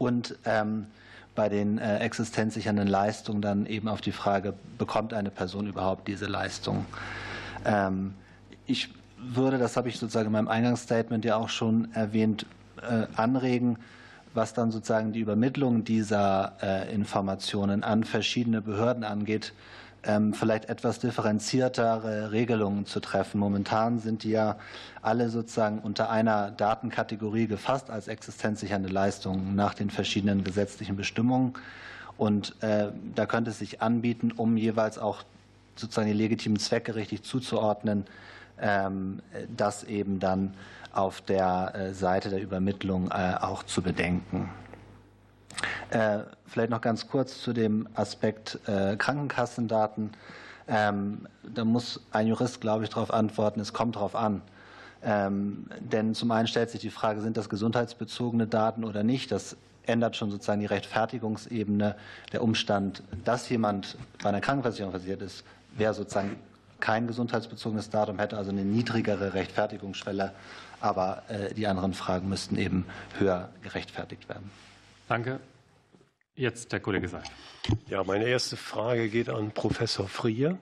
und 0.00 0.36
ähm, 0.46 0.86
bei 1.34 1.48
den 1.50 1.78
äh, 1.78 1.98
existenzsichernden 1.98 2.88
Leistungen 2.88 3.42
dann 3.42 3.66
eben 3.66 3.86
auf 3.86 4.00
die 4.00 4.12
Frage, 4.12 4.54
bekommt 4.78 5.12
eine 5.12 5.30
Person 5.30 5.66
überhaupt 5.66 6.08
diese 6.08 6.24
Leistung? 6.26 6.86
Ähm, 7.66 8.14
ich 8.66 8.88
würde, 9.18 9.58
das 9.58 9.76
habe 9.76 9.90
ich 9.90 9.98
sozusagen 9.98 10.26
in 10.26 10.32
meinem 10.32 10.48
Eingangsstatement 10.48 11.24
ja 11.26 11.36
auch 11.36 11.50
schon 11.50 11.92
erwähnt, 11.92 12.46
äh, 12.82 13.06
anregen, 13.14 13.78
was 14.32 14.54
dann 14.54 14.70
sozusagen 14.70 15.12
die 15.12 15.20
Übermittlung 15.20 15.84
dieser 15.84 16.54
äh, 16.62 16.94
Informationen 16.94 17.84
an 17.84 18.04
verschiedene 18.04 18.62
Behörden 18.62 19.04
angeht, 19.04 19.52
ähm, 20.04 20.34
vielleicht 20.34 20.66
etwas 20.68 20.98
differenziertere 20.98 22.32
Regelungen 22.32 22.86
zu 22.86 23.00
treffen. 23.00 23.38
Momentan 23.38 23.98
sind 23.98 24.22
die 24.22 24.30
ja 24.30 24.56
alle 25.02 25.28
sozusagen 25.28 25.80
unter 25.80 26.10
einer 26.10 26.50
Datenkategorie 26.50 27.46
gefasst 27.46 27.90
als 27.90 28.08
existenzsichernde 28.08 28.88
Leistungen 28.88 29.54
nach 29.54 29.74
den 29.74 29.90
verschiedenen 29.90 30.44
gesetzlichen 30.44 30.96
Bestimmungen. 30.96 31.54
Und 32.16 32.54
äh, 32.62 32.88
da 33.14 33.26
könnte 33.26 33.50
es 33.50 33.58
sich 33.58 33.82
anbieten, 33.82 34.32
um 34.32 34.56
jeweils 34.56 34.98
auch 34.98 35.22
sozusagen 35.76 36.08
die 36.08 36.14
legitimen 36.14 36.58
Zwecke 36.58 36.94
richtig 36.94 37.22
zuzuordnen, 37.22 38.06
ähm, 38.60 39.20
das 39.56 39.84
eben 39.84 40.20
dann 40.20 40.54
auf 40.92 41.20
der 41.20 41.72
äh, 41.74 41.94
Seite 41.94 42.30
der 42.30 42.42
Übermittlung 42.42 43.10
äh, 43.10 43.34
auch 43.40 43.62
zu 43.62 43.82
bedenken. 43.82 44.50
Äh, 45.90 46.20
vielleicht 46.46 46.70
noch 46.70 46.80
ganz 46.80 47.08
kurz 47.08 47.40
zu 47.40 47.52
dem 47.52 47.88
Aspekt 47.94 48.58
äh, 48.66 48.96
Krankenkassendaten. 48.96 50.10
Ähm, 50.68 51.26
da 51.42 51.64
muss 51.64 52.00
ein 52.12 52.28
Jurist, 52.28 52.60
glaube 52.60 52.84
ich, 52.84 52.90
darauf 52.90 53.12
antworten, 53.12 53.60
es 53.60 53.72
kommt 53.72 53.96
darauf 53.96 54.14
an. 54.14 54.42
Ähm, 55.02 55.66
denn 55.80 56.14
zum 56.14 56.30
einen 56.30 56.46
stellt 56.46 56.70
sich 56.70 56.80
die 56.80 56.90
Frage, 56.90 57.20
sind 57.20 57.36
das 57.36 57.48
gesundheitsbezogene 57.48 58.46
Daten 58.46 58.84
oder 58.84 59.02
nicht? 59.02 59.32
Das 59.32 59.56
ändert 59.86 60.16
schon 60.16 60.30
sozusagen 60.30 60.60
die 60.60 60.66
Rechtfertigungsebene. 60.66 61.96
Der 62.32 62.42
Umstand, 62.42 63.02
dass 63.24 63.48
jemand 63.48 63.96
bei 64.22 64.28
einer 64.28 64.40
Krankenversicherung 64.40 64.92
versichert 64.92 65.22
ist, 65.22 65.44
wäre 65.76 65.94
sozusagen 65.94 66.36
kein 66.80 67.06
gesundheitsbezogenes 67.06 67.90
Datum, 67.90 68.18
hätte 68.18 68.36
also 68.36 68.50
eine 68.50 68.64
niedrigere 68.64 69.34
Rechtfertigungsschwelle. 69.34 70.32
Aber 70.80 71.22
äh, 71.28 71.52
die 71.54 71.66
anderen 71.66 71.94
Fragen 71.94 72.28
müssten 72.28 72.56
eben 72.56 72.86
höher 73.18 73.48
gerechtfertigt 73.62 74.28
werden. 74.28 74.50
Danke. 75.10 75.40
Jetzt 76.36 76.70
der 76.70 76.78
Kollege 76.78 77.08
Seif. 77.08 77.24
Ja, 77.88 78.04
meine 78.04 78.28
erste 78.28 78.56
Frage 78.56 79.08
geht 79.08 79.28
an 79.28 79.50
Professor 79.50 80.06
Frier. 80.06 80.56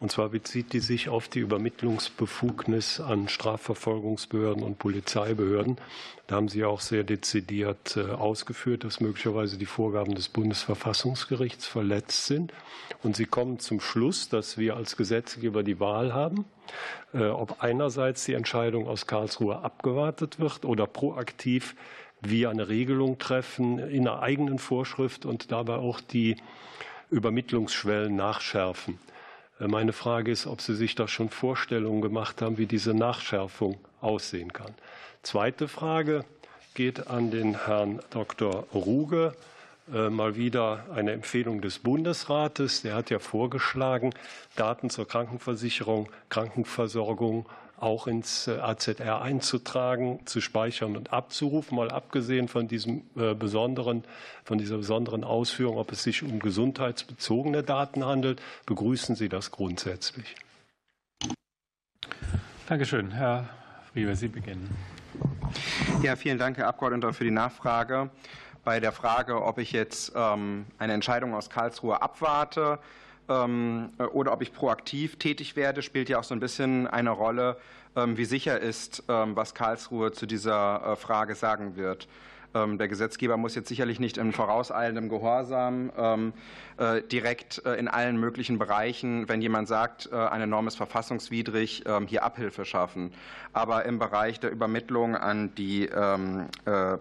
Und 0.00 0.10
zwar 0.10 0.30
bezieht 0.30 0.72
die 0.72 0.80
sich 0.80 1.10
auf 1.10 1.28
die 1.28 1.40
Übermittlungsbefugnis 1.40 3.00
an 3.00 3.28
Strafverfolgungsbehörden 3.28 4.62
und 4.62 4.78
Polizeibehörden. 4.78 5.76
Da 6.26 6.36
haben 6.36 6.48
Sie 6.48 6.64
auch 6.64 6.80
sehr 6.80 7.04
dezidiert 7.04 7.98
äh, 7.98 8.12
ausgeführt, 8.12 8.84
dass 8.84 9.00
möglicherweise 9.00 9.58
die 9.58 9.66
Vorgaben 9.66 10.14
des 10.14 10.30
Bundesverfassungsgerichts 10.30 11.66
verletzt 11.66 12.24
sind. 12.24 12.54
Und 13.02 13.14
Sie 13.14 13.26
kommen 13.26 13.58
zum 13.58 13.78
Schluss, 13.78 14.30
dass 14.30 14.56
wir 14.56 14.74
als 14.74 14.96
Gesetzgeber 14.96 15.62
die 15.62 15.80
Wahl 15.80 16.14
haben, 16.14 16.46
äh, 17.12 17.26
ob 17.26 17.62
einerseits 17.62 18.24
die 18.24 18.32
Entscheidung 18.32 18.88
aus 18.88 19.06
Karlsruhe 19.06 19.58
abgewartet 19.58 20.40
wird 20.40 20.64
oder 20.64 20.86
proaktiv 20.86 21.76
wir 22.22 22.50
eine 22.50 22.68
Regelung 22.68 23.18
treffen 23.18 23.78
in 23.78 24.06
einer 24.06 24.22
eigenen 24.22 24.58
Vorschrift 24.58 25.26
und 25.26 25.52
dabei 25.52 25.74
auch 25.74 26.00
die 26.00 26.36
Übermittlungsschwellen 27.10 28.14
nachschärfen. 28.16 28.98
Äh, 29.60 29.68
meine 29.68 29.92
Frage 29.92 30.30
ist, 30.30 30.46
ob 30.46 30.60
Sie 30.60 30.74
sich 30.74 30.94
da 30.94 31.08
schon 31.08 31.28
Vorstellungen 31.28 32.00
gemacht 32.00 32.42
haben, 32.42 32.58
wie 32.58 32.66
diese 32.66 32.94
Nachschärfung 32.94 33.78
aussehen 34.00 34.52
kann. 34.52 34.74
Zweite 35.22 35.68
Frage 35.68 36.24
geht 36.74 37.08
an 37.08 37.30
den 37.30 37.66
Herrn 37.66 38.00
Dr. 38.10 38.66
Ruge. 38.74 39.34
Äh, 39.92 40.10
mal 40.10 40.36
wieder 40.36 40.86
eine 40.94 41.12
Empfehlung 41.12 41.60
des 41.60 41.80
Bundesrates. 41.80 42.82
Der 42.82 42.94
hat 42.94 43.10
ja 43.10 43.18
vorgeschlagen, 43.18 44.14
Daten 44.56 44.90
zur 44.90 45.06
Krankenversicherung, 45.06 46.08
Krankenversorgung 46.28 47.46
auch 47.82 48.06
ins 48.06 48.46
äh, 48.46 48.58
AZR 48.58 49.20
einzutragen, 49.22 50.20
zu 50.24 50.40
speichern 50.40 50.96
und 50.96 51.12
abzurufen, 51.12 51.76
mal 51.76 51.90
abgesehen 51.90 52.48
von 52.48 52.68
diesem 52.68 53.02
äh, 53.16 53.34
besonderen, 53.34 54.04
von 54.44 54.58
dieser 54.58 54.76
besonderen 54.76 55.24
Ausführung, 55.24 55.78
ob 55.78 55.90
es 55.92 56.02
sich 56.02 56.22
um 56.22 56.38
gesundheitsbezogene 56.38 57.62
Daten 57.62 58.06
handelt, 58.06 58.40
begrüßen 58.66 59.16
Sie 59.16 59.28
das 59.28 59.50
grundsätzlich. 59.50 60.36
Dankeschön. 62.68 63.10
Herr 63.10 63.48
Frieber, 63.92 64.14
Sie 64.14 64.28
beginnen. 64.28 64.70
Ja, 66.02 66.16
vielen 66.16 66.38
Dank, 66.38 66.56
Herr 66.56 66.68
Abgeordneter, 66.68 67.12
für 67.12 67.24
die 67.24 67.30
Nachfrage. 67.30 68.10
Bei 68.64 68.78
der 68.78 68.92
Frage, 68.92 69.42
ob 69.42 69.58
ich 69.58 69.72
jetzt 69.72 70.12
ähm, 70.14 70.66
eine 70.78 70.92
Entscheidung 70.92 71.34
aus 71.34 71.50
Karlsruhe 71.50 72.00
abwarte 72.00 72.78
oder 74.12 74.32
ob 74.32 74.42
ich 74.42 74.52
proaktiv 74.52 75.16
tätig 75.16 75.56
werde, 75.56 75.82
spielt 75.82 76.08
ja 76.08 76.18
auch 76.18 76.24
so 76.24 76.34
ein 76.34 76.40
bisschen 76.40 76.86
eine 76.86 77.10
Rolle, 77.10 77.56
ähm, 77.96 78.16
wie 78.16 78.24
sicher 78.24 78.58
ist, 78.60 79.04
ähm, 79.08 79.36
was 79.36 79.54
Karlsruhe 79.54 80.12
zu 80.12 80.26
dieser 80.26 80.92
äh, 80.92 80.96
Frage 80.96 81.34
sagen 81.34 81.76
wird. 81.76 82.08
Ähm, 82.54 82.78
der 82.78 82.88
Gesetzgeber 82.88 83.36
muss 83.36 83.54
jetzt 83.54 83.68
sicherlich 83.68 84.00
nicht 84.00 84.18
in 84.18 84.32
vorauseilendem 84.32 85.08
Gehorsam 85.08 85.90
ähm, 85.96 86.32
äh, 86.76 87.02
direkt 87.02 87.64
äh, 87.64 87.74
in 87.74 87.88
allen 87.88 88.16
möglichen 88.18 88.58
Bereichen, 88.58 89.28
wenn 89.28 89.42
jemand 89.42 89.68
sagt, 89.68 90.08
äh, 90.12 90.16
eine 90.16 90.46
Norm 90.46 90.66
ist 90.66 90.76
verfassungswidrig, 90.76 91.84
ähm, 91.86 92.06
hier 92.06 92.24
Abhilfe 92.24 92.64
schaffen. 92.64 93.12
Aber 93.52 93.84
im 93.84 93.98
Bereich 93.98 94.40
der 94.40 94.50
Übermittlung 94.50 95.14
an 95.14 95.54
die 95.54 95.90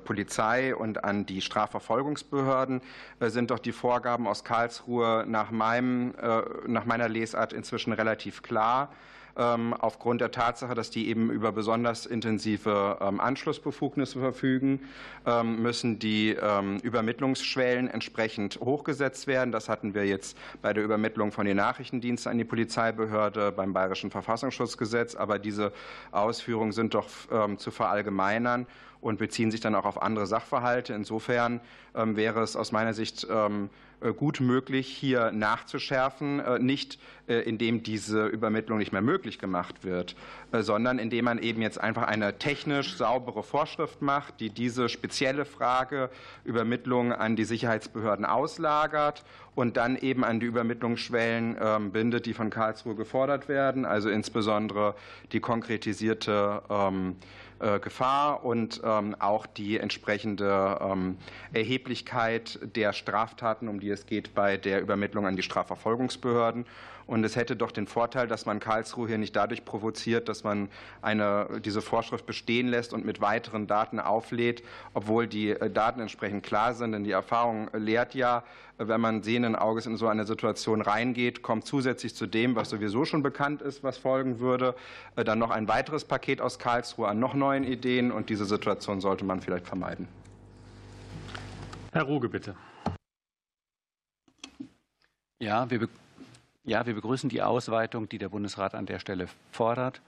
Polizei 0.03 0.76
und 0.76 1.06
an 1.06 1.26
die 1.26 1.40
Strafverfolgungsbehörden 1.40 2.82
sind 3.22 3.52
doch 3.52 3.60
die 3.60 3.72
Vorgaben 3.72 4.28
aus 4.28 4.44
Karlsruhe 4.44 5.23
nach, 5.26 5.52
meinem, 5.52 6.14
nach 6.68 6.84
meiner 6.84 7.07
Lesart 7.07 7.53
inzwischen 7.53 7.94
relativ 7.94 8.44
klar. 8.44 8.91
Ähm, 9.38 9.74
aufgrund 9.74 10.22
der 10.22 10.32
Tatsache, 10.32 10.76
dass 10.76 10.90
die 10.90 11.08
eben 11.08 11.32
über 11.32 11.52
besonders 11.52 12.06
intensive 12.06 12.98
ähm, 12.99 13.20
Anschlussbefugnisse 13.20 14.20
verfügen, 14.20 14.82
ähm, 15.26 15.62
müssen 15.62 15.99
die 15.99 16.36
Übermittlungsschwellen 16.84 17.88
entsprechend 17.88 18.60
hochgesetzt 18.60 19.28
werden. 19.28 19.52
Das 19.52 19.70
hatten 19.70 19.94
wir 19.94 20.06
jetzt 20.06 20.38
bei 20.62 20.74
der 20.74 20.84
Übermittlung 20.84 21.32
von 21.32 21.45
den 21.45 21.58
Nachrichtendiensten 21.58 22.32
an 22.32 22.38
die 22.38 22.44
Polizeibehörde 22.44 23.52
beim 23.52 23.74
Bayerischen 23.74 24.12
Verfassungsschutzgesetz. 24.12 25.16
Aber 25.16 25.40
diese 25.40 25.72
Ausführungen 26.12 26.72
sind 26.72 26.94
doch 26.94 27.08
zu 27.58 27.72
verallgemeinern 27.72 28.66
und 29.02 29.20
beziehen 29.20 29.52
sich 29.52 29.60
dann 29.60 29.76
auch 29.76 29.86
auf 29.86 30.02
andere 30.02 30.26
Sachverhalte. 30.28 30.94
Insofern 30.94 31.62
wäre 31.94 32.41
es 32.41 32.56
aus 32.56 32.72
meiner 32.72 32.94
Sicht 32.94 33.28
gut 34.10 34.40
möglich, 34.40 34.88
hier 34.88 35.32
nachzuschärfen, 35.32 36.40
äh, 36.40 36.60
nicht 36.60 36.99
äh, 37.28 37.41
indem 37.41 37.84
diese 37.84 38.26
Übermittlung 38.26 38.80
nicht 38.80 38.91
mehr 38.91 39.02
möglich 39.02 39.40
gemacht 39.40 39.84
wird, 39.84 40.15
sondern 40.52 40.99
indem 40.99 41.26
man 41.26 41.38
eben 41.38 41.61
jetzt 41.61 41.80
einfach 41.80 42.03
eine 42.03 42.38
technisch 42.38 42.98
saubere 42.98 43.44
Vorschrift 43.44 44.02
macht, 44.02 44.40
die 44.40 44.49
diese 44.49 44.90
spezielle 44.90 45.45
Frage 45.45 46.10
Übermittlung 46.44 47.14
an 47.14 47.36
die 47.36 47.45
Sicherheitsbehörden 47.45 48.26
auslagert 48.26 49.23
und 49.56 49.78
dann 49.78 49.95
eben 49.98 50.23
an 50.23 50.40
die 50.40 50.45
Übermittlungsschwellen 50.48 51.57
ähm, 51.61 51.91
bindet, 51.91 52.26
die 52.26 52.34
von 52.34 52.49
Karlsruhe 52.49 52.95
gefordert 52.95 53.48
werden, 53.48 53.86
also 53.86 54.10
insbesondere 54.10 54.95
die 55.32 55.40
konkretisierte 55.40 56.64
äh, 56.69 56.91
Gefahr 57.82 58.44
und 58.44 58.82
ähm, 58.84 59.16
auch 59.20 59.46
die 59.46 59.78
entsprechende 59.78 60.80
ähm, 60.82 61.18
Erheblichkeit 61.54 62.60
der 62.76 62.94
Straftaten, 62.94 63.68
um 63.68 63.80
die 63.80 63.90
es 63.90 64.06
geht 64.06 64.34
bei 64.34 64.58
der 64.58 64.82
Übermittlung 64.82 65.28
an 65.28 65.36
die 65.36 65.44
Strafverfolgungsbehörden. 65.44 66.66
Und 67.07 67.23
es 67.23 67.36
hätte 67.36 67.56
doch 67.56 67.72
den 67.72 67.88
Vorteil, 67.88 68.28
dass 68.28 68.45
man 68.45 68.60
Karlsruhe 68.60 69.07
hier 69.07 69.18
nicht 69.18 69.36
dadurch 69.36 69.65
provoziert, 69.65 70.30
dass 70.30 70.44
man 70.44 70.69
eine, 71.02 71.61
diese 71.64 71.82
Vorschrift 71.82 72.26
bestehen 72.26 72.68
lässt 72.68 72.94
und 72.94 73.06
mit 73.06 73.22
weiteren 73.22 73.68
Daten 73.68 73.99
auflädt, 73.99 74.64
obwohl 74.94 75.28
die 75.28 75.49
äh, 75.49 75.69
Daten 75.69 75.99
entsprechend 75.99 76.44
klar 76.44 76.73
sind. 76.73 76.94
Denn 76.94 77.03
die 77.03 77.11
Erfahrung 77.11 77.69
lehrt 77.73 78.14
ja, 78.15 78.44
wenn 78.78 79.02
man 79.02 79.22
sehenden 79.23 79.56
Auges 79.56 79.86
in 79.86 79.98
so 79.98 80.07
eine 80.07 80.26
Situation 80.26 80.82
reingeht, 80.82 81.41
kommt 81.41 81.65
zusätzlich 81.65 82.15
zu 82.15 82.26
dem, 82.26 82.56
was 82.56 82.69
sowieso 82.69 83.06
schon 83.06 83.22
bekannt 83.22 83.61
ist, 83.61 83.84
was 83.84 83.98
folgen 83.98 84.40
würde, 84.40 84.76
äh, 85.15 85.23
dann 85.23 85.40
noch 85.40 85.52
ein 85.52 85.68
weiteres 85.68 86.06
Paket 86.06 86.41
aus 86.41 86.60
Karlsruhe 86.60 87.07
an 87.07 87.19
noch 87.19 87.34
neuen 87.34 87.64
Ideen. 87.64 88.11
Und 88.11 88.30
diese 88.30 88.45
Situation 88.45 89.02
sollte 89.02 89.26
man 89.26 89.41
vielleicht 89.41 89.68
vermeiden. 89.68 90.07
Herr 91.91 92.03
Ruge, 92.03 92.30
bitte. 92.30 92.56
Ja, 95.40 95.69
wir 95.69 95.88
ja, 96.64 96.86
wir 96.86 96.94
begrüßen 96.94 97.30
die 97.30 97.42
Ausweitung, 97.42 98.08
die 98.08 98.18
der 98.18 98.30
Bundesrat 98.30 98.76
an 98.76 98.86
der 98.86 99.00
Stelle 99.00 99.28
fordert. 99.52 100.02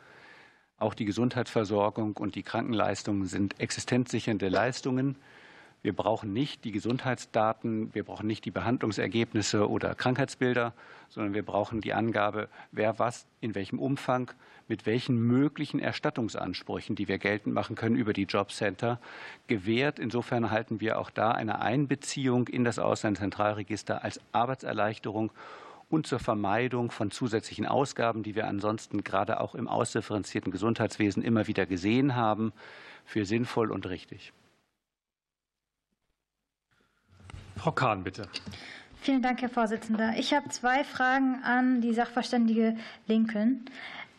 Auch 0.78 0.94
die 0.94 1.06
Gesundheitsversorgung 1.06 2.18
und 2.18 2.36
die 2.36 2.44
Krankenleistungen 2.44 3.26
sind 3.26 3.60
existenzsichernde 3.60 4.50
Leistungen. 4.50 5.16
Wir 5.82 5.94
brauchen 5.94 6.32
nicht 6.32 6.64
die 6.64 6.72
Gesundheitsdaten, 6.72 7.94
wir 7.94 8.04
brauchen 8.04 8.26
nicht 8.26 8.46
die 8.46 8.52
Behandlungsergebnisse 8.52 9.70
oder 9.70 9.96
Krankheitsbilder, 9.96 10.74
sondern 11.10 11.34
wir 11.34 11.44
brauchen 11.44 11.82
die 11.82 11.94
Angabe, 11.94 12.48
wer 12.72 13.00
was 13.00 13.26
in 13.42 13.54
welchem 13.54 13.80
Umfang 13.80 14.32
mit 14.70 14.86
welchen 14.86 15.20
möglichen 15.20 15.80
Erstattungsansprüchen, 15.80 16.96
die 16.96 17.10
wir 17.10 17.18
geltend 17.18 17.54
machen 17.54 17.76
können, 17.76 17.98
über 17.98 18.14
die 18.14 18.24
Jobcenter 18.24 19.00
gewährt. 19.48 20.00
Insofern 20.00 20.52
halten 20.52 20.80
wir 20.80 21.00
auch 21.00 21.10
da 21.10 21.32
eine 21.32 21.60
Einbeziehung 21.60 22.48
in 22.48 22.64
das 22.64 22.80
Ausländerzentralregister 22.80 24.04
als 24.04 24.22
Arbeitserleichterung 24.32 25.32
und 25.94 26.07
zur 26.07 26.18
Vermeidung 26.18 26.90
von 26.90 27.11
zusätzlichen 27.11 27.68
Ausgaben, 27.68 28.24
die 28.24 28.34
wir 28.34 28.48
ansonsten 28.48 29.03
gerade 29.03 29.40
auch 29.40 29.53
im 29.53 29.68
ausdifferenzierten 29.68 30.52
Gesundheitswesen 30.52 31.22
immer 31.22 31.45
wieder 31.45 31.68
gesehen 31.68 32.15
haben, 32.15 32.52
für 33.06 33.26
sinnvoll 33.26 33.72
und 33.72 33.88
richtig. 33.88 34.34
Frau 37.57 37.72
Kahn, 37.72 38.03
bitte. 38.03 38.28
Vielen 39.02 39.22
Dank, 39.22 39.41
Herr 39.41 39.49
Vorsitzender. 39.49 40.14
Ich 40.18 40.34
habe 40.34 40.49
zwei 40.49 40.84
Fragen 40.84 41.44
an 41.44 41.82
die 41.82 41.94
Sachverständige 41.94 42.76
Lincoln. 43.06 43.65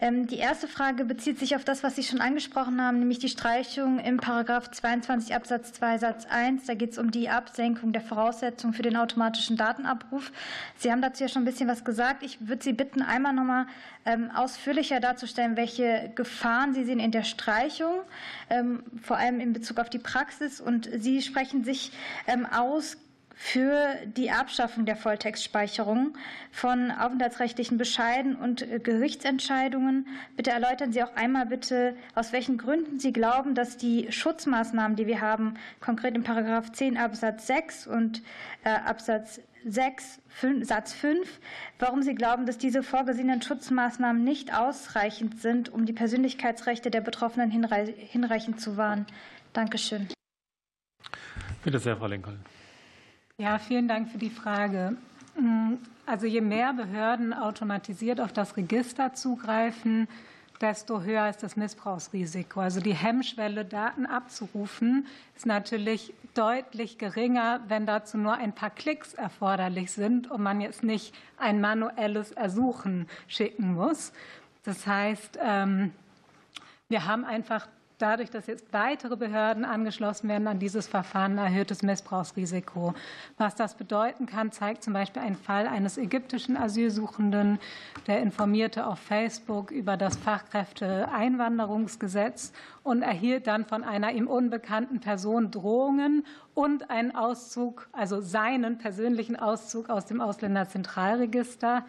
Ähm, 0.05 0.27
die 0.27 0.37
erste 0.37 0.69
Frage 0.69 1.07
bezieht 1.07 1.39
sich 1.39 1.57
auf 1.57 1.65
das, 1.65 1.83
was 1.83 1.97
Sie 1.97 2.03
schon 2.03 2.21
angesprochen 2.21 2.79
haben, 2.83 2.99
nämlich 2.99 3.21
die 3.21 3.31
Streichung 3.31 3.99
im 3.99 4.19
Paragraph 4.19 4.71
22 4.71 5.35
Absatz 5.35 5.73
2 5.73 5.97
Satz 5.97 6.27
1. 6.29 6.67
Da 6.67 6.75
geht 6.75 6.93
es 6.93 6.99
um 6.99 7.11
die 7.11 7.31
Absenkung 7.31 7.95
der 7.95 8.03
Voraussetzungen 8.03 8.75
für 8.75 8.83
den 8.83 8.99
automatischen 8.99 9.57
Datenabruf. 9.57 10.31
Sie 10.77 10.93
haben 10.93 11.01
dazu 11.01 11.25
ja 11.25 11.29
schon 11.29 11.41
ein 11.41 11.47
bisschen 11.47 11.71
was 11.71 11.87
gesagt. 11.87 12.23
Ich 12.23 12.47
würde 12.47 12.63
Sie 12.63 12.75
bitten, 12.75 13.01
einmal 13.01 13.33
noch 13.33 13.45
mal 13.45 13.67
ähm, 14.05 14.31
ausführlicher 14.31 15.01
darzustellen, 15.01 15.57
welche 15.57 16.13
Gefahren 16.15 16.75
Sie 16.75 16.85
sehen 16.85 17.01
in 17.01 17.11
der 17.11 17.25
Streichung, 17.25 18.03
ähm, 18.51 18.83
vor 19.01 19.17
allem 19.17 19.41
in 19.41 19.55
Bezug 19.55 19.79
auf 19.79 19.89
die 19.89 19.99
Praxis. 19.99 20.61
Und 20.61 20.87
Sie 20.99 21.23
sprechen 21.23 21.65
sich 21.65 21.93
aus 22.53 22.99
für 23.35 23.97
die 24.07 24.31
Abschaffung 24.31 24.87
der 24.87 24.97
Volltextspeicherung 24.97 26.17
von 26.53 26.91
aufenthaltsrechtlichen 26.91 27.79
Bescheiden 27.79 28.37
und 28.37 28.63
äh, 28.63 28.79
Gerichtsentscheidungen. 28.79 30.07
Bitte 30.37 30.51
erläutern 30.51 30.93
Sie 30.93 31.03
auch 31.03 31.15
einmal 31.17 31.47
bitte, 31.47 31.97
aus 32.15 32.33
welchen 32.33 32.59
Gründen 32.59 33.01
Sie 33.01 33.13
glauben, 33.13 33.55
dass 33.55 33.77
die 33.77 34.11
Schutzmaßnahmen, 34.11 34.97
die 34.97 35.07
wir 35.07 35.21
haben, 35.21 35.55
konkret 35.81 36.15
in 36.15 36.23
Paragraph 36.23 36.73
10 36.73 36.97
Absatz 36.97 37.47
6 37.49 37.87
und 37.89 38.23
äh, 38.65 38.71
Absatz 38.71 39.41
6 39.67 40.21
5, 40.29 40.67
Satz 40.67 40.93
5, 40.93 41.41
warum 41.79 42.03
Sie 42.03 42.15
glauben, 42.15 42.45
dass 42.45 42.59
diese 42.59 42.83
vorgesehenen 42.83 43.41
Schutzmaßnahmen 43.41 44.23
nicht 44.23 44.53
ausreichend 44.55 45.41
sind, 45.41 45.69
um 45.69 45.87
die 45.87 45.93
Persönlichkeitsrechte 45.93 46.91
der 46.91 47.01
Betroffenen 47.01 47.51
hinreichend 47.51 48.61
zu 48.61 48.77
wahren. 48.77 49.07
Dankeschön. 49.53 50.09
Bitte 51.63 51.79
sehr, 51.79 51.97
Frau 51.97 52.07
Lincoln. 52.07 52.41
Ja, 53.37 53.59
vielen 53.59 53.89
Dank 53.89 54.11
für 54.11 54.19
die 54.19 54.31
Frage. 54.31 54.97
Mm, 55.37 55.75
also 56.07 56.25
je 56.25 56.41
mehr 56.41 56.73
Behörden 56.73 57.33
automatisiert 57.33 58.21
auf 58.21 58.33
das 58.33 58.57
Register 58.57 59.13
zugreifen, 59.13 60.07
desto 60.61 61.03
höher 61.03 61.29
ist 61.29 61.43
das 61.43 61.57
Missbrauchsrisiko. 61.57 62.61
Also 62.61 62.81
die 62.81 62.95
Hemmschwelle, 62.95 63.65
Daten 63.65 64.07
abzurufen, 64.07 65.09
ist 65.35 65.47
natürlich 65.47 66.15
deutlich 66.35 66.97
geringer, 66.97 67.61
wenn 67.67 67.87
dazu 67.87 68.19
nur 68.19 68.35
ein 68.35 68.53
paar 68.53 68.71
Klicks 68.71 69.15
erforderlich 69.15 69.91
sind 69.91 70.31
und 70.31 70.41
man 70.41 70.61
jetzt 70.61 70.85
nicht 70.85 71.13
ein 71.37 71.61
manuelles 71.61 72.31
Ersuchen 72.31 73.09
schicken 73.27 73.75
muss. 73.75 74.13
Das 74.63 74.87
heißt, 74.87 75.41
ähm, 75.43 75.91
wir 76.89 77.05
haben 77.07 77.25
einfach 77.25 77.67
dadurch, 77.99 78.31
dass 78.31 78.47
jetzt 78.47 78.73
weitere 78.73 79.17
Behörden 79.17 79.65
angeschlossen 79.65 80.29
werden 80.29 80.47
an 80.49 80.59
dieses 80.59 80.87
Verfahren, 80.87 81.39
erhöhtes 81.39 81.83
Missbrauchsrisiko. 81.83 82.95
Was 83.39 83.55
das 83.55 83.75
bedeuten 83.75 84.27
kann, 84.27 84.53
zeigt 84.53 84.83
zum 84.83 84.93
Beispiel 84.93 85.23
ein 85.23 85.37
Fall 85.37 85.67
eines 85.67 85.97
ägyptischen 85.99 86.57
Asylsuchenden, 86.57 87.59
der 88.07 88.21
informierte 88.21 88.87
auf 88.87 88.99
Facebook 88.99 89.71
über 89.71 89.97
das 89.97 90.17
Fachkräfteeinwanderungsgesetz 90.17 92.53
und 92.83 93.03
erhielt 93.03 93.47
dann 93.47 93.65
von 93.65 93.85
einer 93.85 94.13
ihm 94.13 94.29
unbekannten 94.29 95.01
Person 95.01 95.51
Drohungen 95.51 96.27
und 96.55 96.91
einen 96.91 97.15
Auszug, 97.15 97.89
also 97.93 98.21
seinen 98.21 98.79
persönlichen 98.79 99.37
Auszug 99.37 99.89
aus 99.89 100.07
dem 100.07 100.21
Ausländerzentralregister. 100.21 101.85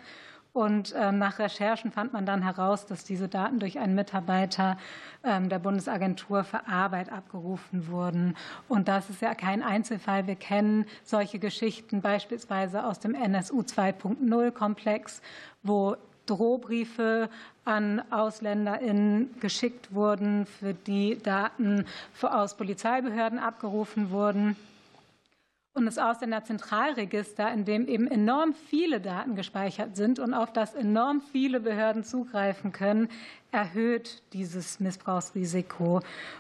Und 0.56 0.96
ähm, 0.98 1.18
nach 1.18 1.38
Recherchen 1.38 1.92
fand 1.92 2.14
man 2.14 2.26
dann 2.26 2.42
heraus, 2.42 2.86
dass 2.86 3.04
diese 3.04 3.28
Daten 3.28 3.60
durch 3.60 3.78
einen 3.78 3.94
Mitarbeiter 3.94 4.78
ähm, 5.22 5.50
der 5.50 5.60
Bundesagentur 5.60 6.46
für 6.46 6.66
Arbeit 6.66 7.12
abgerufen 7.12 7.90
wurden. 7.90 8.38
Und 8.70 8.88
das 8.88 9.10
ist 9.10 9.22
ja 9.22 9.36
kein 9.36 9.62
Einzelfall. 9.62 10.28
Wir 10.28 10.38
kennen 10.38 10.86
solche 11.04 11.40
Geschichten 11.40 12.02
beispielsweise 12.02 12.86
aus 12.86 13.02
dem 13.02 13.16
NSU 13.16 13.64
2.0 13.64 14.52
Komplex, 14.52 15.22
wo 15.62 15.98
Drohbriefe 16.26 17.30
an 17.66 18.02
AusländerInnen 18.10 19.38
geschickt 19.42 19.94
wurden, 19.94 20.46
für 20.46 20.74
die 20.74 21.18
Daten 21.22 21.84
aus 22.22 22.56
Polizeibehörden 22.56 23.40
abgerufen 23.40 24.10
wurden. 24.10 24.56
Und 25.76 25.86
das 25.86 25.98
Ausländerzentralregister, 25.98 27.52
in 27.52 27.66
dem 27.66 27.90
eben 27.90 28.08
enorm 28.08 28.54
viele 28.54 29.02
Daten 29.02 29.36
gespeichert 29.36 29.98
sind 29.98 30.20
und 30.20 30.34
auf 30.34 30.54
das 30.54 30.74
enorm 30.74 31.20
viele 31.20 31.60
Behörden 31.60 32.06
zugreifen 32.06 32.72
können, 32.72 33.10
erhöht 33.52 34.24
dieses 34.32 34.80
Missbrauchsrisiko. 34.80 36.00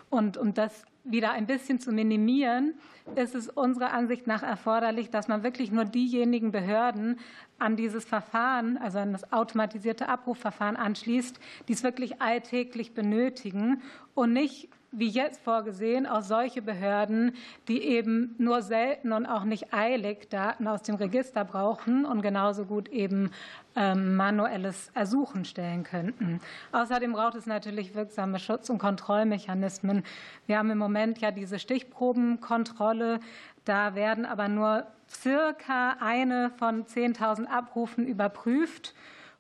Und 0.09 0.37
um 0.37 0.53
das 0.53 0.85
wieder 1.03 1.33
ein 1.33 1.47
bisschen 1.47 1.81
zu 1.81 1.91
minimieren, 1.91 2.75
ist 3.15 3.35
es 3.35 3.49
unserer 3.49 3.91
Ansicht 3.91 4.25
nach 4.25 4.41
erforderlich, 4.41 5.09
dass 5.09 5.27
man 5.27 5.43
wirklich 5.43 5.69
nur 5.69 5.83
diejenigen 5.83 6.53
Behörden 6.53 7.19
an 7.59 7.75
dieses 7.75 8.05
Verfahren, 8.05 8.77
also 8.77 8.99
an 8.99 9.11
das 9.11 9.33
automatisierte 9.33 10.07
Abrufverfahren 10.07 10.77
anschließt, 10.77 11.41
die 11.67 11.73
es 11.73 11.83
wirklich 11.83 12.21
alltäglich 12.21 12.93
benötigen 12.93 13.81
und 14.13 14.31
nicht 14.31 14.69
wie 14.97 15.09
jetzt 15.09 15.41
vorgesehen, 15.41 16.05
auch 16.05 16.21
solche 16.21 16.61
Behörden, 16.61 17.33
die 17.67 17.81
eben 17.81 18.35
nur 18.37 18.61
selten 18.61 19.11
und 19.11 19.25
auch 19.25 19.43
nicht 19.43 19.73
eilig 19.73 20.29
Daten 20.29 20.67
aus 20.67 20.81
dem 20.81 20.95
Register 20.95 21.43
brauchen 21.45 22.05
und 22.05 22.21
genauso 22.21 22.65
gut 22.65 22.89
eben 22.89 23.31
ähm, 23.75 24.15
manuelles 24.15 24.89
Ersuchen 24.93 25.45
stellen 25.45 25.83
könnten. 25.83 26.39
Außerdem 26.71 27.13
braucht 27.13 27.35
es 27.35 27.45
natürlich 27.45 27.93
wirksame 27.95 28.39
Schutz- 28.39 28.69
und 28.69 28.79
Kontrollmechanismen. 28.79 30.03
Wir 30.47 30.57
haben 30.57 30.71
im 30.71 30.77
Moment 30.77 31.19
ja 31.19 31.31
diese 31.31 31.59
Stichprobenkontrolle. 31.59 33.19
Da 33.65 33.95
werden 33.95 34.25
aber 34.25 34.47
nur 34.47 34.85
circa 35.09 35.97
eine 35.99 36.51
von 36.57 36.85
10.000 36.85 37.45
Abrufen 37.45 38.07
überprüft 38.07 38.93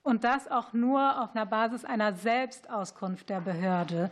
und 0.05 0.23
das 0.23 0.49
auch 0.49 0.71
nur 0.71 1.21
auf 1.21 1.35
einer 1.35 1.47
Basis 1.47 1.83
einer 1.83 2.13
Selbstauskunft 2.13 3.27
der 3.27 3.41
Behörde. 3.41 4.11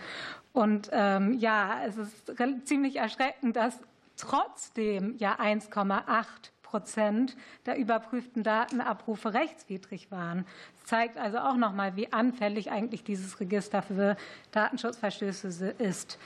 Und 0.52 0.90
ähm, 0.92 1.34
ja, 1.38 1.82
es 1.86 1.98
ist 1.98 2.34
ziemlich 2.66 2.96
erschreckend, 2.96 3.56
dass 3.56 3.80
trotzdem 4.18 5.16
ja 5.20 5.40
1,8 5.40 6.26
Prozent 6.64 7.38
der 7.68 7.78
überprüften 7.78 8.42
Datenabrufe 8.42 9.36
rechtswidrig 9.36 10.10
waren. 10.10 10.48
Das 10.80 10.90
zeigt 10.90 11.18
also 11.18 11.38
auch 11.38 11.58
noch 11.58 11.74
mal, 11.74 11.96
wie 11.96 12.12
anfällig 12.12 12.72
eigentlich 12.72 13.04
dieses 13.04 13.40
Register 13.40 13.84
für 13.84 14.18
Datenschutzverstöße 14.52 15.76
ist. 15.78 16.18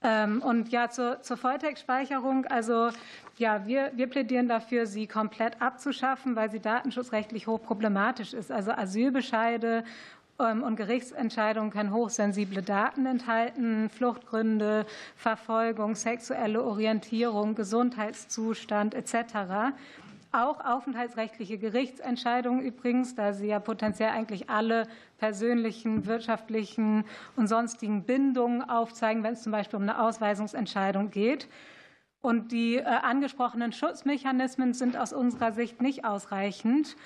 Ähm, 0.00 0.42
und 0.42 0.68
ja, 0.70 0.88
zur, 0.90 1.22
zur 1.22 1.36
Volltextspeicherung. 1.36 2.46
Also 2.46 2.90
ja, 3.36 3.66
wir, 3.66 3.90
wir 3.94 4.06
plädieren 4.08 4.48
dafür, 4.48 4.86
sie 4.86 5.06
komplett 5.06 5.60
abzuschaffen, 5.60 6.36
weil 6.36 6.50
sie 6.50 6.60
datenschutzrechtlich 6.60 7.46
hochproblematisch 7.46 8.32
ist. 8.32 8.52
Also 8.52 8.70
Asylbescheide 8.70 9.82
ähm, 10.38 10.62
und 10.62 10.76
Gerichtsentscheidungen 10.76 11.70
können 11.70 11.92
hochsensible 11.92 12.62
Daten 12.62 13.06
enthalten, 13.06 13.90
Fluchtgründe, 13.90 14.86
Verfolgung, 15.16 15.96
sexuelle 15.96 16.62
Orientierung, 16.62 17.56
Gesundheitszustand 17.56 18.94
etc. 18.94 19.74
Auch 20.30 20.62
aufenthaltsrechtliche 20.64 21.56
Gerichtsentscheidungen 21.56 22.60
übrigens, 22.60 23.14
da 23.14 23.32
sie 23.32 23.46
ja 23.46 23.60
potenziell 23.60 24.10
eigentlich 24.10 24.50
alle 24.50 24.86
persönlichen, 25.16 26.06
wirtschaftlichen 26.06 27.04
und 27.36 27.46
sonstigen 27.46 28.04
Bindungen 28.04 28.62
aufzeigen, 28.68 29.22
wenn 29.22 29.32
es 29.32 29.42
zum 29.42 29.52
Beispiel 29.52 29.78
um 29.78 29.84
eine 29.84 30.00
Ausweisungsentscheidung 30.00 31.10
geht. 31.10 31.48
Und 32.20 32.52
die 32.52 32.76
äh, 32.76 32.84
angesprochenen 32.84 33.72
Schutzmechanismen 33.72 34.74
sind 34.74 34.96
aus 34.96 35.12
unserer 35.12 35.52
Sicht 35.52 35.80
nicht 35.80 36.04
ausreichend. 36.04 36.96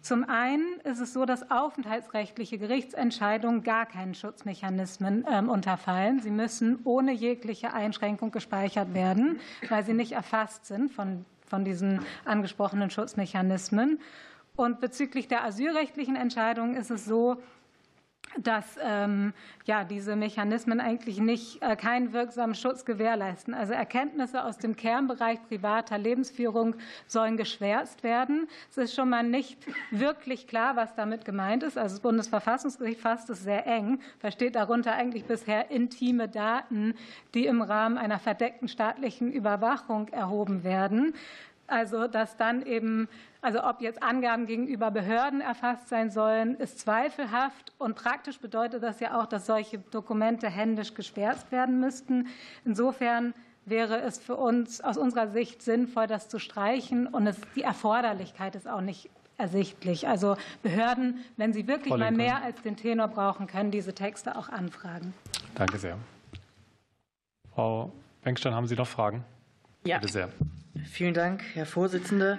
Zum 0.00 0.26
einen 0.26 0.80
ist 0.84 1.00
es 1.00 1.12
so, 1.12 1.26
dass 1.26 1.50
aufenthaltsrechtliche 1.50 2.56
Gerichtsentscheidungen 2.56 3.62
gar 3.62 3.84
keinen 3.84 4.14
Schutzmechanismen 4.14 5.26
ähm, 5.30 5.50
unterfallen. 5.50 6.20
Sie 6.20 6.30
müssen 6.30 6.78
ohne 6.84 7.12
jegliche 7.12 7.74
Einschränkung 7.74 8.30
gespeichert 8.30 8.94
werden, 8.94 9.38
weil 9.68 9.84
sie 9.84 9.92
nicht 9.92 10.12
erfasst 10.12 10.64
sind 10.64 10.90
von, 10.90 11.26
von 11.50 11.64
diesen 11.64 12.00
angesprochenen 12.24 12.88
Schutzmechanismen. 12.90 14.00
Und 14.56 14.80
bezüglich 14.80 15.28
der 15.28 15.44
asylrechtlichen 15.44 16.16
Entscheidungen 16.16 16.76
ist 16.76 16.90
es 16.90 17.04
so, 17.04 17.42
dass 18.38 18.78
ähm, 18.82 19.32
ja, 19.64 19.84
diese 19.84 20.16
Mechanismen 20.16 20.80
eigentlich 20.80 21.18
nicht 21.18 21.62
äh, 21.62 21.76
keinen 21.76 22.12
wirksamen 22.12 22.54
Schutz 22.54 22.84
gewährleisten. 22.84 23.54
Also 23.54 23.72
Erkenntnisse 23.72 24.44
aus 24.44 24.58
dem 24.58 24.76
Kernbereich 24.76 25.42
privater 25.48 25.98
Lebensführung 25.98 26.76
sollen 27.06 27.36
geschwärzt 27.36 28.02
werden. 28.02 28.48
Es 28.70 28.78
ist 28.78 28.94
schon 28.94 29.10
mal 29.10 29.24
nicht 29.24 29.58
wirklich 29.90 30.46
klar, 30.46 30.76
was 30.76 30.94
damit 30.94 31.24
gemeint 31.24 31.62
ist. 31.62 31.76
Also 31.76 31.96
das 31.96 32.02
Bundesverfassungsgericht 32.02 33.00
fasst 33.00 33.30
es 33.30 33.42
sehr 33.42 33.66
eng, 33.66 34.00
versteht 34.18 34.54
darunter 34.54 34.92
eigentlich 34.92 35.24
bisher 35.24 35.70
intime 35.70 36.28
Daten, 36.28 36.94
die 37.34 37.46
im 37.46 37.62
Rahmen 37.62 37.98
einer 37.98 38.18
verdeckten 38.18 38.68
staatlichen 38.68 39.32
Überwachung 39.32 40.08
erhoben 40.08 40.62
werden. 40.62 41.14
Also 41.66 42.08
dass 42.08 42.36
dann 42.36 42.62
eben, 42.66 43.08
also 43.42 43.64
ob 43.64 43.80
jetzt 43.80 44.02
Angaben 44.02 44.46
gegenüber 44.46 44.90
Behörden 44.90 45.40
erfasst 45.40 45.88
sein 45.88 46.10
sollen, 46.10 46.56
ist 46.56 46.78
zweifelhaft. 46.78 47.72
Und 47.78 47.96
praktisch 47.96 48.38
bedeutet 48.38 48.82
das 48.82 49.00
ja 49.00 49.20
auch, 49.20 49.26
dass 49.26 49.46
solche 49.46 49.78
Dokumente 49.78 50.48
händisch 50.48 50.94
geschwärzt 50.94 51.50
werden 51.50 51.80
müssten. 51.80 52.28
Insofern 52.64 53.34
wäre 53.64 54.00
es 54.00 54.18
für 54.18 54.36
uns 54.36 54.80
aus 54.80 54.96
unserer 54.96 55.28
Sicht 55.28 55.62
sinnvoll, 55.62 56.06
das 56.06 56.28
zu 56.28 56.38
streichen. 56.38 57.06
Und 57.06 57.26
es, 57.26 57.40
die 57.54 57.62
Erforderlichkeit 57.62 58.56
ist 58.56 58.68
auch 58.68 58.82
nicht 58.82 59.08
ersichtlich. 59.38 60.06
Also 60.06 60.36
Behörden, 60.62 61.24
wenn 61.36 61.52
sie 61.52 61.66
wirklich 61.66 61.96
mal 61.96 62.12
mehr 62.12 62.42
als 62.42 62.60
den 62.62 62.76
Tenor 62.76 63.08
brauchen, 63.08 63.46
können 63.46 63.70
diese 63.70 63.94
Texte 63.94 64.36
auch 64.36 64.50
anfragen. 64.50 65.14
Danke 65.54 65.78
sehr. 65.78 65.96
Frau 67.54 67.90
Bengstein, 68.22 68.54
haben 68.54 68.66
Sie 68.66 68.76
noch 68.76 68.86
Fragen? 68.86 69.24
Ja. 69.84 69.98
Bitte 69.98 70.12
sehr. 70.12 70.28
Vielen 70.84 71.14
Dank, 71.14 71.42
Herr 71.54 71.66
Vorsitzender. 71.66 72.38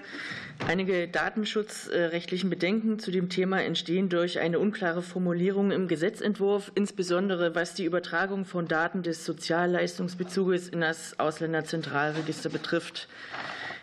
Einige 0.66 1.10
datenschutzrechtlichen 1.10 2.50
Bedenken 2.50 2.98
zu 2.98 3.12
dem 3.12 3.28
Thema 3.28 3.62
entstehen 3.62 4.08
durch 4.08 4.40
eine 4.40 4.58
unklare 4.58 5.02
Formulierung 5.02 5.72
im 5.72 5.90
Gesetzentwurf, 5.90 6.72
insbesondere 6.74 7.56
was 7.56 7.74
die 7.74 7.84
Übertragung 7.84 8.46
von 8.46 8.70
Daten 8.70 9.04
des 9.04 9.26
Sozialleistungsbezuges 9.26 10.70
in 10.70 10.80
das 10.80 11.20
Ausländerzentralregister 11.20 12.50
betrifft. 12.50 13.10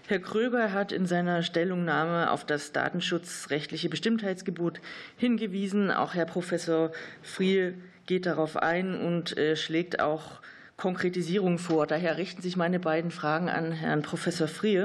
Herr 0.07 0.21
Kröger 0.21 0.73
hat 0.73 0.93
in 0.93 1.05
seiner 1.05 1.43
Stellungnahme 1.43 2.31
auf 2.31 2.47
das 2.47 2.73
datenschutzrechtliche 2.73 3.91
Bestimmtheitsgebot 3.91 4.81
hingewiesen. 5.19 5.91
Auch 5.91 6.15
Herr 6.15 6.25
Professor 6.25 6.93
Friel 7.21 7.75
geht 8.07 8.25
darauf 8.25 8.57
ein 8.57 8.99
und 8.99 9.37
äh, 9.37 9.57
schlägt 9.57 10.01
auch 10.01 10.41
Konkretisierung 10.79 11.59
vor. 11.59 11.89
Daher 11.89 12.19
richten 12.19 12.41
sich 12.41 12.57
meine 12.57 12.79
beiden 12.79 13.11
Fragen 13.11 13.49
an 13.49 13.73
Herrn 13.73 14.03
Professor 14.03 14.47
Frie. 14.47 14.85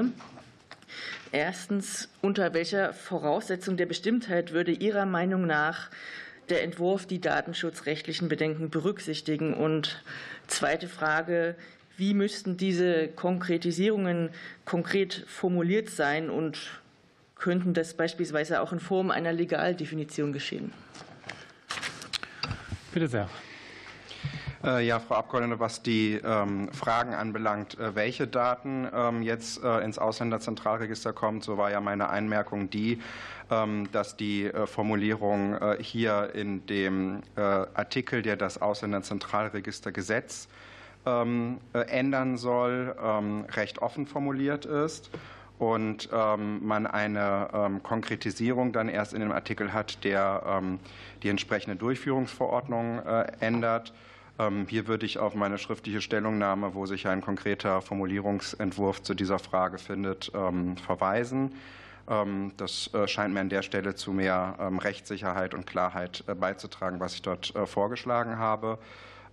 Erstens, 1.30 2.08
unter 2.20 2.52
welcher 2.52 2.92
Voraussetzung 2.92 3.76
der 3.76 3.86
Bestimmtheit 3.86 4.52
würde 4.52 4.72
Ihrer 4.72 5.06
Meinung 5.06 5.46
nach 5.46 5.90
der 6.48 6.64
Entwurf 6.64 7.06
die 7.06 7.20
datenschutzrechtlichen 7.20 8.28
Bedenken 8.28 8.70
berücksichtigen? 8.70 9.54
Und 9.54 10.02
zweite 10.48 10.88
Frage, 10.88 11.54
wie 11.96 12.12
müssten 12.12 12.56
diese 12.56 13.06
Konkretisierungen 13.06 14.30
konkret 14.64 15.24
formuliert 15.28 15.90
sein 15.90 16.28
und 16.28 16.58
könnten 17.36 17.72
das 17.72 17.94
beispielsweise 17.94 18.60
auch 18.60 18.72
in 18.72 18.80
Form 18.80 19.12
einer 19.12 19.32
Legaldefinition 19.32 20.32
geschehen? 20.32 20.72
Bitte 22.92 23.06
sehr. 23.06 23.30
Äh, 24.64 24.86
ja, 24.86 24.98
Frau 24.98 25.16
Abgeordnete, 25.16 25.60
was 25.60 25.82
die 25.82 26.14
ähm, 26.24 26.72
Fragen 26.72 27.12
anbelangt, 27.12 27.78
äh, 27.78 27.94
welche 27.94 28.26
Daten 28.26 28.88
ähm, 28.94 29.20
jetzt 29.22 29.62
äh, 29.62 29.80
ins 29.80 29.98
Ausländerzentralregister 29.98 31.12
kommen, 31.12 31.42
so 31.42 31.58
war 31.58 31.70
ja 31.70 31.82
meine 31.82 32.08
Einmerkung 32.08 32.70
die, 32.70 32.98
ähm, 33.50 33.90
dass 33.92 34.16
die 34.16 34.50
Formulierung 34.64 35.58
hier 35.80 36.30
in 36.34 36.64
dem 36.66 37.22
Artikel, 37.36 38.22
der 38.22 38.36
das 38.36 38.60
Ausländerzentralregistergesetz 38.60 40.48
ändern 41.04 42.36
soll, 42.38 42.96
recht 43.54 43.80
offen 43.80 44.06
formuliert 44.06 44.64
ist 44.64 45.10
und 45.58 46.10
man 46.10 46.86
eine 46.86 47.80
Konkretisierung 47.82 48.72
dann 48.72 48.88
erst 48.88 49.12
in 49.12 49.20
dem 49.20 49.32
Artikel 49.32 49.72
hat, 49.72 50.04
der 50.04 50.62
die 51.22 51.28
entsprechende 51.28 51.76
Durchführungsverordnung 51.76 53.00
ändert. 53.40 53.92
Ähm, 54.38 54.66
hier 54.68 54.88
würde 54.88 55.06
ich 55.06 55.18
auf 55.18 55.34
meine 55.34 55.58
schriftliche 55.58 56.00
Stellungnahme, 56.00 56.74
wo 56.74 56.86
sich 56.86 57.06
ein 57.06 57.20
konkreter 57.20 57.80
Formulierungsentwurf 57.82 59.02
zu 59.02 59.14
dieser 59.14 59.38
Frage 59.38 59.78
findet, 59.78 60.32
ähm, 60.34 60.76
verweisen. 60.76 61.52
Ähm, 62.08 62.52
das 62.56 62.92
äh, 62.94 63.08
scheint 63.08 63.32
mir 63.32 63.40
an 63.40 63.48
der 63.48 63.62
Stelle 63.62 63.94
zu 63.94 64.12
mehr 64.12 64.56
Rechtssicherheit 64.80 65.54
und 65.54 65.66
Klarheit 65.66 66.24
äh, 66.26 66.34
beizutragen, 66.34 67.00
was 67.00 67.14
ich 67.14 67.22
dort 67.22 67.54
äh, 67.54 67.66
vorgeschlagen 67.66 68.38
habe. 68.38 68.78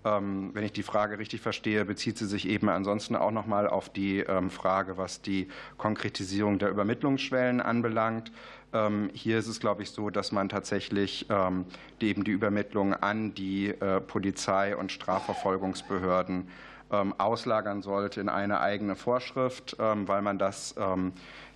Wenn 0.03 0.63
ich 0.63 0.73
die 0.73 0.81
Frage 0.81 1.19
richtig 1.19 1.41
verstehe, 1.41 1.85
bezieht 1.85 2.17
sie 2.17 2.25
sich 2.25 2.49
eben 2.49 2.69
ansonsten 2.69 3.15
auch 3.15 3.29
noch 3.29 3.45
mal 3.45 3.67
auf 3.67 3.87
die 3.87 4.25
Frage, 4.49 4.97
was 4.97 5.21
die 5.21 5.47
Konkretisierung 5.77 6.57
der 6.57 6.71
Übermittlungsschwellen 6.71 7.61
anbelangt. 7.61 8.31
Ähm, 8.73 9.09
hier 9.13 9.37
ist 9.37 9.47
es, 9.47 9.59
glaube 9.59 9.83
ich, 9.83 9.91
so, 9.91 10.09
dass 10.09 10.31
man 10.31 10.47
tatsächlich 10.47 11.25
ähm, 11.29 11.65
eben 11.99 12.23
die 12.23 12.31
Übermittlung 12.31 12.93
an 12.93 13.33
die 13.33 13.69
äh, 13.69 13.99
Polizei 13.99 14.75
und 14.75 14.91
Strafverfolgungsbehörden 14.91 16.47
ähm, 16.91 17.13
auslagern 17.17 17.81
sollte 17.81 18.21
in 18.21 18.29
eine 18.29 18.61
eigene 18.61 18.95
Vorschrift, 18.95 19.77
weil 19.77 20.21
man 20.21 20.37
das 20.37 20.75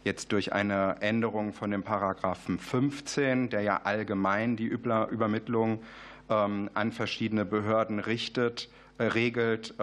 jetzt 0.04 0.32
durch 0.32 0.54
eine 0.54 0.98
Änderung 1.02 1.52
von 1.52 1.72
dem 1.72 1.84
Paragraphen 1.84 2.60
15, 2.60 3.50
der 3.50 3.62
ja 3.62 3.82
allgemein 3.84 4.56
die 4.56 4.66
Übermittlung 4.68 5.80
an 6.28 6.92
verschiedene 6.92 7.44
Behörden 7.44 8.00
richtet, 8.00 8.70
äh, 8.98 9.04
regelt, 9.06 9.76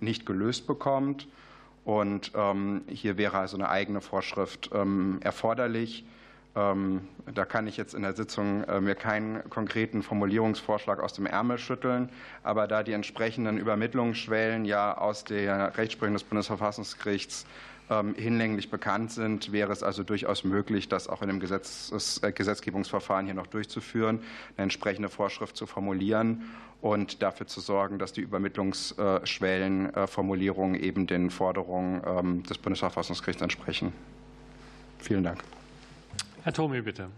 nicht 0.00 0.26
gelöst 0.26 0.66
bekommt. 0.66 1.26
Und 1.84 2.32
hier 2.88 3.16
wäre 3.16 3.38
also 3.38 3.56
eine 3.56 3.68
eigene 3.68 4.00
Vorschrift 4.00 4.70
erforderlich. 5.20 6.04
Ähm, 6.56 7.02
da 7.32 7.44
kann 7.44 7.68
ich 7.68 7.76
jetzt 7.76 7.94
in 7.94 8.02
der 8.02 8.14
Sitzung 8.14 8.64
äh, 8.64 8.80
mir 8.80 8.96
keinen 8.96 9.48
konkreten 9.50 10.02
Formulierungsvorschlag 10.02 10.98
aus 11.00 11.12
dem 11.12 11.26
Ärmel 11.26 11.58
schütteln. 11.58 12.08
Aber 12.42 12.66
da 12.66 12.82
die 12.82 12.92
entsprechenden 12.92 13.58
Übermittlungsschwellen 13.58 14.64
ja 14.64 14.96
aus 14.96 15.24
der 15.24 15.76
Rechtsprechung 15.76 16.14
des 16.14 16.24
Bundesverfassungsgerichts 16.24 17.44
ähm, 17.88 18.14
hinlänglich 18.14 18.70
bekannt 18.70 19.12
sind, 19.12 19.52
wäre 19.52 19.70
es 19.72 19.82
also 19.82 20.02
durchaus 20.02 20.44
möglich, 20.44 20.88
das 20.88 21.08
auch 21.08 21.20
in 21.22 21.28
dem 21.28 21.40
äh, 21.40 22.32
Gesetzgebungsverfahren 22.32 23.26
hier 23.26 23.34
noch 23.34 23.46
durchzuführen, 23.46 24.20
eine 24.56 24.64
entsprechende 24.64 25.08
Vorschrift 25.08 25.56
zu 25.56 25.66
formulieren 25.66 26.42
und 26.80 27.22
dafür 27.22 27.46
zu 27.46 27.60
sorgen, 27.60 27.98
dass 27.98 28.12
die 28.12 28.22
Übermittlungsschwellenformulierungen 28.22 30.80
äh, 30.80 30.84
eben 30.84 31.06
den 31.06 31.30
Forderungen 31.30 32.02
ähm, 32.06 32.42
des 32.44 32.56
Bundesverfassungsgerichts 32.58 33.42
entsprechen. 33.42 33.92
Vielen 34.98 35.24
Dank. 35.24 35.42
Herr 36.42 36.52
Thomi, 36.52 36.80
bitte. 36.82 37.10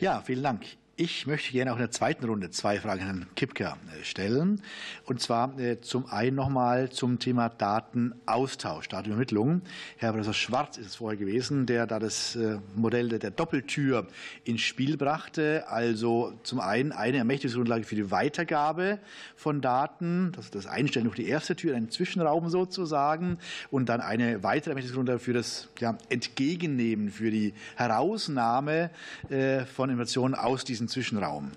Ja, 0.00 0.20
vielen 0.20 0.42
Dank. 0.42 0.66
Ich 0.98 1.26
möchte 1.26 1.52
gerne 1.52 1.72
auch 1.72 1.76
in 1.76 1.82
der 1.82 1.90
zweiten 1.90 2.24
Runde 2.24 2.48
zwei 2.48 2.80
Fragen 2.80 3.02
an 3.02 3.06
Herrn 3.06 3.26
Kipker 3.36 3.76
äh, 3.92 4.02
stellen. 4.02 4.62
Und 5.04 5.20
zwar 5.20 5.58
äh, 5.60 5.78
zum 5.82 6.06
einen 6.06 6.34
nochmal 6.34 6.88
zum 6.88 7.18
Thema 7.18 7.50
Datenaustausch, 7.50 8.88
Datenübermittlung. 8.88 9.60
Herr 9.98 10.12
Professor 10.12 10.32
Schwarz 10.32 10.78
ist 10.78 10.86
es 10.86 10.94
vorher 10.94 11.18
gewesen, 11.18 11.66
der 11.66 11.86
da 11.86 11.98
das 11.98 12.34
äh, 12.36 12.60
Modell 12.74 13.10
der 13.10 13.30
Doppeltür 13.30 14.06
ins 14.44 14.62
Spiel 14.62 14.96
brachte. 14.96 15.68
Also 15.68 16.32
zum 16.44 16.60
einen 16.60 16.92
eine 16.92 17.18
Ermächtigungsgrundlage 17.18 17.84
für 17.84 17.96
die 17.96 18.10
Weitergabe 18.10 18.98
von 19.34 19.60
Daten, 19.60 20.32
das 20.32 20.46
ist 20.46 20.54
das 20.54 20.66
Einstellen 20.66 21.04
durch 21.04 21.16
die 21.16 21.28
erste 21.28 21.56
Tür, 21.56 21.76
einen 21.76 21.90
Zwischenraum 21.90 22.48
sozusagen, 22.48 23.36
und 23.70 23.90
dann 23.90 24.00
eine 24.00 24.42
weitere 24.42 24.70
Ermächtigungsgrundlage 24.70 25.18
für 25.18 25.34
das 25.34 25.68
ja, 25.78 25.98
Entgegennehmen, 26.08 27.10
für 27.10 27.30
die 27.30 27.52
Herausnahme 27.74 28.88
von 29.28 29.90
Informationen 29.90 30.34
aus 30.34 30.64
diesen 30.64 30.85
diesen 30.86 30.88
Zwischenraum, 30.88 31.52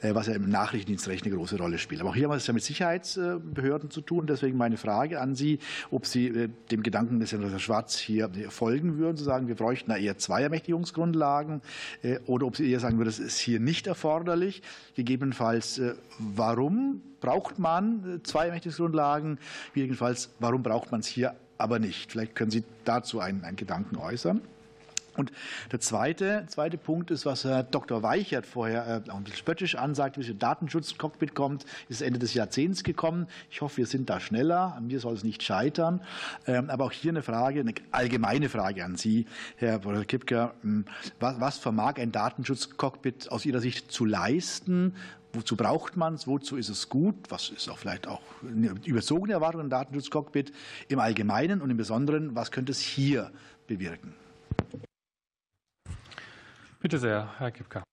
äh, 0.00 0.14
was 0.14 0.26
ja 0.26 0.34
im 0.34 0.48
Nachrichtendienstrecht 0.48 1.24
eine 1.24 1.34
große 1.34 1.56
Rolle 1.56 1.78
spielt. 1.78 2.00
Aber 2.00 2.10
auch 2.10 2.14
hier 2.14 2.24
haben 2.24 2.32
wir 2.32 2.36
es 2.36 2.46
ja 2.46 2.52
mit 2.52 2.62
Sicherheitsbehörden 2.62 3.90
zu 3.90 4.00
tun. 4.00 4.26
Deswegen 4.26 4.56
meine 4.56 4.76
Frage 4.76 5.20
an 5.20 5.34
Sie, 5.34 5.58
ob 5.90 6.06
Sie 6.06 6.28
äh, 6.28 6.48
dem 6.70 6.82
Gedanken 6.82 7.20
des 7.20 7.32
Herrn 7.32 7.58
Schwarz 7.58 7.96
hier 7.98 8.30
folgen 8.50 8.98
würden, 8.98 9.16
zu 9.16 9.24
sagen, 9.24 9.48
wir 9.48 9.54
bräuchten 9.54 9.90
da 9.90 9.96
eher 9.96 10.18
zwei 10.18 10.42
Ermächtigungsgrundlagen 10.42 11.62
äh, 12.02 12.18
oder 12.26 12.46
ob 12.46 12.56
Sie 12.56 12.70
eher 12.70 12.80
sagen 12.80 12.98
würden, 12.98 13.08
das 13.08 13.18
ist 13.18 13.38
hier 13.38 13.60
nicht 13.60 13.86
erforderlich. 13.86 14.62
Gegebenenfalls, 14.94 15.80
warum 16.18 17.02
braucht 17.20 17.58
man 17.58 18.20
zwei 18.24 18.46
Ermächtigungsgrundlagen? 18.46 19.38
Jedenfalls, 19.74 20.30
warum 20.38 20.62
braucht 20.62 20.90
man 20.90 21.00
es 21.00 21.06
hier 21.06 21.34
aber 21.58 21.78
nicht? 21.78 22.12
Vielleicht 22.12 22.34
können 22.34 22.50
Sie 22.50 22.64
dazu 22.84 23.20
einen, 23.20 23.44
einen 23.44 23.56
Gedanken 23.56 23.96
äußern. 23.96 24.40
Und 25.16 25.32
der 25.70 25.80
zweite, 25.80 26.44
zweite 26.48 26.78
Punkt 26.78 27.10
ist, 27.10 27.26
was 27.26 27.44
Herr 27.44 27.62
Dr. 27.62 28.02
Weichert 28.02 28.46
vorher 28.46 29.02
äh, 29.06 29.10
auch 29.10 29.16
ein 29.16 29.24
bisschen 29.24 29.38
spöttisch 29.38 29.74
ansagt, 29.74 30.16
wie 30.16 30.22
es 30.22 30.38
Datenschutz-Cockpit 30.38 31.34
kommt, 31.34 31.66
ist 31.88 32.02
Ende 32.02 32.18
des 32.18 32.34
Jahrzehnts 32.34 32.82
gekommen. 32.82 33.26
Ich 33.50 33.60
hoffe, 33.60 33.78
wir 33.78 33.86
sind 33.86 34.08
da 34.08 34.20
schneller. 34.20 34.74
An 34.76 34.86
mir 34.86 35.00
soll 35.00 35.14
es 35.14 35.24
nicht 35.24 35.42
scheitern. 35.42 36.00
Ähm, 36.46 36.70
aber 36.70 36.84
auch 36.84 36.92
hier 36.92 37.10
eine 37.10 37.22
Frage, 37.22 37.60
eine 37.60 37.74
allgemeine 37.90 38.48
Frage 38.48 38.84
an 38.84 38.96
Sie, 38.96 39.26
Herr 39.56 39.78
Professor 39.78 40.04
Kipker. 40.04 40.54
Ähm, 40.64 40.84
was, 41.20 41.40
was 41.40 41.58
vermag 41.58 41.96
ein 41.96 42.12
Datenschutz-Cockpit 42.12 43.30
aus 43.30 43.44
Ihrer 43.44 43.60
Sicht 43.60 43.92
zu 43.92 44.04
leisten? 44.04 44.94
Wozu 45.34 45.56
braucht 45.56 45.96
man 45.96 46.14
es? 46.14 46.26
Wozu 46.26 46.56
ist 46.56 46.68
es 46.68 46.88
gut? 46.88 47.14
Was 47.30 47.48
ist 47.50 47.68
auch 47.70 47.78
vielleicht 47.78 48.06
auch 48.06 48.20
eine 48.46 48.74
überzogene 48.84 49.32
Erwartung 49.32 49.62
an 49.62 49.70
Datenschutz-Cockpit 49.70 50.52
im 50.88 50.98
Allgemeinen 50.98 51.62
und 51.62 51.70
im 51.70 51.76
Besonderen? 51.76 52.34
Was 52.34 52.50
könnte 52.50 52.72
es 52.72 52.80
hier 52.80 53.30
bewirken? 53.66 54.14
Bitte 56.82 56.98
sehr, 56.98 57.38
Herr 57.38 57.52
Kipka. 57.52 57.84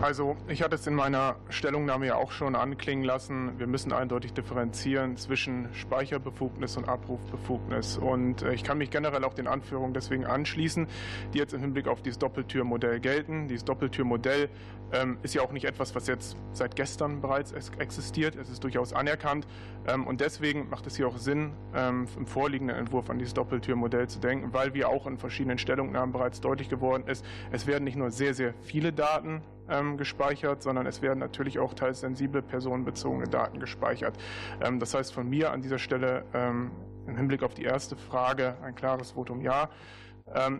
Also 0.00 0.34
ich 0.48 0.62
hatte 0.62 0.76
es 0.76 0.86
in 0.86 0.94
meiner 0.94 1.36
Stellungnahme 1.50 2.06
ja 2.06 2.14
auch 2.14 2.30
schon 2.30 2.54
anklingen 2.54 3.04
lassen. 3.04 3.58
Wir 3.58 3.66
müssen 3.66 3.92
eindeutig 3.92 4.32
differenzieren 4.32 5.18
zwischen 5.18 5.68
Speicherbefugnis 5.74 6.78
und 6.78 6.88
Abrufbefugnis. 6.88 7.98
Und 7.98 8.40
äh, 8.40 8.54
ich 8.54 8.64
kann 8.64 8.78
mich 8.78 8.88
generell 8.88 9.24
auch 9.24 9.34
den 9.34 9.46
Anführungen 9.46 9.92
deswegen 9.92 10.24
anschließen, 10.24 10.86
die 11.34 11.38
jetzt 11.38 11.52
im 11.52 11.60
Hinblick 11.60 11.86
auf 11.86 12.00
dieses 12.00 12.18
Doppeltürmodell 12.18 12.98
gelten. 12.98 13.46
Dieses 13.46 13.66
Doppeltürmodell 13.66 14.48
ähm, 14.92 15.18
ist 15.22 15.34
ja 15.34 15.42
auch 15.42 15.52
nicht 15.52 15.66
etwas, 15.66 15.94
was 15.94 16.06
jetzt 16.06 16.34
seit 16.54 16.76
gestern 16.76 17.20
bereits 17.20 17.52
existiert. 17.52 18.36
Es 18.36 18.48
ist 18.48 18.64
durchaus 18.64 18.94
anerkannt. 18.94 19.46
Ähm, 19.86 20.06
und 20.06 20.22
deswegen 20.22 20.70
macht 20.70 20.86
es 20.86 20.96
hier 20.96 21.08
auch 21.08 21.18
Sinn, 21.18 21.52
ähm, 21.74 22.06
im 22.16 22.26
vorliegenden 22.26 22.76
Entwurf 22.76 23.10
an 23.10 23.18
dieses 23.18 23.34
Doppeltürmodell 23.34 24.08
zu 24.08 24.18
denken, 24.18 24.54
weil 24.54 24.72
wie 24.72 24.86
auch 24.86 25.06
in 25.06 25.18
verschiedenen 25.18 25.58
Stellungnahmen 25.58 26.12
bereits 26.12 26.40
deutlich 26.40 26.70
geworden 26.70 27.04
ist, 27.06 27.22
es 27.52 27.66
werden 27.66 27.84
nicht 27.84 27.96
nur 27.96 28.10
sehr, 28.10 28.32
sehr 28.32 28.54
viele 28.62 28.94
Daten 28.94 29.42
ähm, 29.70 29.96
gespeichert, 29.96 30.62
sondern 30.62 30.86
es 30.86 31.02
werden 31.02 31.18
natürlich 31.18 31.58
auch 31.58 31.74
teils 31.74 32.00
sensible 32.00 32.42
personenbezogene 32.42 33.28
Daten 33.28 33.60
gespeichert. 33.60 34.16
Ähm, 34.60 34.80
das 34.80 34.94
heißt 34.94 35.12
von 35.12 35.28
mir 35.28 35.52
an 35.52 35.62
dieser 35.62 35.78
Stelle 35.78 36.24
ähm, 36.34 36.70
im 37.06 37.16
Hinblick 37.16 37.42
auf 37.42 37.54
die 37.54 37.64
erste 37.64 37.96
Frage 37.96 38.56
ein 38.62 38.74
klares 38.74 39.12
Votum 39.12 39.40
Ja. 39.40 39.70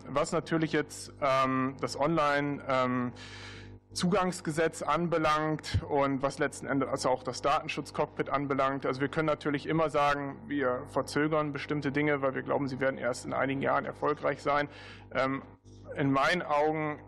was 0.08 0.32
natürlich 0.32 0.72
jetzt 0.72 1.12
das 1.20 2.00
Online 2.00 3.12
Zugangsgesetz 3.92 4.82
anbelangt 4.82 5.78
und 5.88 6.22
was 6.22 6.38
letzten 6.38 6.66
Endes 6.66 6.88
also 6.88 7.08
auch 7.10 7.22
das 7.22 7.42
Datenschutzcockpit 7.42 8.30
anbelangt. 8.30 8.86
Also 8.86 9.00
wir 9.00 9.08
können 9.08 9.26
natürlich 9.26 9.66
immer 9.66 9.90
sagen, 9.90 10.38
wir 10.46 10.82
verzögern 10.88 11.52
bestimmte 11.52 11.92
Dinge, 11.92 12.22
weil 12.22 12.34
wir 12.34 12.42
glauben, 12.42 12.66
sie 12.66 12.80
werden 12.80 12.98
erst 12.98 13.26
in 13.26 13.32
einigen 13.32 13.62
Jahren 13.62 13.84
erfolgreich 13.84 14.42
sein. 14.42 14.68
in 15.96 16.10
meinen 16.10 16.42
Augen 16.42 16.98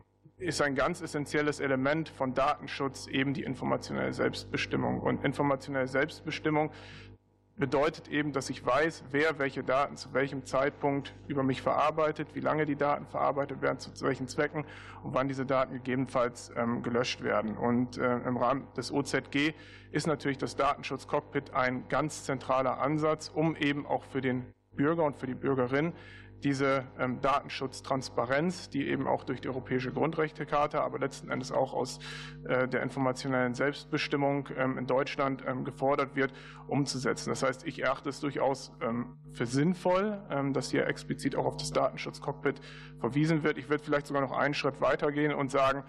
ist 0.43 0.61
ein 0.61 0.75
ganz 0.75 1.01
essentielles 1.01 1.61
Element 1.61 2.09
von 2.09 2.35
Datenschutz 2.35 3.07
eben 3.07 3.33
die 3.33 3.45
informationelle 3.45 4.13
Selbstbestimmung. 4.13 5.01
Und 5.01 5.25
informationelle 5.25 5.89
Selbstbestimmung 5.89 6.71
bedeutet 7.57 8.09
eben, 8.09 8.33
dass 8.33 8.51
ich 8.51 8.65
weiß, 8.65 9.05
wer 9.13 9.39
welche 9.39 9.63
Daten 9.63 9.97
zu 9.97 10.13
welchem 10.15 10.45
Zeitpunkt 10.45 11.15
über 11.29 11.43
mich 11.43 11.63
verarbeitet, 11.63 12.35
wie 12.35 12.41
lange 12.41 12.67
die 12.67 12.77
Daten 12.77 13.07
verarbeitet 13.07 13.63
werden, 13.63 13.79
zu 13.79 14.05
welchen 14.05 14.27
Zwecken 14.27 14.65
und 15.05 15.15
wann 15.15 15.29
diese 15.29 15.47
Daten 15.47 15.75
gegebenenfalls 15.75 16.51
ähm, 16.57 16.83
gelöscht 16.83 17.23
werden. 17.23 17.57
Und 17.57 17.99
äh, 17.99 18.19
im 18.19 18.37
Rahmen 18.37 18.67
des 18.77 18.91
OZG 18.91 19.55
ist 19.93 20.07
natürlich 20.07 20.39
das 20.39 20.57
Datenschutzcockpit 20.57 21.55
ein 21.55 21.89
ganz 21.89 22.25
zentraler 22.25 22.81
Ansatz, 22.81 23.31
um 23.33 23.55
eben 23.57 23.87
auch 23.87 24.05
für 24.05 24.21
den 24.21 24.47
Bürger 24.75 25.05
und 25.05 25.17
für 25.17 25.27
die 25.27 25.35
Bürgerin 25.35 25.93
diese 26.45 26.85
ähm, 26.99 27.21
Datenschutztransparenz, 27.21 28.69
die 28.71 28.89
eben 28.89 29.07
auch 29.07 29.25
durch 29.25 29.41
die 29.41 29.49
Europäische 29.49 29.93
Grundrechtecharta, 29.93 30.81
aber 30.81 30.99
letzten 30.99 31.31
Endes 31.31 31.53
auch 31.53 31.73
aus 31.73 31.99
äh, 32.45 32.69
der 32.69 32.83
informationellen 32.83 33.55
Selbstbestimmung 33.55 34.49
ähm, 34.57 34.79
in 34.79 34.87
Deutschland 34.87 35.45
ähm, 35.47 35.65
gefordert 35.65 36.17
wird, 36.17 36.33
umzusetzen. 36.67 37.31
Das 37.31 37.43
heißt, 37.43 37.67
ich 37.67 37.83
erachte 37.83 38.09
es 38.09 38.21
durchaus 38.21 38.73
für 39.33 39.47
sinnvoll, 39.47 40.23
dass 40.53 40.71
hier 40.71 40.87
explizit 40.87 41.37
auch 41.37 41.45
auf 41.45 41.57
das 41.57 41.71
Datenschutzcockpit 41.71 42.61
verwiesen 42.99 43.43
wird. 43.43 43.59
Ich 43.59 43.69
würde 43.69 43.83
vielleicht 43.85 44.07
sogar 44.07 44.23
noch 44.23 44.33
einen 44.33 44.55
Schritt 44.55 44.81
weitergehen 44.81 45.35
und 45.35 45.51
sagen, 45.51 45.85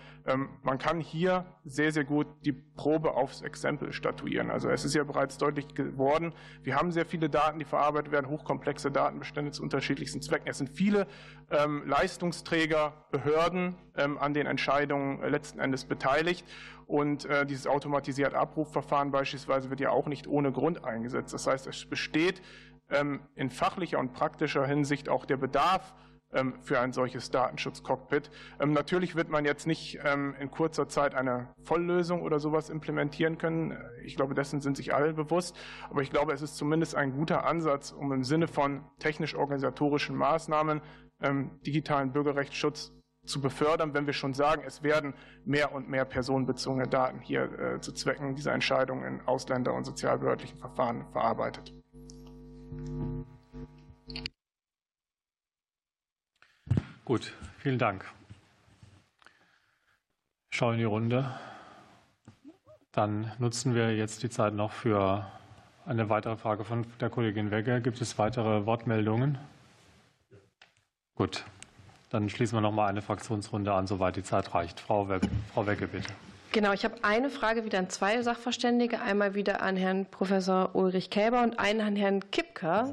man 0.61 0.77
kann 0.80 0.99
hier 0.99 1.45
sehr, 1.63 1.91
sehr 1.91 2.03
gut 2.03 2.27
die 2.43 2.51
Probe 2.51 3.13
aufs 3.13 3.41
Exempel 3.41 3.93
statuieren. 3.93 4.49
Also 4.49 4.69
es 4.69 4.84
ist 4.84 4.93
ja 4.93 5.03
bereits 5.03 5.38
deutlich 5.38 5.73
geworden, 5.73 6.34
wir 6.63 6.75
haben 6.75 6.91
sehr 6.91 7.05
viele 7.05 7.30
Daten, 7.30 7.59
die 7.59 7.65
verarbeitet 7.65 8.11
werden, 8.11 8.27
hochkomplexe 8.27 8.91
Datenbestände 8.91 9.51
zu 9.51 9.63
unterschiedlichsten 9.63 10.21
Zwecken. 10.21 10.43
Es 10.45 10.57
sind 10.57 10.70
viele 10.70 11.07
ähm, 11.52 11.84
Leistungsträger, 11.86 12.94
Behörden 13.11 13.76
ähm, 13.95 14.18
an 14.18 14.34
den 14.34 14.48
Entscheidungen 14.48 15.22
äh, 15.22 15.30
letzten 15.30 15.60
Endes 15.60 15.86
beteiligt. 15.86 16.45
Und 16.86 17.26
äh, 17.26 17.45
dieses 17.45 17.68
automatisierte 17.68 18.38
Abrufverfahren 18.38 19.11
beispielsweise 19.11 19.70
wird 19.70 19.80
ja 19.80 19.90
auch 19.90 20.07
nicht 20.07 20.28
ohne 20.28 20.52
Grund 20.52 20.84
eingesetzt. 20.84 21.34
Das 21.34 21.48
heißt, 21.48 21.68
es 21.68 21.86
besteht 21.86 22.41
ähm, 22.90 23.22
in 23.36 23.49
fachlicher 23.49 23.99
und 23.99 24.14
praktischer 24.14 24.65
Hinsicht 24.65 25.10
auch 25.10 25.26
der 25.26 25.38
Bedarf, 25.38 25.94
für 26.61 26.80
ein 26.80 26.93
solches 26.93 27.31
Datenschutzcockpit. 27.31 28.31
Ähm, 28.60 28.73
natürlich 28.73 29.15
wird 29.15 29.30
man 29.30 29.45
jetzt 29.45 29.68
nicht 29.68 29.99
ähm, 30.03 30.35
in 30.39 30.51
kurzer 30.51 30.88
Zeit 30.88 31.15
eine 31.15 31.53
Volllösung 31.64 32.22
oder 32.22 32.39
sowas 32.39 32.69
implementieren 32.69 33.38
können. 33.38 33.77
Ich 34.03 34.15
glaube, 34.15 34.34
dessen 34.34 34.61
sind 34.61 34.77
sich 34.77 34.93
alle 34.93 35.14
bewusst. 35.14 35.55
Aber 35.89 36.01
ich 36.01 36.10
glaube, 36.10 36.34
es 36.34 36.41
ist 36.41 36.57
zumindest 36.57 36.95
ein 36.95 37.14
guter 37.14 37.45
Ansatz, 37.45 37.91
um 37.91 38.11
im 38.11 38.23
Sinne 38.23 38.47
von 38.47 38.84
technisch-organisatorischen 38.99 40.15
Maßnahmen 40.15 40.81
digitalen 41.65 42.11
Bürgerrechtsschutz 42.11 42.91
zu 43.26 43.41
befördern, 43.41 43.93
wenn 43.93 44.05
wir 44.05 44.14
schon 44.14 44.34
sagen, 44.34 44.64
es 44.65 44.84
werden 44.84 45.14
mehr 45.45 45.73
und 45.73 45.89
mehr 45.89 46.05
personenbezogene 46.05 46.88
Daten 46.88 47.19
hier 47.19 47.43
äh, 47.60 47.80
zu 47.80 47.93
Zwecken 47.93 48.35
dieser 48.35 48.53
Entscheidungen 48.53 49.05
in 49.05 49.22
Ausländer- 49.27 49.73
und 49.73 49.85
sozialbehördlichen 49.85 50.57
Verfahren 50.57 51.05
verarbeitet. 51.11 51.73
Gut, 57.05 57.34
vielen 57.57 57.77
Dank. 57.77 58.05
Schauen 60.51 60.75
in 60.75 60.80
die 60.80 60.85
Runde. 60.85 61.30
Dann 62.93 63.30
nutzen 63.39 63.75
wir 63.75 63.93
jetzt 63.93 64.23
die 64.23 64.30
Zeit 64.30 64.53
noch 64.53 64.71
für 64.71 65.27
eine 65.85 66.07
weitere 66.09 66.38
Frage 66.38 66.63
von 66.63 66.85
der 67.01 67.09
Kollegin 67.09 67.51
Wegge. 67.51 67.81
Gibt 67.81 67.99
es 67.99 68.17
weitere 68.17 68.65
Wortmeldungen? 68.65 69.38
Gut, 71.15 71.43
dann 72.09 72.30
schließen 72.30 72.55
wir 72.55 72.61
noch 72.61 72.71
mal 72.71 72.88
eine 72.88 73.01
Fraktionsrunde 73.01 73.73
an, 73.73 73.85
soweit 73.85 74.15
die 74.15 74.23
Zeit 74.23 74.53
reicht. 74.53 74.80
Frau 74.80 75.09
Wegge, 75.09 75.27
Frau 75.53 75.67
Wegge 75.67 75.88
bitte. 75.88 76.13
Genau, 76.53 76.71
ich 76.71 76.85
habe 76.85 77.03
eine 77.03 77.31
Frage 77.31 77.65
wieder 77.65 77.80
an 77.80 77.89
zwei 77.89 78.21
Sachverständige, 78.21 79.01
einmal 79.01 79.34
wieder 79.34 79.63
an 79.63 79.75
Herrn 79.75 80.05
Professor 80.05 80.75
Ulrich 80.75 81.09
Käber 81.09 81.41
und 81.41 81.57
einen 81.57 81.81
an 81.81 81.95
Herrn 81.95 82.30
Kipker. 82.30 82.91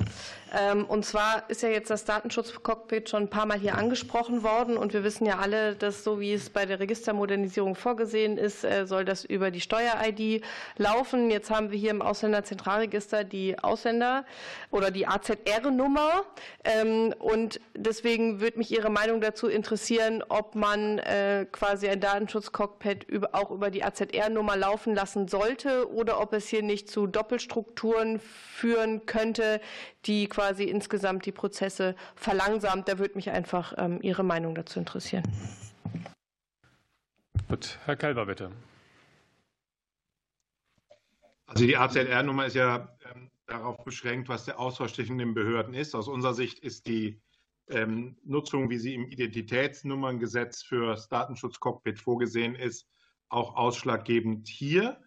Ähm, 0.52 0.84
und 0.86 1.04
zwar 1.04 1.48
ist 1.48 1.62
ja 1.62 1.68
jetzt 1.68 1.90
das 1.90 2.04
Datenschutzcockpit 2.04 3.08
schon 3.08 3.24
ein 3.24 3.30
paar 3.30 3.46
Mal 3.46 3.58
hier 3.58 3.76
angesprochen 3.76 4.42
worden 4.42 4.76
und 4.76 4.92
wir 4.92 5.04
wissen 5.04 5.24
ja 5.24 5.38
alle, 5.38 5.76
dass 5.76 6.02
so 6.02 6.18
wie 6.18 6.32
es 6.32 6.50
bei 6.50 6.66
der 6.66 6.80
Registermodernisierung 6.80 7.76
vorgesehen 7.76 8.36
ist, 8.36 8.64
äh, 8.64 8.86
soll 8.86 9.04
das 9.04 9.24
über 9.24 9.52
die 9.52 9.60
Steuer-ID 9.60 10.42
laufen. 10.76 11.30
Jetzt 11.30 11.50
haben 11.50 11.70
wir 11.70 11.78
hier 11.78 11.92
im 11.92 12.02
Ausländerzentralregister 12.02 13.22
die 13.22 13.58
Ausländer 13.60 14.24
oder 14.72 14.90
die 14.90 15.06
AZR-Nummer 15.06 16.24
ähm, 16.64 17.14
und 17.20 17.60
deswegen 17.76 18.40
würde 18.40 18.58
mich 18.58 18.72
Ihre 18.72 18.90
Meinung 18.90 19.20
dazu 19.20 19.46
interessieren, 19.46 20.24
ob 20.28 20.56
man 20.56 20.98
äh, 20.98 21.46
quasi 21.52 21.88
ein 21.88 22.00
Datenschutzcockpit 22.00 23.06
auch 23.34 23.52
über 23.52 23.70
die 23.70 23.84
AZR-Nummer 23.84 24.56
laufen 24.56 24.96
lassen 24.96 25.28
sollte 25.28 25.88
oder 25.92 26.20
ob 26.20 26.32
es 26.32 26.48
hier 26.48 26.62
nicht 26.62 26.90
zu 26.90 27.06
Doppelstrukturen 27.06 28.18
führen 28.18 29.06
könnte, 29.06 29.60
die 30.06 30.26
quasi 30.26 30.39
insgesamt 30.70 31.26
die 31.26 31.32
Prozesse 31.32 31.94
verlangsamt. 32.16 32.88
Da 32.88 32.98
würde 32.98 33.14
mich 33.14 33.30
einfach 33.30 33.74
ähm, 33.76 34.00
Ihre 34.02 34.22
Meinung 34.22 34.54
dazu 34.54 34.78
interessieren. 34.78 35.24
Gut, 37.48 37.78
Herr 37.84 37.96
Kelber, 37.96 38.26
bitte. 38.26 38.50
Also 41.46 41.66
die 41.66 41.76
AZR-Nummer 41.76 42.46
ist 42.46 42.54
ja 42.54 42.96
ähm, 43.12 43.28
darauf 43.46 43.82
beschränkt, 43.84 44.28
was 44.28 44.44
der 44.44 44.60
Austausch 44.60 44.94
zwischen 44.94 45.18
den 45.18 45.34
Behörden 45.34 45.74
ist. 45.74 45.94
Aus 45.96 46.06
unserer 46.06 46.34
Sicht 46.34 46.60
ist 46.60 46.86
die 46.86 47.20
ähm, 47.68 48.16
Nutzung, 48.24 48.70
wie 48.70 48.78
sie 48.78 48.94
im 48.94 49.08
Identitätsnummerngesetz 49.08 50.62
für 50.62 50.86
das 50.86 51.08
Datenschutzcockpit 51.08 51.98
vorgesehen 51.98 52.54
ist, 52.54 52.86
auch 53.28 53.56
ausschlaggebend 53.56 54.48
hier. 54.48 55.00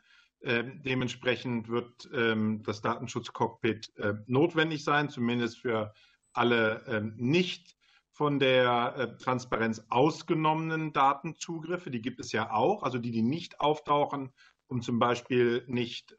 Ähm, 0.45 0.81
dementsprechend 0.83 1.69
wird 1.69 2.09
ähm, 2.13 2.63
das 2.63 2.81
Datenschutzcockpit 2.81 3.95
äh, 3.97 4.15
notwendig 4.27 4.83
sein, 4.83 5.07
zumindest 5.07 5.59
für 5.59 5.93
alle 6.33 6.83
ähm, 6.85 7.13
nicht 7.15 7.77
von 8.11 8.39
der 8.39 8.95
äh, 8.97 9.17
Transparenz 9.17 9.85
ausgenommenen 9.89 10.91
Datenzugriffe. 10.91 11.91
Die 11.91 12.01
gibt 12.01 12.19
es 12.19 12.33
ja 12.33 12.51
auch, 12.51 12.83
also 12.83 12.97
die, 12.97 13.11
die 13.11 13.21
nicht 13.21 13.61
auftauchen, 13.61 14.33
um 14.67 14.81
zum 14.81 14.99
Beispiel 14.99 15.63
nicht 15.67 16.15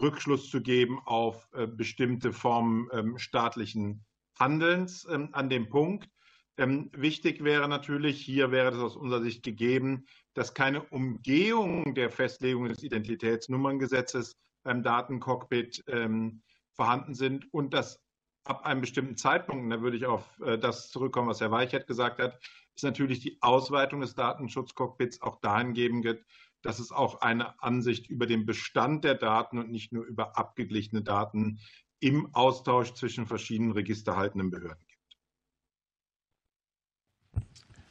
Rückschluss 0.00 0.50
zu 0.50 0.62
geben 0.62 0.98
auf 1.04 1.48
äh, 1.52 1.66
bestimmte 1.66 2.32
Formen 2.32 3.18
staatlichen 3.18 4.04
Handelns 4.38 5.06
an 5.06 5.48
dem 5.50 5.68
Punkt. 5.68 6.08
Wichtig 6.56 7.42
wäre 7.42 7.68
natürlich, 7.68 8.20
hier 8.20 8.50
wäre 8.50 8.70
es 8.70 8.78
aus 8.78 8.96
unserer 8.96 9.22
Sicht 9.22 9.42
gegeben, 9.42 10.06
dass 10.34 10.54
keine 10.54 10.82
Umgehung 10.82 11.94
der 11.94 12.10
Festlegung 12.10 12.68
des 12.68 12.82
Identitätsnummerngesetzes 12.82 14.36
beim 14.62 14.82
Datencockpit 14.82 15.84
ähm, 15.88 16.42
vorhanden 16.72 17.14
sind 17.14 17.52
und 17.52 17.74
dass 17.74 18.00
ab 18.44 18.64
einem 18.66 18.80
bestimmten 18.80 19.16
Zeitpunkt, 19.16 19.64
und 19.64 19.70
da 19.70 19.80
würde 19.80 19.96
ich 19.96 20.06
auf 20.06 20.38
äh, 20.40 20.58
das 20.58 20.90
zurückkommen, 20.90 21.28
was 21.28 21.40
Herr 21.40 21.50
Weichert 21.50 21.86
gesagt 21.86 22.18
hat, 22.20 22.38
ist 22.76 22.84
natürlich 22.84 23.20
die 23.20 23.38
Ausweitung 23.40 24.00
des 24.00 24.14
Datenschutzcockpits 24.14 25.22
auch 25.22 25.40
dahingehend 25.40 26.04
wird, 26.04 26.24
dass 26.62 26.78
es 26.78 26.92
auch 26.92 27.20
eine 27.20 27.62
Ansicht 27.62 28.08
über 28.08 28.26
den 28.26 28.46
Bestand 28.46 29.04
der 29.04 29.14
Daten 29.14 29.58
und 29.58 29.70
nicht 29.70 29.92
nur 29.92 30.04
über 30.04 30.36
abgeglichene 30.36 31.02
Daten 31.02 31.60
im 32.00 32.34
Austausch 32.34 32.94
zwischen 32.94 33.26
verschiedenen 33.26 33.72
registerhaltenden 33.72 34.50
Behörden 34.50 34.84
gibt. 34.86 34.93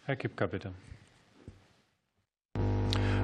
Herr 0.05 0.17
Kipka, 0.17 0.47
bitte. 0.47 0.73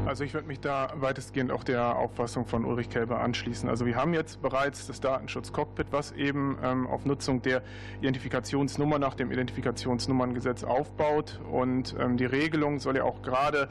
Also 0.05 0.23
ich 0.23 0.33
würde 0.33 0.47
mich 0.47 0.59
da 0.59 0.91
weitestgehend 0.95 1.51
auch 1.51 1.63
der 1.63 1.97
Auffassung 1.97 2.47
von 2.47 2.65
Ulrich 2.65 2.89
Kelber 2.89 3.19
anschließen. 3.19 3.69
Also 3.69 3.85
wir 3.85 3.95
haben 3.95 4.13
jetzt 4.13 4.41
bereits 4.41 4.87
das 4.87 5.01
Datenschutz-Cockpit, 5.01 5.87
was 5.91 6.13
eben 6.13 6.57
ähm, 6.63 6.87
auf 6.87 7.05
Nutzung 7.05 7.41
der 7.43 7.61
Identifikationsnummer 7.99 8.97
nach 8.97 9.13
dem 9.13 9.31
Identifikationsnummerngesetz 9.31 10.63
aufbaut. 10.63 11.39
Und 11.51 11.95
ähm, 11.99 12.17
die 12.17 12.25
Regelung 12.25 12.79
soll 12.79 12.95
ja 12.95 13.03
auch 13.03 13.21
gerade 13.21 13.69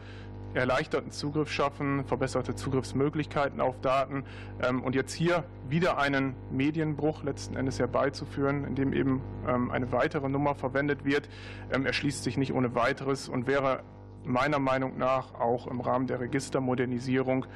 erleichterten 0.55 1.11
Zugriff 1.11 1.51
schaffen, 1.51 2.05
verbesserte 2.05 2.55
Zugriffsmöglichkeiten 2.55 3.61
auf 3.61 3.81
Daten 3.81 4.25
ähm, 4.63 4.83
und 4.83 4.95
jetzt 4.95 5.13
hier 5.13 5.45
wieder 5.69 5.99
einen 5.99 6.35
Medienbruch 6.51 7.23
letzten 7.23 7.57
Endes 7.57 7.79
herbeizuführen, 7.79 8.65
indem 8.65 8.93
eben 8.93 9.23
ähm, 9.47 9.71
eine 9.71 9.93
weitere 9.93 10.29
Nummer 10.29 10.55
verwendet 10.55 11.05
wird, 11.05 11.29
ähm, 11.73 11.87
erschließt 11.87 12.25
sich 12.25 12.37
nicht 12.37 12.53
ohne 12.53 12.75
weiteres 12.75 13.29
und 13.29 13.47
wäre 13.47 13.83
meiner 14.25 14.59
Meinung 14.59 14.99
nach 14.99 15.35
auch 15.35 15.67
im 15.67 15.81
Rahmen 15.81 16.07
der 16.07 16.21
Registermodernisierung 16.21 17.47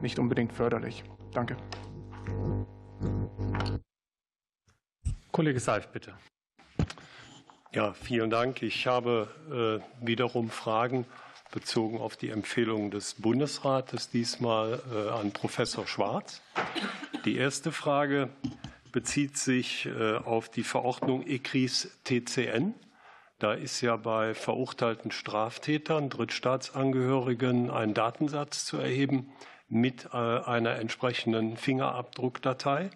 nicht 0.00 0.18
unbedingt 0.18 0.54
förderlich. 0.54 1.04
Danke. 1.34 1.58
Kollege 5.30 5.60
Seif, 5.60 5.88
bitte. 5.88 6.14
Ja, 7.72 7.92
vielen 7.92 8.30
Dank. 8.30 8.62
Ich 8.62 8.86
habe 8.86 9.80
äh, 10.02 10.04
wiederum 10.06 10.50
Fragen 10.50 11.06
bezogen 11.50 11.98
auf 11.98 12.16
die 12.16 12.30
Empfehlungen 12.30 12.90
des 12.90 13.14
Bundesrates, 13.14 14.10
diesmal 14.10 14.80
äh, 14.92 15.10
an 15.10 15.32
Professor 15.32 15.86
Schwarz. 15.86 16.42
Die 17.24 17.36
erste 17.36 17.72
Frage 17.72 18.30
bezieht 18.92 19.36
sich 19.36 19.86
äh, 19.86 20.16
auf 20.16 20.48
die 20.48 20.62
Verordnung 20.62 21.26
ECRIS 21.26 21.98
TCN. 22.04 22.74
Da 23.38 23.54
ist 23.54 23.80
ja 23.80 23.96
bei 23.96 24.34
verurteilten 24.34 25.10
Straftätern, 25.10 26.10
Drittstaatsangehörigen 26.10 27.70
ein 27.70 27.94
Datensatz 27.94 28.64
zu 28.64 28.76
erheben 28.76 29.32
mit 29.68 30.08
äh, 30.12 30.16
einer 30.16 30.76
entsprechenden 30.76 31.56
Fingerabdruckdatei. 31.56 32.90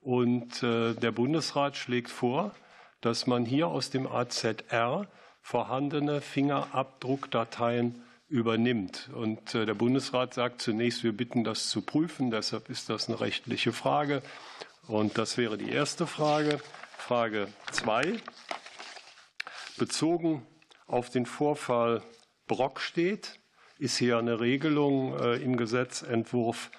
Und 0.00 0.60
der 0.60 1.12
Bundesrat 1.12 1.78
schlägt 1.78 2.10
vor, 2.10 2.50
dass 3.00 3.26
man 3.26 3.46
hier 3.46 3.68
aus 3.68 3.88
dem 3.88 4.06
AZR 4.06 5.06
vorhandene 5.44 6.22
Fingerabdruckdateien 6.22 8.02
übernimmt. 8.28 9.10
Und 9.12 9.54
äh, 9.54 9.66
der 9.66 9.74
Bundesrat 9.74 10.32
sagt 10.32 10.62
zunächst, 10.62 11.04
wir 11.04 11.14
bitten 11.14 11.44
das 11.44 11.68
zu 11.68 11.82
prüfen. 11.82 12.30
Deshalb 12.30 12.70
ist 12.70 12.88
das 12.88 13.08
eine 13.08 13.20
rechtliche 13.20 13.74
Frage. 13.74 14.22
Und 14.88 15.18
das 15.18 15.36
wäre 15.36 15.58
die 15.58 15.70
erste 15.70 16.06
Frage. 16.06 16.60
Frage 16.96 17.48
zwei. 17.70 18.14
Bezogen 19.76 20.46
auf 20.86 21.10
den 21.10 21.26
Vorfall 21.26 22.02
Brockstedt 22.46 23.38
ist 23.78 23.98
hier 23.98 24.16
eine 24.16 24.40
Regelung 24.40 25.14
äh, 25.18 25.34
im 25.36 25.58
Gesetzentwurf 25.58 26.70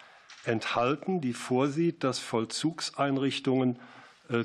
enthalten, 0.44 1.22
die 1.22 1.34
vorsieht, 1.34 2.04
dass 2.04 2.18
Vollzugseinrichtungen 2.18 3.78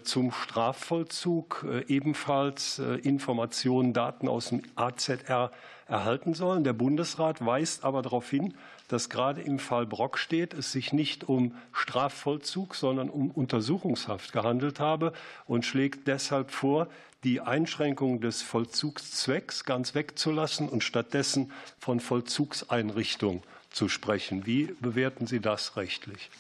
zum 0.02 0.32
Strafvollzug 0.32 1.66
äh, 1.68 1.84
ebenfalls 1.86 2.78
Informationen, 2.78 3.92
Daten 3.92 4.28
aus 4.28 4.50
dem 4.50 4.62
AZR 4.76 5.50
erhalten 5.86 6.34
sollen. 6.34 6.64
Der 6.64 6.72
Bundesrat 6.72 7.44
weist 7.44 7.84
aber 7.84 8.02
darauf 8.02 8.30
hin, 8.30 8.54
dass 8.88 9.08
gerade 9.08 9.40
im 9.40 9.58
Fall 9.58 9.86
Brockstedt 9.86 10.54
es 10.54 10.72
sich 10.72 10.92
nicht 10.92 11.28
um 11.28 11.54
Strafvollzug, 11.72 12.74
sondern 12.74 13.10
um 13.10 13.30
Untersuchungshaft 13.30 14.32
gehandelt 14.32 14.80
habe 14.80 15.12
und 15.46 15.64
schlägt 15.64 16.06
deshalb 16.08 16.50
vor, 16.50 16.88
die 17.22 17.40
Einschränkung 17.40 18.20
des 18.20 18.40
Vollzugszwecks 18.40 19.64
ganz 19.64 19.94
wegzulassen 19.94 20.68
und 20.68 20.82
stattdessen 20.82 21.52
von 21.78 22.00
Vollzugseinrichtung 22.00 23.42
zu 23.70 23.88
sprechen. 23.88 24.46
Wie 24.46 24.74
bewerten 24.80 25.26
Sie 25.26 25.40
das 25.40 25.76
rechtlich? 25.76 26.30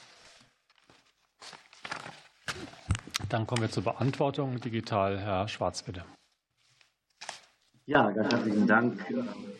Dann 3.30 3.46
kommen 3.46 3.62
wir 3.62 3.70
zur 3.70 3.84
Beantwortung 3.84 4.58
digital. 4.60 5.16
Herr 5.16 5.46
Schwarz, 5.46 5.84
bitte. 5.84 6.04
Ja, 7.86 8.10
ganz 8.10 8.32
herzlichen 8.32 8.66
Dank, 8.66 9.04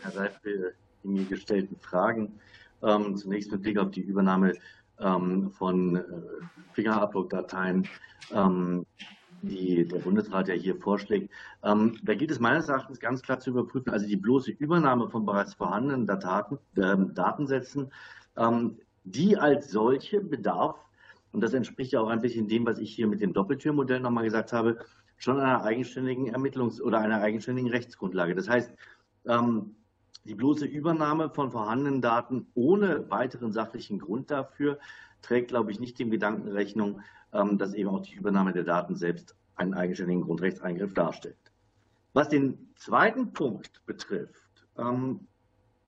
Herr 0.03 0.11
Seif, 0.11 0.41
für 0.43 0.73
die 1.05 1.09
mir 1.09 1.25
gestellten 1.25 1.77
Fragen. 1.79 2.41
Ähm, 2.83 3.17
zunächst 3.17 3.53
mit 3.53 3.63
Blick 3.63 3.79
auf 3.79 3.93
die 3.93 4.01
Übernahme 4.01 4.55
ähm, 4.99 5.53
von 5.53 5.97
äh, 5.97 6.03
Fingerabdruckdateien. 6.73 7.87
Ähm, 8.33 8.87
die 9.43 9.87
der 9.87 10.01
Bundesrat 10.01 10.49
ja 10.49 10.55
hier 10.55 10.77
vorschlägt. 10.77 11.31
Da 11.63 12.15
gilt 12.15 12.31
es 12.31 12.41
meines 12.41 12.69
Erachtens 12.69 13.01
ganz 13.01 13.23
klar 13.23 13.41
zu 13.41 13.49
überprüfen, 13.49 13.91
also 13.91 14.07
die 14.07 14.19
bloße 14.19 14.51
Übernahme 14.51 15.09
von 15.09 15.25
bereits 15.25 15.55
vorhandenen 15.55 16.07
Daten, 16.07 16.59
Datensätzen, 16.75 17.91
die 19.05 19.39
als 19.39 19.71
solche 19.71 20.21
bedarf, 20.21 20.77
und 21.33 21.41
das 21.43 21.55
entspricht 21.55 21.93
ja 21.93 22.01
auch 22.01 22.09
ein 22.09 22.21
bisschen 22.21 22.49
dem, 22.49 22.67
was 22.67 22.79
ich 22.79 22.95
hier 22.95 23.07
mit 23.07 23.21
dem 23.21 23.33
Doppeltürmodell 23.33 24.01
nochmal 24.01 24.25
gesagt 24.25 24.53
habe, 24.53 24.79
schon 25.17 25.39
einer 25.39 25.63
eigenständigen 25.63 26.35
Ermittlungs- 26.35 26.81
oder 26.81 26.99
einer 26.99 27.21
eigenständigen 27.21 27.71
Rechtsgrundlage. 27.71 28.35
Das 28.35 28.49
heißt, 28.49 28.73
ähm, 29.27 29.77
die 30.25 30.35
bloße 30.35 30.67
Übernahme 30.67 31.31
von 31.31 31.51
vorhandenen 31.51 32.01
Daten 32.01 32.47
ohne 32.55 33.11
weiteren 33.11 33.53
sachlichen 33.53 33.99
Grund 33.99 34.31
dafür 34.31 34.79
trägt, 35.23 35.49
glaube 35.49 35.71
ich, 35.71 35.81
nicht 35.81 35.99
dem 35.99 36.11
Gedanken 36.11 36.49
Rechnung, 36.49 37.01
ähm, 37.33 37.59
dass 37.59 37.75
eben 37.75 37.91
auch 37.91 38.01
die 38.01 38.15
Übernahme 38.15 38.53
der 38.53 38.65
Daten 38.65 38.97
selbst 38.97 39.37
einen 39.55 39.75
eigenständigen 39.75 40.23
Grundrechtseingriff 40.23 40.95
darstellt. 40.95 41.37
Was 42.13 42.29
den 42.29 42.71
zweiten 42.77 43.33
Punkt 43.33 43.85
betrifft, 43.87 44.67
ähm, 44.77 45.27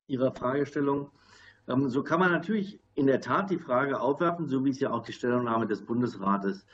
Ihrer 0.07 0.33
Fragestellung, 0.33 1.11
ähm, 1.69 1.89
so 1.89 2.03
kann 2.03 2.21
man 2.21 2.33
natürlich 2.33 2.82
in 2.95 3.07
der 3.07 3.21
Tat 3.21 3.51
die 3.51 3.59
Frage 3.59 4.01
aufwerfen, 4.01 4.47
so 4.47 4.65
wie 4.65 4.71
es 4.71 4.81
ja 4.81 4.91
auch 4.91 5.03
die 5.03 5.13
Stellungnahme 5.13 5.67
des 5.67 5.83
Bundesrates 5.83 6.67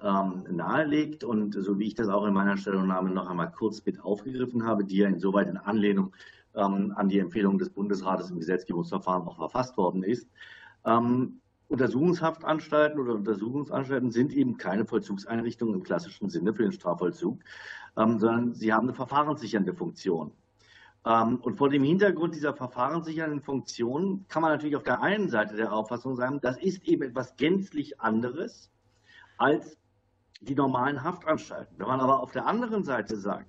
nahelegt 0.00 1.22
und 1.22 1.54
so 1.54 1.78
wie 1.78 1.86
ich 1.86 1.94
das 1.94 2.08
auch 2.08 2.26
in 2.26 2.34
meiner 2.34 2.56
Stellungnahme 2.56 3.10
noch 3.10 3.30
einmal 3.30 3.52
kurz 3.52 3.86
mit 3.86 4.02
aufgegriffen 4.02 4.66
habe, 4.66 4.84
die 4.84 4.96
ja 4.96 5.06
insoweit 5.06 5.46
in 5.46 5.56
Anlehnung 5.56 6.12
an 6.54 7.08
die 7.08 7.20
Empfehlung 7.20 7.56
des 7.56 7.70
Bundesrates 7.70 8.28
im 8.30 8.40
Gesetzgebungsverfahren 8.40 9.28
auch 9.28 9.36
verfasst 9.36 9.76
worden 9.76 10.02
ist. 10.02 10.28
Untersuchungshaftanstalten 11.72 13.00
oder 13.00 13.14
Untersuchungsanstalten 13.14 14.10
sind 14.10 14.34
eben 14.34 14.58
keine 14.58 14.84
Vollzugseinrichtungen 14.84 15.74
im 15.74 15.82
klassischen 15.82 16.28
Sinne 16.28 16.52
für 16.52 16.64
den 16.64 16.72
Strafvollzug, 16.72 17.40
ähm, 17.96 18.18
sondern 18.18 18.52
sie 18.52 18.74
haben 18.74 18.88
eine 18.88 18.94
verfahrenssichernde 18.94 19.72
Funktion. 19.72 20.32
Ähm, 21.04 21.36
und 21.42 21.56
vor 21.56 21.68
dem 21.68 21.82
Hintergrund 21.82 22.34
dieser 22.34 22.54
verfahrenssichernden 22.54 23.40
Funktion 23.40 24.24
kann 24.28 24.42
man 24.42 24.52
natürlich 24.52 24.76
auf 24.76 24.84
der 24.84 25.02
einen 25.02 25.28
Seite 25.28 25.56
der 25.56 25.72
Auffassung 25.72 26.16
sein, 26.16 26.40
das 26.40 26.58
ist 26.58 26.84
eben 26.84 27.02
etwas 27.02 27.36
gänzlich 27.36 28.00
anderes 28.00 28.70
als 29.38 29.76
die 30.40 30.54
normalen 30.54 31.02
Haftanstalten. 31.02 31.74
Wenn 31.78 31.88
man 31.88 32.00
aber 32.00 32.22
auf 32.22 32.32
der 32.32 32.46
anderen 32.46 32.84
Seite 32.84 33.16
sagt, 33.16 33.46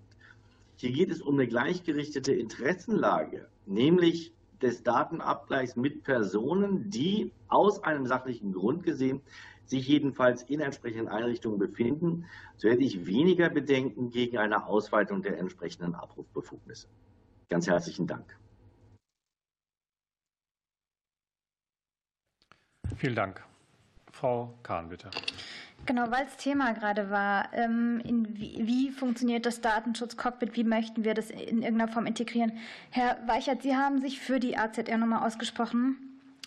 hier 0.75 0.91
geht 0.91 1.11
es 1.11 1.21
um 1.21 1.35
eine 1.35 1.47
gleichgerichtete 1.47 2.34
Interessenlage, 2.34 3.47
nämlich 3.65 4.34
des 4.61 4.81
Datenabgleichs 4.81 5.75
mit 5.75 6.03
Personen, 6.03 6.89
die 6.89 7.31
aus 7.47 7.84
einem 7.84 8.07
sachlichen 8.07 8.53
Grund 8.53 8.84
gesehen 8.84 9.21
sich 9.65 9.88
jedenfalls 9.88 10.43
in 10.43 10.59
entsprechenden 10.59 11.07
Einrichtungen 11.07 11.59
befinden, 11.59 12.25
so 12.57 12.69
hätte 12.69 12.84
ich 12.84 13.05
weniger 13.05 13.49
Bedenken 13.49 14.09
gegen 14.09 14.38
eine 14.38 14.65
Ausweitung 14.65 15.21
der 15.21 15.38
entsprechenden 15.38 15.95
Abrufbefugnisse. 15.95 16.88
Ganz 17.53 17.67
herzlichen 17.67 18.07
Dank. 18.07 18.35
Vielen 22.97 23.13
Dank. 23.13 23.43
Frau 24.11 24.55
Kahn, 24.63 24.89
bitte. 24.89 25.11
Genau, 25.85 26.09
weil 26.09 26.25
das 26.25 26.38
Thema 26.38 26.73
gerade 26.73 27.11
war, 27.11 27.53
ähm, 27.53 28.01
wie, 28.30 28.57
wie, 28.65 28.89
funktioniert 28.89 29.45
das 29.45 29.61
Datenschutzcockpit, 29.61 30.55
wie 30.55 30.63
möchten 30.63 31.03
wir 31.03 31.13
das 31.13 31.30
in 31.30 31.61
irgendeiner 31.61 31.89
Form 31.89 32.07
integrieren? 32.07 32.53
Herr 32.89 33.19
Weichert, 33.27 33.61
Sie 33.61 33.75
haben 33.75 34.01
sich 34.01 34.19
für 34.19 34.39
die 34.39 34.57
AZR-Nummer 34.57 35.23
ausgesprochen. 35.23 35.97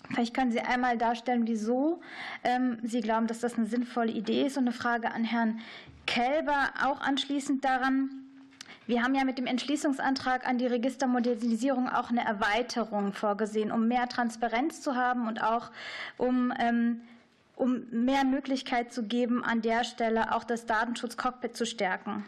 Vielleicht 0.09 0.33
können 0.33 0.51
Sie 0.51 0.59
einmal 0.59 0.97
darstellen, 0.97 1.47
wieso 1.47 2.01
ähm, 2.43 2.79
Sie 2.83 2.99
glauben, 2.99 3.27
dass 3.27 3.39
das 3.39 3.55
eine 3.55 3.65
sinnvolle 3.65 4.11
Idee 4.11 4.45
ist. 4.45 4.57
Und 4.57 4.65
eine 4.65 4.73
Frage 4.73 5.13
an 5.13 5.23
Herrn 5.23 5.61
Kelber 6.05 6.73
auch 6.83 6.99
anschließend 6.99 7.63
daran. 7.63 8.26
Wir 8.87 9.03
haben 9.03 9.13
ja 9.15 9.25
mit 9.25 9.37
dem 9.37 9.47
Entschließungsantrag 9.47 10.47
an 10.47 10.57
die 10.57 10.65
Registermodernisierung 10.65 11.89
auch 11.89 12.09
eine 12.09 12.25
Erweiterung 12.25 13.13
vorgesehen, 13.13 13.71
um 13.71 13.87
mehr 13.87 14.07
Transparenz 14.07 14.81
zu 14.81 14.95
haben 14.95 15.27
und 15.27 15.43
auch 15.43 15.71
um 16.17 16.53
ähm, 16.57 17.01
um 17.57 17.87
mehr 17.91 18.23
Möglichkeit 18.23 18.93
zu 18.93 19.03
geben, 19.03 19.43
an 19.43 19.61
der 19.61 19.83
Stelle 19.83 20.33
auch 20.33 20.43
das 20.43 20.65
Datenschutz-Cockpit 20.67 21.57
zu 21.57 21.65
stärken. 21.65 22.23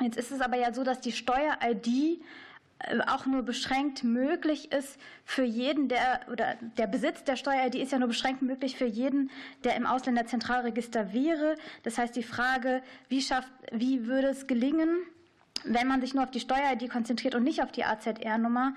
Jetzt 0.00 0.16
ist 0.16 0.30
es 0.30 0.40
aber 0.40 0.56
ja 0.56 0.72
so, 0.72 0.84
dass 0.84 1.00
die 1.00 1.12
Steuer-ID 1.12 2.20
äh, 2.78 3.00
auch 3.08 3.26
nur 3.26 3.42
beschränkt 3.42 4.04
möglich 4.04 4.70
ist 4.70 4.98
für 5.24 5.42
jeden, 5.42 5.88
der 5.88 6.20
oder 6.30 6.54
der 6.78 6.86
Besitz 6.86 7.24
der 7.24 7.34
Steuer-ID 7.34 7.74
ist 7.74 7.90
ja 7.90 7.98
nur 7.98 8.08
beschränkt 8.08 8.42
möglich 8.42 8.76
für 8.76 8.86
jeden, 8.86 9.30
der 9.64 9.74
im 9.74 9.84
Ausländerzentralregister 9.84 11.12
wäre. 11.12 11.56
Das 11.82 11.98
heißt, 11.98 12.14
die 12.14 12.22
Frage, 12.22 12.80
wie 13.08 13.20
schafft, 13.20 13.50
wie 13.72 14.06
würde 14.06 14.28
es 14.28 14.46
gelingen, 14.46 14.98
wenn 15.64 15.86
man 15.86 16.00
sich 16.00 16.14
nur 16.14 16.24
auf 16.24 16.30
die 16.30 16.40
Steuer-ID 16.40 16.90
konzentriert 16.90 17.34
und 17.34 17.44
nicht 17.44 17.62
auf 17.62 17.72
die 17.72 17.84
AZR-Nummer, 17.84 18.74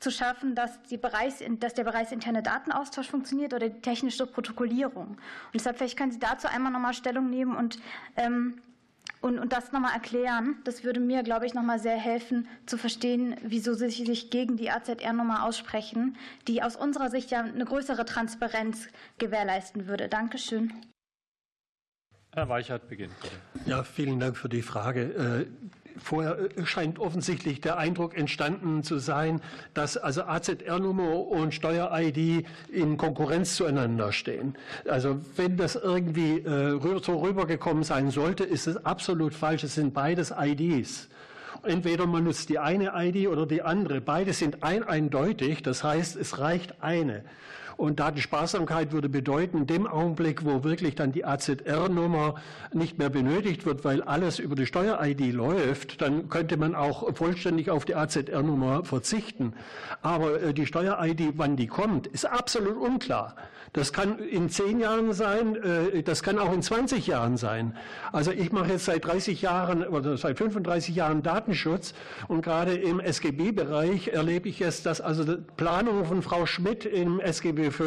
zu 0.00 0.10
schaffen, 0.10 0.54
dass, 0.54 0.82
die 0.84 0.96
Bereichs, 0.96 1.42
dass 1.60 1.74
der 1.74 1.84
bereichsinterne 1.84 2.42
Datenaustausch 2.42 3.08
funktioniert 3.08 3.54
oder 3.54 3.68
die 3.68 3.80
technische 3.80 4.26
Protokollierung. 4.26 5.08
Und 5.08 5.18
deshalb 5.54 5.78
vielleicht 5.78 5.96
können 5.96 6.12
Sie 6.12 6.18
dazu 6.18 6.46
einmal 6.46 6.72
nochmal 6.72 6.94
Stellung 6.94 7.30
nehmen 7.30 7.56
und, 7.56 7.78
ähm, 8.16 8.60
und, 9.20 9.38
und 9.38 9.52
das 9.52 9.72
nochmal 9.72 9.94
erklären. 9.94 10.56
Das 10.64 10.84
würde 10.84 11.00
mir, 11.00 11.22
glaube 11.22 11.46
ich, 11.46 11.54
nochmal 11.54 11.78
sehr 11.78 11.96
helfen 11.96 12.46
zu 12.66 12.76
verstehen, 12.76 13.36
wieso 13.42 13.74
Sie 13.74 13.88
sich 13.88 14.30
gegen 14.30 14.56
die 14.56 14.70
AZR-Nummer 14.70 15.44
aussprechen, 15.44 16.16
die 16.48 16.62
aus 16.62 16.76
unserer 16.76 17.08
Sicht 17.08 17.30
ja 17.30 17.40
eine 17.40 17.64
größere 17.64 18.04
Transparenz 18.04 18.88
gewährleisten 19.18 19.86
würde. 19.86 20.08
Dankeschön. 20.08 20.72
Herr 22.34 22.48
Weichert 22.48 22.88
beginnt. 22.88 23.14
Bitte. 23.22 23.36
Ja, 23.64 23.84
vielen 23.84 24.18
Dank 24.18 24.36
für 24.36 24.48
die 24.48 24.62
Frage. 24.62 25.46
Vorher 25.96 26.38
äh, 26.38 26.66
scheint 26.66 26.98
offensichtlich 26.98 27.60
der 27.60 27.78
Eindruck 27.78 28.16
entstanden 28.16 28.82
zu 28.82 28.98
sein, 28.98 29.40
dass 29.74 29.96
also 29.96 30.22
AZR-Nummer 30.22 31.26
und 31.28 31.54
Steuer-ID 31.54 32.46
in 32.72 32.96
Konkurrenz 32.96 33.56
zueinander 33.56 34.12
stehen. 34.12 34.56
Also 34.88 35.20
wenn 35.36 35.56
das 35.56 35.76
irgendwie 35.76 36.38
äh, 36.38 36.80
so 37.02 37.18
rübergekommen 37.18 37.84
sein 37.84 38.10
sollte, 38.10 38.44
ist 38.44 38.66
es 38.66 38.84
absolut 38.84 39.34
falsch. 39.34 39.64
Es 39.64 39.74
sind 39.74 39.94
beides 39.94 40.32
IDs. 40.36 41.08
Entweder 41.62 42.06
man 42.06 42.24
nutzt 42.24 42.48
die 42.50 42.58
eine 42.58 42.92
ID 42.94 43.28
oder 43.28 43.46
die 43.46 43.62
andere. 43.62 44.00
Beide 44.00 44.32
sind 44.32 44.62
ein 44.62 44.82
eindeutig. 44.82 45.62
Das 45.62 45.82
heißt, 45.82 46.16
es 46.16 46.38
reicht 46.38 46.82
eine. 46.82 47.24
Und 47.76 48.00
Datensparsamkeit 48.00 48.92
würde 48.92 49.08
bedeuten, 49.08 49.58
in 49.58 49.66
dem 49.66 49.86
Augenblick, 49.86 50.44
wo 50.44 50.64
wirklich 50.64 50.94
dann 50.94 51.12
die 51.12 51.24
AZR-Nummer 51.24 52.36
nicht 52.72 52.98
mehr 52.98 53.10
benötigt 53.10 53.66
wird, 53.66 53.84
weil 53.84 54.02
alles 54.02 54.38
über 54.38 54.54
die 54.54 54.66
Steuer-ID 54.66 55.32
läuft, 55.32 56.00
dann 56.00 56.28
könnte 56.28 56.56
man 56.56 56.74
auch 56.74 57.14
vollständig 57.14 57.70
auf 57.70 57.84
die 57.84 57.94
AZR-Nummer 57.94 58.84
verzichten. 58.84 59.54
Aber 60.02 60.40
äh, 60.40 60.54
die 60.54 60.66
Steuer-ID, 60.66 61.34
wann 61.36 61.56
die 61.56 61.66
kommt, 61.66 62.06
ist 62.06 62.26
absolut 62.26 62.76
unklar. 62.76 63.34
Das 63.74 63.92
kann 63.92 64.20
in 64.20 64.50
zehn 64.50 64.78
Jahren 64.78 65.12
sein, 65.12 65.56
äh, 65.56 66.04
das 66.04 66.22
kann 66.22 66.38
auch 66.38 66.52
in 66.52 66.62
20 66.62 67.08
Jahren 67.08 67.36
sein. 67.36 67.76
Also 68.12 68.30
ich 68.30 68.52
mache 68.52 68.70
jetzt 68.70 68.84
seit 68.84 69.04
30 69.04 69.42
Jahren 69.42 69.84
oder 69.84 70.16
seit 70.16 70.38
35 70.38 70.94
Jahren 70.94 71.24
Datenschutz 71.24 71.92
und 72.28 72.42
gerade 72.42 72.74
im 72.74 73.00
SGB-Bereich 73.00 74.08
erlebe 74.08 74.48
ich 74.48 74.60
es, 74.60 74.84
dass 74.84 75.00
also 75.00 75.24
Planungen 75.56 76.04
von 76.04 76.22
Frau 76.22 76.46
Schmidt 76.46 76.84
im 76.84 77.18
SGB 77.18 77.63
V 77.70 77.84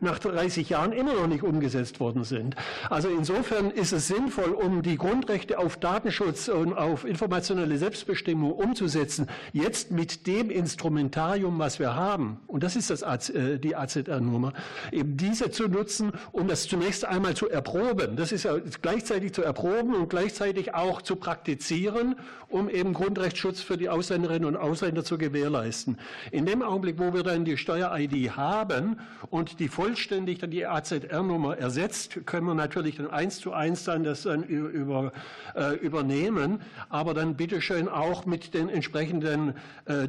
nach 0.00 0.18
30 0.18 0.68
Jahren 0.68 0.92
immer 0.92 1.14
noch 1.14 1.26
nicht 1.26 1.42
umgesetzt 1.42 2.00
worden 2.00 2.24
sind. 2.24 2.56
Also 2.90 3.08
insofern 3.08 3.70
ist 3.70 3.92
es 3.92 4.08
sinnvoll, 4.08 4.50
um 4.50 4.82
die 4.82 4.96
Grundrechte 4.96 5.58
auf 5.58 5.76
Datenschutz 5.76 6.48
und 6.48 6.74
auf 6.74 7.04
informationelle 7.04 7.78
Selbstbestimmung 7.78 8.52
umzusetzen, 8.52 9.28
jetzt 9.52 9.90
mit 9.90 10.26
dem 10.26 10.50
Instrumentarium, 10.50 11.58
was 11.58 11.78
wir 11.78 11.94
haben, 11.94 12.40
und 12.46 12.62
das 12.62 12.76
ist 12.76 12.90
das, 12.90 13.02
äh, 13.30 13.58
die 13.58 13.76
AZR-Nummer, 13.76 14.52
eben 14.90 15.16
diese 15.16 15.50
zu 15.50 15.68
nutzen, 15.68 16.12
um 16.32 16.48
das 16.48 16.68
zunächst 16.68 17.04
einmal 17.04 17.34
zu 17.34 17.48
erproben. 17.48 18.16
Das 18.16 18.32
ist 18.32 18.44
ja 18.44 18.56
gleichzeitig 18.80 19.32
zu 19.32 19.42
erproben 19.42 19.94
und 19.94 20.08
gleichzeitig 20.08 20.74
auch 20.74 21.02
zu 21.02 21.16
praktizieren, 21.16 22.16
um 22.48 22.68
eben 22.68 22.92
Grundrechtsschutz 22.92 23.60
für 23.60 23.76
die 23.76 23.88
Ausländerinnen 23.88 24.44
und 24.44 24.56
Ausländer 24.56 25.04
zu 25.04 25.18
gewährleisten. 25.18 25.98
In 26.30 26.46
dem 26.46 26.62
Augenblick, 26.62 26.98
wo 26.98 27.14
wir 27.14 27.22
dann 27.22 27.44
die 27.44 27.56
Steuer-ID 27.56 28.36
haben 28.36 28.98
und 29.30 29.60
die 29.60 29.68
vollständig 29.68 30.38
dann 30.38 30.50
die 30.50 30.66
AZR-Nummer 30.66 31.56
ersetzt, 31.58 32.26
können 32.26 32.46
wir 32.46 32.54
natürlich 32.54 32.96
dann 32.96 33.10
eins 33.10 33.38
zu 33.38 33.52
eins 33.52 33.84
dann 33.84 34.04
das 34.04 34.22
dann 34.22 34.42
über, 34.42 35.12
äh, 35.54 35.76
übernehmen, 35.76 36.60
aber 36.88 37.14
dann 37.14 37.36
bitteschön 37.36 37.88
auch 37.88 38.26
mit 38.26 38.54
den 38.54 38.68
entsprechenden 38.68 39.54
äh, 39.86 40.08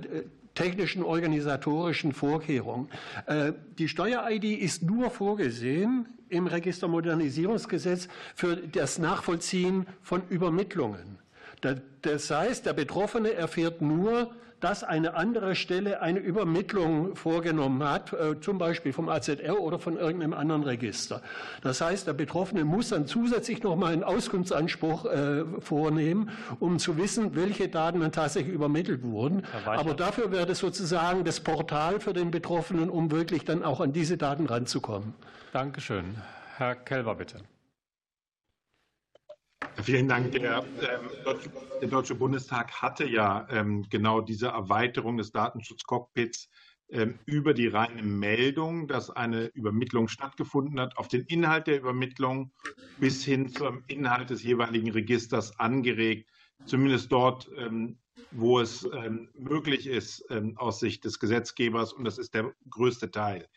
technischen 0.56 1.04
organisatorischen 1.04 2.14
Vorkehrungen. 2.14 2.90
Äh, 3.26 3.54
die 3.78 3.88
Steuer-ID 3.88 4.46
ist 4.46 4.84
nur 4.84 5.10
vorgesehen 5.10 6.08
im 6.30 6.48
Registermodernisierungsgesetz 6.48 8.08
für 8.36 8.58
das 8.58 8.98
Nachvollziehen 9.00 9.86
von 10.02 10.24
Übermittlungen. 10.30 11.20
Das 12.02 12.30
heißt, 12.30 12.66
der 12.66 12.74
Betroffene 12.74 13.34
erfährt 13.34 13.82
nur, 13.82 14.36
dass 14.64 14.84
eine 14.84 15.16
andere 15.16 15.56
Stelle 15.56 16.02
eine 16.02 16.20
Übermittlung 16.20 17.16
vorgenommen 17.16 17.84
hat, 17.84 18.14
äh, 18.14 18.40
zum 18.40 18.58
Beispiel 18.58 18.94
vom 18.94 19.10
AZR 19.10 19.60
oder 19.60 19.78
von 19.78 19.98
irgendeinem 19.98 20.34
anderen 20.34 20.64
Register. 20.64 21.22
Das 21.62 21.82
heißt, 21.82 22.08
der 22.08 22.14
Betroffene 22.14 22.64
muss 22.64 22.90
dann 22.90 23.06
zusätzlich 23.06 23.62
noch 23.62 23.76
mal 23.76 23.92
einen 23.92 24.04
Auskunftsanspruch 24.04 25.06
äh, 25.06 25.44
vornehmen, 25.60 26.30
um 26.60 26.80
zu 26.80 26.98
wissen, 26.98 27.36
welche 27.36 27.68
Daten 27.68 28.00
dann 28.00 28.14
tatsächlich 28.14 28.54
übermittelt 28.54 29.04
wurden. 29.04 29.44
Aber 29.66 29.94
dafür 29.94 30.32
wäre 30.32 30.46
das 30.46 30.60
sozusagen 30.60 31.26
das 31.26 31.42
Portal 31.42 32.00
für 32.00 32.14
den 32.14 32.32
Betroffenen, 32.32 32.90
um 32.90 33.12
wirklich 33.12 33.44
dann 33.44 33.64
auch 33.64 33.82
an 33.82 33.92
diese 33.92 34.18
Daten 34.18 34.46
ranzukommen. 34.46 35.14
Dankeschön. 35.52 36.16
Herr 36.58 36.76
Kelber, 36.76 37.16
bitte. 37.16 37.42
Vielen 39.84 40.08
Dank. 40.08 40.32
Der, 40.32 40.64
ähm, 40.82 41.36
der, 41.82 41.90
Deutsche 41.90 42.16
Bundestag 42.16 42.72
hatte 42.82 43.06
ja 43.06 43.46
ähm, 43.50 43.86
genau 43.90 44.22
diese 44.22 44.48
Erweiterung 44.48 45.18
des 45.18 45.32
Datenschutzcockpits 45.32 46.50
ähm, 46.90 47.20
über 47.26 47.54
die 47.54 47.68
reine 47.68 48.04
Meldung, 48.04 48.88
dass 48.88 49.10
eine 49.10 49.48
Übermittlung 49.48 50.08
stattgefunden 50.08 50.80
hat, 50.80 50.98
auf 50.98 51.08
den 51.08 51.24
Inhalt 51.26 51.68
der 51.68 51.80
Übermittlung 51.80 52.54
bis 53.00 53.26
hin 53.26 53.50
zum 53.50 53.84
Inhalt 53.88 54.30
des 54.30 54.44
jeweiligen 54.44 54.92
Registers 54.92 55.60
angeregt, 55.60 56.30
zumindest 56.66 57.12
dort, 57.12 57.50
ähm, 57.58 57.98
wo 58.32 58.60
es 58.60 58.88
ähm, 58.94 59.30
möglich 59.34 59.88
ist 59.88 60.24
ähm, 60.30 60.58
aus 60.58 60.80
Sicht 60.80 61.04
des 61.04 61.20
Gesetzgebers, 61.20 61.94
und 61.94 62.06
das 62.06 62.18
ist 62.18 62.34
der 62.34 62.54
größte 62.70 63.12
Teil. 63.12 63.48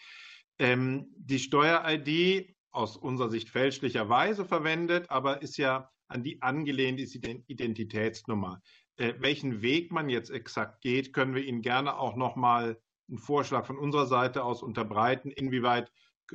die 0.59 1.39
Steuer-ID 1.39 2.57
aus 2.71 2.97
unserer 2.97 3.29
Sicht 3.29 3.51
fälschlicherweise 3.51 4.47
verwendet, 4.47 5.11
aber 5.11 5.43
ist 5.43 5.59
ja 5.59 5.91
an 6.09 6.23
die 6.23 6.43
angelehnt 6.43 7.01
ist 7.01 7.15
die 7.15 7.45
Identitätsnummer. 7.47 8.63
Äh, 8.97 9.15
welchen 9.19 9.63
Weg 9.63 9.93
man 9.93 10.09
jetzt 10.09 10.31
exakt 10.31 10.81
geht, 10.83 11.13
können 11.13 11.35
wir 11.35 11.45
Ihnen 11.45 11.63
gerne 11.63 11.99
auch 11.99 12.17
noch 12.17 12.37
mal 12.37 12.81
einen 13.09 13.19
Vorschlag 13.19 13.67
von 13.67 13.79
unserer 13.79 14.07
Seite 14.07 14.43
aus 14.43 14.63
unterbreiten. 14.63 15.31
Inwieweit 15.31 15.91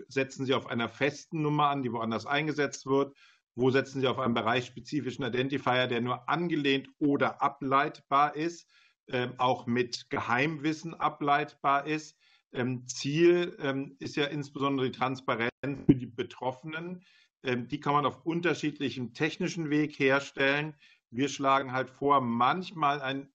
setzen 0.08 0.46
Sie 0.46 0.54
auf 0.54 0.68
einer 0.68 0.90
festen 0.90 1.42
Nummer 1.42 1.70
an, 1.70 1.84
die 1.84 1.92
woanders 1.92 2.26
eingesetzt 2.26 2.86
wird? 2.86 3.16
Wo 3.56 3.70
setzen 3.70 4.00
Sie 4.00 4.08
auf 4.08 4.20
einen 4.20 4.34
bereichsspezifischen 4.34 5.26
Identifier, 5.26 5.88
der 5.88 6.02
nur 6.02 6.30
angelehnt 6.30 6.88
oder 7.00 7.42
ableitbar 7.42 8.36
ist, 8.36 8.70
äh, 9.08 9.28
auch 9.38 9.66
mit 9.66 10.10
Geheimwissen 10.10 10.94
ableitbar 10.94 11.86
ist? 11.86 12.18
Ähm, 12.54 12.88
Ziel 12.88 13.58
ähm, 13.60 13.96
ist 14.00 14.16
ja 14.16 14.26
insbesondere 14.26 14.90
die 14.90 14.98
Transparenz 14.98 15.52
für 15.86 15.96
die 15.96 16.06
Betroffenen. 16.06 17.04
Ähm, 17.44 17.68
die 17.68 17.80
kann 17.80 17.94
man 17.94 18.06
auf 18.06 18.26
unterschiedlichem 18.26 19.14
technischen 19.14 19.70
Weg 19.70 19.98
herstellen. 19.98 20.76
Wir 21.10 21.28
schlagen 21.28 21.72
halt 21.72 21.90
vor, 21.90 22.22
manchmal 22.22 23.02
ein 23.02 23.32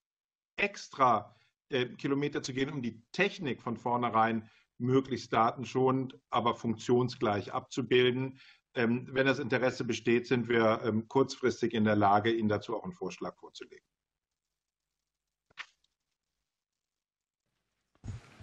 extra 0.56 1.34
äh, 1.68 1.86
Kilometer 1.86 2.42
zu 2.42 2.52
gehen, 2.52 2.70
um 2.70 2.82
die 2.82 3.02
Technik 3.12 3.62
von 3.62 3.76
vornherein 3.76 4.48
möglichst 4.78 5.32
datenschonend, 5.32 6.18
aber 6.30 6.54
funktionsgleich 6.54 7.52
abzubilden. 7.52 8.38
Ähm, 8.74 9.08
wenn 9.10 9.26
das 9.26 9.38
Interesse 9.38 9.84
besteht, 9.84 10.26
sind 10.26 10.48
wir 10.48 10.82
ähm, 10.84 11.08
kurzfristig 11.08 11.72
in 11.72 11.84
der 11.84 11.96
Lage, 11.96 12.30
Ihnen 12.30 12.48
dazu 12.48 12.76
auch 12.76 12.84
einen 12.84 12.92
Vorschlag 12.92 13.34
vorzulegen. 13.36 13.84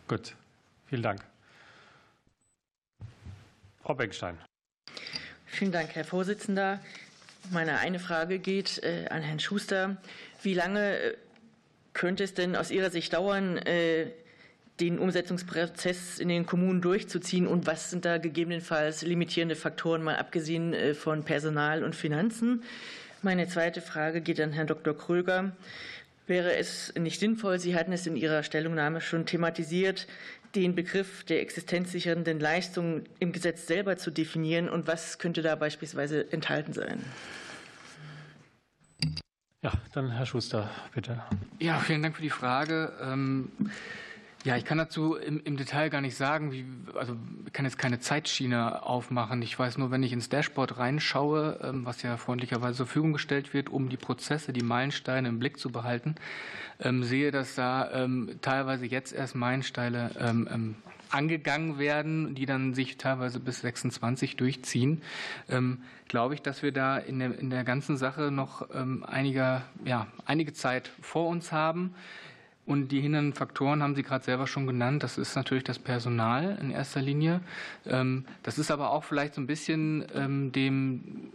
Gut, 0.08 0.36
vielen 0.86 1.04
Dank. 1.04 1.26
Frau 3.84 3.94
Beckstein. 3.94 4.38
Vielen 5.54 5.72
Dank, 5.72 5.94
Herr 5.94 6.04
Vorsitzender. 6.04 6.80
Meine 7.52 7.78
eine 7.78 8.00
Frage 8.00 8.40
geht 8.40 8.82
äh, 8.82 9.06
an 9.12 9.22
Herrn 9.22 9.40
Schuster. 9.40 9.98
Wie 10.42 10.56
lange 10.56 10.98
äh, 10.98 11.14
könnte 11.94 12.24
es 12.24 12.34
denn 12.34 12.56
aus 12.56 12.72
Ihrer 12.72 12.90
Sicht 12.90 13.14
dauern, 13.14 13.58
äh, 13.58 14.08
den 14.80 14.98
Umsetzungsprozess 14.98 16.18
in 16.18 16.28
den 16.28 16.48
Kommunen 16.48 16.82
durchzuziehen 16.82 17.46
und 17.46 17.68
was 17.68 17.92
sind 17.92 18.04
da 18.04 18.18
gegebenenfalls 18.18 19.04
limitierende 19.04 19.56
Faktoren, 19.56 20.02
mal 20.02 20.16
abgesehen 20.16 20.96
von 20.96 21.24
Personal 21.24 21.84
und 21.84 21.96
Finanzen? 21.96 22.64
Meine 23.22 23.48
zweite 23.48 23.82
Frage 23.82 24.22
geht 24.22 24.42
an 24.42 24.54
Herrn 24.54 24.66
Dr. 24.66 24.98
Kröger. 24.98 25.56
Wäre 26.26 26.56
es 26.56 26.92
nicht 26.98 27.20
sinnvoll, 27.20 27.60
Sie 27.60 27.76
hatten 27.76 27.94
es 27.94 28.08
in 28.08 28.16
Ihrer 28.16 28.42
Stellungnahme 28.42 29.02
schon 29.02 29.28
thematisiert, 29.28 30.08
den 30.56 30.76
Begriff 30.76 31.24
der 31.24 31.42
existenzsichernden 31.42 32.40
Leistung 32.40 33.04
im 33.20 33.32
Gesetz 33.32 33.68
selber 33.68 33.98
zu 33.98 34.12
definieren 34.12 34.70
und 34.70 34.88
was 34.88 35.18
könnte 35.18 35.42
da 35.42 35.56
beispielsweise 35.56 36.32
enthalten 36.32 36.74
sein? 36.74 37.04
Ja, 39.64 39.72
dann 39.94 40.12
Herr 40.12 40.26
Schuster, 40.26 40.70
bitte. 40.94 41.24
Ja, 41.60 41.80
vielen 41.80 42.04
Dank 42.04 42.18
für 42.18 42.22
die 42.22 42.30
Frage. 42.30 42.92
Ja, 44.44 44.58
ich 44.58 44.66
kann 44.66 44.78
dazu 44.78 45.16
im, 45.16 45.42
im, 45.46 45.56
Detail 45.56 45.90
gar 45.90 46.02
nicht 46.02 46.18
sagen, 46.18 46.52
wie, 46.52 46.66
also 46.96 47.16
ich 47.46 47.54
kann 47.54 47.64
jetzt 47.64 47.78
keine 47.78 48.00
Zeitschiene 48.00 48.84
aufmachen. 48.84 49.42
Ich 49.42 49.58
weiß 49.58 49.78
nur, 49.78 49.90
wenn 49.90 50.04
ich 50.04 50.12
ins 50.12 50.28
Dashboard 50.28 50.78
reinschaue, 50.78 51.60
ähm, 51.64 51.86
was 51.86 52.02
ja 52.04 52.18
freundlicherweise 52.18 52.78
zur 52.78 52.86
Verfügung 52.88 53.14
gestellt 53.14 53.54
wird, 53.54 53.70
um 53.70 53.88
die 53.88 53.96
Prozesse, 53.96 54.52
die 54.52 54.64
Meilensteine 54.64 55.30
im 55.30 55.40
Blick 55.40 55.60
zu 55.60 55.72
behalten, 55.72 56.16
ähm, 56.82 57.04
sehe, 57.04 57.32
dass 57.32 57.56
da 57.56 57.90
ähm, 57.92 58.38
teilweise 58.42 58.86
jetzt 58.86 59.14
erst 59.14 59.36
Meilensteine 59.36 60.74
angegangen 61.10 61.78
werden, 61.78 62.36
die 62.36 62.46
dann 62.46 62.74
sich 62.74 62.98
teilweise 62.98 63.40
bis 63.40 63.62
26 63.62 64.36
durchziehen, 64.36 65.02
glaube 66.08 66.34
ich, 66.34 66.42
dass 66.42 66.64
wir 66.64 66.72
da 66.72 66.98
in 66.98 67.20
der, 67.20 67.38
in 67.38 67.52
der 67.52 67.64
ganzen 67.64 67.98
Sache 67.98 68.32
noch 68.32 68.68
ähm, 68.74 69.06
einige, 69.08 69.62
ja, 69.86 70.08
einige 70.26 70.54
Zeit 70.54 70.92
vor 71.02 71.28
uns 71.28 71.52
haben. 71.52 71.94
Und 72.66 72.90
die 72.90 73.02
hindernden 73.02 73.34
Faktoren 73.34 73.84
haben 73.84 73.96
Sie 73.96 74.04
gerade 74.04 74.24
selber 74.24 74.48
schon 74.48 74.68
genannt. 74.68 75.04
Das 75.04 75.18
ist 75.18 75.36
natürlich 75.36 75.66
das 75.66 75.80
Personal 75.80 76.58
in 76.62 76.72
erster 76.72 77.02
Linie. 77.02 77.42
Ähm, 77.86 78.26
das 78.42 78.58
ist 78.58 78.72
aber 78.72 78.92
auch 78.92 79.04
vielleicht 79.04 79.34
so 79.34 79.42
ein 79.42 79.48
bisschen 79.48 80.06
ähm, 80.16 80.52
dem 80.52 81.32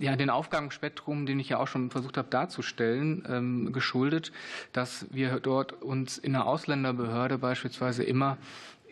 ja, 0.00 0.16
den 0.16 0.30
Aufgabenspektrum, 0.30 1.26
den 1.26 1.38
ich 1.38 1.48
ja 1.48 1.58
auch 1.58 1.68
schon 1.68 1.90
versucht 1.90 2.16
habe 2.16 2.28
darzustellen, 2.28 3.24
ähm, 3.28 3.72
geschuldet, 3.72 4.32
dass 4.72 5.06
wir 5.10 5.40
dort 5.40 5.82
uns 5.82 6.18
in 6.18 6.32
der 6.32 6.46
Ausländerbehörde 6.46 7.38
beispielsweise 7.38 8.02
immer 8.02 8.36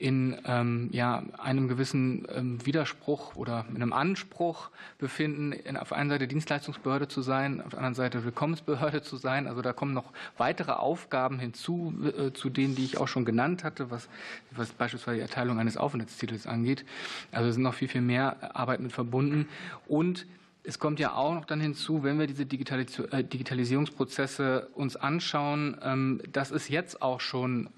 in 0.02 0.36
ähm, 0.46 0.88
ja, 0.90 1.22
einem 1.38 1.68
gewissen 1.68 2.26
ähm, 2.34 2.66
Widerspruch 2.66 3.36
oder 3.36 3.64
mit 3.68 3.80
einem 3.80 3.92
Anspruch 3.92 4.70
befinden, 4.98 5.52
in, 5.52 5.76
auf 5.76 5.92
einer 5.92 6.10
Seite 6.10 6.26
Dienstleistungsbehörde 6.26 7.06
zu 7.06 7.22
sein, 7.22 7.60
auf 7.60 7.68
der 7.68 7.78
anderen 7.78 7.94
Seite 7.94 8.24
Willkommensbehörde 8.24 9.02
zu 9.02 9.16
sein. 9.16 9.46
Also 9.46 9.62
da 9.62 9.72
kommen 9.72 9.94
noch 9.94 10.12
weitere 10.38 10.72
Aufgaben 10.72 11.38
hinzu, 11.38 11.94
äh, 12.18 12.32
zu 12.32 12.50
denen, 12.50 12.74
die 12.74 12.84
ich 12.84 12.98
auch 12.98 13.06
schon 13.06 13.24
genannt 13.24 13.62
hatte, 13.62 13.92
was, 13.92 14.08
was 14.50 14.72
beispielsweise 14.72 15.18
die 15.18 15.22
Erteilung 15.22 15.60
eines 15.60 15.76
Aufenthaltstitels 15.76 16.48
angeht. 16.48 16.84
Also 17.30 17.48
es 17.48 17.54
sind 17.54 17.62
noch 17.62 17.74
viel, 17.74 17.86
viel 17.86 18.00
mehr 18.00 18.56
Arbeit 18.56 18.80
mit 18.80 18.90
verbunden. 18.90 19.46
Und 19.86 20.26
es 20.64 20.80
kommt 20.80 20.98
ja 20.98 21.14
auch 21.14 21.34
noch 21.34 21.44
dann 21.44 21.60
hinzu, 21.60 22.02
wenn 22.02 22.18
wir 22.18 22.26
diese 22.26 22.42
äh, 22.42 23.22
Digitalisierungsprozesse 23.22 24.68
uns 24.74 24.96
anschauen, 24.96 25.76
ähm, 25.80 26.20
dass 26.32 26.50
es 26.50 26.68
jetzt 26.68 27.02
auch 27.02 27.20
schon 27.20 27.70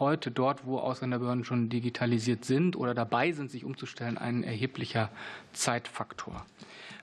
heute 0.00 0.30
dort, 0.30 0.66
wo 0.66 0.78
Ausländerbehörden 0.78 1.44
schon 1.44 1.68
digitalisiert 1.68 2.44
sind 2.44 2.76
oder 2.76 2.94
dabei 2.94 3.32
sind, 3.32 3.50
sich 3.50 3.64
umzustellen, 3.64 4.18
ein 4.18 4.42
erheblicher 4.44 5.10
Zeitfaktor. 5.52 6.44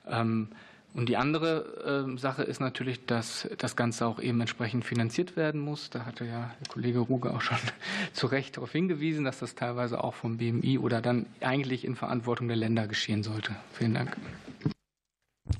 Ähm, 0.08 0.50
und 0.96 1.10
die 1.10 1.18
andere 1.18 2.06
ähm, 2.06 2.18
Sache 2.18 2.44
ist 2.44 2.62
natürlich, 2.62 3.06
dass 3.06 3.50
das 3.58 3.76
Ganze 3.76 4.08
auch 4.08 4.22
eben 4.22 4.40
entsprechend 4.40 4.86
finanziert 4.86 5.36
werden 5.36 5.60
muss. 5.60 5.90
Da 5.90 6.06
hatte 6.06 6.24
ja 6.24 6.56
der 6.62 6.68
Kollege 6.70 7.00
Ruge 7.00 7.34
auch 7.34 7.42
schon 7.42 7.58
zu 8.14 8.28
Recht 8.28 8.56
darauf 8.56 8.72
hingewiesen, 8.72 9.26
dass 9.26 9.40
das 9.40 9.56
teilweise 9.56 10.02
auch 10.02 10.14
vom 10.14 10.38
BMI 10.38 10.80
oder 10.80 11.02
dann 11.02 11.26
eigentlich 11.42 11.84
in 11.84 11.98
Verantwortung 11.98 12.48
der 12.48 12.56
Länder 12.56 12.88
geschehen 12.88 13.24
sollte. 13.24 13.54
Vielen 13.74 13.94
Dank. 13.94 14.16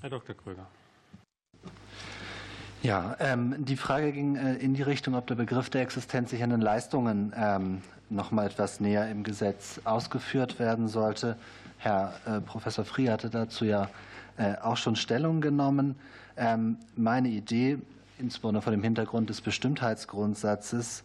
Herr 0.02 0.10
Dr. 0.10 0.36
Kröger. 0.36 0.68
Ja, 2.86 3.16
ähm, 3.20 3.56
die 3.66 3.78
Frage 3.78 4.12
ging 4.12 4.36
äh, 4.36 4.58
in 4.58 4.76
die 4.76 4.84
Richtung, 4.84 5.16
ob 5.16 5.26
der 5.26 5.34
Begriff 5.34 5.72
der 5.72 5.82
existenzsichernden 5.82 6.62
Leistungen 6.62 7.34
ähm, 7.36 7.82
noch 8.12 8.30
mal 8.30 8.46
etwas 8.46 8.80
näher 8.80 9.10
im 9.10 9.24
Gesetz 9.24 9.82
ausgeführt 9.86 10.60
werden 10.60 10.88
sollte. 10.88 11.36
Herr 11.80 12.14
äh, 12.28 12.42
Professor 12.42 12.86
Frie 12.86 13.10
hatte 13.10 13.32
dazu 13.32 13.66
ja 13.66 13.90
äh, 14.38 14.54
auch 14.62 14.78
schon 14.78 14.96
Stellung 14.96 15.42
genommen. 15.42 15.96
Ähm, 16.38 16.78
meine 16.96 17.30
Idee, 17.30 17.80
insbesondere 18.20 18.62
vor 18.62 18.72
dem 18.72 18.84
Hintergrund 18.84 19.32
des 19.32 19.42
Bestimmtheitsgrundsatzes, 19.42 21.04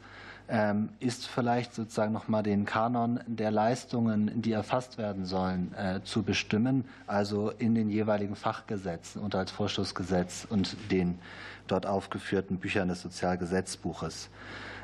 ist 0.99 1.29
vielleicht 1.29 1.75
sozusagen 1.75 2.13
nochmal 2.13 2.43
den 2.43 2.65
Kanon 2.65 3.21
der 3.27 3.53
Leistungen, 3.53 4.43
die 4.43 4.51
erfasst 4.51 4.99
werden 4.99 5.25
sollen, 5.25 5.73
äh, 5.75 6.01
zu 6.03 6.25
bestimmen, 6.25 6.85
also 7.07 7.51
in 7.51 7.77
den 7.77 7.89
jeweiligen 7.89 8.35
Fachgesetzen 8.35 9.23
und 9.23 9.37
als 9.37 9.53
Vorschussgesetz 9.53 10.47
und 10.51 10.77
den 10.91 11.21
dort 11.69 11.87
aufgeführten 11.87 12.59
Büchern 12.59 12.89
des 12.89 13.01
Sozialgesetzbuches. 13.03 14.29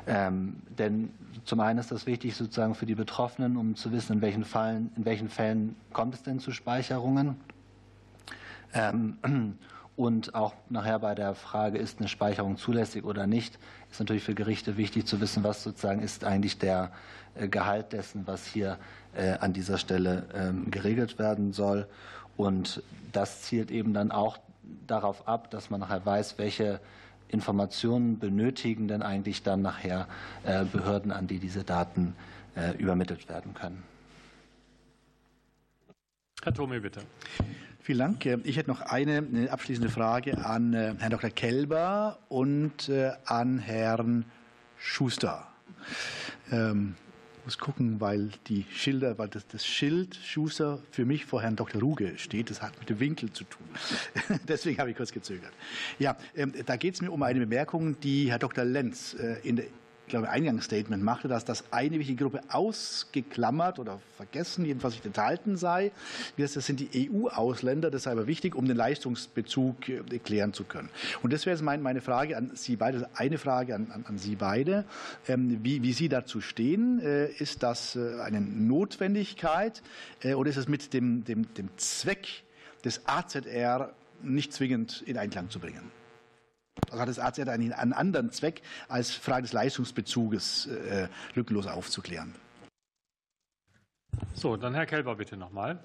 Ähm, 0.07 0.61
denn 0.77 1.11
zum 1.43 1.59
einen 1.59 1.79
ist 1.79 1.91
das 1.91 2.05
wichtig 2.05 2.35
sozusagen 2.35 2.73
für 2.73 2.85
die 2.85 2.95
Betroffenen, 2.95 3.57
um 3.57 3.75
zu 3.75 3.91
wissen, 3.91 4.13
in 4.13 4.21
welchen, 4.21 4.45
Fallen, 4.45 4.91
in 4.95 5.03
welchen 5.03 5.27
Fällen 5.27 5.75
kommt 5.91 6.13
es 6.13 6.23
denn 6.23 6.39
zu 6.39 6.51
Speicherungen. 6.51 7.35
Ähm, 8.73 9.17
Und 9.97 10.35
auch 10.35 10.53
nachher 10.69 10.99
bei 10.99 11.15
der 11.15 11.33
Frage, 11.33 11.79
ist 11.79 11.97
eine 11.97 12.07
Speicherung 12.07 12.57
zulässig 12.57 13.03
oder 13.03 13.25
nicht, 13.25 13.57
ist 13.89 13.99
natürlich 13.99 14.23
für 14.23 14.35
Gerichte 14.35 14.77
wichtig 14.77 15.07
zu 15.07 15.19
wissen, 15.21 15.43
was 15.43 15.63
sozusagen 15.63 16.03
ist 16.03 16.23
eigentlich 16.23 16.59
der 16.59 16.91
äh, 17.33 17.47
Gehalt 17.47 17.93
dessen, 17.93 18.27
was 18.27 18.45
hier 18.45 18.77
äh, 19.15 19.31
an 19.39 19.53
dieser 19.53 19.79
Stelle 19.79 20.27
ähm, 20.35 20.69
geregelt 20.69 21.17
werden 21.17 21.51
soll. 21.51 21.87
Und 22.37 22.83
das 23.11 23.41
zielt 23.41 23.71
eben 23.71 23.95
dann 23.95 24.11
auch 24.11 24.37
darauf 24.85 25.27
ab, 25.27 25.49
dass 25.49 25.71
man 25.71 25.79
nachher 25.79 26.05
weiß, 26.05 26.37
welche 26.37 26.79
Informationen 27.27 28.19
benötigen 28.19 28.87
denn 28.87 29.01
eigentlich 29.01 29.41
dann 29.41 29.63
nachher 29.63 30.07
äh, 30.43 30.63
Behörden, 30.65 31.11
an 31.11 31.25
die 31.25 31.39
diese 31.39 31.63
Daten 31.63 32.15
übermittelt 32.79 33.29
werden 33.29 33.53
können. 33.53 33.83
Herr 36.41 36.55
Thome, 36.55 36.81
bitte. 36.81 37.01
Vielen 37.87 37.99
Dank. 37.99 38.25
Ich 38.43 38.57
hätte 38.57 38.69
noch 38.69 38.81
eine 38.81 39.47
abschließende 39.49 39.89
Frage 39.89 40.43
an 40.43 40.73
äh, 40.73 40.93
Herrn 40.99 41.09
Dr. 41.09 41.29
Kelber 41.29 42.19
und 42.27 42.89
äh, 42.89 43.13
an 43.23 43.59
Herrn 43.59 44.25
Schuster. 44.77 45.47
Ähm, 46.51 46.95
muss 47.45 47.57
gucken, 47.57 48.01
weil 48.01 48.31
die 48.47 48.65
Schilder, 48.73 49.17
weil 49.17 49.29
das, 49.29 49.47
das, 49.47 49.65
Schild 49.65 50.15
Schuster 50.15 50.79
für 50.91 51.05
mich 51.05 51.23
vor 51.23 51.41
Herrn 51.41 51.55
Dr. 51.55 51.79
Ruge 51.79 52.17
steht. 52.17 52.49
Das 52.49 52.61
hat 52.61 52.77
mit 52.77 52.89
dem 52.89 52.99
Winkel 52.99 53.31
zu 53.31 53.45
tun. 53.45 53.65
Deswegen 54.49 54.79
habe 54.79 54.91
ich 54.91 54.97
kurz 54.97 55.13
gezögert. 55.13 55.53
Ja, 55.97 56.17
ähm, 56.35 56.51
da 56.65 56.75
geht 56.75 56.95
es 56.95 57.01
mir 57.01 57.09
um 57.09 57.23
eine 57.23 57.39
Bemerkung, 57.39 57.97
die 58.01 58.29
Herr 58.29 58.39
Dr. 58.39 58.65
Lenz 58.65 59.13
äh, 59.13 59.39
in 59.47 59.55
der 59.55 59.65
ich 60.07 60.11
glaube, 60.11 60.29
Eingangsstatement 60.29 61.03
machte, 61.03 61.27
dass 61.27 61.43
das 61.43 61.65
eine 61.73 61.99
wichtige 61.99 62.23
Gruppe 62.23 62.39
ausgeklammert 62.47 63.77
oder 63.77 63.99
vergessen, 64.15 64.63
jedenfalls 64.63 64.93
nicht 64.93 65.05
enthalten 65.05 65.57
sei. 65.57 65.91
Das 66.37 66.53
sind 66.53 66.79
die 66.79 67.11
EU-Ausländer, 67.11 67.91
das 67.91 68.03
sei 68.03 68.13
aber 68.13 68.25
wichtig, 68.25 68.55
um 68.55 68.69
den 68.69 68.77
Leistungsbezug 68.77 69.89
äh, 69.89 70.19
klären 70.19 70.53
zu 70.53 70.63
können. 70.63 70.87
Und 71.23 71.33
das 71.33 71.45
wäre 71.45 71.61
meine 71.61 71.99
Frage 71.99 72.37
an 72.37 72.51
Sie 72.55 72.77
beide, 72.77 73.09
eine 73.15 73.37
Frage 73.37 73.75
an, 73.75 73.91
an, 73.91 74.05
an 74.07 74.17
Sie 74.17 74.37
beide, 74.37 74.85
ähm, 75.27 75.59
wie, 75.61 75.83
wie, 75.83 75.91
Sie 75.91 76.07
dazu 76.07 76.39
stehen. 76.39 77.01
Äh, 77.01 77.27
ist 77.33 77.61
das 77.61 77.97
äh, 77.97 78.21
eine 78.21 78.39
Notwendigkeit 78.39 79.83
oder 80.23 80.49
ist 80.49 80.57
es 80.57 80.69
mit 80.69 80.93
dem, 80.93 81.25
dem, 81.25 81.53
dem 81.55 81.67
Zweck 81.75 82.27
des 82.85 83.01
AZR 83.07 83.91
nicht 84.23 84.53
zwingend 84.53 85.03
in 85.05 85.17
Einklang 85.17 85.49
zu 85.49 85.59
bringen? 85.59 85.96
Also 86.89 87.01
hat 87.01 87.09
das 87.09 87.19
AZ 87.19 87.39
einen, 87.39 87.73
einen 87.73 87.93
anderen 87.93 88.31
Zweck, 88.31 88.61
als 88.87 89.11
Frage 89.11 89.43
des 89.43 89.53
Leistungsbezuges 89.53 90.67
äh, 90.67 91.07
lückenlos 91.35 91.67
aufzuklären. 91.67 92.35
So, 94.33 94.57
dann 94.57 94.73
Herr 94.73 94.85
Kelber 94.85 95.15
bitte 95.15 95.37
nochmal. 95.37 95.83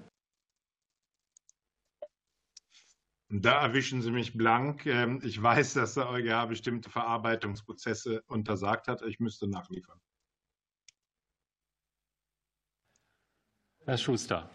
Da 3.35 3.63
erwischen 3.63 4.03
Sie 4.03 4.11
mich 4.11 4.37
blank. 4.37 4.85
Ähm, 4.85 5.21
ich 5.25 5.43
weiß, 5.43 5.75
dass 5.75 5.95
der 5.95 6.09
EuGH 6.11 6.49
bestimmte 6.49 6.91
Verarbeitungsprozesse 6.91 8.23
untersagt 8.27 8.89
hat. 8.89 9.01
Ich 9.03 9.21
müsste 9.21 9.49
nachliefern. 9.49 9.99
Herr 13.87 13.97
Schuster. 13.97 14.51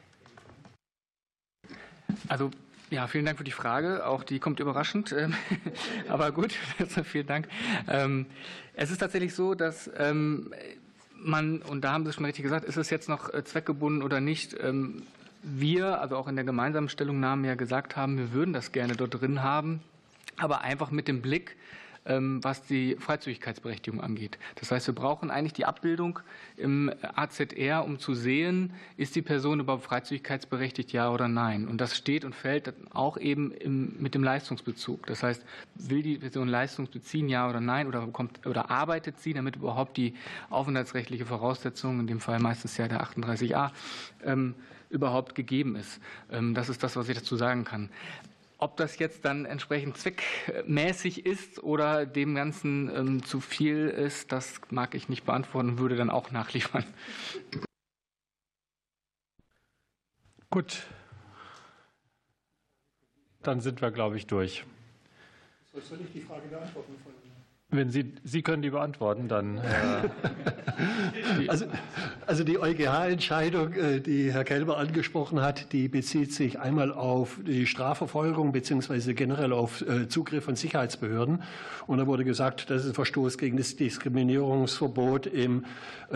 Also 2.27 2.51
ja, 2.89 3.07
vielen 3.07 3.25
Dank 3.25 3.37
für 3.37 3.43
die 3.43 3.51
Frage. 3.51 4.05
Auch 4.05 4.23
die 4.23 4.39
kommt 4.39 4.59
überraschend. 4.59 5.11
Ähm, 5.11 5.33
aber 6.07 6.31
gut, 6.31 6.53
vielen 7.03 7.27
Dank. 7.27 7.47
Ähm, 7.87 8.25
es 8.73 8.91
ist 8.91 8.99
tatsächlich 8.99 9.33
so, 9.35 9.55
dass 9.55 9.89
ähm, 9.97 10.53
man, 11.15 11.61
und 11.61 11.83
da 11.83 11.91
haben 11.93 12.05
Sie 12.05 12.13
schon 12.13 12.25
richtig 12.25 12.43
gesagt, 12.43 12.65
ist 12.65 12.77
es 12.77 12.89
jetzt 12.89 13.09
noch 13.09 13.33
äh, 13.33 13.43
zweckgebunden 13.43 14.03
oder 14.03 14.21
nicht? 14.21 14.55
Wir, 15.43 16.01
also 16.01 16.17
auch 16.17 16.27
in 16.27 16.35
der 16.35 16.45
gemeinsamen 16.45 16.89
Stellungnahme 16.89 17.47
ja 17.47 17.55
gesagt 17.55 17.95
haben, 17.95 18.17
wir 18.17 18.33
würden 18.33 18.53
das 18.53 18.71
gerne 18.71 18.95
dort 18.95 19.21
drin 19.21 19.43
haben, 19.43 19.81
aber 20.35 20.61
einfach 20.61 20.91
mit 20.91 21.07
dem 21.07 21.21
Blick, 21.21 21.55
was 22.07 22.63
die 22.63 22.95
Freizügigkeitsberechtigung 22.99 24.01
angeht. 24.01 24.39
Das 24.55 24.71
heißt, 24.71 24.87
wir 24.87 24.95
brauchen 24.95 25.29
eigentlich 25.29 25.53
die 25.53 25.65
Abbildung 25.65 26.19
im 26.55 26.91
AZR, 27.01 27.83
um 27.83 27.99
zu 27.99 28.13
sehen, 28.13 28.73
ist 28.95 29.15
die 29.15 29.21
Person 29.21 29.59
überhaupt 29.59 29.83
freizügigkeitsberechtigt, 29.83 30.93
ja 30.93 31.11
oder 31.11 31.27
nein. 31.27 31.67
Und 31.67 31.81
das 31.81 31.97
steht 31.97 32.23
und 32.23 32.33
fällt 32.33 32.73
auch 32.93 33.17
eben 33.17 33.51
im, 33.51 33.95
mit 33.99 34.15
dem 34.15 34.23
Leistungsbezug. 34.23 35.05
Das 35.07 35.23
heißt, 35.23 35.43
will 35.75 36.01
die 36.01 36.17
Person 36.17 36.47
Leistung 36.47 36.89
beziehen, 36.89 37.27
ja 37.27 37.49
oder 37.49 37.59
nein, 37.59 37.87
oder, 37.87 38.05
bekommt, 38.05 38.45
oder 38.45 38.71
arbeitet 38.71 39.19
sie, 39.19 39.33
damit 39.33 39.57
überhaupt 39.57 39.97
die 39.97 40.13
aufenthaltsrechtliche 40.49 41.25
Voraussetzung, 41.25 41.99
in 41.99 42.07
dem 42.07 42.19
Fall 42.19 42.39
meistens 42.39 42.77
ja 42.77 42.87
der 42.87 43.03
38a, 43.03 43.71
ähm, 44.23 44.55
überhaupt 44.89 45.35
gegeben 45.35 45.75
ist. 45.75 45.99
Ähm, 46.31 46.53
das 46.53 46.69
ist 46.69 46.83
das, 46.83 46.95
was 46.95 47.09
ich 47.09 47.17
dazu 47.17 47.35
sagen 47.35 47.65
kann. 47.65 47.89
Ob 48.59 48.75
das 48.77 48.97
jetzt 48.97 49.23
dann 49.23 49.45
entsprechend 49.45 49.97
zweckmäßig 49.97 51.25
ist 51.27 51.61
oder 51.61 52.07
dem 52.07 52.33
Ganzen 52.33 52.89
ähm, 52.95 53.23
zu 53.23 53.39
viel 53.39 53.87
ist, 53.87 54.31
das 54.31 54.59
mag 54.71 54.95
ich 54.95 55.09
nicht 55.09 55.25
beantworten 55.25 55.69
und 55.69 55.79
würde 55.79 55.95
dann 55.95 56.09
auch 56.09 56.31
nachliefern. 56.31 56.83
Gut. 60.49 60.87
Dann 63.43 63.61
sind 63.61 63.81
wir, 63.81 63.91
glaube 63.91 64.17
ich, 64.17 64.25
durch. 64.25 64.65
Soll 65.71 65.99
ich 66.01 66.11
die 66.11 66.21
Frage 66.21 66.47
beantworten? 66.47 66.95
Wenn 67.69 67.89
Sie, 67.89 68.13
Sie 68.23 68.43
können 68.43 68.61
die 68.61 68.69
beantworten, 68.69 69.27
dann. 69.27 69.57
Äh, 69.57 71.41
also, 71.49 71.65
also 72.25 72.45
die 72.45 72.59
EuGH-Entscheidung, 72.59 73.73
äh, 73.73 73.99
die 73.99 74.31
Herr 74.31 74.45
Kelber 74.45 74.77
angesprochen 74.77 75.41
hat, 75.41 75.73
die 75.73 75.89
bezieht 75.89 76.33
sich 76.33 76.61
einmal 76.61 76.93
auf 76.93 77.37
die 77.45 77.67
Strafverfolgung 77.67 78.53
beziehungsweise 78.53 79.13
generell 79.13 79.51
auf 79.51 79.81
äh, 79.81 80.07
Zugriff 80.07 80.45
von 80.45 80.55
Sicherheitsbehörden. 80.55 81.43
Und 81.87 81.97
da 81.97 82.07
wurde 82.07 82.23
gesagt, 82.23 82.69
das 82.69 82.83
ist 82.83 82.91
ein 82.91 82.95
Verstoß 82.95 83.37
gegen 83.37 83.57
das 83.57 83.75
Diskriminierungsverbot 83.75 85.25
im 85.25 85.65
äh, 86.09 86.15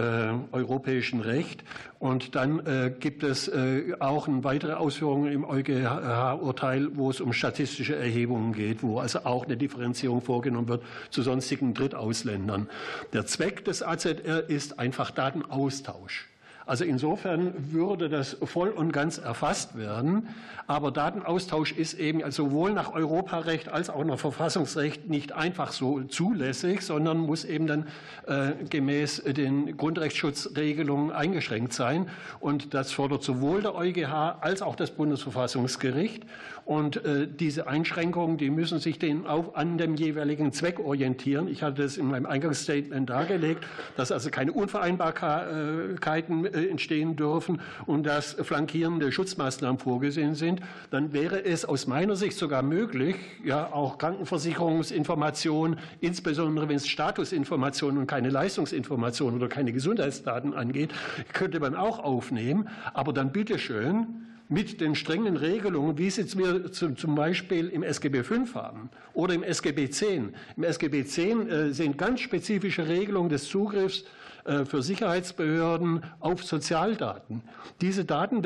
europäischen 0.54 1.20
Recht. 1.20 1.66
Und 2.00 2.36
dann 2.36 2.66
äh, 2.66 2.94
gibt 2.98 3.24
es 3.24 3.48
äh, 3.50 3.94
auch 4.00 4.28
weitere 4.30 4.74
Ausführungen 4.74 5.32
im 5.32 5.44
EuGH-Urteil, 5.44 6.96
wo 6.96 7.10
es 7.10 7.20
um 7.20 7.34
statistische 7.34 7.96
Erhebungen 7.96 8.54
geht, 8.54 8.82
wo 8.84 9.00
also 9.00 9.20
auch 9.26 9.46
eine 9.46 9.58
Differenzierung 9.58 10.22
vorgenommen 10.22 10.68
wird 10.68 10.82
zu 11.10 11.22
sonst 11.22 11.41
sonstigen 11.42 11.74
Drittausländern. 11.74 12.70
Der 13.14 13.26
Zweck 13.26 13.66
des 13.66 13.82
AZR 13.82 14.48
ist 14.48 14.78
einfach 14.78 15.10
Datenaustausch. 15.10 16.28
Also 16.68 16.86
insofern 16.86 17.54
würde 17.74 18.08
das 18.08 18.38
voll 18.44 18.70
und 18.70 18.94
ganz 18.94 19.18
erfasst 19.18 19.76
werden. 19.76 20.30
Aber 20.68 20.92
Datenaustausch 20.92 21.72
ist 21.72 21.96
eben 21.96 22.30
sowohl 22.32 22.72
nach 22.72 22.94
Europarecht 22.94 23.68
als 23.70 23.90
auch 23.90 24.06
nach 24.06 24.20
Verfassungsrecht 24.20 25.10
nicht 25.10 25.34
einfach 25.34 25.72
so 25.72 26.02
zulässig, 26.04 26.84
sondern 26.84 27.18
muss 27.18 27.44
eben 27.44 27.66
dann 27.66 27.88
äh, 28.28 28.52
gemäß 28.70 29.24
den 29.26 29.76
Grundrechtsschutzregelungen 29.76 31.12
eingeschränkt 31.12 31.74
sein. 31.74 32.08
Und 32.40 32.76
das 32.76 32.92
fordert 32.92 33.24
sowohl 33.24 33.64
der 33.64 33.74
EuGH 33.74 34.38
als 34.42 34.62
auch 34.62 34.76
das 34.76 34.92
Bundesverfassungsgericht. 34.92 36.24
Und 36.66 37.04
äh, 37.06 37.28
diese 37.28 37.68
Einschränkungen, 37.68 38.38
die 38.38 38.50
müssen 38.50 38.80
sich 38.80 39.00
den 39.00 39.26
auch 39.26 39.56
an 39.56 39.78
dem 39.78 39.96
jeweiligen 39.96 40.52
Zweck 40.52 40.80
orientieren. 40.80 41.48
Ich 41.48 41.64
hatte 41.64 41.82
das 41.82 41.98
in 41.98 42.08
meinem 42.08 42.26
Eingangsstatement 42.26 43.10
dargelegt, 43.10 43.66
dass 43.98 44.12
also 44.12 44.30
keine 44.30 44.54
Unvereinbarkeiten 44.54 46.46
äh, 46.46 46.68
entstehen 46.68 47.16
dürfen 47.16 47.62
und 47.86 48.06
dass 48.06 48.34
flankierende 48.34 49.12
Schutzmaßnahmen 49.12 49.80
vorgesehen 49.80 50.36
sind. 50.36 50.62
Dann 50.92 51.14
wäre 51.14 51.44
es 51.44 51.66
aus 51.66 51.88
meiner 51.88 52.16
Sicht 52.16 52.38
sogar 52.38 52.62
möglich, 52.62 53.16
ja 53.44 53.74
auch 53.74 53.98
Krankenversicherungsinformationen, 53.98 55.80
insbesondere 56.00 56.70
wenn 56.70 56.78
es 56.78 56.88
Statusinformationen 56.88 57.98
und 58.00 58.08
keine 58.08 58.30
Leistungsinformationen 58.30 59.38
oder 59.40 59.50
keine 59.50 59.74
Gesundheitsdaten 59.74 60.54
angeht, 60.54 60.92
könnte 61.34 61.60
man 61.60 61.76
auch 61.76 62.00
aufnehmen. 62.00 62.70
Aber 62.94 63.14
dann 63.14 63.32
bitteschön 63.32 64.28
mit 64.52 64.82
den 64.82 64.96
strengen 64.96 65.38
Regelungen, 65.38 65.98
wie 65.98 66.10
sie 66.10 66.22
wir 66.38 66.72
zum 66.72 67.16
Beispiel 67.16 67.70
im 67.70 67.84
SGB 67.84 68.24
V 68.24 68.54
haben 68.54 68.90
oder 69.14 69.34
im 69.34 69.44
SGB 69.44 69.86
X. 69.86 70.02
Im 70.02 70.34
SGB 70.58 71.00
X 71.00 71.18
äh, 71.18 71.72
sind 71.72 71.98
ganz 71.98 72.20
spezifische 72.20 72.88
Regelungen 72.88 73.30
des 73.30 73.48
Zugriffs 73.48 74.04
äh, 74.44 74.66
für 74.66 74.82
Sicherheitsbehörden 74.82 76.04
auf 76.20 76.44
Sozialdaten. 76.44 77.44
Diese 77.80 78.04
Daten, 78.04 78.42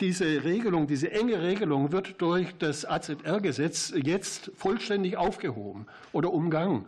diese 0.00 0.44
Regelung, 0.44 0.86
diese 0.86 1.10
enge 1.12 1.40
Regelung 1.40 1.92
wird 1.92 2.20
durch 2.20 2.54
das 2.58 2.84
AZR-Gesetz 2.84 3.94
jetzt 3.96 4.50
vollständig 4.54 5.16
aufgehoben 5.16 5.86
oder 6.12 6.30
umgangen. 6.30 6.84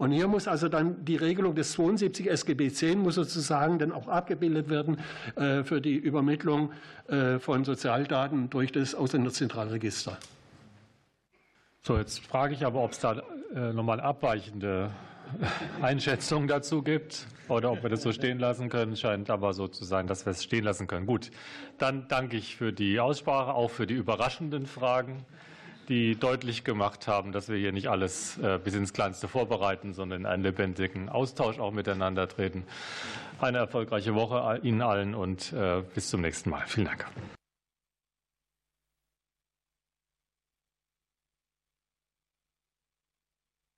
Und 0.00 0.12
hier 0.12 0.28
muss 0.28 0.48
also 0.48 0.70
dann 0.70 1.04
die 1.04 1.16
Regelung 1.16 1.54
des 1.54 1.72
72 1.72 2.30
SGB 2.30 2.68
X 2.68 2.82
muss 2.96 3.16
sozusagen 3.16 3.78
dann 3.78 3.92
auch 3.92 4.08
abgebildet 4.08 4.70
werden 4.70 4.96
äh, 5.36 5.62
für 5.62 5.82
die 5.82 5.94
Übermittlung 5.94 6.72
äh, 7.08 7.38
von 7.38 7.66
Sozialdaten 7.66 8.48
durch 8.48 8.72
das 8.72 8.94
Ausländerzentralregister. 8.94 10.16
So, 11.82 11.98
jetzt 11.98 12.24
frage 12.24 12.54
ich 12.54 12.64
aber, 12.64 12.82
ob 12.82 12.92
es 12.92 13.00
da 13.00 13.22
äh, 13.54 13.74
nochmal 13.74 14.00
abweichende 14.00 14.90
Einschätzungen 15.82 16.48
dazu 16.48 16.80
gibt 16.80 17.26
oder 17.48 17.70
ob 17.70 17.82
wir 17.82 17.90
das 17.90 18.00
so 18.00 18.10
stehen 18.10 18.38
lassen 18.38 18.70
können. 18.70 18.96
Scheint 18.96 19.28
aber 19.28 19.52
so 19.52 19.68
zu 19.68 19.84
sein, 19.84 20.06
dass 20.06 20.24
wir 20.24 20.30
es 20.30 20.42
stehen 20.42 20.64
lassen 20.64 20.86
können. 20.86 21.04
Gut, 21.04 21.30
dann 21.76 22.08
danke 22.08 22.38
ich 22.38 22.56
für 22.56 22.72
die 22.72 23.00
Aussprache, 23.00 23.52
auch 23.52 23.70
für 23.70 23.86
die 23.86 23.96
überraschenden 23.96 24.64
Fragen. 24.64 25.26
Die 25.88 26.16
deutlich 26.16 26.64
gemacht 26.64 27.06
haben, 27.08 27.32
dass 27.32 27.48
wir 27.48 27.56
hier 27.56 27.72
nicht 27.72 27.88
alles 27.88 28.38
äh, 28.38 28.58
bis 28.62 28.74
ins 28.74 28.92
Kleinste 28.92 29.28
vorbereiten, 29.28 29.92
sondern 29.92 30.20
in 30.20 30.26
einen 30.26 30.42
lebendigen 30.42 31.08
Austausch 31.08 31.58
auch 31.58 31.72
miteinander 31.72 32.28
treten. 32.28 32.64
Eine 33.40 33.58
erfolgreiche 33.58 34.14
Woche 34.14 34.60
Ihnen 34.62 34.82
allen 34.82 35.14
und 35.14 35.52
äh, 35.52 35.82
bis 35.94 36.10
zum 36.10 36.20
nächsten 36.20 36.50
Mal. 36.50 36.62
Vielen 36.66 36.86
Dank. 36.86 37.06